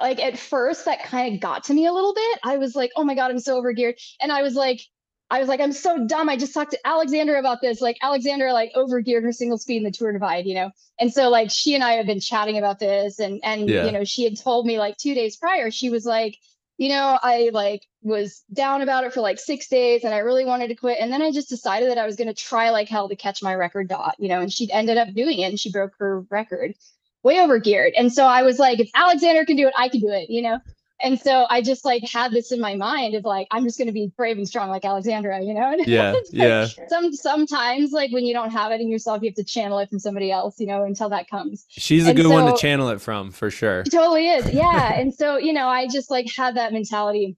like 0.01 0.19
at 0.21 0.37
first 0.37 0.83
that 0.83 1.01
kind 1.05 1.33
of 1.33 1.39
got 1.39 1.63
to 1.63 1.73
me 1.73 1.85
a 1.85 1.93
little 1.93 2.13
bit. 2.13 2.39
I 2.43 2.57
was 2.57 2.75
like, 2.75 2.91
oh 2.97 3.05
my 3.05 3.15
God, 3.15 3.31
I'm 3.31 3.39
so 3.39 3.61
overgeared. 3.61 3.93
And 4.19 4.29
I 4.29 4.41
was 4.41 4.53
like, 4.53 4.81
I 5.29 5.39
was 5.39 5.47
like, 5.47 5.61
I'm 5.61 5.71
so 5.71 6.05
dumb. 6.05 6.27
I 6.27 6.35
just 6.35 6.53
talked 6.53 6.71
to 6.71 6.79
Alexandra 6.85 7.39
about 7.39 7.61
this. 7.61 7.79
Like 7.79 7.97
Alexandra 8.01 8.51
like 8.51 8.73
overgeared 8.75 9.23
her 9.23 9.31
single 9.31 9.57
speed 9.57 9.77
in 9.77 9.83
the 9.83 9.91
tour 9.91 10.11
divide, 10.11 10.47
you 10.47 10.53
know? 10.53 10.69
And 10.99 11.13
so 11.13 11.29
like 11.29 11.49
she 11.49 11.75
and 11.75 11.83
I 11.83 11.93
have 11.93 12.05
been 12.05 12.19
chatting 12.19 12.57
about 12.57 12.77
this 12.77 13.19
and 13.19 13.39
and 13.41 13.69
yeah. 13.69 13.85
you 13.85 13.93
know, 13.93 14.03
she 14.03 14.25
had 14.25 14.37
told 14.37 14.65
me 14.65 14.79
like 14.79 14.97
two 14.97 15.15
days 15.15 15.37
prior, 15.37 15.71
she 15.71 15.89
was 15.89 16.05
like, 16.05 16.35
you 16.77 16.89
know, 16.89 17.17
I 17.21 17.49
like 17.53 17.85
was 18.01 18.43
down 18.51 18.81
about 18.81 19.05
it 19.05 19.13
for 19.13 19.21
like 19.21 19.39
six 19.39 19.67
days 19.67 20.03
and 20.03 20.13
I 20.13 20.19
really 20.19 20.45
wanted 20.45 20.67
to 20.67 20.75
quit. 20.75 20.97
And 20.99 21.11
then 21.11 21.21
I 21.21 21.31
just 21.31 21.49
decided 21.49 21.89
that 21.89 21.97
I 21.97 22.05
was 22.05 22.15
gonna 22.15 22.33
try 22.33 22.69
like 22.71 22.89
hell 22.89 23.09
to 23.09 23.15
catch 23.15 23.41
my 23.41 23.55
record 23.55 23.87
dot, 23.87 24.15
you 24.19 24.27
know, 24.27 24.41
and 24.41 24.51
she 24.51 24.71
ended 24.71 24.97
up 24.97 25.13
doing 25.13 25.39
it 25.39 25.49
and 25.49 25.59
she 25.59 25.71
broke 25.71 25.93
her 25.99 26.21
record 26.29 26.75
way 27.23 27.39
over 27.39 27.59
geared. 27.59 27.93
And 27.97 28.11
so 28.11 28.25
I 28.25 28.43
was 28.43 28.59
like, 28.59 28.79
if 28.79 28.89
Alexandra 28.93 29.45
can 29.45 29.55
do 29.55 29.67
it, 29.67 29.73
I 29.77 29.89
can 29.89 30.01
do 30.01 30.09
it, 30.09 30.29
you 30.29 30.41
know? 30.41 30.59
And 31.01 31.19
so 31.19 31.45
I 31.49 31.61
just 31.61 31.83
like 31.83 32.03
had 32.09 32.31
this 32.31 32.51
in 32.51 32.61
my 32.61 32.75
mind 32.75 33.15
of 33.15 33.25
like 33.25 33.47
I'm 33.51 33.63
just 33.63 33.77
going 33.77 33.87
to 33.87 33.93
be 33.93 34.11
brave 34.15 34.37
and 34.37 34.47
strong 34.47 34.69
like 34.69 34.85
Alexandra, 34.85 35.41
you 35.41 35.53
know. 35.53 35.75
Yeah, 35.85 36.15
yeah. 36.31 36.67
Some 36.87 37.13
sometimes 37.13 37.91
like 37.91 38.11
when 38.11 38.25
you 38.25 38.33
don't 38.33 38.51
have 38.51 38.71
it 38.71 38.81
in 38.81 38.89
yourself, 38.89 39.21
you 39.21 39.29
have 39.29 39.35
to 39.35 39.43
channel 39.43 39.77
it 39.79 39.89
from 39.89 39.99
somebody 39.99 40.31
else, 40.31 40.59
you 40.59 40.65
know, 40.65 40.83
until 40.83 41.09
that 41.09 41.29
comes. 41.29 41.65
She's 41.69 42.05
a 42.05 42.09
and 42.09 42.17
good 42.17 42.25
so, 42.25 42.31
one 42.31 42.51
to 42.51 42.59
channel 42.59 42.89
it 42.89 43.01
from 43.01 43.31
for 43.31 43.51
sure. 43.51 43.83
Totally 43.83 44.29
is, 44.29 44.49
yeah. 44.53 44.93
and 44.93 45.13
so 45.13 45.37
you 45.37 45.53
know, 45.53 45.67
I 45.67 45.87
just 45.87 46.09
like 46.09 46.27
had 46.35 46.55
that 46.55 46.73
mentality, 46.73 47.37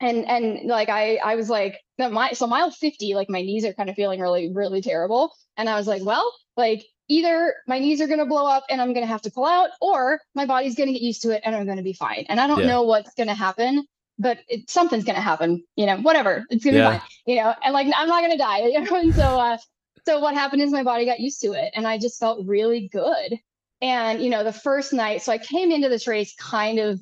and 0.00 0.26
and 0.28 0.68
like 0.68 0.88
I 0.88 1.16
I 1.16 1.36
was 1.36 1.48
like 1.48 1.78
my 1.98 2.32
so 2.32 2.46
mile 2.46 2.70
50, 2.70 3.14
like 3.14 3.30
my 3.30 3.40
knees 3.40 3.64
are 3.64 3.72
kind 3.72 3.88
of 3.88 3.96
feeling 3.96 4.20
really 4.20 4.52
really 4.52 4.82
terrible, 4.82 5.32
and 5.56 5.68
I 5.68 5.76
was 5.76 5.86
like, 5.86 6.04
well, 6.04 6.30
like 6.56 6.84
either 7.08 7.54
my 7.66 7.78
knees 7.78 8.00
are 8.00 8.06
going 8.06 8.18
to 8.18 8.26
blow 8.26 8.46
up 8.46 8.64
and 8.70 8.80
I'm 8.80 8.92
going 8.92 9.04
to 9.04 9.10
have 9.10 9.22
to 9.22 9.30
pull 9.30 9.46
out, 9.46 9.70
or 9.80 10.20
my 10.34 10.46
body's 10.46 10.74
going 10.74 10.88
to 10.88 10.92
get 10.92 11.02
used 11.02 11.22
to 11.22 11.30
it 11.30 11.42
and 11.44 11.56
I'm 11.56 11.64
going 11.64 11.78
to 11.78 11.82
be 11.82 11.92
fine. 11.92 12.26
And 12.28 12.38
I 12.38 12.46
don't 12.46 12.60
yeah. 12.60 12.66
know 12.66 12.82
what's 12.82 13.14
going 13.14 13.28
to 13.28 13.34
happen, 13.34 13.86
but 14.18 14.38
it, 14.48 14.70
something's 14.70 15.04
going 15.04 15.16
to 15.16 15.22
happen. 15.22 15.64
You 15.76 15.86
know, 15.86 15.98
whatever, 15.98 16.44
it's 16.50 16.64
going 16.64 16.74
to 16.74 16.80
yeah. 16.80 16.92
be 16.92 16.98
fine. 16.98 17.08
You 17.26 17.36
know, 17.36 17.54
and 17.62 17.72
like 17.72 17.86
I'm 17.96 18.08
not 18.08 18.20
going 18.20 18.32
to 18.32 18.38
die. 18.38 18.58
You 18.66 18.80
know? 18.80 18.96
And 18.96 19.14
so, 19.14 19.22
uh, 19.22 19.58
so 20.04 20.20
what 20.20 20.34
happened 20.34 20.62
is 20.62 20.70
my 20.70 20.82
body 20.82 21.04
got 21.04 21.20
used 21.20 21.40
to 21.42 21.52
it, 21.52 21.72
and 21.74 21.86
I 21.86 21.98
just 21.98 22.20
felt 22.20 22.46
really 22.46 22.88
good. 22.88 23.38
And 23.80 24.22
you 24.22 24.30
know, 24.30 24.44
the 24.44 24.52
first 24.52 24.92
night, 24.92 25.22
so 25.22 25.32
I 25.32 25.38
came 25.38 25.70
into 25.70 25.88
this 25.88 26.06
race 26.06 26.34
kind 26.34 26.78
of 26.78 27.00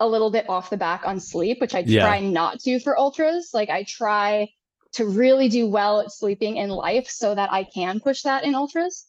a 0.00 0.06
little 0.06 0.30
bit 0.30 0.48
off 0.48 0.70
the 0.70 0.76
back 0.76 1.02
on 1.06 1.20
sleep, 1.20 1.60
which 1.60 1.74
I 1.74 1.82
try 1.82 2.18
yeah. 2.18 2.30
not 2.30 2.60
to 2.60 2.78
for 2.80 2.98
ultras. 2.98 3.50
Like 3.52 3.70
I 3.70 3.84
try 3.84 4.48
to 4.92 5.06
really 5.06 5.48
do 5.48 5.66
well 5.66 6.00
at 6.00 6.12
sleeping 6.12 6.56
in 6.56 6.70
life 6.70 7.08
so 7.08 7.34
that 7.34 7.52
I 7.52 7.64
can 7.64 8.00
push 8.00 8.22
that 8.22 8.44
in 8.44 8.54
ultras. 8.54 9.06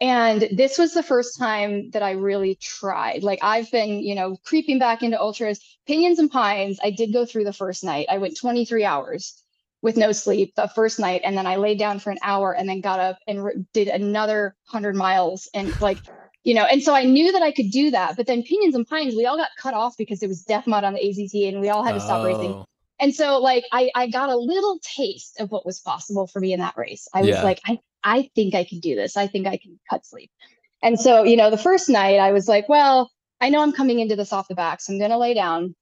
And 0.00 0.48
this 0.52 0.78
was 0.78 0.94
the 0.94 1.02
first 1.02 1.38
time 1.38 1.90
that 1.90 2.02
I 2.02 2.12
really 2.12 2.54
tried. 2.54 3.24
Like 3.24 3.40
I've 3.42 3.70
been, 3.72 4.00
you 4.00 4.14
know, 4.14 4.36
creeping 4.44 4.78
back 4.78 5.02
into 5.02 5.20
ultras, 5.20 5.60
pinions 5.86 6.20
and 6.20 6.30
pines. 6.30 6.78
I 6.82 6.90
did 6.90 7.12
go 7.12 7.26
through 7.26 7.44
the 7.44 7.52
first 7.52 7.82
night. 7.82 8.06
I 8.08 8.18
went 8.18 8.36
23 8.36 8.84
hours 8.84 9.42
with 9.82 9.96
no 9.96 10.12
sleep 10.12 10.54
the 10.54 10.68
first 10.68 11.00
night. 11.00 11.22
And 11.24 11.36
then 11.36 11.46
I 11.46 11.56
laid 11.56 11.78
down 11.78 11.98
for 11.98 12.10
an 12.10 12.18
hour 12.22 12.52
and 12.52 12.68
then 12.68 12.80
got 12.80 13.00
up 13.00 13.18
and 13.26 13.44
re- 13.44 13.64
did 13.72 13.88
another 13.88 14.56
100 14.70 14.94
miles. 14.94 15.48
And 15.52 15.78
like, 15.80 15.98
you 16.44 16.54
know, 16.54 16.64
and 16.64 16.82
so 16.82 16.94
I 16.94 17.04
knew 17.04 17.32
that 17.32 17.42
I 17.42 17.50
could 17.50 17.70
do 17.70 17.90
that. 17.90 18.16
But 18.16 18.26
then 18.26 18.44
pinions 18.44 18.76
and 18.76 18.86
pines, 18.86 19.16
we 19.16 19.26
all 19.26 19.36
got 19.36 19.50
cut 19.58 19.74
off 19.74 19.96
because 19.96 20.22
it 20.22 20.28
was 20.28 20.42
death 20.42 20.68
mud 20.68 20.84
on 20.84 20.94
the 20.94 21.00
AZT 21.00 21.48
and 21.48 21.60
we 21.60 21.70
all 21.70 21.82
had 21.82 21.92
to 21.92 22.00
stop 22.00 22.22
oh. 22.22 22.26
racing. 22.26 22.64
And 23.00 23.14
so 23.14 23.38
like 23.38 23.64
I, 23.72 23.90
I 23.96 24.08
got 24.08 24.30
a 24.30 24.36
little 24.36 24.78
taste 24.82 25.40
of 25.40 25.50
what 25.50 25.66
was 25.66 25.80
possible 25.80 26.26
for 26.28 26.38
me 26.38 26.52
in 26.52 26.60
that 26.60 26.76
race. 26.76 27.08
I 27.14 27.20
was 27.20 27.30
yeah. 27.30 27.42
like, 27.42 27.60
I 27.66 27.78
I 28.04 28.30
think 28.34 28.54
I 28.54 28.64
can 28.64 28.80
do 28.80 28.94
this. 28.94 29.16
I 29.16 29.26
think 29.26 29.46
I 29.46 29.56
can 29.56 29.78
cut 29.88 30.06
sleep. 30.06 30.30
And 30.82 30.98
so, 30.98 31.24
you 31.24 31.36
know, 31.36 31.50
the 31.50 31.58
first 31.58 31.88
night 31.88 32.18
I 32.18 32.32
was 32.32 32.48
like, 32.48 32.68
well, 32.68 33.10
I 33.40 33.50
know 33.50 33.62
I'm 33.62 33.72
coming 33.72 34.00
into 34.00 34.16
this 34.16 34.32
off 34.32 34.48
the 34.48 34.54
back, 34.54 34.80
so 34.80 34.92
I'm 34.92 34.98
going 34.98 35.10
to 35.10 35.18
lay 35.18 35.34
down. 35.34 35.74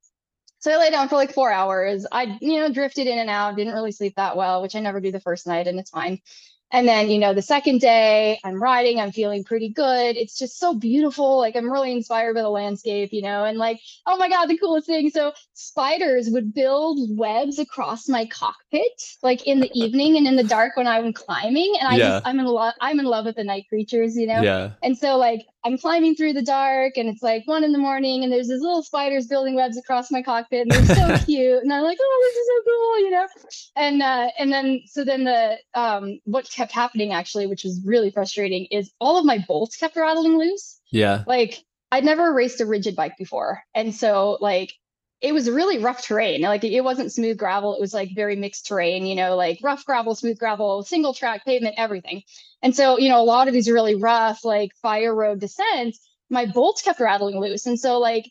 So 0.58 0.72
I 0.72 0.78
lay 0.78 0.90
down 0.90 1.08
for 1.08 1.16
like 1.16 1.32
four 1.32 1.52
hours. 1.52 2.06
I, 2.10 2.38
you 2.40 2.58
know, 2.58 2.72
drifted 2.72 3.06
in 3.06 3.18
and 3.18 3.30
out, 3.30 3.56
didn't 3.56 3.74
really 3.74 3.92
sleep 3.92 4.14
that 4.16 4.36
well, 4.36 4.62
which 4.62 4.74
I 4.74 4.80
never 4.80 5.00
do 5.00 5.12
the 5.12 5.20
first 5.20 5.46
night, 5.46 5.66
and 5.66 5.78
it's 5.78 5.90
fine. 5.90 6.20
And 6.72 6.88
then, 6.88 7.10
you 7.10 7.18
know, 7.18 7.32
the 7.32 7.42
second 7.42 7.80
day 7.80 8.40
I'm 8.42 8.60
riding, 8.60 8.98
I'm 8.98 9.12
feeling 9.12 9.44
pretty 9.44 9.68
good. 9.68 10.16
It's 10.16 10.36
just 10.36 10.58
so 10.58 10.74
beautiful. 10.74 11.38
Like 11.38 11.54
I'm 11.54 11.70
really 11.70 11.92
inspired 11.92 12.34
by 12.34 12.42
the 12.42 12.48
landscape, 12.48 13.12
you 13.12 13.22
know, 13.22 13.44
and 13.44 13.56
like, 13.56 13.80
oh 14.04 14.16
my 14.16 14.28
God, 14.28 14.46
the 14.46 14.58
coolest 14.58 14.88
thing. 14.88 15.10
So 15.10 15.32
spiders 15.54 16.28
would 16.30 16.52
build 16.52 17.16
webs 17.16 17.60
across 17.60 18.08
my 18.08 18.26
cockpit, 18.26 19.02
like 19.22 19.46
in 19.46 19.60
the 19.60 19.70
evening 19.74 20.16
and 20.16 20.26
in 20.26 20.34
the 20.34 20.42
dark 20.42 20.76
when 20.76 20.88
I'm 20.88 21.12
climbing. 21.12 21.76
And 21.78 21.88
I 21.88 21.96
yeah. 21.96 22.08
just, 22.08 22.26
I'm 22.26 22.40
in 22.40 22.46
love, 22.46 22.74
I'm 22.80 22.98
in 22.98 23.06
love 23.06 23.26
with 23.26 23.36
the 23.36 23.44
night 23.44 23.66
creatures, 23.68 24.16
you 24.16 24.26
know? 24.26 24.42
Yeah. 24.42 24.72
And 24.82 24.98
so 24.98 25.16
like 25.18 25.46
I'm 25.66 25.76
climbing 25.78 26.14
through 26.14 26.34
the 26.34 26.42
dark 26.42 26.96
and 26.96 27.08
it's 27.08 27.24
like 27.24 27.42
one 27.46 27.64
in 27.64 27.72
the 27.72 27.78
morning 27.78 28.22
and 28.22 28.32
there's 28.32 28.46
these 28.46 28.60
little 28.60 28.84
spiders 28.84 29.26
building 29.26 29.56
webs 29.56 29.76
across 29.76 30.12
my 30.12 30.22
cockpit 30.22 30.62
and 30.62 30.70
they're 30.70 30.94
so 30.94 31.24
cute. 31.26 31.60
And 31.60 31.72
I'm 31.72 31.82
like, 31.82 31.98
oh, 32.00 32.20
this 32.22 32.36
is 32.36 32.46
so 32.46 32.70
cool, 32.70 33.00
you 33.00 33.10
know? 33.10 33.26
And 33.74 34.02
uh 34.02 34.30
and 34.38 34.52
then 34.52 34.82
so 34.86 35.04
then 35.04 35.24
the 35.24 35.56
um 35.74 36.20
what 36.22 36.48
kept 36.48 36.70
happening 36.70 37.12
actually, 37.12 37.48
which 37.48 37.64
was 37.64 37.82
really 37.84 38.12
frustrating, 38.12 38.66
is 38.70 38.92
all 39.00 39.18
of 39.18 39.24
my 39.24 39.44
bolts 39.48 39.76
kept 39.76 39.96
rattling 39.96 40.38
loose. 40.38 40.80
Yeah. 40.92 41.24
Like 41.26 41.64
I'd 41.90 42.04
never 42.04 42.32
raced 42.32 42.60
a 42.60 42.66
rigid 42.66 42.94
bike 42.94 43.16
before. 43.18 43.64
And 43.74 43.92
so 43.92 44.38
like 44.40 44.72
it 45.26 45.34
was 45.34 45.50
really 45.50 45.78
rough 45.78 46.02
terrain. 46.02 46.40
Like 46.42 46.62
it 46.62 46.82
wasn't 46.82 47.12
smooth 47.12 47.36
gravel. 47.36 47.74
It 47.74 47.80
was 47.80 47.92
like 47.92 48.14
very 48.14 48.36
mixed 48.36 48.66
terrain, 48.66 49.04
you 49.06 49.16
know, 49.16 49.34
like 49.34 49.58
rough 49.60 49.84
gravel, 49.84 50.14
smooth 50.14 50.38
gravel, 50.38 50.84
single 50.84 51.12
track 51.12 51.44
pavement, 51.44 51.74
everything. 51.76 52.22
And 52.62 52.74
so, 52.76 52.96
you 52.96 53.08
know, 53.08 53.20
a 53.20 53.24
lot 53.24 53.48
of 53.48 53.54
these 53.54 53.68
really 53.68 53.96
rough, 53.96 54.44
like 54.44 54.70
fire 54.80 55.12
road 55.12 55.40
descents, 55.40 55.98
my 56.30 56.46
bolts 56.46 56.80
kept 56.80 57.00
rattling 57.00 57.40
loose. 57.40 57.66
And 57.66 57.78
so 57.78 57.98
like 57.98 58.30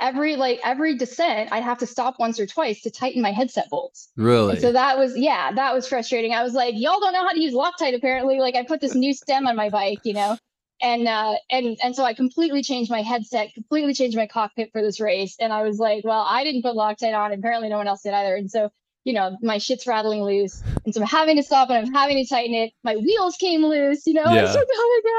every 0.00 0.34
like 0.34 0.58
every 0.64 0.96
descent, 0.96 1.52
I'd 1.52 1.62
have 1.62 1.78
to 1.78 1.86
stop 1.86 2.18
once 2.18 2.40
or 2.40 2.46
twice 2.46 2.82
to 2.82 2.90
tighten 2.90 3.22
my 3.22 3.30
headset 3.30 3.70
bolts. 3.70 4.10
Really? 4.16 4.54
And 4.54 4.60
so 4.60 4.72
that 4.72 4.98
was 4.98 5.16
yeah, 5.16 5.52
that 5.52 5.72
was 5.72 5.86
frustrating. 5.86 6.32
I 6.32 6.42
was 6.42 6.52
like, 6.52 6.74
y'all 6.76 6.98
don't 6.98 7.12
know 7.12 7.24
how 7.24 7.32
to 7.32 7.40
use 7.40 7.54
Loctite 7.54 7.94
apparently. 7.94 8.40
Like 8.40 8.56
I 8.56 8.64
put 8.64 8.80
this 8.80 8.96
new 8.96 9.14
stem 9.14 9.46
on 9.46 9.54
my 9.54 9.68
bike, 9.68 10.00
you 10.02 10.14
know 10.14 10.36
and 10.80 11.08
uh, 11.08 11.34
and 11.50 11.76
and 11.82 11.94
so 11.94 12.04
I 12.04 12.14
completely 12.14 12.62
changed 12.62 12.90
my 12.90 13.02
headset, 13.02 13.54
completely 13.54 13.94
changed 13.94 14.16
my 14.16 14.26
cockpit 14.26 14.70
for 14.72 14.82
this 14.82 15.00
race. 15.00 15.36
And 15.40 15.52
I 15.52 15.62
was 15.62 15.78
like, 15.78 16.04
well, 16.04 16.24
I 16.28 16.44
didn't 16.44 16.62
put 16.62 16.76
Loctite 16.76 17.14
on. 17.14 17.32
Apparently, 17.32 17.68
no 17.68 17.78
one 17.78 17.88
else 17.88 18.02
did 18.02 18.14
either. 18.14 18.36
And 18.36 18.50
so, 18.50 18.70
you 19.04 19.12
know, 19.12 19.36
my 19.42 19.58
shit's 19.58 19.86
rattling 19.86 20.22
loose, 20.22 20.62
and 20.84 20.94
so 20.94 21.00
I'm 21.00 21.06
having 21.06 21.36
to 21.36 21.42
stop 21.42 21.70
and 21.70 21.78
I'm 21.78 21.92
having 21.92 22.22
to 22.22 22.28
tighten 22.28 22.54
it. 22.54 22.72
My 22.84 22.96
wheels 22.96 23.36
came 23.36 23.64
loose. 23.64 24.06
You 24.06 24.14
know, 24.14 24.24
yeah. 24.32 24.52
like, 24.52 24.66
oh 24.70 25.02
my 25.04 25.10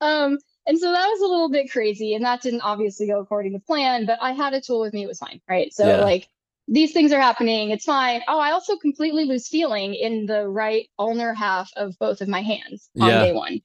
god. 0.00 0.06
Um, 0.06 0.38
and 0.66 0.78
so 0.78 0.92
that 0.92 1.06
was 1.06 1.20
a 1.20 1.26
little 1.26 1.50
bit 1.50 1.70
crazy, 1.70 2.14
and 2.14 2.24
that 2.24 2.42
didn't 2.42 2.62
obviously 2.62 3.06
go 3.06 3.20
according 3.20 3.52
to 3.52 3.60
plan. 3.60 4.06
But 4.06 4.18
I 4.20 4.32
had 4.32 4.54
a 4.54 4.60
tool 4.60 4.80
with 4.80 4.92
me; 4.92 5.04
it 5.04 5.08
was 5.08 5.18
fine, 5.18 5.40
right? 5.48 5.72
So 5.72 5.86
yeah. 5.86 6.04
like 6.04 6.28
these 6.66 6.92
things 6.92 7.12
are 7.12 7.20
happening. 7.20 7.70
It's 7.70 7.84
fine. 7.84 8.22
Oh, 8.26 8.38
I 8.38 8.52
also 8.52 8.76
completely 8.76 9.24
lose 9.24 9.48
feeling 9.48 9.94
in 9.94 10.26
the 10.26 10.48
right 10.48 10.88
ulnar 10.98 11.34
half 11.34 11.70
of 11.76 11.98
both 11.98 12.20
of 12.20 12.28
my 12.28 12.42
hands 12.42 12.90
on 13.00 13.08
yeah. 13.08 13.24
day 13.24 13.32
one 13.32 13.60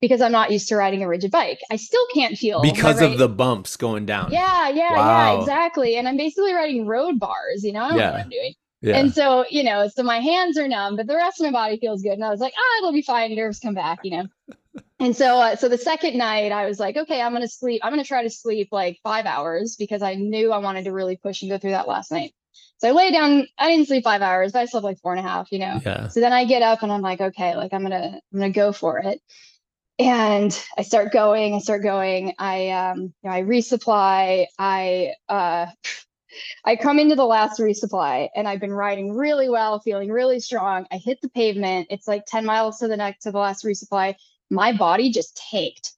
because 0.00 0.20
I'm 0.20 0.32
not 0.32 0.50
used 0.50 0.68
to 0.68 0.76
riding 0.76 1.02
a 1.02 1.08
rigid 1.08 1.30
bike. 1.30 1.60
I 1.70 1.76
still 1.76 2.06
can't 2.14 2.36
feel 2.36 2.60
because 2.62 3.00
of 3.00 3.18
the 3.18 3.28
bumps 3.28 3.76
going 3.76 4.06
down. 4.06 4.30
Yeah, 4.30 4.68
yeah, 4.68 4.92
wow. 4.92 5.34
yeah, 5.34 5.40
exactly. 5.40 5.96
And 5.96 6.06
I'm 6.08 6.16
basically 6.16 6.52
riding 6.52 6.86
road 6.86 7.18
bars, 7.18 7.64
you 7.64 7.72
know, 7.72 7.82
I 7.82 7.88
don't 7.88 7.98
yeah. 7.98 8.06
know 8.06 8.12
what 8.12 8.20
I'm 8.22 8.30
doing. 8.30 8.54
Yeah. 8.82 8.98
And 8.98 9.12
so, 9.12 9.46
you 9.50 9.64
know, 9.64 9.88
so 9.88 10.02
my 10.02 10.20
hands 10.20 10.58
are 10.58 10.68
numb, 10.68 10.96
but 10.96 11.06
the 11.06 11.16
rest 11.16 11.40
of 11.40 11.46
my 11.46 11.52
body 11.52 11.78
feels 11.78 12.02
good. 12.02 12.12
And 12.12 12.24
I 12.24 12.30
was 12.30 12.40
like, 12.40 12.52
ah, 12.56 12.60
oh, 12.60 12.78
it'll 12.78 12.92
be 12.92 13.02
fine. 13.02 13.34
Nerves 13.34 13.58
come 13.58 13.74
back, 13.74 14.00
you 14.04 14.10
know. 14.10 14.26
and 15.00 15.16
so, 15.16 15.38
uh, 15.38 15.56
so 15.56 15.68
the 15.68 15.78
second 15.78 16.16
night, 16.16 16.52
I 16.52 16.66
was 16.66 16.78
like, 16.78 16.96
okay, 16.96 17.20
I'm 17.22 17.32
gonna 17.32 17.48
sleep. 17.48 17.80
I'm 17.82 17.90
gonna 17.90 18.04
try 18.04 18.22
to 18.22 18.30
sleep 18.30 18.68
like 18.72 18.98
five 19.02 19.24
hours 19.24 19.76
because 19.76 20.02
I 20.02 20.14
knew 20.14 20.52
I 20.52 20.58
wanted 20.58 20.84
to 20.84 20.92
really 20.92 21.16
push 21.16 21.42
and 21.42 21.50
go 21.50 21.58
through 21.58 21.70
that 21.70 21.88
last 21.88 22.12
night. 22.12 22.32
So 22.78 22.88
I 22.88 22.92
lay 22.92 23.10
down. 23.10 23.46
I 23.56 23.70
didn't 23.70 23.88
sleep 23.88 24.04
five 24.04 24.20
hours, 24.20 24.52
but 24.52 24.60
I 24.60 24.66
slept 24.66 24.84
like 24.84 25.00
four 25.00 25.14
and 25.14 25.24
a 25.24 25.28
half. 25.28 25.50
You 25.50 25.60
know. 25.60 25.80
Yeah. 25.84 26.08
So 26.08 26.20
then 26.20 26.34
I 26.34 26.44
get 26.44 26.62
up 26.62 26.82
and 26.82 26.92
I'm 26.92 27.00
like, 27.00 27.22
okay, 27.22 27.56
like 27.56 27.72
I'm 27.72 27.82
gonna 27.82 28.20
I'm 28.32 28.38
gonna 28.38 28.50
go 28.50 28.72
for 28.72 28.98
it 28.98 29.20
and 29.98 30.58
I 30.78 30.82
start 30.82 31.12
going, 31.12 31.54
I 31.54 31.58
start 31.58 31.82
going, 31.82 32.34
I 32.38 32.70
um, 32.70 33.00
you 33.02 33.12
know, 33.24 33.30
I 33.30 33.42
resupply, 33.42 34.46
I 34.58 35.14
uh 35.28 35.66
I 36.66 36.76
come 36.76 36.98
into 36.98 37.14
the 37.14 37.24
last 37.24 37.60
resupply 37.60 38.28
and 38.36 38.46
I've 38.46 38.60
been 38.60 38.72
riding 38.72 39.14
really 39.14 39.48
well, 39.48 39.80
feeling 39.80 40.10
really 40.10 40.40
strong. 40.40 40.86
I 40.92 40.98
hit 40.98 41.20
the 41.22 41.30
pavement. 41.30 41.86
It's 41.90 42.06
like 42.08 42.24
10 42.26 42.44
miles 42.44 42.78
to 42.78 42.88
the 42.88 42.96
next 42.96 43.22
to 43.24 43.30
the 43.32 43.38
last 43.38 43.64
resupply. 43.64 44.16
My 44.50 44.72
body 44.72 45.10
just 45.10 45.36
tanked. 45.50 45.92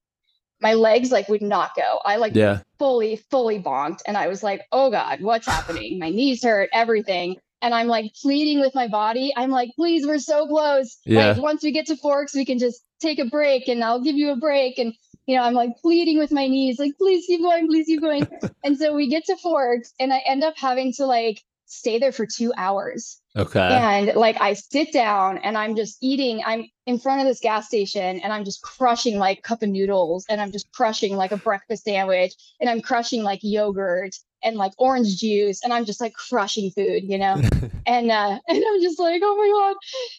my 0.61 0.75
legs 0.75 1.13
like 1.13 1.29
would 1.29 1.43
not 1.43 1.75
go. 1.77 2.01
I 2.05 2.17
like 2.17 2.35
Yeah. 2.35 2.61
fully, 2.79 3.17
fully 3.31 3.61
bonked. 3.63 4.01
And 4.07 4.17
I 4.17 4.29
was 4.29 4.43
like, 4.43 4.63
oh 4.73 4.91
God, 4.91 5.21
what's 5.21 5.47
happening? 5.47 5.99
My 6.01 6.11
knees 6.11 6.43
hurt, 6.45 6.71
everything. 6.73 7.37
And 7.63 7.75
I'm 7.75 7.89
like 7.89 8.13
pleading 8.23 8.61
with 8.61 8.75
my 8.75 8.89
body. 8.89 9.33
I'm 9.37 9.51
like, 9.51 9.71
please, 9.77 10.07
we're 10.07 10.19
so 10.19 10.47
close. 10.49 10.99
Yeah. 11.05 11.29
Like 11.35 11.43
once 11.43 11.63
we 11.63 11.73
get 11.73 11.87
to 11.87 11.97
Forks, 11.97 12.35
we 12.35 12.45
can 12.45 12.59
just 12.59 12.83
take 13.01 13.19
a 13.19 13.25
break 13.25 13.69
and 13.69 13.83
I'll 13.83 14.01
give 14.01 14.17
you 14.17 14.31
a 14.31 14.37
break. 14.37 14.79
And 14.79 14.95
you 15.27 15.37
know, 15.37 15.43
I'm 15.43 15.55
like 15.55 15.77
pleading 15.83 16.19
with 16.19 16.33
my 16.33 16.49
knees, 16.49 16.79
like, 16.79 16.97
please 16.97 17.27
keep 17.27 17.43
going, 17.43 17.67
please 17.67 17.87
keep 17.87 18.01
going. 18.01 18.27
and 18.65 18.79
so 18.79 18.95
we 18.95 19.09
get 19.09 19.27
to 19.27 19.37
Forks 19.37 19.93
and 20.01 20.13
I 20.13 20.19
end 20.27 20.43
up 20.43 20.57
having 20.57 20.93
to 20.95 21.07
like 21.07 21.43
stay 21.67 21.99
there 21.99 22.13
for 22.13 22.27
two 22.27 22.53
hours. 22.57 23.21
Okay. 23.37 23.61
And 23.61 24.17
like 24.17 24.41
I 24.41 24.55
sit 24.55 24.91
down 24.93 25.39
and 25.39 25.57
I'm 25.57 25.77
just 25.77 25.99
eating, 26.01 26.43
I'm 26.45 26.65
in 26.87 26.99
front 26.99 27.21
of 27.21 27.27
this 27.27 27.41
gas 27.41 27.67
station 27.67 28.21
and 28.21 28.33
I'm 28.33 28.45
just 28.45 28.63
crushing 28.63 29.19
like 29.19 29.43
cup 29.43 29.63
of 29.63 29.69
noodles 29.69 30.25
and 30.31 30.41
I'm 30.41 30.51
just 30.51 30.73
crushing 30.73 31.15
like 31.15 31.31
a 31.31 31.37
breakfast 31.37 31.85
sandwich 31.85 32.35
and 32.59 32.71
I'm 32.71 32.81
crushing 32.81 33.23
like 33.23 33.41
yogurt 33.43 34.17
and 34.43 34.57
like 34.57 34.73
orange 34.79 35.17
juice 35.17 35.63
and 35.63 35.73
I'm 35.73 35.85
just 35.85 36.01
like 36.01 36.15
crushing 36.15 36.71
food, 36.71 37.05
you 37.05 37.19
know? 37.19 37.41
and 37.87 38.11
uh 38.11 38.39
and 38.49 38.65
I'm 38.65 38.83
just 38.83 38.99
like, 38.99 39.21
oh 39.25 39.37
my 39.37 39.49
God. 39.53 39.77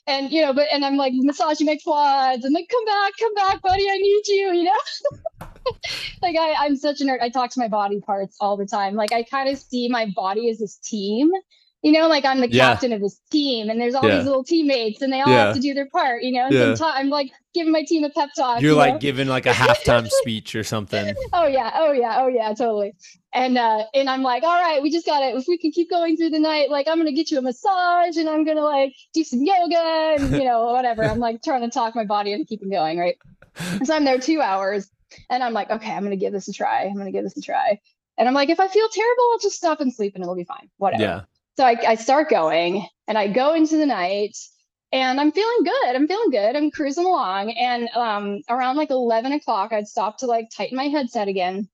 And 0.08 0.32
you 0.32 0.42
know, 0.42 0.54
but 0.54 0.68
and 0.72 0.86
I'm 0.86 0.98
like 0.98 1.14
massaging 1.16 1.68
my 1.68 1.78
quads 1.84 2.46
and 2.46 2.54
like, 2.54 2.70
come 2.70 2.86
back, 2.86 3.14
come 3.20 3.34
back, 3.34 3.62
buddy, 3.62 3.90
I 3.90 3.98
need 3.98 4.28
you, 4.28 4.54
you 4.54 4.64
know? 4.64 5.48
like 6.22 6.36
I, 6.38 6.56
I'm 6.60 6.76
such 6.76 7.02
a 7.02 7.04
nerd. 7.04 7.22
I 7.22 7.30
talk 7.30 7.52
to 7.52 7.60
my 7.60 7.68
body 7.68 8.00
parts 8.02 8.38
all 8.40 8.58
the 8.58 8.66
time. 8.66 8.96
Like 8.96 9.12
I 9.12 9.24
kind 9.24 9.50
of 9.50 9.58
see 9.58 9.88
my 9.90 10.12
body 10.16 10.50
as 10.50 10.60
this 10.60 10.78
team. 10.78 11.32
You 11.82 11.94
know, 11.94 12.08
like 12.10 12.26
I'm 12.26 12.42
the 12.42 12.50
Yeah. 12.52 12.72
captain 12.72 12.92
of 12.92 13.00
this 13.00 13.22
team, 13.32 13.70
and 13.70 13.80
there's 13.80 13.96
all 13.96 14.06
Yeah. 14.08 14.18
these 14.18 14.26
little 14.26 14.44
teammates, 14.44 15.02
and 15.02 15.14
they 15.14 15.22
all 15.22 15.30
Yeah. 15.30 15.46
have 15.46 15.56
to 15.56 15.62
do 15.62 15.74
their 15.74 15.88
part. 15.88 16.24
You 16.24 16.34
know, 16.34 16.46
and 16.48 16.54
Yeah. 16.54 16.60
so 16.76 16.86
I'm, 16.86 16.92
ta- 16.92 16.94
I'm 16.98 17.10
like 17.10 17.32
giving 17.54 17.72
my 17.72 17.84
team 17.84 18.04
a 18.04 18.10
pep 18.10 18.30
talk. 18.36 18.62
You're 18.62 18.72
you 18.72 18.78
like 18.78 18.96
know? 18.96 19.00
giving 19.00 19.28
like 19.30 19.46
a 19.46 19.52
halftime 19.54 20.10
speech 20.10 20.56
or 20.56 20.64
something. 20.66 21.16
oh 21.32 21.48
yeah, 21.48 21.72
oh 21.76 21.94
yeah, 21.94 22.18
oh 22.22 22.28
yeah, 22.28 22.50
totally. 22.54 22.96
And 23.34 23.58
uh, 23.58 23.86
and 23.94 24.10
I'm 24.10 24.24
like, 24.24 24.44
all 24.44 24.62
right, 24.62 24.82
we 24.82 24.92
just 24.92 25.06
got 25.06 25.24
it. 25.24 25.36
If 25.36 25.46
we 25.48 25.58
can 25.58 25.72
keep 25.72 25.90
going 25.90 26.18
through 26.18 26.32
the 26.32 26.40
night, 26.40 26.70
like 26.70 26.88
I'm 26.90 26.98
gonna 26.98 27.14
get 27.14 27.32
you 27.32 27.38
a 27.38 27.42
massage, 27.42 28.18
and 28.18 28.28
I'm 28.28 28.44
gonna 28.44 28.62
like 28.64 28.94
do 29.14 29.24
some 29.24 29.42
yoga, 29.42 30.16
and 30.18 30.32
you 30.32 30.44
know, 30.44 30.66
whatever. 30.74 31.04
I'm 31.04 31.20
like 31.20 31.42
trying 31.42 31.62
to 31.62 31.70
talk 31.70 31.96
my 31.96 32.04
body 32.06 32.34
into 32.34 32.46
keeping 32.46 32.70
going, 32.70 32.98
right? 33.00 33.16
So 33.86 33.94
I'm 33.96 34.04
there 34.04 34.20
two 34.20 34.42
hours, 34.42 34.90
and 35.30 35.42
I'm 35.44 35.54
like, 35.54 35.70
okay, 35.72 35.92
I'm 35.92 36.04
gonna 36.04 36.16
give 36.18 36.34
this 36.34 36.48
a 36.50 36.54
try. 36.54 36.84
I'm 36.84 36.98
gonna 36.98 37.12
give 37.12 37.24
this 37.24 37.38
a 37.38 37.42
try. 37.42 37.80
And 38.18 38.28
I'm 38.28 38.34
like, 38.34 38.50
if 38.50 38.60
I 38.60 38.68
feel 38.68 38.90
terrible, 38.90 39.24
I'll 39.32 39.40
just 39.40 39.56
stop 39.56 39.80
and 39.80 39.94
sleep, 39.94 40.16
and 40.16 40.24
it'll 40.24 40.36
be 40.36 40.44
fine. 40.44 40.70
Whatever. 40.78 41.04
Yeah. 41.04 41.22
So 41.60 41.66
I, 41.66 41.76
I 41.86 41.96
start 41.96 42.30
going 42.30 42.88
and 43.10 43.18
I 43.18 43.28
go 43.28 43.54
into 43.54 43.76
the 43.76 43.86
night 43.86 44.38
and 44.94 45.20
I'm 45.20 45.30
feeling 45.30 45.66
good. 45.66 45.94
I'm 45.94 46.08
feeling 46.08 46.30
good. 46.30 46.56
I'm 46.56 46.72
cruising 46.72 47.04
along. 47.06 47.52
And 47.52 47.90
um, 47.98 48.40
around 48.50 48.78
like 48.78 48.92
11 48.92 49.34
o'clock, 49.34 49.74
I'd 49.74 49.86
stop 49.86 50.20
to 50.20 50.26
like 50.26 50.46
tighten 50.56 50.78
my 50.78 50.86
headset 50.86 51.28
again. 51.28 51.68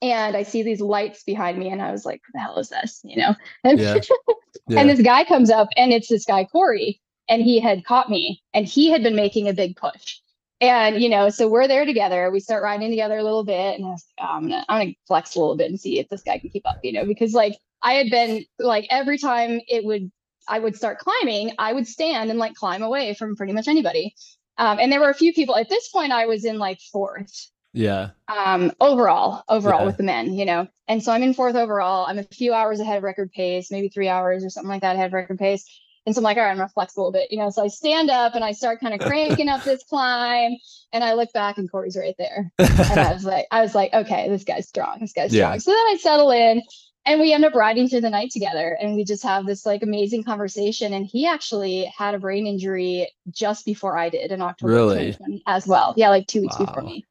And 0.00 0.36
I 0.36 0.44
see 0.44 0.62
these 0.62 0.80
lights 0.80 1.24
behind 1.24 1.58
me. 1.58 1.68
And 1.68 1.82
I 1.82 1.90
was 1.90 2.04
like, 2.06 2.20
what 2.28 2.32
the 2.34 2.38
hell 2.38 2.58
is 2.60 2.68
this? 2.68 3.00
You 3.02 3.16
know? 3.16 3.34
And, 3.64 3.80
Yeah. 3.80 3.96
Yeah. 4.68 4.80
and 4.82 4.88
this 4.88 5.02
guy 5.02 5.24
comes 5.24 5.50
up 5.50 5.68
and 5.76 5.92
it's 5.92 6.08
this 6.08 6.24
guy, 6.24 6.44
Corey. 6.44 7.00
And 7.28 7.42
he 7.42 7.58
had 7.58 7.84
caught 7.84 8.08
me 8.08 8.40
and 8.54 8.66
he 8.66 8.88
had 8.88 9.02
been 9.02 9.16
making 9.16 9.48
a 9.48 9.52
big 9.52 9.74
push. 9.74 10.20
And 10.60 11.02
you 11.02 11.08
know, 11.08 11.28
so 11.28 11.48
we're 11.48 11.66
there 11.66 11.84
together. 11.84 12.30
We 12.30 12.38
start 12.38 12.62
riding 12.62 12.90
together 12.90 13.16
a 13.18 13.22
little 13.24 13.44
bit, 13.44 13.78
and 13.78 13.86
I 13.86 13.90
was 13.90 14.04
like, 14.18 14.28
oh, 14.28 14.34
I'm 14.34 14.42
gonna, 14.42 14.64
I'm 14.68 14.80
gonna 14.80 14.94
flex 15.06 15.36
a 15.36 15.40
little 15.40 15.56
bit 15.56 15.70
and 15.70 15.78
see 15.78 16.00
if 16.00 16.08
this 16.08 16.22
guy 16.22 16.38
can 16.38 16.50
keep 16.50 16.66
up. 16.66 16.80
You 16.82 16.92
know, 16.92 17.04
because 17.04 17.32
like 17.32 17.54
I 17.82 17.94
had 17.94 18.10
been 18.10 18.44
like 18.58 18.86
every 18.90 19.18
time 19.18 19.60
it 19.68 19.84
would 19.84 20.10
I 20.48 20.58
would 20.58 20.76
start 20.76 20.98
climbing, 20.98 21.52
I 21.58 21.72
would 21.72 21.86
stand 21.86 22.30
and 22.30 22.38
like 22.38 22.54
climb 22.54 22.82
away 22.82 23.14
from 23.14 23.36
pretty 23.36 23.52
much 23.52 23.68
anybody. 23.68 24.14
Um, 24.56 24.78
and 24.80 24.90
there 24.90 25.00
were 25.00 25.10
a 25.10 25.14
few 25.14 25.32
people 25.32 25.56
at 25.56 25.68
this 25.68 25.88
point 25.88 26.10
I 26.12 26.26
was 26.26 26.44
in 26.44 26.58
like 26.58 26.80
fourth 26.92 27.50
yeah. 27.72 28.10
um 28.28 28.72
overall 28.80 29.42
overall 29.48 29.80
Yeah. 29.80 29.86
with 29.86 29.98
the 29.98 30.02
men 30.02 30.32
you 30.32 30.46
know 30.46 30.66
and 30.88 31.02
so 31.02 31.12
i'm 31.12 31.22
in 31.22 31.34
fourth 31.34 31.54
overall 31.54 32.06
i'm 32.06 32.18
a 32.18 32.24
few 32.24 32.54
hours 32.54 32.80
ahead 32.80 32.96
of 32.96 33.02
record 33.02 33.30
pace 33.30 33.70
maybe 33.70 33.88
three 33.88 34.08
hours 34.08 34.42
or 34.44 34.50
something 34.50 34.70
like 34.70 34.80
that 34.82 34.96
ahead 34.96 35.08
of 35.08 35.12
record 35.12 35.38
pace 35.38 35.64
and 36.06 36.14
so 36.14 36.20
i'm 36.20 36.24
like 36.24 36.38
all 36.38 36.42
right 36.44 36.50
i'm 36.50 36.56
gonna 36.56 36.68
flex 36.70 36.96
a 36.96 37.00
little 37.00 37.12
bit 37.12 37.30
you 37.30 37.38
know 37.38 37.50
so 37.50 37.62
i 37.62 37.68
stand 37.68 38.10
up 38.10 38.34
and 38.34 38.42
i 38.42 38.52
start 38.52 38.80
kind 38.80 38.94
of 38.94 39.00
cranking 39.06 39.48
up 39.48 39.62
this 39.64 39.84
climb 39.84 40.56
and 40.92 41.04
i 41.04 41.12
look 41.12 41.30
back 41.34 41.58
and 41.58 41.70
corey's 41.70 41.96
right 41.96 42.14
there 42.18 42.50
and 42.58 42.98
I 42.98 43.12
was 43.12 43.24
like, 43.24 43.46
I 43.50 43.60
was 43.60 43.74
like, 43.74 43.92
okay, 43.92 44.28
this 44.28 44.44
guy's 44.44 44.66
strong. 44.68 44.98
This 45.00 45.12
guy's 45.12 45.34
Yeah. 45.34 45.46
strong. 45.46 45.60
So 45.60 45.70
then 45.72 45.86
I 45.88 45.96
settle 46.00 46.30
in 46.30 46.62
and 47.08 47.20
we 47.20 47.32
end 47.32 47.44
up 47.46 47.54
riding 47.54 47.88
through 47.88 48.02
the 48.02 48.10
night 48.10 48.30
together 48.30 48.76
and 48.78 48.94
we 48.94 49.02
just 49.02 49.22
have 49.22 49.46
this 49.46 49.64
like 49.64 49.82
amazing 49.82 50.24
conversation. 50.24 50.92
And 50.92 51.06
he 51.06 51.26
actually 51.26 51.86
had 51.86 52.14
a 52.14 52.18
brain 52.18 52.46
injury 52.46 53.10
just 53.30 53.64
before 53.64 53.96
I 53.96 54.10
did 54.10 54.30
in 54.30 54.42
October 54.42 54.74
Really? 54.74 55.16
as 55.46 55.66
well. 55.66 55.94
Yeah, 55.96 56.10
like 56.10 56.26
two 56.26 56.42
weeks 56.42 56.58
before 56.58 56.82
me. 56.82 57.06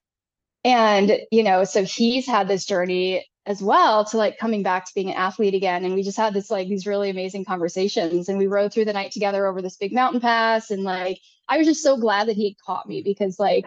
And, 0.64 1.18
you 1.32 1.41
know, 1.41 1.64
so 1.64 1.84
he's 1.84 2.28
had 2.28 2.48
this 2.48 2.65
journey 2.65 3.26
as 3.48 3.60
well 3.60 4.06
to 4.06 4.18
like 4.18 4.38
coming 4.38 4.61
back 4.61 4.86
to 4.86 4.91
being 4.94 5.10
an 5.10 5.15
athlete 5.15 5.56
again. 5.56 5.84
And 5.84 5.95
we 5.95 6.03
just 6.03 6.18
had 6.18 6.32
this 6.36 6.52
like 6.52 6.68
these 6.68 6.86
really 6.86 7.10
amazing 7.10 7.45
conversations. 7.45 8.30
And 8.30 8.38
we 8.38 8.45
rode 8.45 8.72
through 8.72 8.86
the 8.86 8.94
night 8.94 9.11
together 9.11 9.48
over 9.48 9.64
this 9.64 9.78
big 9.78 9.94
mountain 9.94 10.22
pass. 10.22 10.69
And 10.69 10.84
like 10.84 11.19
I 11.49 11.57
was 11.57 11.65
just 11.65 11.82
so 11.82 11.98
glad 11.98 12.28
that 12.28 12.36
he 12.36 12.49
had 12.49 12.60
caught 12.64 12.88
me 12.88 13.02
because 13.02 13.40
like 13.40 13.65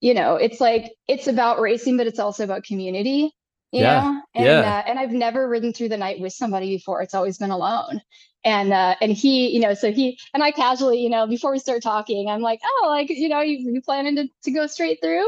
you 0.00 0.14
know 0.14 0.34
it's 0.34 0.60
like 0.60 0.92
it's 1.06 1.28
about 1.28 1.60
racing 1.60 1.96
but 1.96 2.08
it's 2.08 2.18
also 2.18 2.42
about 2.42 2.64
community 2.64 3.32
you 3.72 3.80
Yeah, 3.80 4.02
know 4.02 4.22
and 4.34 4.44
yeah. 4.44 4.60
uh, 4.62 4.82
and 4.88 4.98
i've 4.98 5.12
never 5.12 5.48
ridden 5.48 5.72
through 5.72 5.88
the 5.90 5.96
night 5.96 6.20
with 6.20 6.32
somebody 6.32 6.68
before 6.76 7.02
it's 7.02 7.14
always 7.14 7.38
been 7.38 7.50
alone 7.50 8.00
and 8.44 8.72
uh 8.72 8.94
and 9.00 9.12
he 9.12 9.48
you 9.50 9.60
know 9.60 9.74
so 9.74 9.92
he 9.92 10.18
and 10.34 10.42
i 10.42 10.50
casually 10.50 11.00
you 11.00 11.10
know 11.10 11.26
before 11.26 11.52
we 11.52 11.58
start 11.58 11.82
talking 11.82 12.28
i'm 12.28 12.42
like 12.42 12.60
oh 12.64 12.86
like 12.88 13.08
you 13.10 13.28
know 13.28 13.40
you, 13.40 13.58
you 13.72 13.80
planning 13.82 14.16
to, 14.16 14.28
to 14.44 14.50
go 14.50 14.66
straight 14.66 15.00
through 15.02 15.26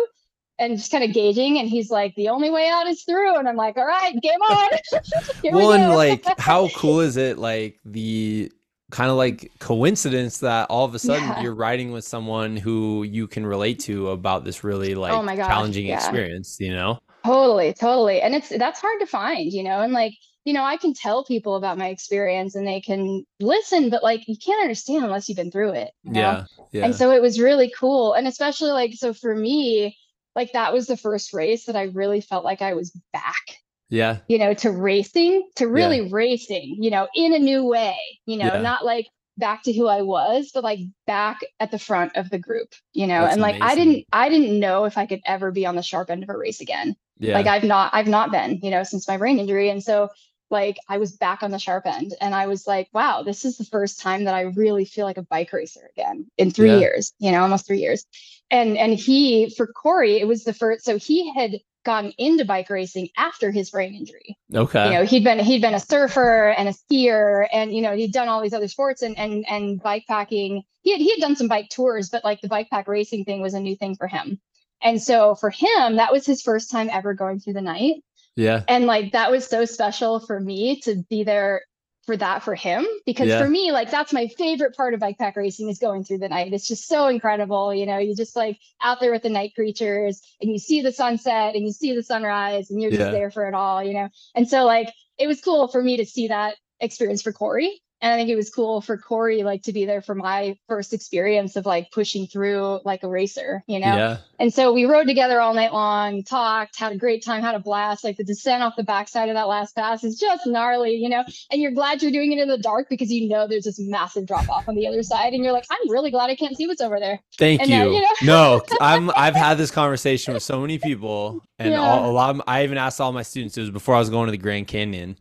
and 0.59 0.77
just 0.77 0.91
kind 0.93 1.03
of 1.05 1.13
gauging 1.13 1.59
and 1.59 1.69
he's 1.69 1.91
like 1.91 2.15
the 2.17 2.29
only 2.29 2.51
way 2.51 2.69
out 2.69 2.87
is 2.87 3.03
through 3.05 3.37
and 3.39 3.49
i'm 3.49 3.57
like 3.57 3.77
all 3.77 3.87
right 3.87 4.21
game 4.23 4.41
on 4.41 4.69
we 5.43 5.51
well, 5.51 5.73
and 5.73 5.95
like, 5.95 6.25
how 6.39 6.69
cool 6.69 7.01
is 7.01 7.17
it? 7.17 7.39
Like 7.39 7.79
the 7.85 8.51
kind 8.91 9.11
of 9.11 9.17
like 9.17 9.51
coincidence 9.59 10.39
that 10.39 10.71
all 10.71 10.85
of 10.85 10.95
a 10.95 10.99
sudden 10.99 11.35
Yeah. 11.35 11.41
you're 11.41 11.55
riding 11.55 11.93
with 11.93 12.05
someone 12.05 12.57
who 12.57 13.03
you 13.03 13.27
can 13.27 13.45
relate 13.47 13.81
to 13.81 14.11
about 14.11 14.45
this 14.45 14.63
really 14.65 14.95
like 14.95 15.13
Oh 15.13 15.23
my 15.23 15.37
gosh, 15.37 15.49
challenging 15.49 15.87
yeah. 15.87 15.97
experience. 15.97 16.59
You 16.61 16.75
know? 16.75 16.99
Totally, 17.25 17.73
totally. 17.73 18.21
And 18.21 18.35
it's 18.35 18.51
that's 18.51 18.81
hard 18.81 19.01
to 19.01 19.07
find, 19.07 19.53
you 19.53 19.63
know, 19.63 19.81
and 19.81 19.93
like, 19.93 20.13
you 20.45 20.53
know, 20.53 20.63
I 20.63 20.77
can 20.77 20.93
tell 20.93 21.25
people 21.25 21.57
about 21.57 21.79
my 21.79 21.89
experience 21.89 22.55
and 22.55 22.67
they 22.67 22.81
can 22.81 23.25
listen, 23.41 23.89
but 23.89 24.03
like 24.03 24.29
you 24.29 24.37
can't 24.37 24.61
understand 24.61 25.05
unless 25.05 25.29
you've 25.29 25.37
been 25.37 25.51
through 25.51 25.71
it. 25.73 25.91
you 26.03 26.13
know? 26.13 26.21
Yeah. 26.21 26.45
Yeah. 26.73 26.85
And 26.85 26.95
so 26.95 27.13
it 27.13 27.23
was 27.23 27.41
really 27.41 27.73
cool. 27.79 28.13
And 28.13 28.29
especially 28.29 28.71
like 28.73 28.93
so 28.95 29.15
for 29.15 29.35
me, 29.35 29.97
like 30.37 30.53
that 30.53 30.73
was 30.73 30.87
the 30.87 30.97
first 30.99 31.33
race 31.33 31.65
that 31.67 31.77
I 31.77 31.85
really 31.85 32.21
felt 32.21 32.45
like 32.45 32.61
I 32.61 32.75
was 32.75 32.91
back, 33.13 33.59
yeah. 33.89 34.19
you 34.29 34.37
know, 34.39 34.53
to 34.55 34.71
racing, 34.71 35.49
to 35.57 35.67
really 35.67 36.11
racing, 36.11 36.77
you 36.81 36.91
know, 36.91 37.09
in 37.15 37.33
a 37.33 37.39
new 37.39 37.65
way, 37.65 37.97
you 38.27 38.37
know, 38.37 38.47
Yeah. 38.53 38.61
not 38.61 38.85
like 38.85 39.07
back 39.37 39.65
to 39.65 39.73
who 39.73 39.87
I 39.87 40.03
was, 40.03 40.51
but 40.55 40.65
like 40.65 40.81
back 41.07 41.41
at 41.61 41.71
the 41.71 41.79
front 41.79 42.17
of 42.17 42.31
the 42.31 42.39
group, 42.39 42.69
you 42.93 43.07
know. 43.07 43.23
That's 43.23 43.33
and 43.35 43.43
like 43.43 43.57
I 43.61 43.75
didn't 43.75 44.05
I 44.13 44.29
didn't 44.29 44.59
know 44.61 44.85
if 44.85 44.97
I 44.99 45.07
could 45.07 45.21
ever 45.27 45.51
be 45.51 45.67
on 45.67 45.77
the 45.77 45.83
sharp 45.83 46.11
end 46.11 46.23
of 46.23 46.29
a 46.29 46.37
race 46.37 46.61
again 46.61 46.97
Yeah. 47.19 47.37
like 47.37 47.47
i've 47.47 47.65
not 47.65 47.91
i've 47.95 48.09
not 48.09 48.31
been 48.31 48.61
you 48.63 48.71
know 48.71 48.83
since 48.83 49.09
my 49.09 49.17
brain 49.17 49.39
injury 49.39 49.69
and 49.71 49.83
so 49.83 50.09
like 50.51 50.77
i 50.89 50.99
was 50.99 51.13
back 51.13 51.43
on 51.43 51.51
the 51.51 51.59
sharp 51.59 51.87
end 51.87 52.15
and 52.21 52.35
i 52.35 52.47
was 52.47 52.67
like 52.67 52.89
wow 52.93 53.23
this 53.23 53.45
is 53.45 53.57
the 53.57 53.65
first 53.65 54.01
time 54.01 54.25
that 54.25 54.35
i 54.35 54.43
really 54.43 54.85
feel 54.85 55.05
like 55.07 55.17
a 55.17 55.23
bike 55.23 55.53
racer 55.53 55.89
again 55.97 56.27
in 56.37 56.51
three 56.51 56.71
Yeah. 56.73 56.79
years 56.81 57.13
you 57.19 57.33
know 57.33 57.43
almost 57.43 57.67
three 57.67 57.79
years 57.81 58.05
and 58.51 58.77
and 58.77 58.95
he 58.95 59.53
for 59.57 59.67
corey 59.67 60.19
it 60.19 60.29
was 60.29 60.45
the 60.45 60.53
first 60.53 60.85
so 60.85 60.99
he 60.99 61.33
had 61.35 61.61
gotten 61.85 62.13
into 62.17 62.45
bike 62.45 62.71
racing 62.71 63.09
after 63.17 63.51
his 63.51 63.71
brain 63.71 63.95
injury 63.95 64.37
okay. 64.55 64.87
you 64.87 64.95
know 64.95 65.05
he'd 65.05 65.25
been 65.25 65.39
he'd 65.39 65.61
been 65.61 65.75
a 65.75 65.81
surfer 65.81 66.51
and 66.51 66.69
a 66.69 66.73
skier 66.73 67.47
and 67.53 67.75
you 67.75 67.83
know 67.83 67.95
he'd 67.95 68.13
done 68.13 68.29
all 68.29 68.43
these 68.43 68.55
other 68.55 68.69
sports 68.69 69.03
and 69.03 69.19
and 69.19 69.45
and 69.49 69.83
bike 69.83 70.05
packing 70.09 70.63
he 70.83 70.93
had 70.93 71.01
he 71.01 71.11
had 71.11 71.21
done 71.21 71.37
some 71.37 71.49
bike 71.49 71.69
tours 71.69 72.09
but 72.09 72.25
like 72.25 72.41
the 72.41 72.49
bike 72.49 72.69
pack 72.71 72.89
racing 72.89 73.25
thing 73.25 73.43
was 73.43 73.55
a 73.55 73.61
new 73.61 73.77
thing 73.77 73.95
for 73.97 74.07
him 74.07 74.41
and 74.83 75.03
so 75.03 75.35
for 75.35 75.51
him 75.51 75.97
that 75.97 76.13
was 76.13 76.25
his 76.25 76.41
first 76.41 76.71
time 76.71 76.89
ever 76.91 77.13
going 77.13 77.39
through 77.39 77.53
the 77.53 77.61
night 77.61 77.97
yeah. 78.37 78.63
and 78.67 78.87
like 78.87 79.13
that 79.13 79.31
was 79.31 79.47
so 79.47 79.65
special 79.65 80.21
for 80.21 80.41
me 80.41 80.81
to 80.81 81.05
be 81.09 81.23
there 81.23 81.63
for 82.07 82.17
that 82.17 82.43
for 82.43 82.55
him 82.55 82.87
because 83.07 83.29
Yeah. 83.29 83.39
for 83.43 83.49
me 83.49 83.73
like 83.73 83.91
that's 83.91 84.13
my 84.13 84.29
favorite 84.29 84.77
part 84.77 84.95
of 84.95 85.01
bike 85.01 85.19
pack 85.19 85.37
racing 85.37 85.69
is 85.69 85.79
going 85.79 86.05
through 86.05 86.19
the 86.19 86.29
night 86.29 86.53
it's 86.53 86.69
just 86.69 86.87
so 86.87 87.09
incredible 87.09 87.75
you 87.75 87.87
know 87.87 87.99
you 87.99 88.15
just 88.15 88.37
like 88.37 88.59
out 88.83 89.01
there 89.01 89.11
with 89.11 89.23
the 89.23 89.31
night 89.31 89.55
creatures 89.55 90.21
and 90.41 90.51
you 90.51 90.59
see 90.59 90.83
the 90.83 90.93
sunset 90.93 91.55
and 91.55 91.65
you 91.65 91.73
see 91.73 91.95
the 91.95 92.03
sunrise 92.03 92.71
and 92.71 92.81
you're 92.83 92.91
Yeah. 92.91 92.99
just 92.99 93.11
there 93.13 93.31
for 93.31 93.49
it 93.49 93.55
all 93.55 93.83
you 93.83 93.95
know 93.95 94.09
and 94.35 94.49
so 94.49 94.65
like 94.65 94.93
it 95.19 95.27
was 95.27 95.41
cool 95.41 95.69
for 95.69 95.83
me 95.83 95.97
to 95.97 96.05
see 96.05 96.29
that 96.29 96.57
experience 96.81 97.23
for 97.23 97.33
corey 97.33 97.81
and 98.05 98.13
I 98.13 98.17
think 98.19 98.29
it 98.29 98.37
was 98.37 98.51
cool 98.51 98.83
for 98.83 98.99
Corey 98.99 99.43
like 99.45 99.63
to 99.63 99.73
be 99.73 99.87
there 99.87 100.03
for 100.03 100.15
my 100.15 100.59
first 100.69 100.93
experience 100.93 101.57
of 101.57 101.65
like 101.65 101.91
pushing 101.91 102.27
through 102.27 102.81
like 102.85 103.03
a 103.03 103.09
racer, 103.09 103.65
you 103.67 103.81
know. 103.81 103.87
Yeah. 103.97 104.17
And 104.39 104.53
so 104.53 104.75
we 104.75 104.85
rode 104.85 105.07
together 105.07 105.41
all 105.41 105.55
night 105.55 105.73
long, 105.73 106.23
talked, 106.23 106.79
had 106.79 106.93
a 106.93 106.97
great 106.99 107.25
time, 107.25 107.41
had 107.43 107.55
a 107.55 107.59
blast. 107.61 108.05
Like 108.05 108.19
the 108.19 108.25
descent 108.25 108.63
off 108.63 108.75
the 108.77 108.83
backside 108.85 109.31
of 109.31 109.35
that 109.37 109.49
last 109.49 109.75
pass 109.75 110.05
is 110.05 110.19
just 110.21 110.47
gnarly, 110.47 110.97
you 110.97 111.09
know. 111.09 111.25
And 111.51 111.63
you're 111.63 111.71
glad 111.73 112.03
you're 112.03 112.13
doing 112.13 112.33
it 112.33 112.39
in 112.39 112.47
the 112.49 112.59
dark 112.59 112.89
because 112.91 113.11
you 113.11 113.27
know 113.27 113.49
there's 113.49 113.65
this 113.65 113.81
massive 113.81 114.27
drop 114.27 114.51
off 114.51 114.69
on 114.69 114.75
the 114.75 114.87
other 114.87 115.03
side, 115.03 115.33
and 115.33 115.43
you're 115.43 115.55
like, 115.55 115.65
I'm 115.71 115.91
really 115.91 116.11
glad 116.11 116.29
I 116.29 116.37
can't 116.37 116.55
see 116.57 116.67
what's 116.67 116.83
over 116.83 117.01
there. 117.01 117.19
Thank 117.39 117.63
And 117.63 117.71
you. 117.71 117.77
now, 117.79 117.85
you 117.87 118.01
know- 118.03 118.09
no, 118.23 118.63
I'm 118.83 119.11
I've 119.17 119.35
had 119.35 119.57
this 119.57 119.71
conversation 119.71 120.35
with 120.35 120.43
so 120.43 120.61
many 120.61 120.79
people 120.79 121.43
and 121.59 121.73
Yeah. 121.73 121.81
all, 121.81 122.11
a 122.11 122.13
lot 122.13 122.35
of, 122.35 122.43
I 122.47 122.65
even 122.65 122.77
asked 122.77 123.01
all 123.01 123.13
my 123.13 123.23
students 123.23 123.57
it 123.57 123.63
was 123.63 123.71
before 123.71 123.95
I 123.95 123.99
was 123.99 124.11
going 124.11 124.27
to 124.27 124.33
the 124.33 124.37
Grand 124.37 124.67
Canyon. 124.69 125.17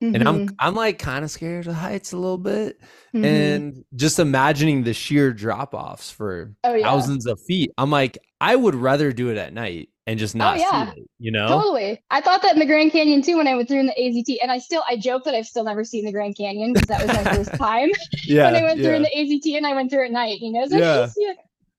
And 0.00 0.28
I'm 0.28 0.48
Mhm, 0.48 0.54
I'm 0.58 0.74
like 0.74 0.98
kind 0.98 1.24
of 1.24 1.30
scared 1.30 1.66
of 1.66 1.74
heights 1.74 2.12
a 2.12 2.16
little 2.18 2.36
bit. 2.38 2.78
mhm. 3.14 3.24
And 3.24 3.84
just 3.96 4.18
imagining 4.18 4.82
the 4.84 4.92
sheer 4.92 5.32
drop-offs 5.32 6.10
for 6.10 6.52
oh 6.64 6.74
yeah, 6.74 6.84
thousands 6.84 7.26
of 7.26 7.40
feet. 7.46 7.70
I'm 7.78 7.90
like, 7.90 8.18
I 8.40 8.56
would 8.56 8.74
rather 8.74 9.12
do 9.12 9.30
it 9.30 9.38
at 9.38 9.54
night 9.54 9.88
and 10.06 10.18
just 10.18 10.34
not 10.34 10.56
Oh, 10.56 10.60
yeah. 10.60 10.92
see 10.92 11.00
it, 11.00 11.06
you 11.18 11.30
know? 11.30 11.48
Totally. 11.48 11.98
I 12.10 12.20
thought 12.20 12.42
that 12.42 12.52
in 12.52 12.58
the 12.58 12.66
Grand 12.66 12.92
Canyon 12.92 13.22
too 13.22 13.38
when 13.38 13.48
I 13.48 13.54
went 13.54 13.68
through 13.68 13.80
in 13.80 13.86
the 13.86 13.94
AZT. 13.98 14.36
And 14.42 14.52
I 14.52 14.58
still 14.58 14.82
I 14.86 14.96
joke 14.98 15.24
that 15.24 15.34
I've 15.34 15.46
still 15.46 15.64
never 15.64 15.84
seen 15.84 16.04
the 16.04 16.12
Grand 16.12 16.36
Canyon 16.36 16.74
because 16.74 16.88
that 16.88 17.00
was 17.00 17.08
my 17.16 17.24
first 17.34 17.54
time 17.58 17.88
Yeah. 18.26 18.44
when 18.52 18.56
I 18.56 18.62
went 18.62 18.80
through 18.80 18.96
in 18.96 19.02
the 19.02 19.10
AZT 19.16 19.56
and 19.56 19.66
I 19.66 19.74
went 19.74 19.90
through 19.90 20.04
at 20.04 20.12
night, 20.12 20.40
you 20.40 20.52
know. 20.52 20.66
So 20.68 20.76
Yeah. 20.76 21.08
yeah. 21.16 21.32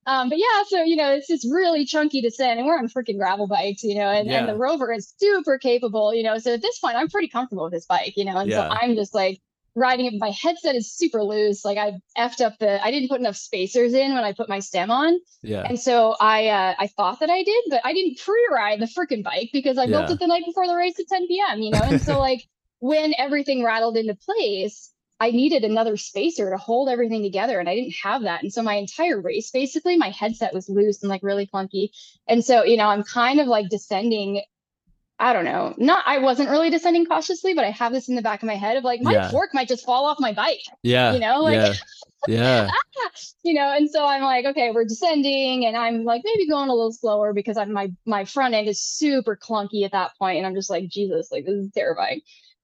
Um, 0.08 0.30
but 0.30 0.38
yeah, 0.38 0.64
so 0.68 0.84
you 0.84 0.96
know, 0.96 1.14
it's 1.14 1.28
just 1.28 1.48
really 1.52 1.86
chunky 1.86 2.22
descent, 2.22 2.60
and 2.60 2.68
we're 2.68 2.78
on 2.78 2.88
freaking 2.88 3.18
gravel 3.18 3.48
bikes, 3.48 3.84
you 3.84 3.96
know, 3.96 4.08
and, 4.10 4.30
and 4.30 4.48
the 4.48 4.56
rover 4.56 4.94
is 4.94 5.14
super 5.20 5.58
capable, 5.58 6.14
you 6.14 6.24
know. 6.24 6.38
So 6.38 6.54
at 6.54 6.62
this 6.62 6.78
point, 6.80 6.96
I'm 6.96 7.08
pretty 7.10 7.28
comfortable 7.28 7.64
with 7.64 7.74
this 7.74 7.86
bike, 7.86 8.14
you 8.16 8.26
know, 8.26 8.38
and 8.38 8.50
Yeah. 8.50 8.70
so 8.70 8.76
I'm 8.76 8.96
just 8.96 9.16
like 9.16 9.42
riding 9.76 10.06
it. 10.06 10.14
My 10.18 10.30
headset 10.30 10.76
is 10.76 10.94
super 10.94 11.24
loose. 11.24 11.66
Like 11.66 11.78
I 11.78 11.94
effed 12.18 12.40
up 12.40 12.58
the 12.60 12.84
I 12.86 12.92
didn't 12.92 13.10
put 13.10 13.20
enough 13.20 13.36
spacers 13.36 13.94
in 13.94 14.14
when 14.14 14.24
I 14.24 14.32
put 14.32 14.48
my 14.48 14.60
stem 14.60 14.90
on. 14.92 15.20
yeah. 15.42 15.64
And 15.68 15.80
so 15.80 16.16
I 16.22 16.48
uh, 16.48 16.76
I 16.80 16.88
thought 16.88 17.20
that 17.22 17.30
I 17.30 17.44
did, 17.44 17.64
but 17.70 17.82
I 17.84 17.92
didn't 17.94 18.20
pre-ride 18.20 18.80
the 18.80 18.86
freaking 18.86 19.24
bike 19.24 19.50
because 19.52 19.78
I 19.78 19.88
built 19.88 20.12
it 20.12 20.20
the 20.20 20.28
night 20.28 20.44
before 20.46 20.68
the 20.68 20.76
race 20.76 21.00
at 21.00 21.08
10 21.08 21.28
p.m. 21.28 21.60
You 21.62 21.72
know, 21.72 21.82
and 21.82 22.00
so 22.02 22.20
like 22.30 22.48
when 22.80 23.14
everything 23.18 23.64
rattled 23.64 23.98
into 23.98 24.16
place, 24.16 24.92
I 25.20 25.32
needed 25.32 25.64
another 25.64 25.96
spacer 25.98 26.50
to 26.50 26.58
hold 26.58 26.90
everything 26.90 27.24
together, 27.24 27.60
and 27.60 27.70
I 27.70 27.76
didn't 27.76 27.96
have 28.04 28.24
that. 28.24 28.44
And 28.44 28.52
so 28.52 28.62
my 28.62 28.74
entire 28.76 29.20
race, 29.22 29.50
basically, 29.52 29.96
my 29.98 30.10
headset 30.10 30.54
was 30.54 30.68
loose 30.70 31.02
and 31.02 31.10
like 31.10 31.24
really 31.24 31.48
clunky. 31.48 31.90
And 32.28 32.44
so 32.44 32.64
you 32.64 32.78
know, 32.78 32.88
I'm 32.88 33.04
kind 33.04 33.40
of 33.40 33.48
like 33.48 33.70
descending. 33.70 34.42
I 35.18 35.32
don't 35.32 35.46
know. 35.46 35.74
Not 35.78 36.04
I 36.06 36.18
wasn't 36.20 36.50
really 36.50 36.70
descending 36.70 37.06
cautiously, 37.06 37.54
but 37.54 37.64
I 37.64 37.70
have 37.72 37.94
this 37.94 38.10
in 38.10 38.16
the 38.16 38.22
back 38.22 38.44
of 38.44 38.48
my 38.48 38.56
head 38.56 38.76
of 38.76 38.84
like 38.84 39.02
my 39.02 39.14
Yeah. 39.14 39.32
fork 39.32 39.54
might 39.54 39.70
just 39.70 39.86
fall 39.86 40.06
off 40.06 40.20
my 40.20 40.34
bike 40.34 40.60
yeah. 40.84 41.14
you 41.14 41.20
know, 41.20 41.40
like- 41.42 41.56
yeah. 41.56 41.74
Yeah. 42.28 42.70
you 43.44 43.54
know 43.54 43.72
and 43.72 43.88
so 43.90 44.04
i'm 44.04 44.24
like 44.24 44.46
okay 44.46 44.72
we're 44.74 44.86
descending 44.86 45.66
and 45.66 45.78
i'm 45.78 46.04
like 46.04 46.24
maybe 46.26 46.48
going 46.50 46.70
a 46.70 46.74
little 46.74 46.92
slower 46.92 47.34
because 47.34 47.56
i'm 47.56 47.72
my 47.72 47.92
my 48.08 48.26
front 48.26 48.56
end 48.56 48.68
is 48.68 48.82
super 48.82 49.38
clunky 49.38 49.86
at 49.86 49.92
that 49.92 50.12
point 50.18 50.38
and 50.40 50.48
i'm 50.48 50.56
just 50.56 50.70
like 50.72 50.88
jesus 50.90 51.28
like 51.32 51.46
this 51.46 51.54
is 51.54 51.72
terrifying 51.72 52.22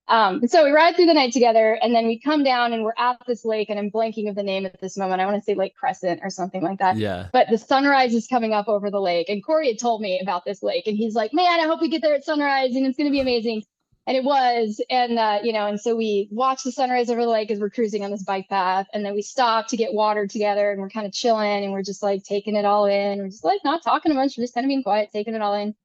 um 0.07 0.45
so 0.48 0.64
we 0.64 0.72
ride 0.72 0.95
through 0.95 1.06
the 1.06 1.14
night 1.14 1.32
together 1.32 1.78
and 1.82 1.94
then 1.94 2.07
we 2.07 2.19
come 2.19 2.44
down 2.44 2.73
and 2.73 2.84
we're 2.84 2.94
at 2.98 3.18
this 3.28 3.45
lake 3.45 3.69
and 3.69 3.80
i'm 3.80 3.90
blanking 3.91 4.30
of 4.30 4.36
the 4.36 4.44
name 4.44 4.65
at 4.65 4.80
this 4.82 4.98
moment. 4.98 5.22
I 5.22 5.26
want 5.26 5.38
to 5.38 5.44
say 5.44 5.53
lake 5.53 5.76
crescent 5.76 6.22
or 6.23 6.30
something 6.30 6.61
like 6.61 6.80
that. 6.80 6.98
Yeah. 6.98 7.28
but 7.32 7.48
the 7.49 7.57
sunrise 7.57 8.14
is 8.14 8.28
coming 8.28 8.53
up 8.53 8.68
over 8.68 8.90
the 8.90 8.99
lake 8.99 9.30
and 9.30 9.44
corey 9.44 9.68
had 9.68 9.80
told 9.80 10.02
me 10.02 10.19
about 10.22 10.44
this 10.45 10.64
lake 10.64 10.88
and 10.88 10.98
he's 10.98 11.15
like 11.15 11.34
man 11.34 11.60
i 11.60 11.65
hope 11.65 11.82
we 11.82 11.90
get 11.90 12.02
there 12.02 12.15
at 12.15 12.26
sunrise 12.26 12.76
and 12.76 12.86
it's 12.86 12.98
going 12.98 13.10
to 13.10 13.11
be 13.11 13.22
amazing. 13.22 13.64
And 14.07 14.18
it 14.18 14.23
was 14.23 14.82
and 14.90 15.19
uh, 15.19 15.40
you 15.44 15.53
know 15.53 15.68
and 15.68 15.80
so 15.80 15.95
we 15.95 16.28
watch 16.32 16.64
the 16.64 16.72
sunrise 16.72 17.11
over 17.11 17.22
the 17.22 17.30
lake 17.30 17.52
as 17.52 17.60
we're 17.60 17.69
cruising 17.69 18.03
on 18.03 18.10
this 18.10 18.23
bike 18.23 18.49
path 18.49 18.88
and 18.94 19.06
then 19.06 19.14
we 19.14 19.22
stop 19.22 19.68
to 19.68 19.78
get 19.78 19.94
water 19.94 20.26
together 20.26 20.72
and 20.72 20.82
we're 20.82 20.90
kind 20.90 21.06
of 21.06 21.14
chilling 21.14 21.64
and 21.64 21.72
we're 21.72 21.84
just 21.84 22.02
like 22.02 22.23
taking 22.23 22.56
it 22.56 22.65
all 22.65 22.88
in. 22.88 23.19
We're 23.19 23.30
just 23.30 23.44
like 23.44 23.60
not 23.64 23.84
talking 23.84 24.11
a 24.11 24.15
bunch 24.15 24.38
we're 24.38 24.44
just 24.44 24.56
kind 24.56 24.65
of 24.65 24.69
being 24.69 24.82
quiet 24.82 25.11
taking 25.14 25.36
it 25.36 25.41
all 25.41 25.53
in 25.53 25.76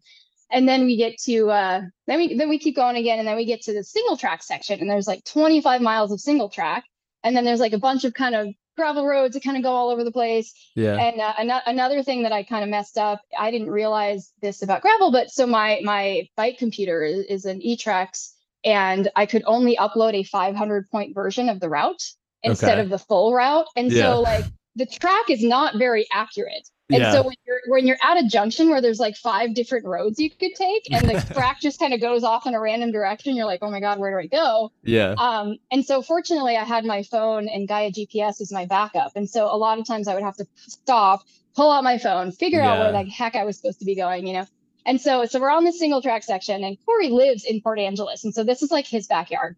and 0.51 0.68
then 0.68 0.85
we 0.86 0.97
get 0.97 1.18
to 1.18 1.51
uh 1.51 1.81
then 2.06 2.18
we 2.18 2.35
then 2.36 2.48
we 2.48 2.59
keep 2.59 2.77
going 2.77 2.97
again 2.97 3.18
and 3.18 3.27
then 3.27 3.36
we 3.36 3.44
get 3.44 3.62
to 3.62 3.73
the 3.73 3.82
single 3.85 4.16
track 4.16 4.43
section 4.43 4.81
and 4.81 4.89
there's 4.90 5.06
like 5.06 5.24
25 5.24 5.81
miles 5.82 6.12
of 6.12 6.20
single 6.20 6.48
track 6.48 6.85
and 7.24 7.36
then 7.36 7.44
there's 7.44 7.60
like 7.60 7.73
a 7.73 7.78
bunch 7.78 8.05
of 8.05 8.14
kind 8.14 8.35
of 8.35 8.48
gravel 8.77 9.06
roads 9.06 9.35
that 9.35 9.43
kind 9.43 9.56
of 9.56 9.62
go 9.62 9.70
all 9.70 9.89
over 9.90 10.05
the 10.05 10.12
place 10.12 10.52
Yeah. 10.74 10.97
and 10.97 11.20
uh, 11.20 11.32
ano- 11.39 11.62
another 11.66 12.02
thing 12.02 12.23
that 12.24 12.32
I 12.32 12.43
kind 12.43 12.62
of 12.62 12.68
messed 12.68 12.98
up, 12.98 13.23
I 13.39 13.51
didn't 13.51 13.70
realize 13.70 14.32
this 14.43 14.62
about 14.62 14.82
gravel, 14.82 15.10
but 15.10 15.31
so 15.31 15.47
my 15.47 15.81
my 15.82 16.28
bike 16.36 16.59
computer 16.59 17.02
is, 17.02 17.24
is 17.24 17.44
an 17.47 17.60
eTrex, 17.60 18.32
and 18.64 19.09
I 19.16 19.24
could 19.24 19.44
only 19.47 19.77
upload 19.77 20.12
a 20.12 20.24
500 20.24 20.90
point 20.90 21.14
version 21.14 21.48
of 21.48 21.59
the 21.59 21.70
route 21.70 22.02
instead 22.43 22.73
Okay. 22.73 22.82
of 22.82 22.90
the 22.90 22.98
full 22.98 23.32
route, 23.32 23.66
and 23.77 23.90
Yeah. 23.90 24.12
so 24.12 24.20
like 24.20 24.44
the 24.74 24.85
track 24.85 25.31
is 25.31 25.43
not 25.43 25.78
very 25.78 26.06
accurate. 26.12 26.68
And 26.88 27.00
Yeah. 27.00 27.12
so 27.12 27.22
when 27.22 27.34
you're 27.46 27.60
when 27.66 27.86
you're 27.86 27.98
at 28.02 28.16
a 28.16 28.28
junction 28.28 28.70
where 28.70 28.80
there's 28.80 29.00
like 29.00 29.16
five 29.16 29.54
different 29.54 29.86
roads 29.86 30.20
you 30.20 30.30
could 30.30 30.54
take, 30.54 30.86
and 30.92 31.08
the 31.08 31.20
track 31.34 31.60
just 31.60 31.80
kind 31.80 31.92
of 31.92 32.00
goes 32.00 32.22
off 32.22 32.46
in 32.46 32.54
a 32.54 32.60
random 32.60 32.92
direction, 32.92 33.34
you're 33.34 33.46
like, 33.46 33.58
oh 33.62 33.70
my 33.70 33.80
god, 33.80 33.98
where 33.98 34.12
do 34.12 34.24
I 34.24 34.28
go? 34.28 34.70
Yeah. 34.84 35.14
Um, 35.18 35.56
and 35.72 35.84
so 35.84 36.00
fortunately 36.00 36.56
I 36.56 36.62
had 36.62 36.84
my 36.84 37.02
phone 37.02 37.48
and 37.48 37.66
Gaia 37.66 37.90
GPS 37.90 38.40
as 38.40 38.52
my 38.52 38.66
backup. 38.66 39.12
And 39.16 39.28
so 39.28 39.46
a 39.52 39.56
lot 39.56 39.80
of 39.80 39.86
times 39.86 40.06
I 40.06 40.14
would 40.14 40.22
have 40.22 40.36
to 40.36 40.46
stop, 40.54 41.22
pull 41.56 41.72
out 41.72 41.82
my 41.82 41.98
phone, 41.98 42.30
figure 42.30 42.62
out 42.62 42.78
where 42.78 42.92
the 42.92 43.10
heck 43.10 43.34
I 43.34 43.44
was 43.44 43.56
supposed 43.56 43.80
to 43.80 43.84
be 43.84 43.96
going, 43.96 44.26
you 44.26 44.34
know? 44.34 44.46
And 44.84 45.00
so, 45.00 45.24
so 45.24 45.40
we're 45.40 45.50
on 45.50 45.64
this 45.64 45.80
single 45.80 46.00
track 46.00 46.22
section 46.22 46.62
and 46.62 46.76
Corey 46.86 47.08
lives 47.08 47.44
in 47.44 47.60
Port 47.60 47.80
Angeles. 47.80 48.22
And 48.24 48.32
so 48.32 48.44
this 48.44 48.62
is 48.62 48.70
like 48.70 48.86
his 48.86 49.08
backyard. 49.08 49.56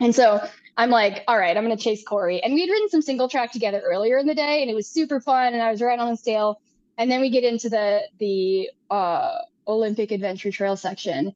And 0.00 0.14
so 0.14 0.40
I'm 0.76 0.90
like, 0.90 1.24
all 1.28 1.38
right, 1.38 1.56
I'm 1.56 1.64
going 1.64 1.76
to 1.76 1.82
chase 1.82 2.02
Corey. 2.04 2.42
And 2.42 2.54
we 2.54 2.62
had 2.62 2.70
ridden 2.70 2.88
some 2.88 3.02
single 3.02 3.28
track 3.28 3.52
together 3.52 3.80
earlier 3.84 4.18
in 4.18 4.26
the 4.26 4.34
day 4.34 4.62
and 4.62 4.70
it 4.70 4.74
was 4.74 4.88
super 4.88 5.20
fun. 5.20 5.54
And 5.54 5.62
I 5.62 5.70
was 5.70 5.80
right 5.80 5.98
on 5.98 6.08
his 6.08 6.22
tail. 6.22 6.60
And 6.98 7.10
then 7.10 7.20
we 7.20 7.30
get 7.30 7.44
into 7.44 7.68
the, 7.68 8.02
the, 8.18 8.70
uh, 8.90 9.38
Olympic 9.66 10.10
Adventure 10.10 10.50
Trail 10.50 10.76
section. 10.76 11.34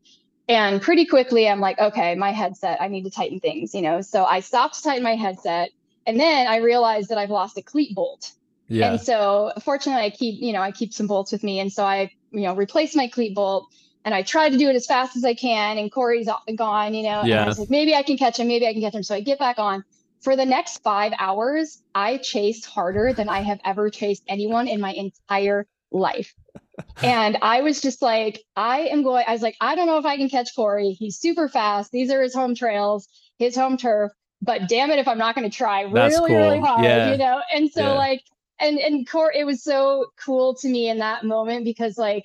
And 0.48 0.80
pretty 0.80 1.04
quickly, 1.04 1.48
I'm 1.48 1.60
like, 1.60 1.78
okay, 1.78 2.14
my 2.14 2.32
headset, 2.32 2.80
I 2.80 2.88
need 2.88 3.04
to 3.04 3.10
tighten 3.10 3.38
things, 3.38 3.74
you 3.74 3.82
know? 3.82 4.00
So 4.00 4.24
I 4.24 4.40
stopped 4.40 4.76
to 4.76 4.82
tighten 4.82 5.02
my 5.02 5.14
headset. 5.14 5.70
And 6.06 6.18
then 6.18 6.46
I 6.46 6.56
realized 6.56 7.10
that 7.10 7.18
I've 7.18 7.30
lost 7.30 7.58
a 7.58 7.62
cleat 7.62 7.94
bolt. 7.94 8.32
Yeah. 8.66 8.92
And 8.92 9.00
so 9.00 9.52
fortunately, 9.62 10.04
I 10.04 10.10
keep, 10.10 10.42
you 10.42 10.52
know, 10.52 10.62
I 10.62 10.72
keep 10.72 10.94
some 10.94 11.06
bolts 11.06 11.32
with 11.32 11.42
me. 11.42 11.60
And 11.60 11.72
so 11.72 11.84
I, 11.84 12.10
you 12.30 12.42
know, 12.42 12.54
replaced 12.54 12.96
my 12.96 13.08
cleat 13.08 13.34
bolt 13.34 13.66
and 14.04 14.14
I 14.14 14.22
try 14.22 14.48
to 14.48 14.56
do 14.56 14.68
it 14.68 14.76
as 14.76 14.86
fast 14.86 15.16
as 15.16 15.24
I 15.24 15.34
can. 15.34 15.78
And 15.78 15.90
Corey's 15.92 16.28
gone, 16.56 16.94
you 16.94 17.02
know, 17.02 17.20
and 17.20 17.28
Yeah. 17.28 17.44
I 17.44 17.46
was 17.46 17.58
like, 17.58 17.70
maybe 17.70 17.94
I 17.94 18.02
can 18.02 18.16
catch 18.16 18.38
him. 18.38 18.48
Maybe 18.48 18.66
I 18.66 18.72
can 18.72 18.82
catch 18.82 18.94
him. 18.94 19.02
So 19.02 19.14
I 19.14 19.20
get 19.20 19.38
back 19.38 19.58
on. 19.58 19.84
For 20.20 20.34
the 20.34 20.46
next 20.46 20.82
five 20.82 21.12
hours, 21.18 21.80
I 21.94 22.16
chased 22.18 22.66
harder 22.66 23.12
than 23.12 23.28
I 23.28 23.42
have 23.42 23.60
ever 23.64 23.88
chased 23.90 24.24
anyone 24.28 24.66
in 24.66 24.80
my 24.80 24.92
entire 24.92 25.66
life. 25.92 26.34
and 27.02 27.38
I 27.42 27.60
was 27.62 27.80
just 27.80 28.02
like, 28.02 28.42
I 28.56 28.80
am 28.88 29.02
going, 29.02 29.24
I 29.28 29.32
was 29.32 29.42
like, 29.42 29.56
I 29.60 29.74
don't 29.76 29.86
know 29.86 29.98
if 29.98 30.04
I 30.06 30.16
can 30.16 30.28
catch 30.28 30.54
Corey. 30.56 30.90
He's 30.90 31.18
super 31.18 31.48
fast. 31.48 31.92
These 31.92 32.10
are 32.10 32.20
his 32.22 32.34
home 32.34 32.54
trails, 32.54 33.08
his 33.38 33.54
home 33.56 33.76
turf. 33.76 34.12
But 34.42 34.68
damn 34.68 34.90
it, 34.90 34.98
if 34.98 35.08
I'm 35.08 35.18
not 35.18 35.34
going 35.34 35.48
to 35.48 35.56
try 35.56 35.84
That's 35.92 36.14
really, 36.14 36.32
really 36.32 36.60
hard, 36.60 36.84
Yeah. 36.84 37.12
you 37.12 37.18
know? 37.18 37.40
And 37.52 37.70
so, 37.70 37.82
Yeah. 37.82 37.92
like, 37.94 38.22
and 38.60 38.78
and 38.78 39.08
Corey, 39.08 39.38
it 39.38 39.44
was 39.44 39.62
so 39.62 40.06
cool 40.24 40.54
to 40.56 40.68
me 40.68 40.88
in 40.88 40.98
that 40.98 41.24
moment 41.24 41.64
because 41.64 41.96
like 41.96 42.24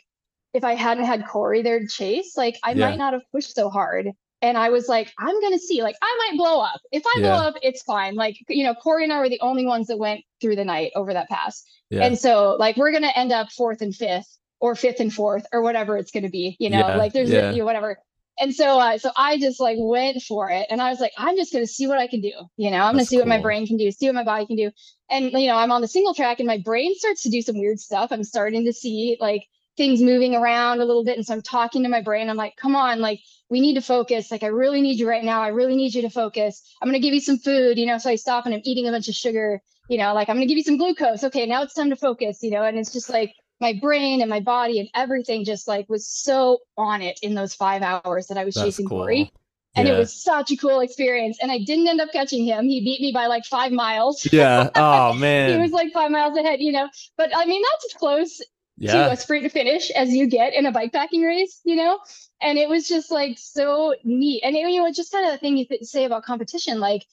if 0.53 0.63
I 0.63 0.73
hadn't 0.75 1.05
had 1.05 1.27
Corey 1.27 1.61
there 1.61 1.79
to 1.79 1.87
chase, 1.87 2.35
like 2.37 2.57
I 2.63 2.73
Yeah. 2.73 2.87
might 2.89 2.97
not 2.97 3.13
have 3.13 3.23
pushed 3.31 3.55
so 3.55 3.69
hard. 3.69 4.09
And 4.41 4.57
I 4.57 4.69
was 4.71 4.89
like, 4.89 5.11
I'm 5.17 5.39
gonna 5.41 5.57
see, 5.57 5.81
like 5.81 5.95
I 6.01 6.17
might 6.29 6.37
blow 6.37 6.59
up. 6.59 6.81
If 6.91 7.03
I 7.05 7.19
blow 7.21 7.31
up, 7.47 7.55
it's 7.61 7.81
fine. 7.83 8.15
Like, 8.15 8.35
you 8.49 8.63
know, 8.65 8.73
Corey 8.75 9.03
and 9.05 9.13
I 9.13 9.19
were 9.19 9.29
the 9.29 9.39
only 9.39 9.65
ones 9.65 9.87
that 9.87 9.97
went 9.97 10.21
through 10.41 10.57
the 10.57 10.65
night 10.65 10.91
over 10.95 11.13
that 11.13 11.29
pass. 11.29 11.63
Yeah. 11.89 12.05
And 12.05 12.17
so 12.17 12.57
like 12.59 12.75
we're 12.77 12.91
gonna 12.91 13.13
end 13.15 13.31
up 13.31 13.51
fourth 13.51 13.81
and 13.81 13.95
fifth 13.95 14.37
or 14.59 14.75
fifth 14.75 14.99
and 14.99 15.13
fourth 15.13 15.45
or 15.53 15.61
whatever 15.61 15.97
it's 15.97 16.11
gonna 16.11 16.29
be, 16.29 16.57
you 16.59 16.69
know, 16.69 16.79
Yeah, 16.79 16.95
like 16.97 17.13
there's 17.13 17.29
yeah. 17.31 17.51
you 17.51 17.59
know, 17.59 17.65
whatever. 17.65 17.97
And 18.39 18.53
so 18.53 18.79
uh, 18.79 18.97
so 18.97 19.11
I 19.15 19.37
just 19.39 19.59
like 19.61 19.77
went 19.79 20.21
for 20.23 20.49
it 20.49 20.65
and 20.69 20.81
I 20.81 20.89
was 20.89 20.99
like, 20.99 21.13
I'm 21.17 21.37
just 21.37 21.53
gonna 21.53 21.67
see 21.67 21.87
what 21.87 21.99
I 21.99 22.07
can 22.07 22.19
do. 22.19 22.33
You 22.57 22.71
know, 22.71 22.77
I'm 22.79 22.93
gonna 22.93 22.97
That's 22.99 23.09
see 23.09 23.17
what 23.19 23.27
my 23.27 23.39
brain 23.39 23.65
can 23.65 23.77
do, 23.77 23.91
see 23.91 24.07
what 24.07 24.15
my 24.15 24.23
body 24.25 24.45
can 24.45 24.57
do 24.57 24.71
and 25.09 25.31
you 25.33 25.47
know 25.47 25.55
i'm 25.57 25.71
on 25.71 25.81
the 25.81 25.87
single 25.87 26.13
track 26.13 26.39
and 26.39 26.47
my 26.47 26.57
brain 26.57 26.95
starts 26.95 27.21
to 27.23 27.29
do 27.29 27.41
some 27.41 27.59
weird 27.59 27.77
stuff 27.79 28.09
i'm 28.11 28.23
starting 28.23 28.63
to 28.65 28.71
see 28.73 29.17
like 29.19 29.43
things 29.77 30.01
moving 30.01 30.35
around 30.35 30.81
a 30.81 30.85
little 30.85 31.03
bit 31.03 31.17
and 31.17 31.25
so 31.25 31.33
i'm 31.33 31.41
talking 31.41 31.83
to 31.83 31.89
my 31.89 32.01
brain 32.01 32.29
i'm 32.29 32.37
like 32.37 32.55
come 32.57 32.75
on 32.75 32.99
like 32.99 33.19
we 33.49 33.59
need 33.59 33.73
to 33.73 33.81
focus 33.81 34.31
like 34.31 34.43
i 34.43 34.47
really 34.47 34.81
need 34.81 34.99
you 34.99 35.07
right 35.07 35.23
now 35.23 35.41
i 35.41 35.47
really 35.47 35.75
need 35.75 35.93
you 35.93 36.01
to 36.01 36.09
focus 36.09 36.61
i'm 36.81 36.87
going 36.87 36.99
to 36.99 37.05
give 37.05 37.13
you 37.13 37.21
some 37.21 37.37
food 37.37 37.77
you 37.77 37.85
know 37.85 37.97
so 37.97 38.09
i 38.09 38.15
stop 38.15 38.45
and 38.45 38.53
i'm 38.53 38.61
eating 38.63 38.87
a 38.87 38.91
bunch 38.91 39.07
of 39.07 39.15
sugar 39.15 39.61
you 39.89 39.97
know 39.97 40.13
like 40.13 40.29
i'm 40.29 40.35
going 40.35 40.47
to 40.47 40.51
give 40.51 40.57
you 40.57 40.63
some 40.63 40.77
glucose 40.77 41.23
okay 41.23 41.45
now 41.45 41.63
it's 41.63 41.73
time 41.73 41.89
to 41.89 41.95
focus 41.95 42.39
you 42.41 42.51
know 42.51 42.63
and 42.63 42.77
it's 42.77 42.93
just 42.93 43.09
like 43.09 43.33
my 43.59 43.73
brain 43.81 44.21
and 44.21 44.29
my 44.29 44.39
body 44.39 44.79
and 44.79 44.89
everything 44.93 45.45
just 45.45 45.67
like 45.67 45.87
was 45.89 46.07
so 46.07 46.59
on 46.77 47.01
it 47.01 47.19
in 47.21 47.33
those 47.33 47.53
five 47.53 47.81
hours 47.81 48.27
that 48.27 48.37
i 48.37 48.45
was 48.45 48.55
That's 48.55 48.67
chasing 48.67 48.87
cool. 48.87 48.99
corey 48.99 49.31
and 49.75 49.87
yeah. 49.87 49.95
it 49.95 49.97
was 49.97 50.13
such 50.13 50.51
a 50.51 50.55
cool 50.55 50.81
experience 50.81 51.39
and 51.41 51.51
i 51.51 51.59
didn't 51.59 51.87
end 51.87 52.01
up 52.01 52.11
catching 52.11 52.45
him 52.45 52.67
he 52.67 52.83
beat 52.83 53.01
me 53.01 53.11
by 53.11 53.27
like 53.27 53.45
five 53.45 53.71
miles 53.71 54.27
yeah. 54.31 54.69
Oh 54.75 55.13
man. 55.13 55.51
he 55.51 55.61
was 55.61 55.71
like 55.71 55.93
five 55.93 56.11
miles 56.11 56.37
ahead, 56.37 56.59
you 56.59 56.71
know. 56.71 56.89
But 57.17 57.31
I 57.35 57.45
mean, 57.45 57.61
that's 57.61 58.03
as 58.21 58.41
close 58.79 58.91
to 58.91 58.97
Yeah. 58.97 59.11
a 59.11 59.17
sprint 59.17 59.43
to 59.43 59.49
finish 59.49 59.89
as 59.91 60.13
you 60.13 60.27
get 60.27 60.53
in 60.53 60.65
a 60.65 60.71
bikepacking 60.71 61.25
race, 61.25 61.59
you 61.63 61.75
know. 61.75 61.99
And 62.41 62.57
it 62.57 62.67
was 62.69 62.87
just 62.87 63.11
like 63.11 63.37
so 63.37 63.95
neat. 64.03 64.41
And 64.43 64.55
it, 64.55 64.69
you 64.69 64.79
know, 64.79 64.85
it's 64.87 64.97
just 64.97 65.11
kind 65.11 65.25
of 65.25 65.31
the 65.31 65.37
thing 65.37 65.57
you 65.57 65.65
th- 65.65 65.83
say 65.83 66.05
about 66.05 66.23
competition. 66.23 66.79
Like 66.79 67.05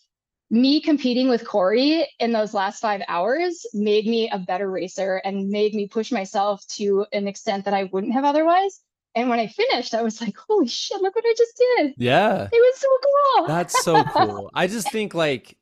me 0.51 0.81
competing 0.81 1.29
with 1.29 1.47
Corey 1.47 2.09
in 2.19 2.33
those 2.33 2.53
last 2.55 2.81
five 2.81 3.03
hours 3.07 3.65
made 3.73 4.07
me 4.07 4.29
a 4.31 4.39
better 4.39 4.69
racer 4.71 5.21
and 5.25 5.49
made 5.49 5.75
me 5.75 5.87
push 5.87 6.11
myself 6.11 6.67
to 6.77 7.07
an 7.13 7.29
extent 7.29 7.65
that 7.67 7.75
I 7.75 7.85
wouldn't 7.85 8.15
have 8.15 8.25
otherwise. 8.25 8.81
And 9.15 9.29
when 9.29 9.39
I 9.41 9.47
finished, 9.49 9.93
I 9.95 10.03
was 10.03 10.21
like, 10.21 10.37
holy 10.37 10.67
shit, 10.69 11.01
look 11.03 11.15
what 11.15 11.25
I 11.27 11.35
just 11.37 11.57
did. 11.57 11.95
Yeah. 11.99 12.45
It 12.45 12.51
was 12.53 12.79
so 12.79 12.89
cool. 13.39 13.47
That's 13.49 13.85
so 13.85 14.05
cool. 14.05 14.51
I 14.55 14.67
just 14.67 14.91
think 14.91 15.15
like 15.15 15.57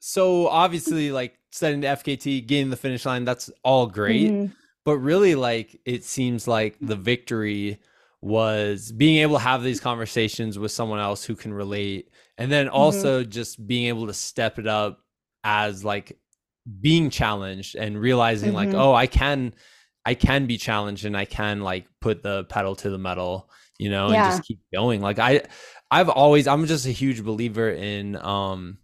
so 0.00 0.48
obviously 0.48 1.10
like 1.12 1.38
setting 1.52 1.80
the 1.80 1.88
FKT, 1.88 2.46
getting 2.46 2.70
the 2.70 2.76
finish 2.76 3.04
line, 3.06 3.24
that's 3.24 3.50
all 3.62 3.86
great. 3.86 4.30
Mm-hmm. 4.30 4.52
But 4.86 4.98
really 4.98 5.34
like 5.34 5.78
it 5.84 6.04
seems 6.04 6.48
like 6.48 6.76
the 6.80 6.96
victory 6.96 7.78
was 8.22 8.92
being 8.92 9.18
able 9.18 9.34
to 9.34 9.42
have 9.42 9.62
these 9.62 9.80
conversations 9.80 10.58
with 10.58 10.72
someone 10.72 11.00
else 11.00 11.24
who 11.24 11.34
can 11.36 11.52
relate 11.52 12.08
and 12.38 12.50
then 12.50 12.66
mm-hmm. 12.66 12.74
also 12.74 13.22
mm-hmm. 13.22 13.30
just 13.30 13.66
being 13.66 13.86
able 13.86 14.06
to 14.06 14.14
step 14.14 14.58
it 14.58 14.66
up 14.66 15.00
as 15.44 15.84
like 15.84 16.18
being 16.80 17.10
challenged 17.10 17.76
and 17.76 18.00
realizing 18.00 18.52
mm-hmm. 18.52 18.72
like 18.72 18.74
oh 18.74 18.94
I 18.94 19.06
can 19.06 19.54
I 20.04 20.14
can 20.14 20.46
be 20.46 20.56
challenged 20.56 21.04
and 21.04 21.16
I 21.16 21.24
can 21.24 21.60
like 21.60 21.86
put 22.00 22.22
the 22.22 22.44
pedal 22.44 22.74
to 22.76 22.90
the 22.90 22.98
metal 22.98 23.50
you 23.78 23.90
know 23.90 24.10
yeah. 24.10 24.26
and 24.26 24.36
just 24.36 24.48
keep 24.48 24.60
going 24.74 25.00
like 25.00 25.18
I 25.18 25.42
I've 25.90 26.08
always 26.08 26.46
I'm 26.46 26.66
just 26.66 26.86
a 26.86 26.92
huge 26.92 27.24
believer 27.24 27.70
in 27.70 28.16
um 28.16 28.78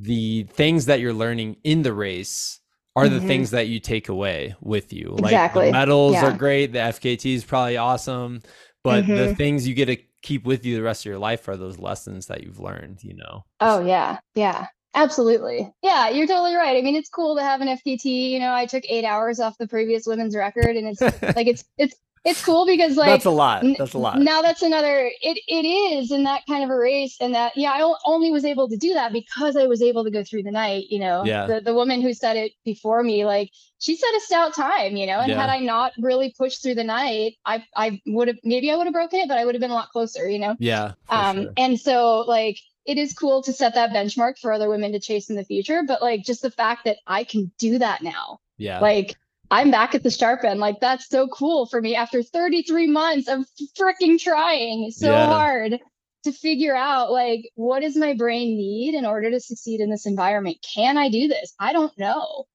the 0.00 0.44
things 0.44 0.86
that 0.86 1.00
you're 1.00 1.12
learning 1.12 1.56
in 1.62 1.82
the 1.82 1.92
race 1.92 2.60
are 2.96 3.08
the 3.08 3.18
mm-hmm. 3.18 3.26
things 3.26 3.50
that 3.50 3.68
you 3.68 3.80
take 3.80 4.08
away 4.08 4.54
with 4.60 4.92
you. 4.92 5.16
Exactly. 5.18 5.66
Like 5.66 5.72
the 5.72 5.78
medals 5.78 6.14
yeah. 6.14 6.26
are 6.26 6.36
great, 6.36 6.72
the 6.72 6.78
FKT 6.78 7.34
is 7.34 7.44
probably 7.44 7.76
awesome, 7.76 8.42
but 8.82 9.04
mm-hmm. 9.04 9.16
the 9.16 9.34
things 9.34 9.66
you 9.66 9.74
get 9.74 9.86
to 9.86 9.96
keep 10.22 10.44
with 10.44 10.64
you 10.64 10.76
the 10.76 10.82
rest 10.82 11.02
of 11.02 11.10
your 11.10 11.18
life 11.18 11.48
are 11.48 11.56
those 11.56 11.78
lessons 11.78 12.26
that 12.26 12.42
you've 12.42 12.60
learned, 12.60 13.02
you 13.02 13.14
know. 13.14 13.44
Oh 13.60 13.84
yeah. 13.84 14.18
Yeah. 14.34 14.66
Absolutely. 14.94 15.72
Yeah, 15.82 16.08
you're 16.10 16.28
totally 16.28 16.54
right. 16.54 16.76
I 16.76 16.80
mean, 16.80 16.94
it's 16.94 17.08
cool 17.08 17.36
to 17.36 17.42
have 17.42 17.60
an 17.60 17.68
FKT. 17.68 18.30
You 18.30 18.38
know, 18.38 18.54
I 18.54 18.66
took 18.66 18.84
eight 18.88 19.04
hours 19.04 19.40
off 19.40 19.58
the 19.58 19.66
previous 19.66 20.06
women's 20.06 20.36
record, 20.36 20.76
and 20.76 20.86
it's 20.86 21.00
like 21.00 21.48
it's 21.48 21.64
it's 21.76 21.96
it's 22.24 22.42
cool 22.42 22.64
because 22.64 22.96
like 22.96 23.08
that's 23.08 23.26
a 23.26 23.30
lot. 23.30 23.64
That's 23.76 23.92
a 23.92 23.98
lot. 23.98 24.18
Now 24.18 24.40
that's 24.40 24.62
another. 24.62 25.10
It 25.20 25.38
it 25.46 25.66
is 25.66 26.10
in 26.10 26.24
that 26.24 26.46
kind 26.46 26.64
of 26.64 26.70
a 26.70 26.76
race, 26.76 27.18
and 27.20 27.34
that 27.34 27.54
yeah, 27.54 27.72
I 27.72 27.94
only 28.06 28.30
was 28.30 28.46
able 28.46 28.68
to 28.70 28.76
do 28.78 28.94
that 28.94 29.12
because 29.12 29.56
I 29.56 29.66
was 29.66 29.82
able 29.82 30.04
to 30.04 30.10
go 30.10 30.24
through 30.24 30.44
the 30.44 30.50
night. 30.50 30.86
You 30.88 31.00
know, 31.00 31.24
yeah. 31.24 31.46
The 31.46 31.60
the 31.60 31.74
woman 31.74 32.00
who 32.00 32.14
said 32.14 32.36
it 32.36 32.52
before 32.64 33.02
me, 33.02 33.26
like 33.26 33.50
she 33.78 33.94
set 33.94 34.08
a 34.16 34.20
stout 34.20 34.54
time. 34.54 34.96
You 34.96 35.06
know, 35.06 35.20
and 35.20 35.30
yeah. 35.30 35.40
had 35.40 35.50
I 35.50 35.58
not 35.58 35.92
really 35.98 36.34
pushed 36.36 36.62
through 36.62 36.76
the 36.76 36.84
night, 36.84 37.36
I 37.44 37.62
I 37.76 38.00
would 38.06 38.28
have 38.28 38.38
maybe 38.42 38.70
I 38.70 38.76
would 38.76 38.86
have 38.86 38.94
broken 38.94 39.20
it, 39.20 39.28
but 39.28 39.36
I 39.36 39.44
would 39.44 39.54
have 39.54 39.60
been 39.60 39.70
a 39.70 39.74
lot 39.74 39.90
closer. 39.90 40.26
You 40.26 40.38
know. 40.38 40.56
Yeah. 40.58 40.92
Um. 41.10 41.42
Sure. 41.42 41.52
And 41.58 41.78
so 41.78 42.20
like 42.20 42.58
it 42.86 42.96
is 42.96 43.12
cool 43.12 43.42
to 43.42 43.52
set 43.52 43.74
that 43.74 43.90
benchmark 43.90 44.38
for 44.38 44.50
other 44.50 44.70
women 44.70 44.92
to 44.92 45.00
chase 45.00 45.28
in 45.28 45.36
the 45.36 45.44
future, 45.44 45.82
but 45.86 46.00
like 46.00 46.24
just 46.24 46.40
the 46.40 46.50
fact 46.50 46.84
that 46.86 46.98
I 47.06 47.24
can 47.24 47.50
do 47.58 47.78
that 47.78 48.02
now. 48.02 48.40
Yeah. 48.56 48.80
Like 48.80 49.16
I'm 49.54 49.70
back 49.70 49.94
at 49.94 50.02
the 50.02 50.10
sharp 50.10 50.42
end. 50.42 50.58
Like 50.58 50.80
that's 50.80 51.08
so 51.08 51.28
cool 51.28 51.66
for 51.66 51.80
me 51.80 51.94
after 51.94 52.24
33 52.24 52.88
months 52.88 53.28
of 53.28 53.44
freaking 53.78 54.20
trying 54.20 54.90
so 54.90 55.12
yeah. 55.12 55.26
hard 55.26 55.78
to 56.24 56.32
figure 56.32 56.74
out 56.74 57.12
like 57.12 57.48
what 57.54 57.80
does 57.80 57.96
my 57.96 58.14
brain 58.14 58.56
need 58.56 58.96
in 58.96 59.06
order 59.06 59.30
to 59.30 59.38
succeed 59.38 59.80
in 59.80 59.90
this 59.90 60.06
environment? 60.06 60.56
Can 60.74 60.98
I 60.98 61.08
do 61.08 61.28
this? 61.28 61.54
I 61.60 61.72
don't 61.72 61.96
know. 61.96 62.46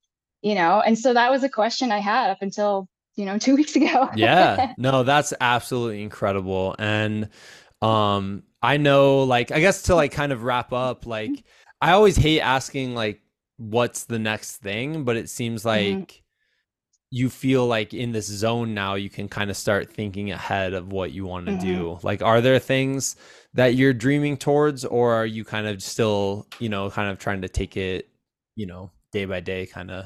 You 0.42 0.56
know, 0.56 0.82
and 0.82 1.00
so 1.00 1.14
that 1.14 1.32
was 1.32 1.44
a 1.44 1.50
question 1.50 1.90
I 1.90 2.00
had 2.00 2.32
up 2.32 2.40
until, 2.42 2.90
you 3.16 3.24
know, 3.24 3.38
2 3.40 3.56
weeks 3.56 3.78
ago. 3.78 4.10
yeah. 4.16 4.74
No, 4.78 5.04
that's 5.04 5.34
absolutely 5.40 6.04
incredible. 6.04 6.76
And 6.80 7.30
um 7.82 8.44
I 8.62 8.76
know 8.76 9.24
like 9.24 9.52
I 9.52 9.62
guess 9.62 9.84
to 9.84 9.96
like 9.96 10.12
kind 10.12 10.34
of 10.34 10.44
wrap 10.44 10.74
up 10.74 11.06
like 11.06 11.46
I 11.80 11.92
always 11.92 12.18
hate 12.18 12.42
asking 12.42 12.94
like 12.94 13.22
what's 13.56 14.04
the 14.04 14.20
next 14.20 14.58
thing, 14.58 15.06
but 15.06 15.16
it 15.16 15.30
seems 15.30 15.62
mm-hmm. 15.62 15.70
like 15.70 16.08
mm-hmm 16.08 16.26
you 17.12 17.30
feel 17.30 17.66
like 17.66 17.94
in 17.94 18.12
this 18.12 18.28
zone 18.28 18.74
now 18.74 18.96
you 18.96 19.10
can 19.10 19.28
kind 19.28 19.50
of 19.50 19.58
start 19.58 19.92
thinking 19.92 20.32
ahead 20.32 20.74
of 20.74 20.92
what 20.92 21.12
you 21.12 21.26
want 21.26 21.48
to 21.48 21.54
mm-hmm. 21.54 21.62
do 21.62 22.00
like 22.04 22.22
are 22.22 22.40
there 22.40 22.60
things 22.60 23.16
that 23.54 23.74
you're 23.76 23.94
dreaming 23.94 24.38
towards 24.38 24.86
or 24.86 25.14
are 25.14 25.26
you 25.26 25.44
kind 25.44 25.66
of 25.66 25.82
still 25.82 26.46
you 26.60 26.70
know 26.70 26.90
kind 26.90 27.10
of 27.10 27.18
trying 27.18 27.42
to 27.42 27.50
take 27.50 27.76
it 27.76 28.10
you 28.56 28.68
know 28.68 28.92
day 29.12 29.26
by 29.26 29.40
day 29.40 29.66
kind 29.66 29.90
of 29.90 30.06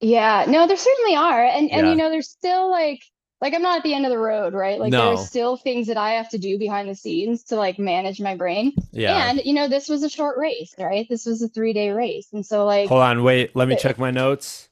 yeah. 0.00 0.44
No 0.48 0.66
there 0.66 0.76
certainly 0.76 1.16
are. 1.16 1.44
And 1.44 1.70
and 1.70 1.86
yeah. 1.86 1.90
you 1.90 1.96
know 1.96 2.10
there's 2.10 2.30
still 2.30 2.70
like 2.70 3.02
like 3.40 3.54
i'm 3.54 3.62
not 3.62 3.78
at 3.78 3.84
the 3.84 3.94
end 3.94 4.04
of 4.04 4.10
the 4.10 4.18
road 4.18 4.52
right? 4.52 4.80
Like 4.80 4.90
no. 4.90 5.14
there's 5.14 5.28
still 5.28 5.56
things 5.56 5.86
that 5.86 5.96
i 5.96 6.12
have 6.12 6.28
to 6.30 6.38
do 6.38 6.58
behind 6.58 6.88
the 6.88 6.94
scenes 6.94 7.44
to 7.44 7.56
like 7.56 7.78
manage 7.78 8.20
my 8.20 8.36
brain. 8.36 8.72
Yeah. 8.92 9.30
And 9.30 9.40
you 9.44 9.54
know 9.54 9.68
this 9.68 9.88
was 9.88 10.02
a 10.02 10.08
short 10.08 10.38
race 10.38 10.74
right? 10.78 11.06
This 11.08 11.26
was 11.26 11.42
a 11.42 11.48
three 11.48 11.72
day 11.72 11.90
race. 11.90 12.28
And 12.32 12.44
so 12.44 12.64
like 12.64 12.88
hold 12.88 13.02
on 13.02 13.22
wait. 13.22 13.54
Let 13.54 13.68
me 13.68 13.76
check 13.76 13.98
my 13.98 14.10
notes 14.10 14.67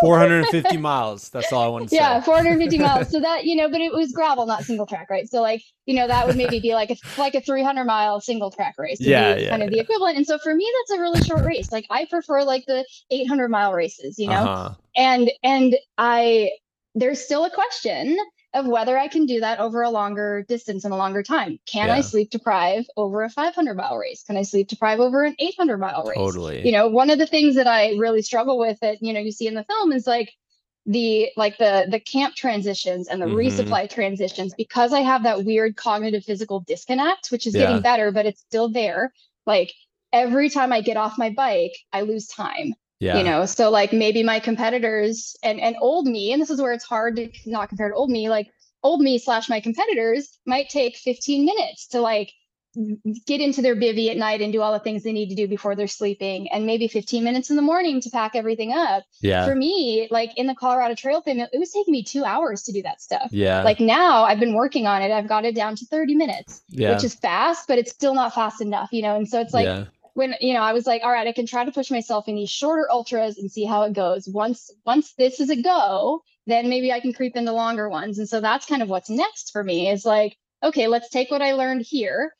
450 0.00 0.76
miles. 0.76 1.30
That's 1.30 1.52
all 1.52 1.62
I 1.62 1.68
want 1.68 1.84
to 1.84 1.88
say. 1.90 1.96
Yeah, 1.96 2.20
450 2.20 2.78
miles. 2.78 3.10
So 3.10 3.20
that, 3.20 3.44
you 3.44 3.56
know, 3.56 3.68
but 3.70 3.80
it 3.80 3.92
was 3.92 4.12
gravel, 4.12 4.46
not 4.46 4.64
single 4.64 4.86
track, 4.86 5.08
right? 5.10 5.28
So 5.28 5.40
like, 5.40 5.62
you 5.86 5.94
know, 5.94 6.06
that 6.06 6.26
would 6.26 6.36
maybe 6.36 6.60
be 6.60 6.74
like 6.74 6.90
a 6.90 6.96
like 7.18 7.34
a 7.34 7.40
300 7.40 7.84
mile 7.84 8.20
single 8.20 8.50
track 8.50 8.74
race. 8.78 9.00
Yeah, 9.00 9.36
yeah, 9.36 9.50
kind 9.50 9.62
of 9.62 9.70
the 9.70 9.78
equivalent. 9.78 10.16
And 10.16 10.26
so 10.26 10.38
for 10.38 10.54
me, 10.54 10.70
that's 10.80 10.98
a 10.98 11.00
really 11.00 11.22
short 11.22 11.44
race. 11.44 11.72
Like 11.72 11.86
I 11.90 12.06
prefer 12.06 12.42
like 12.42 12.64
the 12.66 12.84
800 13.10 13.48
mile 13.48 13.72
races, 13.72 14.18
you 14.18 14.28
know. 14.28 14.34
Uh-huh. 14.34 14.74
And 14.96 15.30
and 15.42 15.76
I 15.98 16.50
there's 16.94 17.20
still 17.20 17.44
a 17.44 17.50
question 17.50 18.16
of 18.56 18.66
whether 18.66 18.98
I 18.98 19.08
can 19.08 19.26
do 19.26 19.40
that 19.40 19.60
over 19.60 19.82
a 19.82 19.90
longer 19.90 20.44
distance 20.48 20.84
and 20.84 20.92
a 20.92 20.96
longer 20.96 21.22
time. 21.22 21.58
Can 21.66 21.88
yeah. 21.88 21.94
I 21.94 22.00
sleep 22.00 22.30
deprive 22.30 22.86
over 22.96 23.22
a 23.22 23.30
500 23.30 23.76
mile 23.76 23.96
race? 23.96 24.22
Can 24.22 24.36
I 24.36 24.42
sleep 24.42 24.68
deprive 24.68 25.00
over 25.00 25.24
an 25.24 25.36
800 25.38 25.78
mile 25.78 26.04
race? 26.04 26.16
Totally. 26.16 26.66
You 26.66 26.72
know, 26.72 26.88
one 26.88 27.10
of 27.10 27.18
the 27.18 27.26
things 27.26 27.56
that 27.56 27.66
I 27.66 27.90
really 27.98 28.22
struggle 28.22 28.58
with 28.58 28.80
that, 28.80 29.02
you 29.02 29.12
know, 29.12 29.20
you 29.20 29.32
see 29.32 29.46
in 29.46 29.54
the 29.54 29.64
film 29.64 29.92
is 29.92 30.06
like 30.06 30.32
the 30.86 31.30
like 31.36 31.58
the 31.58 31.86
the 31.90 31.98
camp 31.98 32.34
transitions 32.36 33.08
and 33.08 33.20
the 33.20 33.26
mm-hmm. 33.26 33.36
resupply 33.36 33.90
transitions 33.90 34.54
because 34.54 34.92
I 34.92 35.00
have 35.00 35.24
that 35.24 35.44
weird 35.44 35.76
cognitive 35.76 36.24
physical 36.24 36.60
disconnect, 36.60 37.30
which 37.30 37.46
is 37.46 37.54
yeah. 37.54 37.62
getting 37.62 37.82
better, 37.82 38.12
but 38.12 38.26
it's 38.26 38.40
still 38.40 38.68
there. 38.68 39.12
Like 39.46 39.74
every 40.12 40.48
time 40.48 40.72
I 40.72 40.80
get 40.80 40.96
off 40.96 41.18
my 41.18 41.30
bike, 41.30 41.76
I 41.92 42.02
lose 42.02 42.28
time. 42.28 42.74
Yeah. 42.98 43.18
You 43.18 43.24
know, 43.24 43.44
so 43.44 43.70
like 43.70 43.92
maybe 43.92 44.22
my 44.22 44.40
competitors 44.40 45.36
and 45.42 45.60
and 45.60 45.76
old 45.80 46.06
me, 46.06 46.32
and 46.32 46.40
this 46.40 46.50
is 46.50 46.60
where 46.60 46.72
it's 46.72 46.84
hard 46.84 47.16
to 47.16 47.30
not 47.44 47.68
compare 47.68 47.90
to 47.90 47.94
old 47.94 48.10
me, 48.10 48.30
like 48.30 48.50
old 48.82 49.00
me 49.00 49.18
slash 49.18 49.48
my 49.48 49.60
competitors 49.60 50.38
might 50.46 50.68
take 50.68 50.96
15 50.96 51.44
minutes 51.44 51.88
to 51.88 52.00
like 52.00 52.32
get 53.26 53.40
into 53.40 53.62
their 53.62 53.74
bivy 53.74 54.10
at 54.10 54.18
night 54.18 54.42
and 54.42 54.52
do 54.52 54.60
all 54.60 54.72
the 54.72 54.78
things 54.78 55.02
they 55.02 55.12
need 55.12 55.30
to 55.30 55.34
do 55.34 55.48
before 55.48 55.74
they're 55.74 55.86
sleeping 55.86 56.46
and 56.52 56.66
maybe 56.66 56.88
15 56.88 57.24
minutes 57.24 57.48
in 57.48 57.56
the 57.56 57.62
morning 57.62 58.00
to 58.02 58.10
pack 58.10 58.32
everything 58.34 58.72
up. 58.72 59.02
Yeah. 59.20 59.46
For 59.46 59.54
me 59.54 60.08
like 60.10 60.36
in 60.36 60.46
the 60.46 60.54
colorado 60.54 60.94
trail 60.94 61.20
thing 61.20 61.38
it 61.40 61.50
was 61.54 61.72
taking 61.72 61.92
me 61.92 62.02
two 62.02 62.24
hours 62.24 62.62
to 62.64 62.72
do 62.72 62.82
that 62.82 63.00
stuff. 63.00 63.28
Yeah. 63.30 63.62
Like 63.62 63.80
now 63.80 64.24
i've 64.24 64.40
been 64.40 64.54
working 64.54 64.86
on 64.86 65.02
it 65.02 65.10
i've 65.10 65.28
got 65.28 65.44
it 65.44 65.54
down 65.54 65.76
to 65.76 65.86
30 65.86 66.14
minutes 66.14 66.62
yeah. 66.68 66.94
which 66.94 67.04
is 67.04 67.14
fast 67.14 67.66
but 67.66 67.78
it's 67.78 67.90
still 67.90 68.14
not 68.14 68.34
fast 68.34 68.60
enough 68.60 68.90
you 68.92 69.02
know 69.02 69.16
and 69.16 69.28
so 69.28 69.40
it's 69.40 69.54
like 69.54 69.64
yeah 69.64 69.84
when 70.16 70.34
you 70.40 70.54
know 70.54 70.60
i 70.60 70.72
was 70.72 70.86
like 70.86 71.02
all 71.04 71.12
right 71.12 71.26
i 71.26 71.32
can 71.32 71.46
try 71.46 71.64
to 71.64 71.70
push 71.70 71.90
myself 71.90 72.26
in 72.26 72.34
these 72.34 72.50
shorter 72.50 72.90
ultras 72.90 73.36
and 73.38 73.50
see 73.50 73.64
how 73.64 73.82
it 73.82 73.92
goes 73.92 74.26
once 74.26 74.70
once 74.84 75.12
this 75.14 75.40
is 75.40 75.50
a 75.50 75.62
go 75.62 76.22
then 76.46 76.68
maybe 76.68 76.90
i 76.90 77.00
can 77.00 77.12
creep 77.12 77.36
into 77.36 77.52
longer 77.52 77.88
ones 77.88 78.18
and 78.18 78.28
so 78.28 78.40
that's 78.40 78.66
kind 78.66 78.82
of 78.82 78.88
what's 78.88 79.10
next 79.10 79.52
for 79.52 79.62
me 79.62 79.90
is 79.90 80.04
like 80.04 80.36
okay 80.62 80.86
let's 80.86 81.10
take 81.10 81.30
what 81.30 81.42
i 81.42 81.52
learned 81.52 81.82
here 81.82 82.34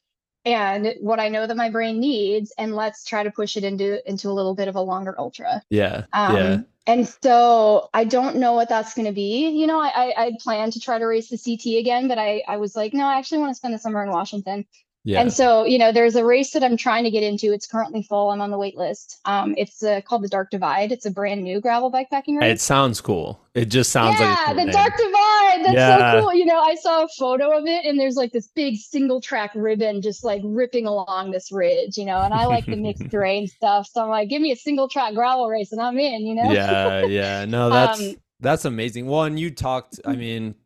and 0.47 0.94
what 1.01 1.20
i 1.20 1.28
know 1.28 1.47
that 1.47 1.57
my 1.57 1.69
brain 1.69 2.01
needs 2.01 2.53
and 2.57 2.74
let's 2.74 3.05
try 3.05 3.23
to 3.23 3.31
push 3.31 3.57
it 3.57 3.65
into 3.65 4.09
into 4.09 4.31
a 4.31 4.32
little 4.32 4.55
bit 4.55 4.69
of 4.69 4.77
a 4.77 4.81
longer 4.81 5.15
ultra 5.19 5.62
yeah 5.69 6.05
um, 6.15 6.36
yeah 6.36 6.59
and 6.89 7.09
so 7.20 7.89
I 7.93 8.05
don't 8.05 8.36
know 8.36 8.53
what 8.53 8.69
that's 8.69 8.94
going 8.94 9.07
to 9.07 9.12
be. 9.12 9.48
You 9.48 9.66
know, 9.66 9.81
I, 9.81 9.89
I 9.89 10.24
I 10.27 10.32
plan 10.40 10.70
to 10.70 10.78
try 10.78 10.98
to 11.01 11.05
race 11.05 11.28
the 11.28 11.36
CT 11.36 11.81
again, 11.81 12.07
but 12.07 12.16
I 12.16 12.44
I 12.47 12.59
was 12.59 12.77
like, 12.77 12.94
no, 12.94 13.05
I 13.05 13.19
actually 13.19 13.39
want 13.39 13.51
to 13.51 13.57
spend 13.57 13.74
the 13.74 13.78
summer 13.78 14.05
in 14.05 14.11
Washington. 14.11 14.66
Yeah. 15.06 15.20
And 15.20 15.32
so, 15.32 15.64
you 15.64 15.78
know, 15.78 15.92
there's 15.92 16.16
a 16.16 16.24
race 16.24 16.50
that 16.50 16.64
I'm 16.64 16.76
trying 16.76 17.04
to 17.04 17.12
get 17.12 17.22
into. 17.22 17.52
It's 17.52 17.68
currently 17.68 18.02
full. 18.02 18.30
I'm 18.30 18.40
on 18.40 18.50
the 18.50 18.58
wait 18.58 18.76
list. 18.76 19.20
Um, 19.24 19.54
it's 19.56 19.84
uh, 19.84 20.00
called 20.00 20.24
the 20.24 20.28
Dark 20.28 20.50
Divide. 20.50 20.90
It's 20.90 21.06
a 21.06 21.12
brand 21.12 21.44
new 21.44 21.60
gravel 21.60 21.92
bikepacking 21.92 22.40
race. 22.40 22.54
It 22.54 22.60
sounds 22.60 23.00
cool. 23.00 23.40
It 23.54 23.66
just 23.66 23.92
sounds 23.92 24.18
yeah, 24.18 24.30
like 24.30 24.46
cool 24.46 24.54
the 24.56 24.64
name. 24.64 24.72
Dark 24.72 24.96
Divide. 24.96 25.64
That's 25.64 25.74
yeah. 25.74 26.12
so 26.12 26.20
cool. 26.20 26.34
You 26.34 26.44
know, 26.44 26.58
I 26.58 26.74
saw 26.74 27.04
a 27.04 27.08
photo 27.16 27.56
of 27.56 27.66
it, 27.66 27.84
and 27.84 28.00
there's 28.00 28.16
like 28.16 28.32
this 28.32 28.48
big 28.48 28.78
single 28.78 29.20
track 29.20 29.52
ribbon 29.54 30.02
just 30.02 30.24
like 30.24 30.42
ripping 30.44 30.88
along 30.88 31.30
this 31.30 31.52
ridge. 31.52 31.96
You 31.96 32.04
know, 32.04 32.22
and 32.22 32.34
I 32.34 32.46
like 32.46 32.66
the 32.66 32.74
mixed 32.74 33.08
terrain 33.12 33.46
stuff, 33.46 33.86
so 33.86 34.02
I'm 34.02 34.08
like, 34.08 34.28
give 34.28 34.42
me 34.42 34.50
a 34.50 34.56
single 34.56 34.88
track 34.88 35.14
gravel 35.14 35.48
race, 35.48 35.70
and 35.70 35.80
I'm 35.80 35.96
in. 36.00 36.26
You 36.26 36.34
know. 36.34 36.50
Yeah, 36.50 37.04
yeah. 37.04 37.44
No, 37.44 37.70
that's 37.70 38.00
um, 38.00 38.16
that's 38.40 38.64
amazing. 38.64 39.06
Well, 39.06 39.22
and 39.22 39.38
you 39.38 39.52
talked. 39.52 40.00
I 40.04 40.16
mean, 40.16 40.56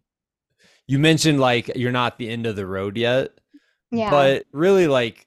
you 0.86 0.98
mentioned 0.98 1.40
like 1.40 1.70
you're 1.76 1.92
not 1.92 2.16
the 2.16 2.30
end 2.30 2.46
of 2.46 2.56
the 2.56 2.66
road 2.66 2.96
yet 2.96 3.32
yeah. 3.90 4.10
But 4.10 4.46
really, 4.52 4.86
like 4.86 5.26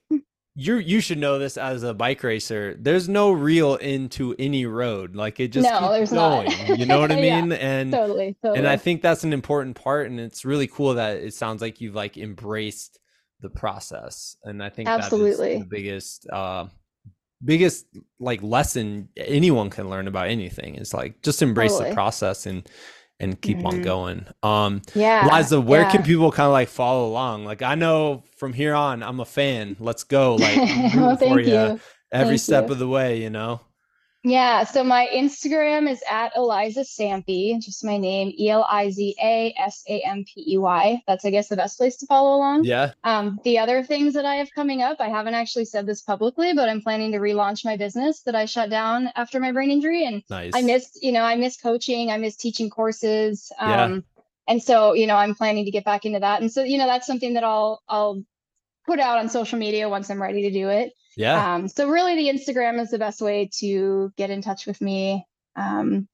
you 0.56 0.76
you 0.76 1.00
should 1.00 1.18
know 1.18 1.38
this 1.38 1.56
as 1.56 1.82
a 1.82 1.92
bike 1.92 2.22
racer. 2.22 2.76
There's 2.78 3.08
no 3.08 3.32
real 3.32 3.74
into 3.76 4.34
any 4.38 4.66
road. 4.66 5.16
Like 5.16 5.40
it 5.40 5.48
just 5.48 5.68
no, 5.68 5.92
there's 5.92 6.12
going. 6.12 6.46
Not. 6.46 6.78
you 6.78 6.86
know 6.86 7.00
what 7.00 7.10
I 7.10 7.16
mean? 7.20 7.50
yeah, 7.50 7.56
and 7.56 7.92
totally, 7.92 8.36
totally. 8.42 8.58
And 8.58 8.68
I 8.68 8.76
think 8.76 9.02
that's 9.02 9.24
an 9.24 9.32
important 9.32 9.76
part. 9.76 10.08
And 10.08 10.20
it's 10.20 10.44
really 10.44 10.66
cool 10.66 10.94
that 10.94 11.18
it 11.18 11.34
sounds 11.34 11.60
like 11.60 11.80
you've 11.80 11.94
like 11.94 12.16
embraced 12.16 13.00
the 13.40 13.50
process. 13.50 14.36
And 14.44 14.62
I 14.62 14.70
think 14.70 14.88
absolutely 14.88 15.58
the 15.58 15.64
biggest 15.64 16.28
uh, 16.30 16.66
biggest 17.44 17.86
like 18.20 18.42
lesson 18.42 19.08
anyone 19.16 19.70
can 19.70 19.90
learn 19.90 20.08
about 20.08 20.28
anything 20.28 20.76
is 20.76 20.94
like 20.94 21.20
just 21.22 21.42
embrace 21.42 21.72
Totally. 21.72 21.90
the 21.90 21.94
process 21.94 22.46
and 22.46 22.68
and 23.24 23.40
keep 23.40 23.64
on 23.64 23.76
Mhm. 23.80 23.84
going. 23.84 24.26
Um 24.42 24.82
Yeah. 24.94 25.28
Liza, 25.32 25.60
where 25.60 25.82
yeah. 25.82 25.90
can 25.92 26.02
people 26.04 26.30
kind 26.30 26.46
of 26.46 26.52
like 26.52 26.68
follow 26.68 27.06
along? 27.08 27.44
Like 27.44 27.62
I 27.62 27.74
know 27.74 28.22
from 28.36 28.52
here 28.52 28.74
on 28.74 29.02
I'm 29.02 29.20
a 29.20 29.24
fan. 29.24 29.76
Let's 29.80 30.04
go. 30.04 30.36
Like 30.36 30.56
well, 30.96 31.16
thank 31.16 31.46
you 31.46 31.52
you. 31.52 31.80
every 32.12 32.38
Thank 32.38 32.40
step 32.40 32.66
you. 32.66 32.72
of 32.74 32.78
the 32.78 32.88
way, 32.88 33.20
you 33.22 33.30
know. 33.30 33.60
Yeah, 34.26 34.64
so 34.64 34.82
my 34.82 35.06
Instagram 35.12 35.88
is 35.88 36.02
at 36.10 36.32
Eliza 36.34 36.80
Sampey, 36.80 37.60
just 37.60 37.84
my 37.84 37.98
name, 37.98 38.32
E 38.38 38.48
L 38.48 38.66
I 38.68 38.88
Z 38.88 39.14
A 39.22 39.54
S 39.58 39.84
A 39.86 40.00
M 40.00 40.24
P 40.24 40.54
E 40.54 40.56
Y. 40.56 41.02
That's, 41.06 41.26
I 41.26 41.30
guess, 41.30 41.48
the 41.48 41.56
best 41.56 41.76
place 41.76 41.96
to 41.98 42.06
follow 42.06 42.38
along. 42.38 42.64
Yeah. 42.64 42.92
Um, 43.04 43.38
the 43.44 43.58
other 43.58 43.82
things 43.82 44.14
that 44.14 44.24
I 44.24 44.36
have 44.36 44.50
coming 44.54 44.80
up, 44.80 44.98
I 44.98 45.10
haven't 45.10 45.34
actually 45.34 45.66
said 45.66 45.84
this 45.84 46.00
publicly, 46.00 46.54
but 46.54 46.70
I'm 46.70 46.80
planning 46.80 47.12
to 47.12 47.18
relaunch 47.18 47.66
my 47.66 47.76
business 47.76 48.22
that 48.22 48.34
I 48.34 48.46
shut 48.46 48.70
down 48.70 49.10
after 49.14 49.40
my 49.40 49.52
brain 49.52 49.70
injury. 49.70 50.06
And 50.06 50.22
Nice. 50.30 50.52
I 50.54 50.62
miss, 50.62 50.98
you 51.02 51.12
know, 51.12 51.22
I 51.22 51.36
miss 51.36 51.60
coaching, 51.60 52.10
I 52.10 52.16
miss 52.16 52.36
teaching 52.36 52.70
courses. 52.70 53.52
Yeah. 53.60 53.84
Um, 53.84 54.04
and 54.48 54.62
so, 54.62 54.94
you 54.94 55.06
know, 55.06 55.16
I'm 55.16 55.34
planning 55.34 55.66
to 55.66 55.70
get 55.70 55.84
back 55.84 56.06
into 56.06 56.20
that. 56.20 56.40
And 56.40 56.50
so, 56.50 56.62
you 56.62 56.78
know, 56.78 56.86
that's 56.86 57.06
something 57.06 57.34
that 57.34 57.44
I'll 57.44 57.82
I'll 57.90 58.22
put 58.86 59.00
out 59.00 59.18
on 59.18 59.28
social 59.28 59.58
media 59.58 59.90
once 59.90 60.08
I'm 60.08 60.22
ready 60.22 60.42
to 60.42 60.50
do 60.50 60.70
it. 60.70 60.94
Yeah. 61.16 61.54
Um, 61.54 61.68
so 61.68 61.88
really 61.88 62.16
the 62.16 62.28
Instagram 62.28 62.80
is 62.80 62.90
the 62.90 62.98
best 62.98 63.20
way 63.20 63.50
to 63.60 64.12
get 64.16 64.30
in 64.30 64.42
touch 64.42 64.66
with 64.66 64.80
me. 64.80 65.26
Um, 65.56 66.08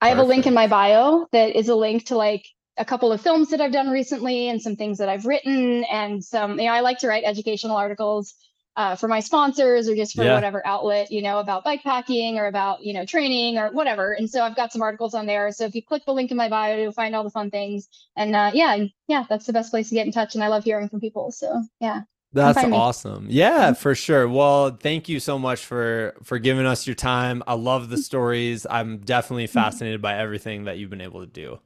I 0.00 0.08
have 0.08 0.18
a 0.18 0.24
link 0.24 0.46
in 0.46 0.54
my 0.54 0.66
bio 0.66 1.26
that 1.32 1.56
is 1.56 1.68
a 1.68 1.74
link 1.74 2.06
to 2.06 2.16
like 2.16 2.46
a 2.78 2.84
couple 2.84 3.12
of 3.12 3.20
films 3.20 3.50
that 3.50 3.60
I've 3.60 3.72
done 3.72 3.90
recently 3.90 4.48
and 4.48 4.62
some 4.62 4.76
things 4.76 4.98
that 4.98 5.10
I've 5.10 5.26
written 5.26 5.84
and 5.84 6.24
some, 6.24 6.58
you 6.58 6.66
know, 6.66 6.72
I 6.72 6.80
like 6.80 6.98
to 6.98 7.08
write 7.08 7.24
educational 7.24 7.76
articles 7.76 8.34
uh, 8.76 8.96
for 8.96 9.08
my 9.08 9.20
sponsors 9.20 9.88
or 9.88 9.94
just 9.94 10.14
for 10.14 10.24
Yeah. 10.24 10.34
whatever 10.36 10.66
outlet, 10.66 11.10
you 11.10 11.20
know, 11.20 11.38
about 11.38 11.64
bike 11.64 11.82
packing 11.82 12.38
or 12.38 12.46
about, 12.46 12.82
you 12.82 12.94
know, 12.94 13.04
training 13.04 13.58
or 13.58 13.70
whatever. 13.72 14.12
And 14.12 14.30
so 14.30 14.42
I've 14.42 14.56
got 14.56 14.72
some 14.72 14.80
articles 14.80 15.12
on 15.12 15.26
there. 15.26 15.50
So 15.52 15.66
if 15.66 15.74
you 15.74 15.82
click 15.82 16.04
the 16.06 16.14
link 16.14 16.30
in 16.30 16.38
my 16.38 16.48
bio, 16.48 16.78
you'll 16.78 16.92
find 16.92 17.14
all 17.14 17.24
the 17.24 17.30
fun 17.30 17.50
things. 17.50 17.88
And 18.16 18.34
uh, 18.34 18.52
yeah, 18.54 18.84
yeah, 19.08 19.24
that's 19.28 19.44
the 19.44 19.52
best 19.52 19.70
place 19.70 19.90
to 19.90 19.94
get 19.96 20.06
in 20.06 20.12
touch. 20.12 20.34
And 20.34 20.42
I 20.42 20.48
love 20.48 20.64
hearing 20.64 20.88
from 20.88 21.00
people. 21.00 21.32
So 21.32 21.62
yeah. 21.80 22.02
That's 22.32 22.62
awesome. 22.64 23.26
Yeah, 23.28 23.70
mm-hmm. 23.70 23.74
for 23.74 23.94
sure. 23.94 24.28
Well, 24.28 24.76
thank 24.80 25.08
you 25.08 25.20
so 25.20 25.38
much 25.38 25.64
for 25.64 26.14
for 26.22 26.38
giving 26.38 26.66
us 26.66 26.86
your 26.86 26.94
time. 26.94 27.42
I 27.46 27.54
love 27.54 27.88
the 27.88 27.96
mm-hmm. 27.96 28.02
stories. 28.02 28.66
I'm 28.68 28.98
definitely 28.98 29.46
mm-hmm. 29.46 29.58
fascinated 29.58 30.00
by 30.00 30.16
everything 30.16 30.64
that 30.64 30.78
you've 30.78 30.90
been 30.90 31.00
able 31.00 31.20
to 31.20 31.26
do. 31.26 31.60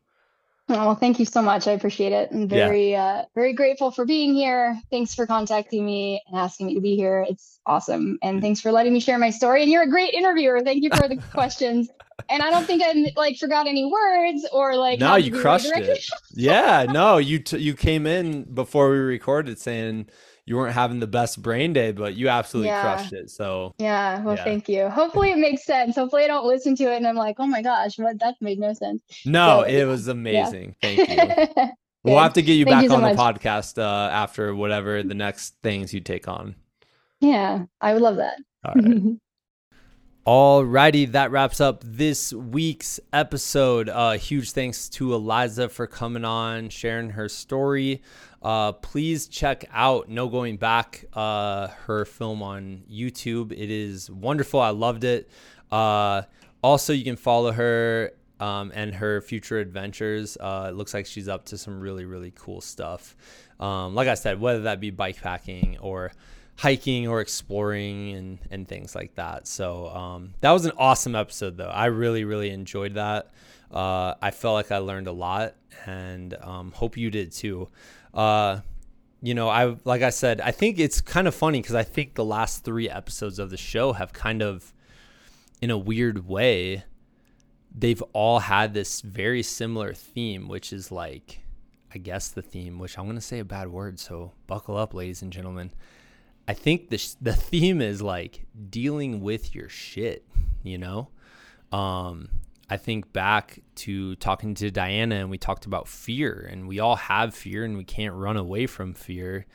Oh, 0.71 0.87
well, 0.87 0.95
thank 0.95 1.19
you 1.19 1.27
so 1.27 1.43
much. 1.43 1.69
I 1.69 1.73
appreciate 1.73 2.13
it. 2.13 2.31
I'm 2.33 2.43
Yeah. 2.43 2.49
very, 2.49 2.97
uh, 2.97 3.25
very 3.35 3.53
grateful 3.53 3.91
for 3.91 4.07
being 4.07 4.33
here. 4.33 4.81
Thanks 4.91 5.15
for 5.15 5.27
contacting 5.27 5.85
me 5.85 6.23
and 6.27 6.39
asking 6.39 6.69
me 6.69 6.75
to 6.75 6.81
be 6.81 6.97
here. 6.97 7.27
It's 7.29 7.61
awesome. 7.67 8.19
And 8.23 8.41
thanks 8.41 8.63
for 8.63 8.73
letting 8.73 8.95
me 8.95 9.01
share 9.01 9.19
my 9.19 9.29
story. 9.29 9.63
And 9.63 9.71
you're 9.71 9.83
a 9.83 9.91
great 9.91 10.15
interviewer. 10.15 10.63
Thank 10.63 10.83
you 10.83 10.89
for 10.89 11.07
the 11.07 11.17
questions. 11.35 11.91
And 12.31 12.43
I 12.43 12.51
don't 12.51 12.65
think 12.65 12.83
I 12.83 13.13
like 13.15 13.37
forgot 13.37 13.67
any 13.67 13.85
words 13.85 14.47
or 14.53 14.77
like. 14.77 15.01
no, 15.01 15.17
you 15.17 15.39
crushed 15.39 15.67
it. 15.67 16.07
Yeah, 16.33 16.87
no, 16.89 17.19
you 17.19 17.41
t- 17.41 17.59
you 17.59 17.75
came 17.75 18.07
in 18.07 18.45
before 18.45 18.89
we 18.89 18.97
recorded 18.97 19.59
saying 19.59 20.07
you 20.47 20.57
weren't 20.57 20.75
having 20.75 21.01
the 21.01 21.07
best 21.07 21.41
brain 21.43 21.73
day, 21.73 21.93
but 21.93 22.15
you 22.15 22.29
absolutely 22.29 22.69
Yeah. 22.69 22.81
crushed 22.83 23.13
it. 23.13 23.31
So 23.31 23.75
Yeah. 23.79 24.23
Well, 24.23 24.37
Yeah. 24.37 24.45
thank 24.45 24.69
you. 24.69 24.89
Hopefully 24.89 25.31
it 25.31 25.39
makes 25.39 25.65
sense. 25.65 25.97
Hopefully 25.97 26.25
I 26.25 26.27
don't 26.27 26.47
listen 26.47 26.75
to 26.77 26.85
it 26.93 26.97
and 26.97 27.07
I'm 27.07 27.17
like, 27.17 27.37
oh 27.39 27.47
my 27.47 27.63
gosh, 27.63 27.99
what 27.99 28.19
that 28.21 28.35
made 28.41 28.59
no 28.59 28.73
sense. 28.75 29.03
no, 29.25 29.63
So, 29.63 29.69
it 29.69 29.85
was 29.85 30.09
amazing. 30.09 30.77
Thank 30.83 31.09
you. 31.09 31.67
We'll 32.05 32.19
have 32.19 32.35
to 32.35 32.43
get 32.43 32.53
you 32.53 32.67
Thank 32.67 32.75
back 32.75 32.83
you 32.83 32.89
so 32.91 32.97
on 32.97 33.03
the 33.03 33.15
podcast 33.17 33.79
uh, 33.79 34.11
after 34.13 34.55
whatever 34.55 35.03
the 35.03 35.15
next 35.15 35.55
things 35.63 35.95
you 35.95 36.01
take 36.01 36.29
on. 36.29 36.55
yeah, 37.21 37.65
I 37.81 37.95
would 37.95 38.03
love 38.03 38.17
that. 38.17 38.37
All 38.63 38.75
right. 38.75 39.17
Alrighty, 40.27 41.13
that 41.13 41.33
wraps 41.33 41.61
up 41.61 41.85
this 41.85 42.33
week's 42.33 42.99
episode. 43.13 43.91
Uh, 43.91 44.13
huge 44.13 44.53
thanks 44.53 44.89
to 44.89 45.13
Eliza 45.13 45.69
for 45.69 45.87
coming 45.87 46.25
on, 46.25 46.71
sharing 46.71 47.11
her 47.11 47.29
story. 47.29 48.01
Uh, 48.43 48.73
please 48.73 49.29
check 49.29 49.67
out 49.71 50.09
No 50.09 50.29
Going 50.31 50.57
Back, 50.57 51.05
uh, 51.13 51.69
her 51.85 52.07
film 52.07 52.43
on 52.43 52.85
YouTube. 52.91 53.53
It 53.53 53.71
is 53.71 54.11
wonderful. 54.11 54.61
I 54.61 54.71
loved 54.71 55.05
it. 55.05 55.29
Uh, 55.71 56.23
also, 56.63 56.95
you 56.95 57.05
can 57.05 57.17
follow 57.17 57.53
her 57.53 58.13
um, 58.41 58.73
and 58.75 58.95
her 58.95 59.21
future 59.21 59.59
adventures. 59.59 60.39
Uh, 60.41 60.69
it 60.71 60.75
looks 60.75 60.95
like 60.95 61.05
she's 61.05 61.29
up 61.29 61.45
to 61.47 61.59
some 61.59 61.81
really, 61.81 62.07
really 62.07 62.33
cool 62.35 62.63
stuff. 62.63 63.15
Um, 63.61 63.95
like 63.95 64.09
I 64.09 64.15
said, 64.15 64.41
whether 64.41 64.63
that 64.63 64.81
be 64.81 64.89
bike 64.89 65.21
packing 65.21 65.77
or 65.83 66.13
hiking 66.57 67.09
or 67.09 67.21
exploring 67.21 68.13
and 68.13 68.39
and 68.51 68.69
things 68.69 68.95
like 68.95 69.15
that. 69.17 69.47
So 69.47 69.89
um, 69.89 70.35
that 70.41 70.53
was 70.53 70.65
an 70.65 70.73
awesome 70.79 71.15
episode, 71.15 71.57
though. 71.57 71.69
I 71.69 71.87
really 71.87 72.25
really 72.25 72.51
enjoyed 72.51 72.95
that. 72.95 73.33
Uh, 73.71 74.15
I 74.23 74.31
felt 74.31 74.55
like 74.55 74.71
I 74.71 74.79
learned 74.79 75.09
a 75.09 75.13
lot, 75.13 75.57
and 75.85 76.35
um, 76.41 76.71
hope 76.73 76.97
you 76.97 77.11
did 77.11 77.33
too. 77.33 77.69
Uh, 78.13 78.61
you 79.21 79.35
know, 79.35 79.49
I 79.49 79.77
like 79.85 80.03
I 80.03 80.11
said, 80.11 80.41
I 80.41 80.51
think 80.53 80.79
it's 80.79 81.01
kind 81.01 81.27
of 81.27 81.35
funny 81.35 81.61
because 81.61 81.75
I 81.75 81.83
think 81.83 82.15
the 82.15 82.25
last 82.25 82.63
three 82.63 82.89
episodes 82.89 83.39
of 83.39 83.51
the 83.51 83.57
show 83.57 83.95
have 83.95 84.13
kind 84.13 84.43
of, 84.43 84.73
in 85.61 85.71
a 85.71 85.79
weird 85.79 86.29
way, 86.29 86.85
they've 87.75 88.03
all 88.13 88.39
had 88.39 88.75
this 88.75 89.01
very 89.01 89.43
similar 89.43 89.93
theme, 89.95 90.47
which 90.47 90.73
is 90.73 90.93
like, 90.93 91.41
I 91.93 91.99
guess 91.99 92.29
the 92.29 92.43
theme, 92.43 92.79
which 92.79 92.99
I'm 92.99 93.07
gonna 93.07 93.21
say 93.21 93.41
a 93.41 93.45
bad 93.45 93.69
word, 93.69 93.99
so 93.99 94.33
buckle 94.47 94.77
up, 94.77 94.95
ladies 94.95 95.23
and 95.23 95.33
gentlemen. 95.33 95.73
I 96.47 96.55
think 96.55 96.91
the 96.91 96.99
sh- 96.99 97.15
the 97.21 97.33
theme 97.35 97.81
is 97.81 98.03
like 98.03 98.45
dealing 98.71 99.21
with 99.21 99.55
your 99.55 99.69
shit, 99.69 100.27
you 100.63 100.79
know. 100.79 101.09
Um, 101.73 102.29
I 102.69 102.77
think 102.77 103.13
back 103.13 103.61
to 103.77 104.17
talking 104.17 104.55
to 104.55 104.71
Diana 104.71 105.17
and 105.17 105.31
we 105.31 105.39
talked 105.39 105.67
about 105.67 105.89
fear, 105.89 106.49
and 106.51 106.69
we 106.69 106.81
all 106.81 106.97
have 106.97 107.35
fear, 107.35 107.65
and 107.65 107.77
we 107.77 107.85
can't 107.85 108.15
run 108.15 108.37
away 108.37 108.67
from 108.67 108.95
fear. 108.95 109.47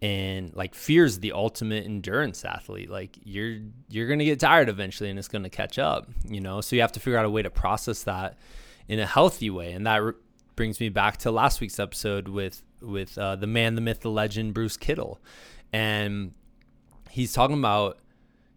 And 0.00 0.54
like 0.54 0.76
fear 0.76 1.04
is 1.04 1.18
the 1.18 1.32
ultimate 1.32 1.84
endurance 1.84 2.44
athlete. 2.44 2.88
Like 2.88 3.18
you're 3.24 3.58
you're 3.88 4.08
gonna 4.08 4.24
get 4.24 4.40
tired 4.40 4.68
eventually, 4.68 5.10
and 5.10 5.18
it's 5.18 5.28
gonna 5.28 5.50
catch 5.50 5.78
up, 5.78 6.08
you 6.24 6.40
know. 6.40 6.60
So 6.60 6.76
you 6.76 6.82
have 6.82 6.92
to 6.92 7.00
figure 7.00 7.18
out 7.18 7.24
a 7.24 7.30
way 7.30 7.42
to 7.42 7.50
process 7.50 8.04
that 8.04 8.38
in 8.86 9.00
a 9.00 9.06
healthy 9.06 9.50
way, 9.50 9.72
and 9.72 9.86
that 9.86 10.02
brings 10.54 10.80
me 10.80 10.88
back 10.88 11.16
to 11.18 11.30
last 11.30 11.60
week's 11.60 11.80
episode 11.80 12.28
with 12.28 12.62
with 12.80 13.18
uh, 13.18 13.34
the 13.34 13.46
man, 13.48 13.74
the 13.74 13.80
myth, 13.80 14.00
the 14.00 14.10
legend, 14.10 14.54
Bruce 14.54 14.76
Kittle 14.76 15.20
and 15.72 16.32
he's 17.10 17.32
talking 17.32 17.58
about 17.58 17.98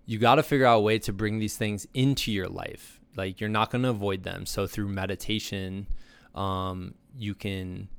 you 0.05 0.19
got 0.19 0.35
to 0.35 0.43
figure 0.43 0.65
out 0.65 0.77
a 0.77 0.81
way 0.81 0.99
to 0.99 1.13
bring 1.13 1.39
these 1.39 1.55
things 1.55 1.87
into 1.93 2.31
your 2.31 2.47
life. 2.47 2.99
Like 3.15 3.39
you're 3.39 3.49
not 3.49 3.71
going 3.71 3.83
to 3.83 3.89
avoid 3.89 4.23
them. 4.23 4.45
So 4.45 4.67
through 4.67 4.87
meditation 4.87 5.87
um, 6.35 6.95
you 7.17 7.35
can 7.35 7.89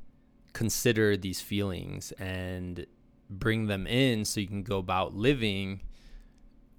consider 0.52 1.16
these 1.16 1.40
feelings 1.40 2.12
and 2.12 2.86
bring 3.30 3.66
them 3.66 3.86
in 3.86 4.24
so 4.24 4.40
you 4.40 4.46
can 4.46 4.62
go 4.62 4.78
about 4.78 5.14
living 5.14 5.80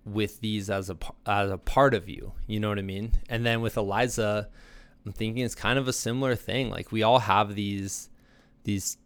with 0.06 0.42
these 0.42 0.70
as 0.70 0.90
a 0.90 0.98
as 1.26 1.50
a 1.50 1.58
part 1.58 1.94
of 1.94 2.10
you. 2.10 2.34
You 2.46 2.60
know 2.60 2.70
what 2.70 2.80
i 2.80 2.84
mean? 2.84 3.14
And 3.30 3.46
then 3.46 3.62
with 3.62 3.78
eliza 3.78 4.50
i'm 5.06 5.14
thinking 5.14 5.44
it's 5.44 5.56
kind 5.56 5.80
of 5.80 5.88
a 5.88 5.94
similar 5.94 6.36
thing. 6.36 6.70
Like 6.70 6.92
we 6.92 7.04
all 7.04 7.20
have 7.20 7.56
these 7.56 8.10
these 8.64 8.98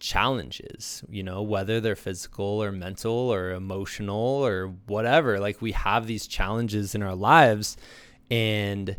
challenges, 0.00 1.02
you 1.08 1.22
know, 1.22 1.42
whether 1.42 1.80
they're 1.80 1.96
physical 1.96 2.62
or 2.62 2.72
mental 2.72 3.12
or 3.12 3.52
emotional 3.52 4.16
or 4.16 4.74
whatever. 4.86 5.38
Like 5.38 5.60
we 5.62 5.72
have 5.72 6.06
these 6.06 6.26
challenges 6.26 6.94
in 6.94 7.02
our 7.02 7.14
lives 7.14 7.76
and 8.30 8.96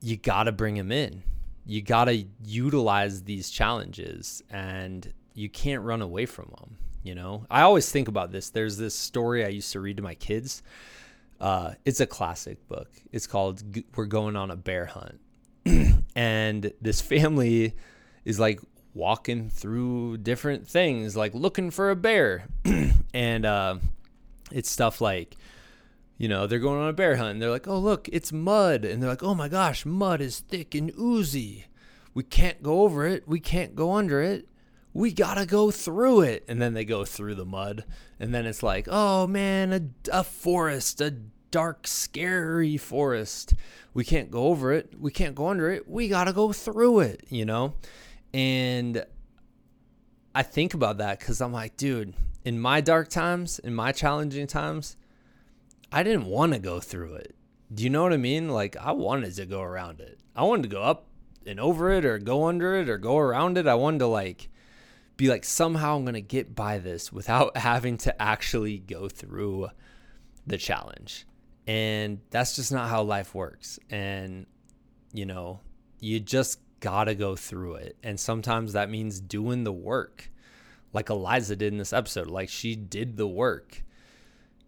you 0.00 0.16
got 0.16 0.44
to 0.44 0.52
bring 0.52 0.74
them 0.74 0.92
in. 0.92 1.22
You 1.64 1.82
got 1.82 2.04
to 2.04 2.24
utilize 2.44 3.22
these 3.22 3.50
challenges 3.50 4.42
and 4.50 5.12
you 5.34 5.48
can't 5.48 5.82
run 5.82 6.02
away 6.02 6.26
from 6.26 6.52
them, 6.58 6.76
you 7.02 7.14
know? 7.14 7.46
I 7.50 7.62
always 7.62 7.90
think 7.90 8.08
about 8.08 8.32
this. 8.32 8.50
There's 8.50 8.76
this 8.76 8.94
story 8.94 9.44
I 9.44 9.48
used 9.48 9.72
to 9.72 9.80
read 9.80 9.96
to 9.96 10.02
my 10.02 10.14
kids. 10.14 10.62
Uh, 11.40 11.72
it's 11.84 12.00
a 12.00 12.06
classic 12.06 12.66
book. 12.68 12.88
It's 13.12 13.26
called 13.26 13.62
We're 13.94 14.06
Going 14.06 14.36
on 14.36 14.50
a 14.50 14.56
Bear 14.56 14.86
Hunt. 14.86 15.20
and 16.16 16.72
this 16.80 17.00
family 17.00 17.74
is 18.24 18.40
like 18.40 18.60
walking 18.96 19.50
through 19.50 20.16
different 20.16 20.66
things 20.66 21.14
like 21.16 21.34
looking 21.34 21.70
for 21.70 21.90
a 21.90 21.96
bear. 21.96 22.46
And 23.14 23.46
uh, 23.46 23.78
it's 24.52 24.70
stuff 24.70 25.00
like 25.00 25.36
you 26.18 26.28
know 26.28 26.46
they're 26.46 26.58
going 26.58 26.82
on 26.82 26.88
a 26.90 26.92
bear 26.92 27.16
hunt 27.16 27.30
and 27.30 27.42
they're 27.42 27.50
like 27.50 27.66
oh 27.66 27.78
look 27.78 28.10
it's 28.12 28.30
mud. 28.30 28.84
And 28.84 29.02
they're 29.02 29.08
like 29.08 29.22
oh 29.22 29.34
my 29.34 29.48
gosh 29.48 29.86
mud 29.86 30.20
is 30.20 30.40
thick 30.40 30.74
and 30.74 30.92
oozy. 30.98 31.64
We 32.12 32.24
can't 32.24 32.62
go 32.62 32.82
over 32.82 33.06
it. 33.06 33.26
We 33.26 33.40
can't 33.40 33.74
go 33.74 33.92
under 33.92 34.20
it. 34.20 34.48
We 34.92 35.12
gotta 35.12 35.46
go 35.46 35.70
through 35.70 36.22
it. 36.22 36.44
And 36.46 36.60
then 36.60 36.74
they 36.74 36.84
go 36.84 37.06
through 37.06 37.36
the 37.36 37.46
mud. 37.46 37.84
And 38.20 38.34
then 38.34 38.44
it's 38.44 38.62
like 38.62 38.86
oh 38.90 39.26
man 39.26 39.72
a, 39.72 40.18
a 40.18 40.24
forest 40.24 41.00
a 41.00 41.12
dark 41.50 41.86
scary 41.86 42.76
forest. 42.76 43.54
We 43.94 44.04
can't 44.04 44.30
go 44.30 44.48
over 44.48 44.72
it. 44.74 45.00
We 45.00 45.10
can't 45.10 45.34
go 45.34 45.48
under 45.48 45.70
it. 45.70 45.88
We 45.88 46.08
gotta 46.08 46.34
go 46.34 46.52
through 46.52 47.00
it 47.00 47.24
you 47.30 47.46
know 47.46 47.72
and 48.32 49.04
I 50.34 50.42
think 50.42 50.74
about 50.74 50.98
that 50.98 51.18
because 51.18 51.40
I'm 51.40 51.52
like, 51.52 51.76
dude, 51.76 52.14
in 52.44 52.60
my 52.60 52.80
dark 52.80 53.08
times, 53.08 53.58
in 53.58 53.74
my 53.74 53.92
challenging 53.92 54.46
times, 54.46 54.96
I 55.90 56.02
didn't 56.02 56.26
want 56.26 56.52
to 56.52 56.58
go 56.58 56.78
through 56.78 57.14
it. 57.14 57.34
Do 57.72 57.82
you 57.82 57.90
know 57.90 58.02
what 58.02 58.12
I 58.12 58.18
mean? 58.18 58.48
Like 58.48 58.76
I 58.76 58.92
wanted 58.92 59.34
to 59.36 59.46
go 59.46 59.62
around 59.62 60.00
it. 60.00 60.20
I 60.34 60.42
wanted 60.42 60.64
to 60.64 60.68
go 60.68 60.82
up 60.82 61.06
and 61.46 61.58
over 61.58 61.90
it 61.90 62.04
or 62.04 62.18
go 62.18 62.44
under 62.44 62.76
it 62.76 62.88
or 62.88 62.98
go 62.98 63.18
around 63.18 63.58
it. 63.58 63.66
I 63.66 63.74
wanted 63.74 64.00
to 64.00 64.06
like 64.06 64.48
be 65.16 65.28
like 65.28 65.44
somehow 65.44 65.96
I'm 65.96 66.04
going 66.04 66.14
to 66.14 66.20
get 66.20 66.54
by 66.54 66.78
this 66.78 67.12
without 67.12 67.56
having 67.58 67.96
to 67.98 68.22
actually 68.22 68.78
go 68.78 69.08
through 69.08 69.68
the 70.46 70.58
challenge. 70.58 71.26
And 71.66 72.20
that's 72.30 72.54
just 72.54 72.70
not 72.70 72.90
how 72.90 73.02
life 73.02 73.34
works. 73.34 73.78
And 73.90 74.46
you 75.12 75.24
know, 75.24 75.60
you 76.00 76.20
just 76.20 76.60
got 76.86 77.04
to 77.04 77.14
go 77.14 77.34
through 77.34 77.74
it. 77.74 77.96
And 78.02 78.18
sometimes 78.18 78.72
that 78.72 78.90
means 78.90 79.20
doing 79.20 79.64
the 79.64 79.72
work. 79.72 80.30
Like 80.92 81.10
Eliza 81.10 81.56
did 81.56 81.72
in 81.72 81.78
this 81.78 81.92
episode. 81.92 82.28
Like 82.28 82.48
she 82.48 82.76
did 82.76 83.16
the 83.16 83.26
work 83.26 83.82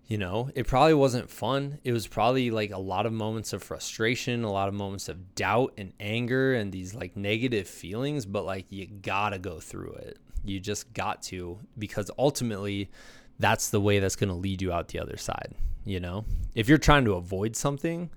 you 0.08 0.16
know, 0.16 0.48
it 0.54 0.66
probably 0.66 0.94
wasn't 0.94 1.30
fun. 1.30 1.80
It 1.84 1.92
was 1.92 2.06
probably 2.06 2.50
like 2.50 2.70
a 2.70 2.78
lot 2.78 3.04
of 3.04 3.12
moments 3.12 3.52
of 3.52 3.62
frustration, 3.62 4.42
a 4.42 4.50
lot 4.50 4.68
of 4.68 4.74
moments 4.74 5.10
of 5.10 5.34
doubt 5.34 5.74
and 5.76 5.92
anger 6.00 6.54
and 6.54 6.72
these 6.72 6.94
like 6.94 7.14
negative 7.14 7.68
feelings, 7.68 8.24
but 8.24 8.46
like 8.46 8.64
you 8.70 8.86
gotta 8.86 9.38
go 9.38 9.60
through 9.60 9.92
it. 9.92 10.18
You 10.46 10.60
just 10.60 10.94
got 10.94 11.22
to 11.24 11.58
because 11.78 12.10
ultimately 12.18 12.90
that's 13.38 13.68
the 13.68 13.82
way 13.82 13.98
that's 13.98 14.16
gonna 14.16 14.34
lead 14.34 14.62
you 14.62 14.72
out 14.72 14.88
the 14.88 14.98
other 14.98 15.18
side. 15.18 15.54
You 15.84 16.00
know, 16.00 16.24
if 16.54 16.70
you're 16.70 16.78
trying 16.78 17.04
to 17.04 17.12
avoid 17.12 17.54
something, 17.54 18.08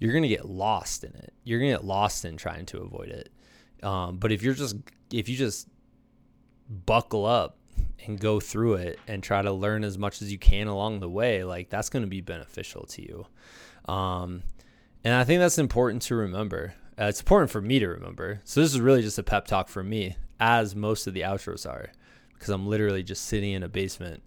you're 0.00 0.12
gonna 0.12 0.26
get 0.26 0.48
lost 0.48 1.04
in 1.04 1.14
it. 1.14 1.32
You're 1.44 1.60
gonna 1.60 1.70
get 1.70 1.84
lost 1.84 2.24
in 2.24 2.36
trying 2.36 2.66
to 2.66 2.80
avoid 2.80 3.10
it. 3.10 3.30
Um, 3.86 4.16
but 4.16 4.32
if 4.32 4.42
you're 4.42 4.54
just 4.54 4.76
if 5.12 5.28
you 5.28 5.36
just 5.36 5.68
buckle 6.68 7.24
up 7.24 7.56
and 8.04 8.18
go 8.18 8.40
through 8.40 8.74
it 8.74 8.98
and 9.06 9.22
try 9.22 9.42
to 9.42 9.52
learn 9.52 9.84
as 9.84 9.96
much 9.96 10.20
as 10.22 10.32
you 10.32 10.38
can 10.38 10.66
along 10.66 10.98
the 10.98 11.08
way, 11.08 11.44
like 11.44 11.70
that's 11.70 11.88
going 11.88 12.02
to 12.02 12.08
be 12.08 12.20
beneficial 12.20 12.84
to 12.86 13.02
you. 13.02 13.26
Um, 13.92 14.42
and 15.04 15.14
I 15.14 15.22
think 15.22 15.38
that's 15.38 15.58
important 15.58 16.02
to 16.02 16.16
remember. 16.16 16.74
Uh, 16.98 17.04
it's 17.04 17.20
important 17.20 17.50
for 17.52 17.60
me 17.60 17.78
to 17.78 17.86
remember. 17.86 18.40
So 18.42 18.60
this 18.60 18.74
is 18.74 18.80
really 18.80 19.02
just 19.02 19.18
a 19.18 19.22
pep 19.22 19.46
talk 19.46 19.68
for 19.68 19.84
me, 19.84 20.16
as 20.40 20.74
most 20.74 21.06
of 21.06 21.14
the 21.14 21.20
outros 21.20 21.64
are, 21.68 21.92
because 22.34 22.48
I'm 22.48 22.66
literally 22.66 23.04
just 23.04 23.24
sitting 23.26 23.52
in 23.52 23.62
a 23.62 23.68
basement 23.68 24.20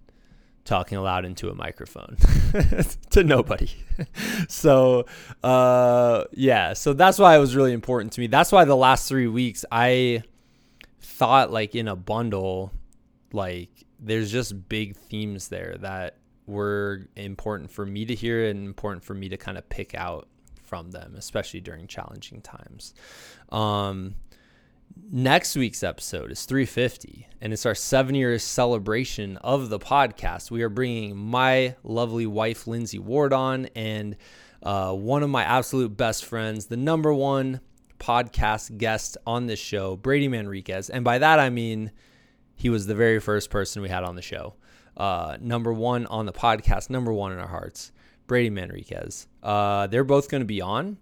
talking 0.65 0.97
aloud 0.97 1.25
into 1.25 1.49
a 1.49 1.55
microphone 1.55 2.17
to 3.09 3.23
nobody. 3.23 3.69
so, 4.47 5.05
uh, 5.43 6.25
yeah, 6.33 6.73
so 6.73 6.93
that's 6.93 7.17
why 7.17 7.35
it 7.35 7.39
was 7.39 7.55
really 7.55 7.73
important 7.73 8.13
to 8.13 8.21
me. 8.21 8.27
That's 8.27 8.51
why 8.51 8.65
the 8.65 8.75
last 8.75 9.09
three 9.09 9.27
weeks 9.27 9.65
I 9.71 10.23
thought 11.01 11.51
like 11.51 11.75
in 11.75 11.87
a 11.87 11.95
bundle 11.95 12.71
like 13.33 13.69
there's 13.99 14.31
just 14.31 14.69
big 14.69 14.95
themes 14.95 15.49
there 15.49 15.75
that 15.79 16.15
were 16.47 17.07
important 17.15 17.71
for 17.71 17.85
me 17.85 18.05
to 18.05 18.15
hear 18.15 18.49
and 18.49 18.65
important 18.65 19.03
for 19.03 19.13
me 19.13 19.29
to 19.29 19.37
kind 19.37 19.57
of 19.57 19.67
pick 19.69 19.93
out 19.93 20.27
from 20.63 20.91
them, 20.91 21.15
especially 21.17 21.59
during 21.59 21.87
challenging 21.87 22.41
times. 22.41 22.93
Um, 23.49 24.15
next 25.11 25.55
week's 25.55 25.83
episode 25.83 26.31
is 26.31 26.45
350 26.45 27.27
and 27.41 27.53
it's 27.53 27.65
our 27.65 27.75
seven 27.75 28.15
year 28.15 28.37
celebration 28.39 29.37
of 29.37 29.69
the 29.69 29.79
podcast 29.79 30.51
we 30.51 30.61
are 30.61 30.69
bringing 30.69 31.15
my 31.15 31.75
lovely 31.83 32.27
wife 32.27 32.67
lindsay 32.67 32.99
ward 32.99 33.33
on 33.33 33.67
and 33.75 34.15
uh, 34.63 34.93
one 34.93 35.23
of 35.23 35.29
my 35.29 35.43
absolute 35.43 35.95
best 35.95 36.25
friends 36.25 36.65
the 36.67 36.77
number 36.77 37.13
one 37.13 37.59
podcast 37.97 38.77
guest 38.77 39.17
on 39.25 39.47
this 39.47 39.59
show 39.59 39.95
brady 39.95 40.27
manriquez 40.27 40.89
and 40.89 41.03
by 41.03 41.17
that 41.17 41.39
i 41.39 41.49
mean 41.49 41.91
he 42.59 42.69
was 42.69 42.85
the 42.85 42.93
very 42.93 43.19
first 43.19 43.49
person 43.49 43.81
we 43.81 43.87
had 43.87 44.03
on 44.03 44.15
the 44.15 44.21
show. 44.21 44.53
Uh, 44.97 45.37
number 45.39 45.71
one 45.71 46.05
on 46.07 46.25
the 46.25 46.33
podcast, 46.33 46.89
number 46.89 47.13
one 47.13 47.31
in 47.31 47.39
our 47.39 47.47
hearts, 47.47 47.93
Brady 48.27 48.49
Manriquez. 48.49 49.27
Uh, 49.41 49.87
they're 49.87 50.03
both 50.03 50.29
going 50.29 50.41
to 50.41 50.45
be 50.45 50.59
on, 50.59 50.97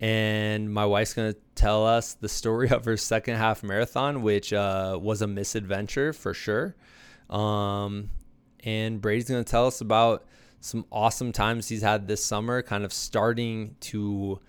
and 0.00 0.72
my 0.72 0.86
wife's 0.86 1.14
going 1.14 1.32
to 1.32 1.38
tell 1.54 1.86
us 1.86 2.14
the 2.14 2.28
story 2.28 2.68
of 2.70 2.84
her 2.84 2.96
second 2.96 3.36
half 3.36 3.62
marathon, 3.62 4.22
which 4.22 4.52
uh, 4.52 4.98
was 5.00 5.22
a 5.22 5.26
misadventure 5.26 6.12
for 6.12 6.34
sure. 6.34 6.76
Um, 7.28 8.10
and 8.64 9.00
Brady's 9.00 9.28
going 9.28 9.44
to 9.44 9.50
tell 9.50 9.66
us 9.66 9.80
about 9.80 10.24
some 10.60 10.84
awesome 10.90 11.32
times 11.32 11.68
he's 11.68 11.82
had 11.82 12.08
this 12.08 12.24
summer, 12.24 12.62
kind 12.62 12.84
of 12.84 12.92
starting 12.92 13.76
to 13.80 14.40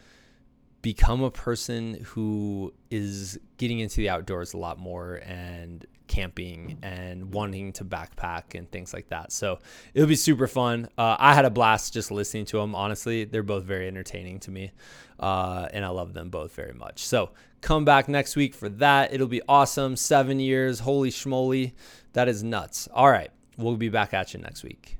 become 0.81 1.21
a 1.21 1.31
person 1.31 2.05
who 2.05 2.73
is 2.89 3.39
getting 3.57 3.79
into 3.79 3.97
the 3.97 4.09
outdoors 4.09 4.53
a 4.53 4.57
lot 4.57 4.79
more 4.79 5.15
and 5.25 5.85
camping 6.07 6.77
and 6.81 7.33
wanting 7.33 7.71
to 7.73 7.85
backpack 7.85 8.57
and 8.57 8.69
things 8.71 8.93
like 8.93 9.09
that. 9.09 9.31
So 9.31 9.59
it'll 9.93 10.07
be 10.07 10.15
super 10.15 10.47
fun. 10.47 10.89
Uh, 10.97 11.15
I 11.19 11.33
had 11.33 11.45
a 11.45 11.49
blast 11.49 11.93
just 11.93 12.11
listening 12.11 12.45
to 12.45 12.57
them. 12.57 12.75
Honestly, 12.75 13.25
they're 13.25 13.43
both 13.43 13.63
very 13.63 13.87
entertaining 13.87 14.39
to 14.41 14.51
me, 14.51 14.71
uh, 15.19 15.67
and 15.71 15.85
I 15.85 15.89
love 15.89 16.13
them 16.13 16.29
both 16.29 16.53
very 16.55 16.73
much. 16.73 17.05
So 17.05 17.31
come 17.61 17.85
back 17.85 18.07
next 18.07 18.35
week 18.35 18.53
for 18.53 18.69
that. 18.69 19.13
It'll 19.13 19.27
be 19.27 19.41
awesome. 19.47 19.95
Seven 19.95 20.39
years, 20.39 20.79
holy 20.79 21.11
schmoly, 21.11 21.73
that 22.13 22.27
is 22.27 22.43
nuts. 22.43 22.87
All 22.93 23.11
right, 23.11 23.31
we'll 23.57 23.77
be 23.77 23.89
back 23.89 24.13
at 24.13 24.33
you 24.33 24.39
next 24.39 24.63
week. 24.63 24.98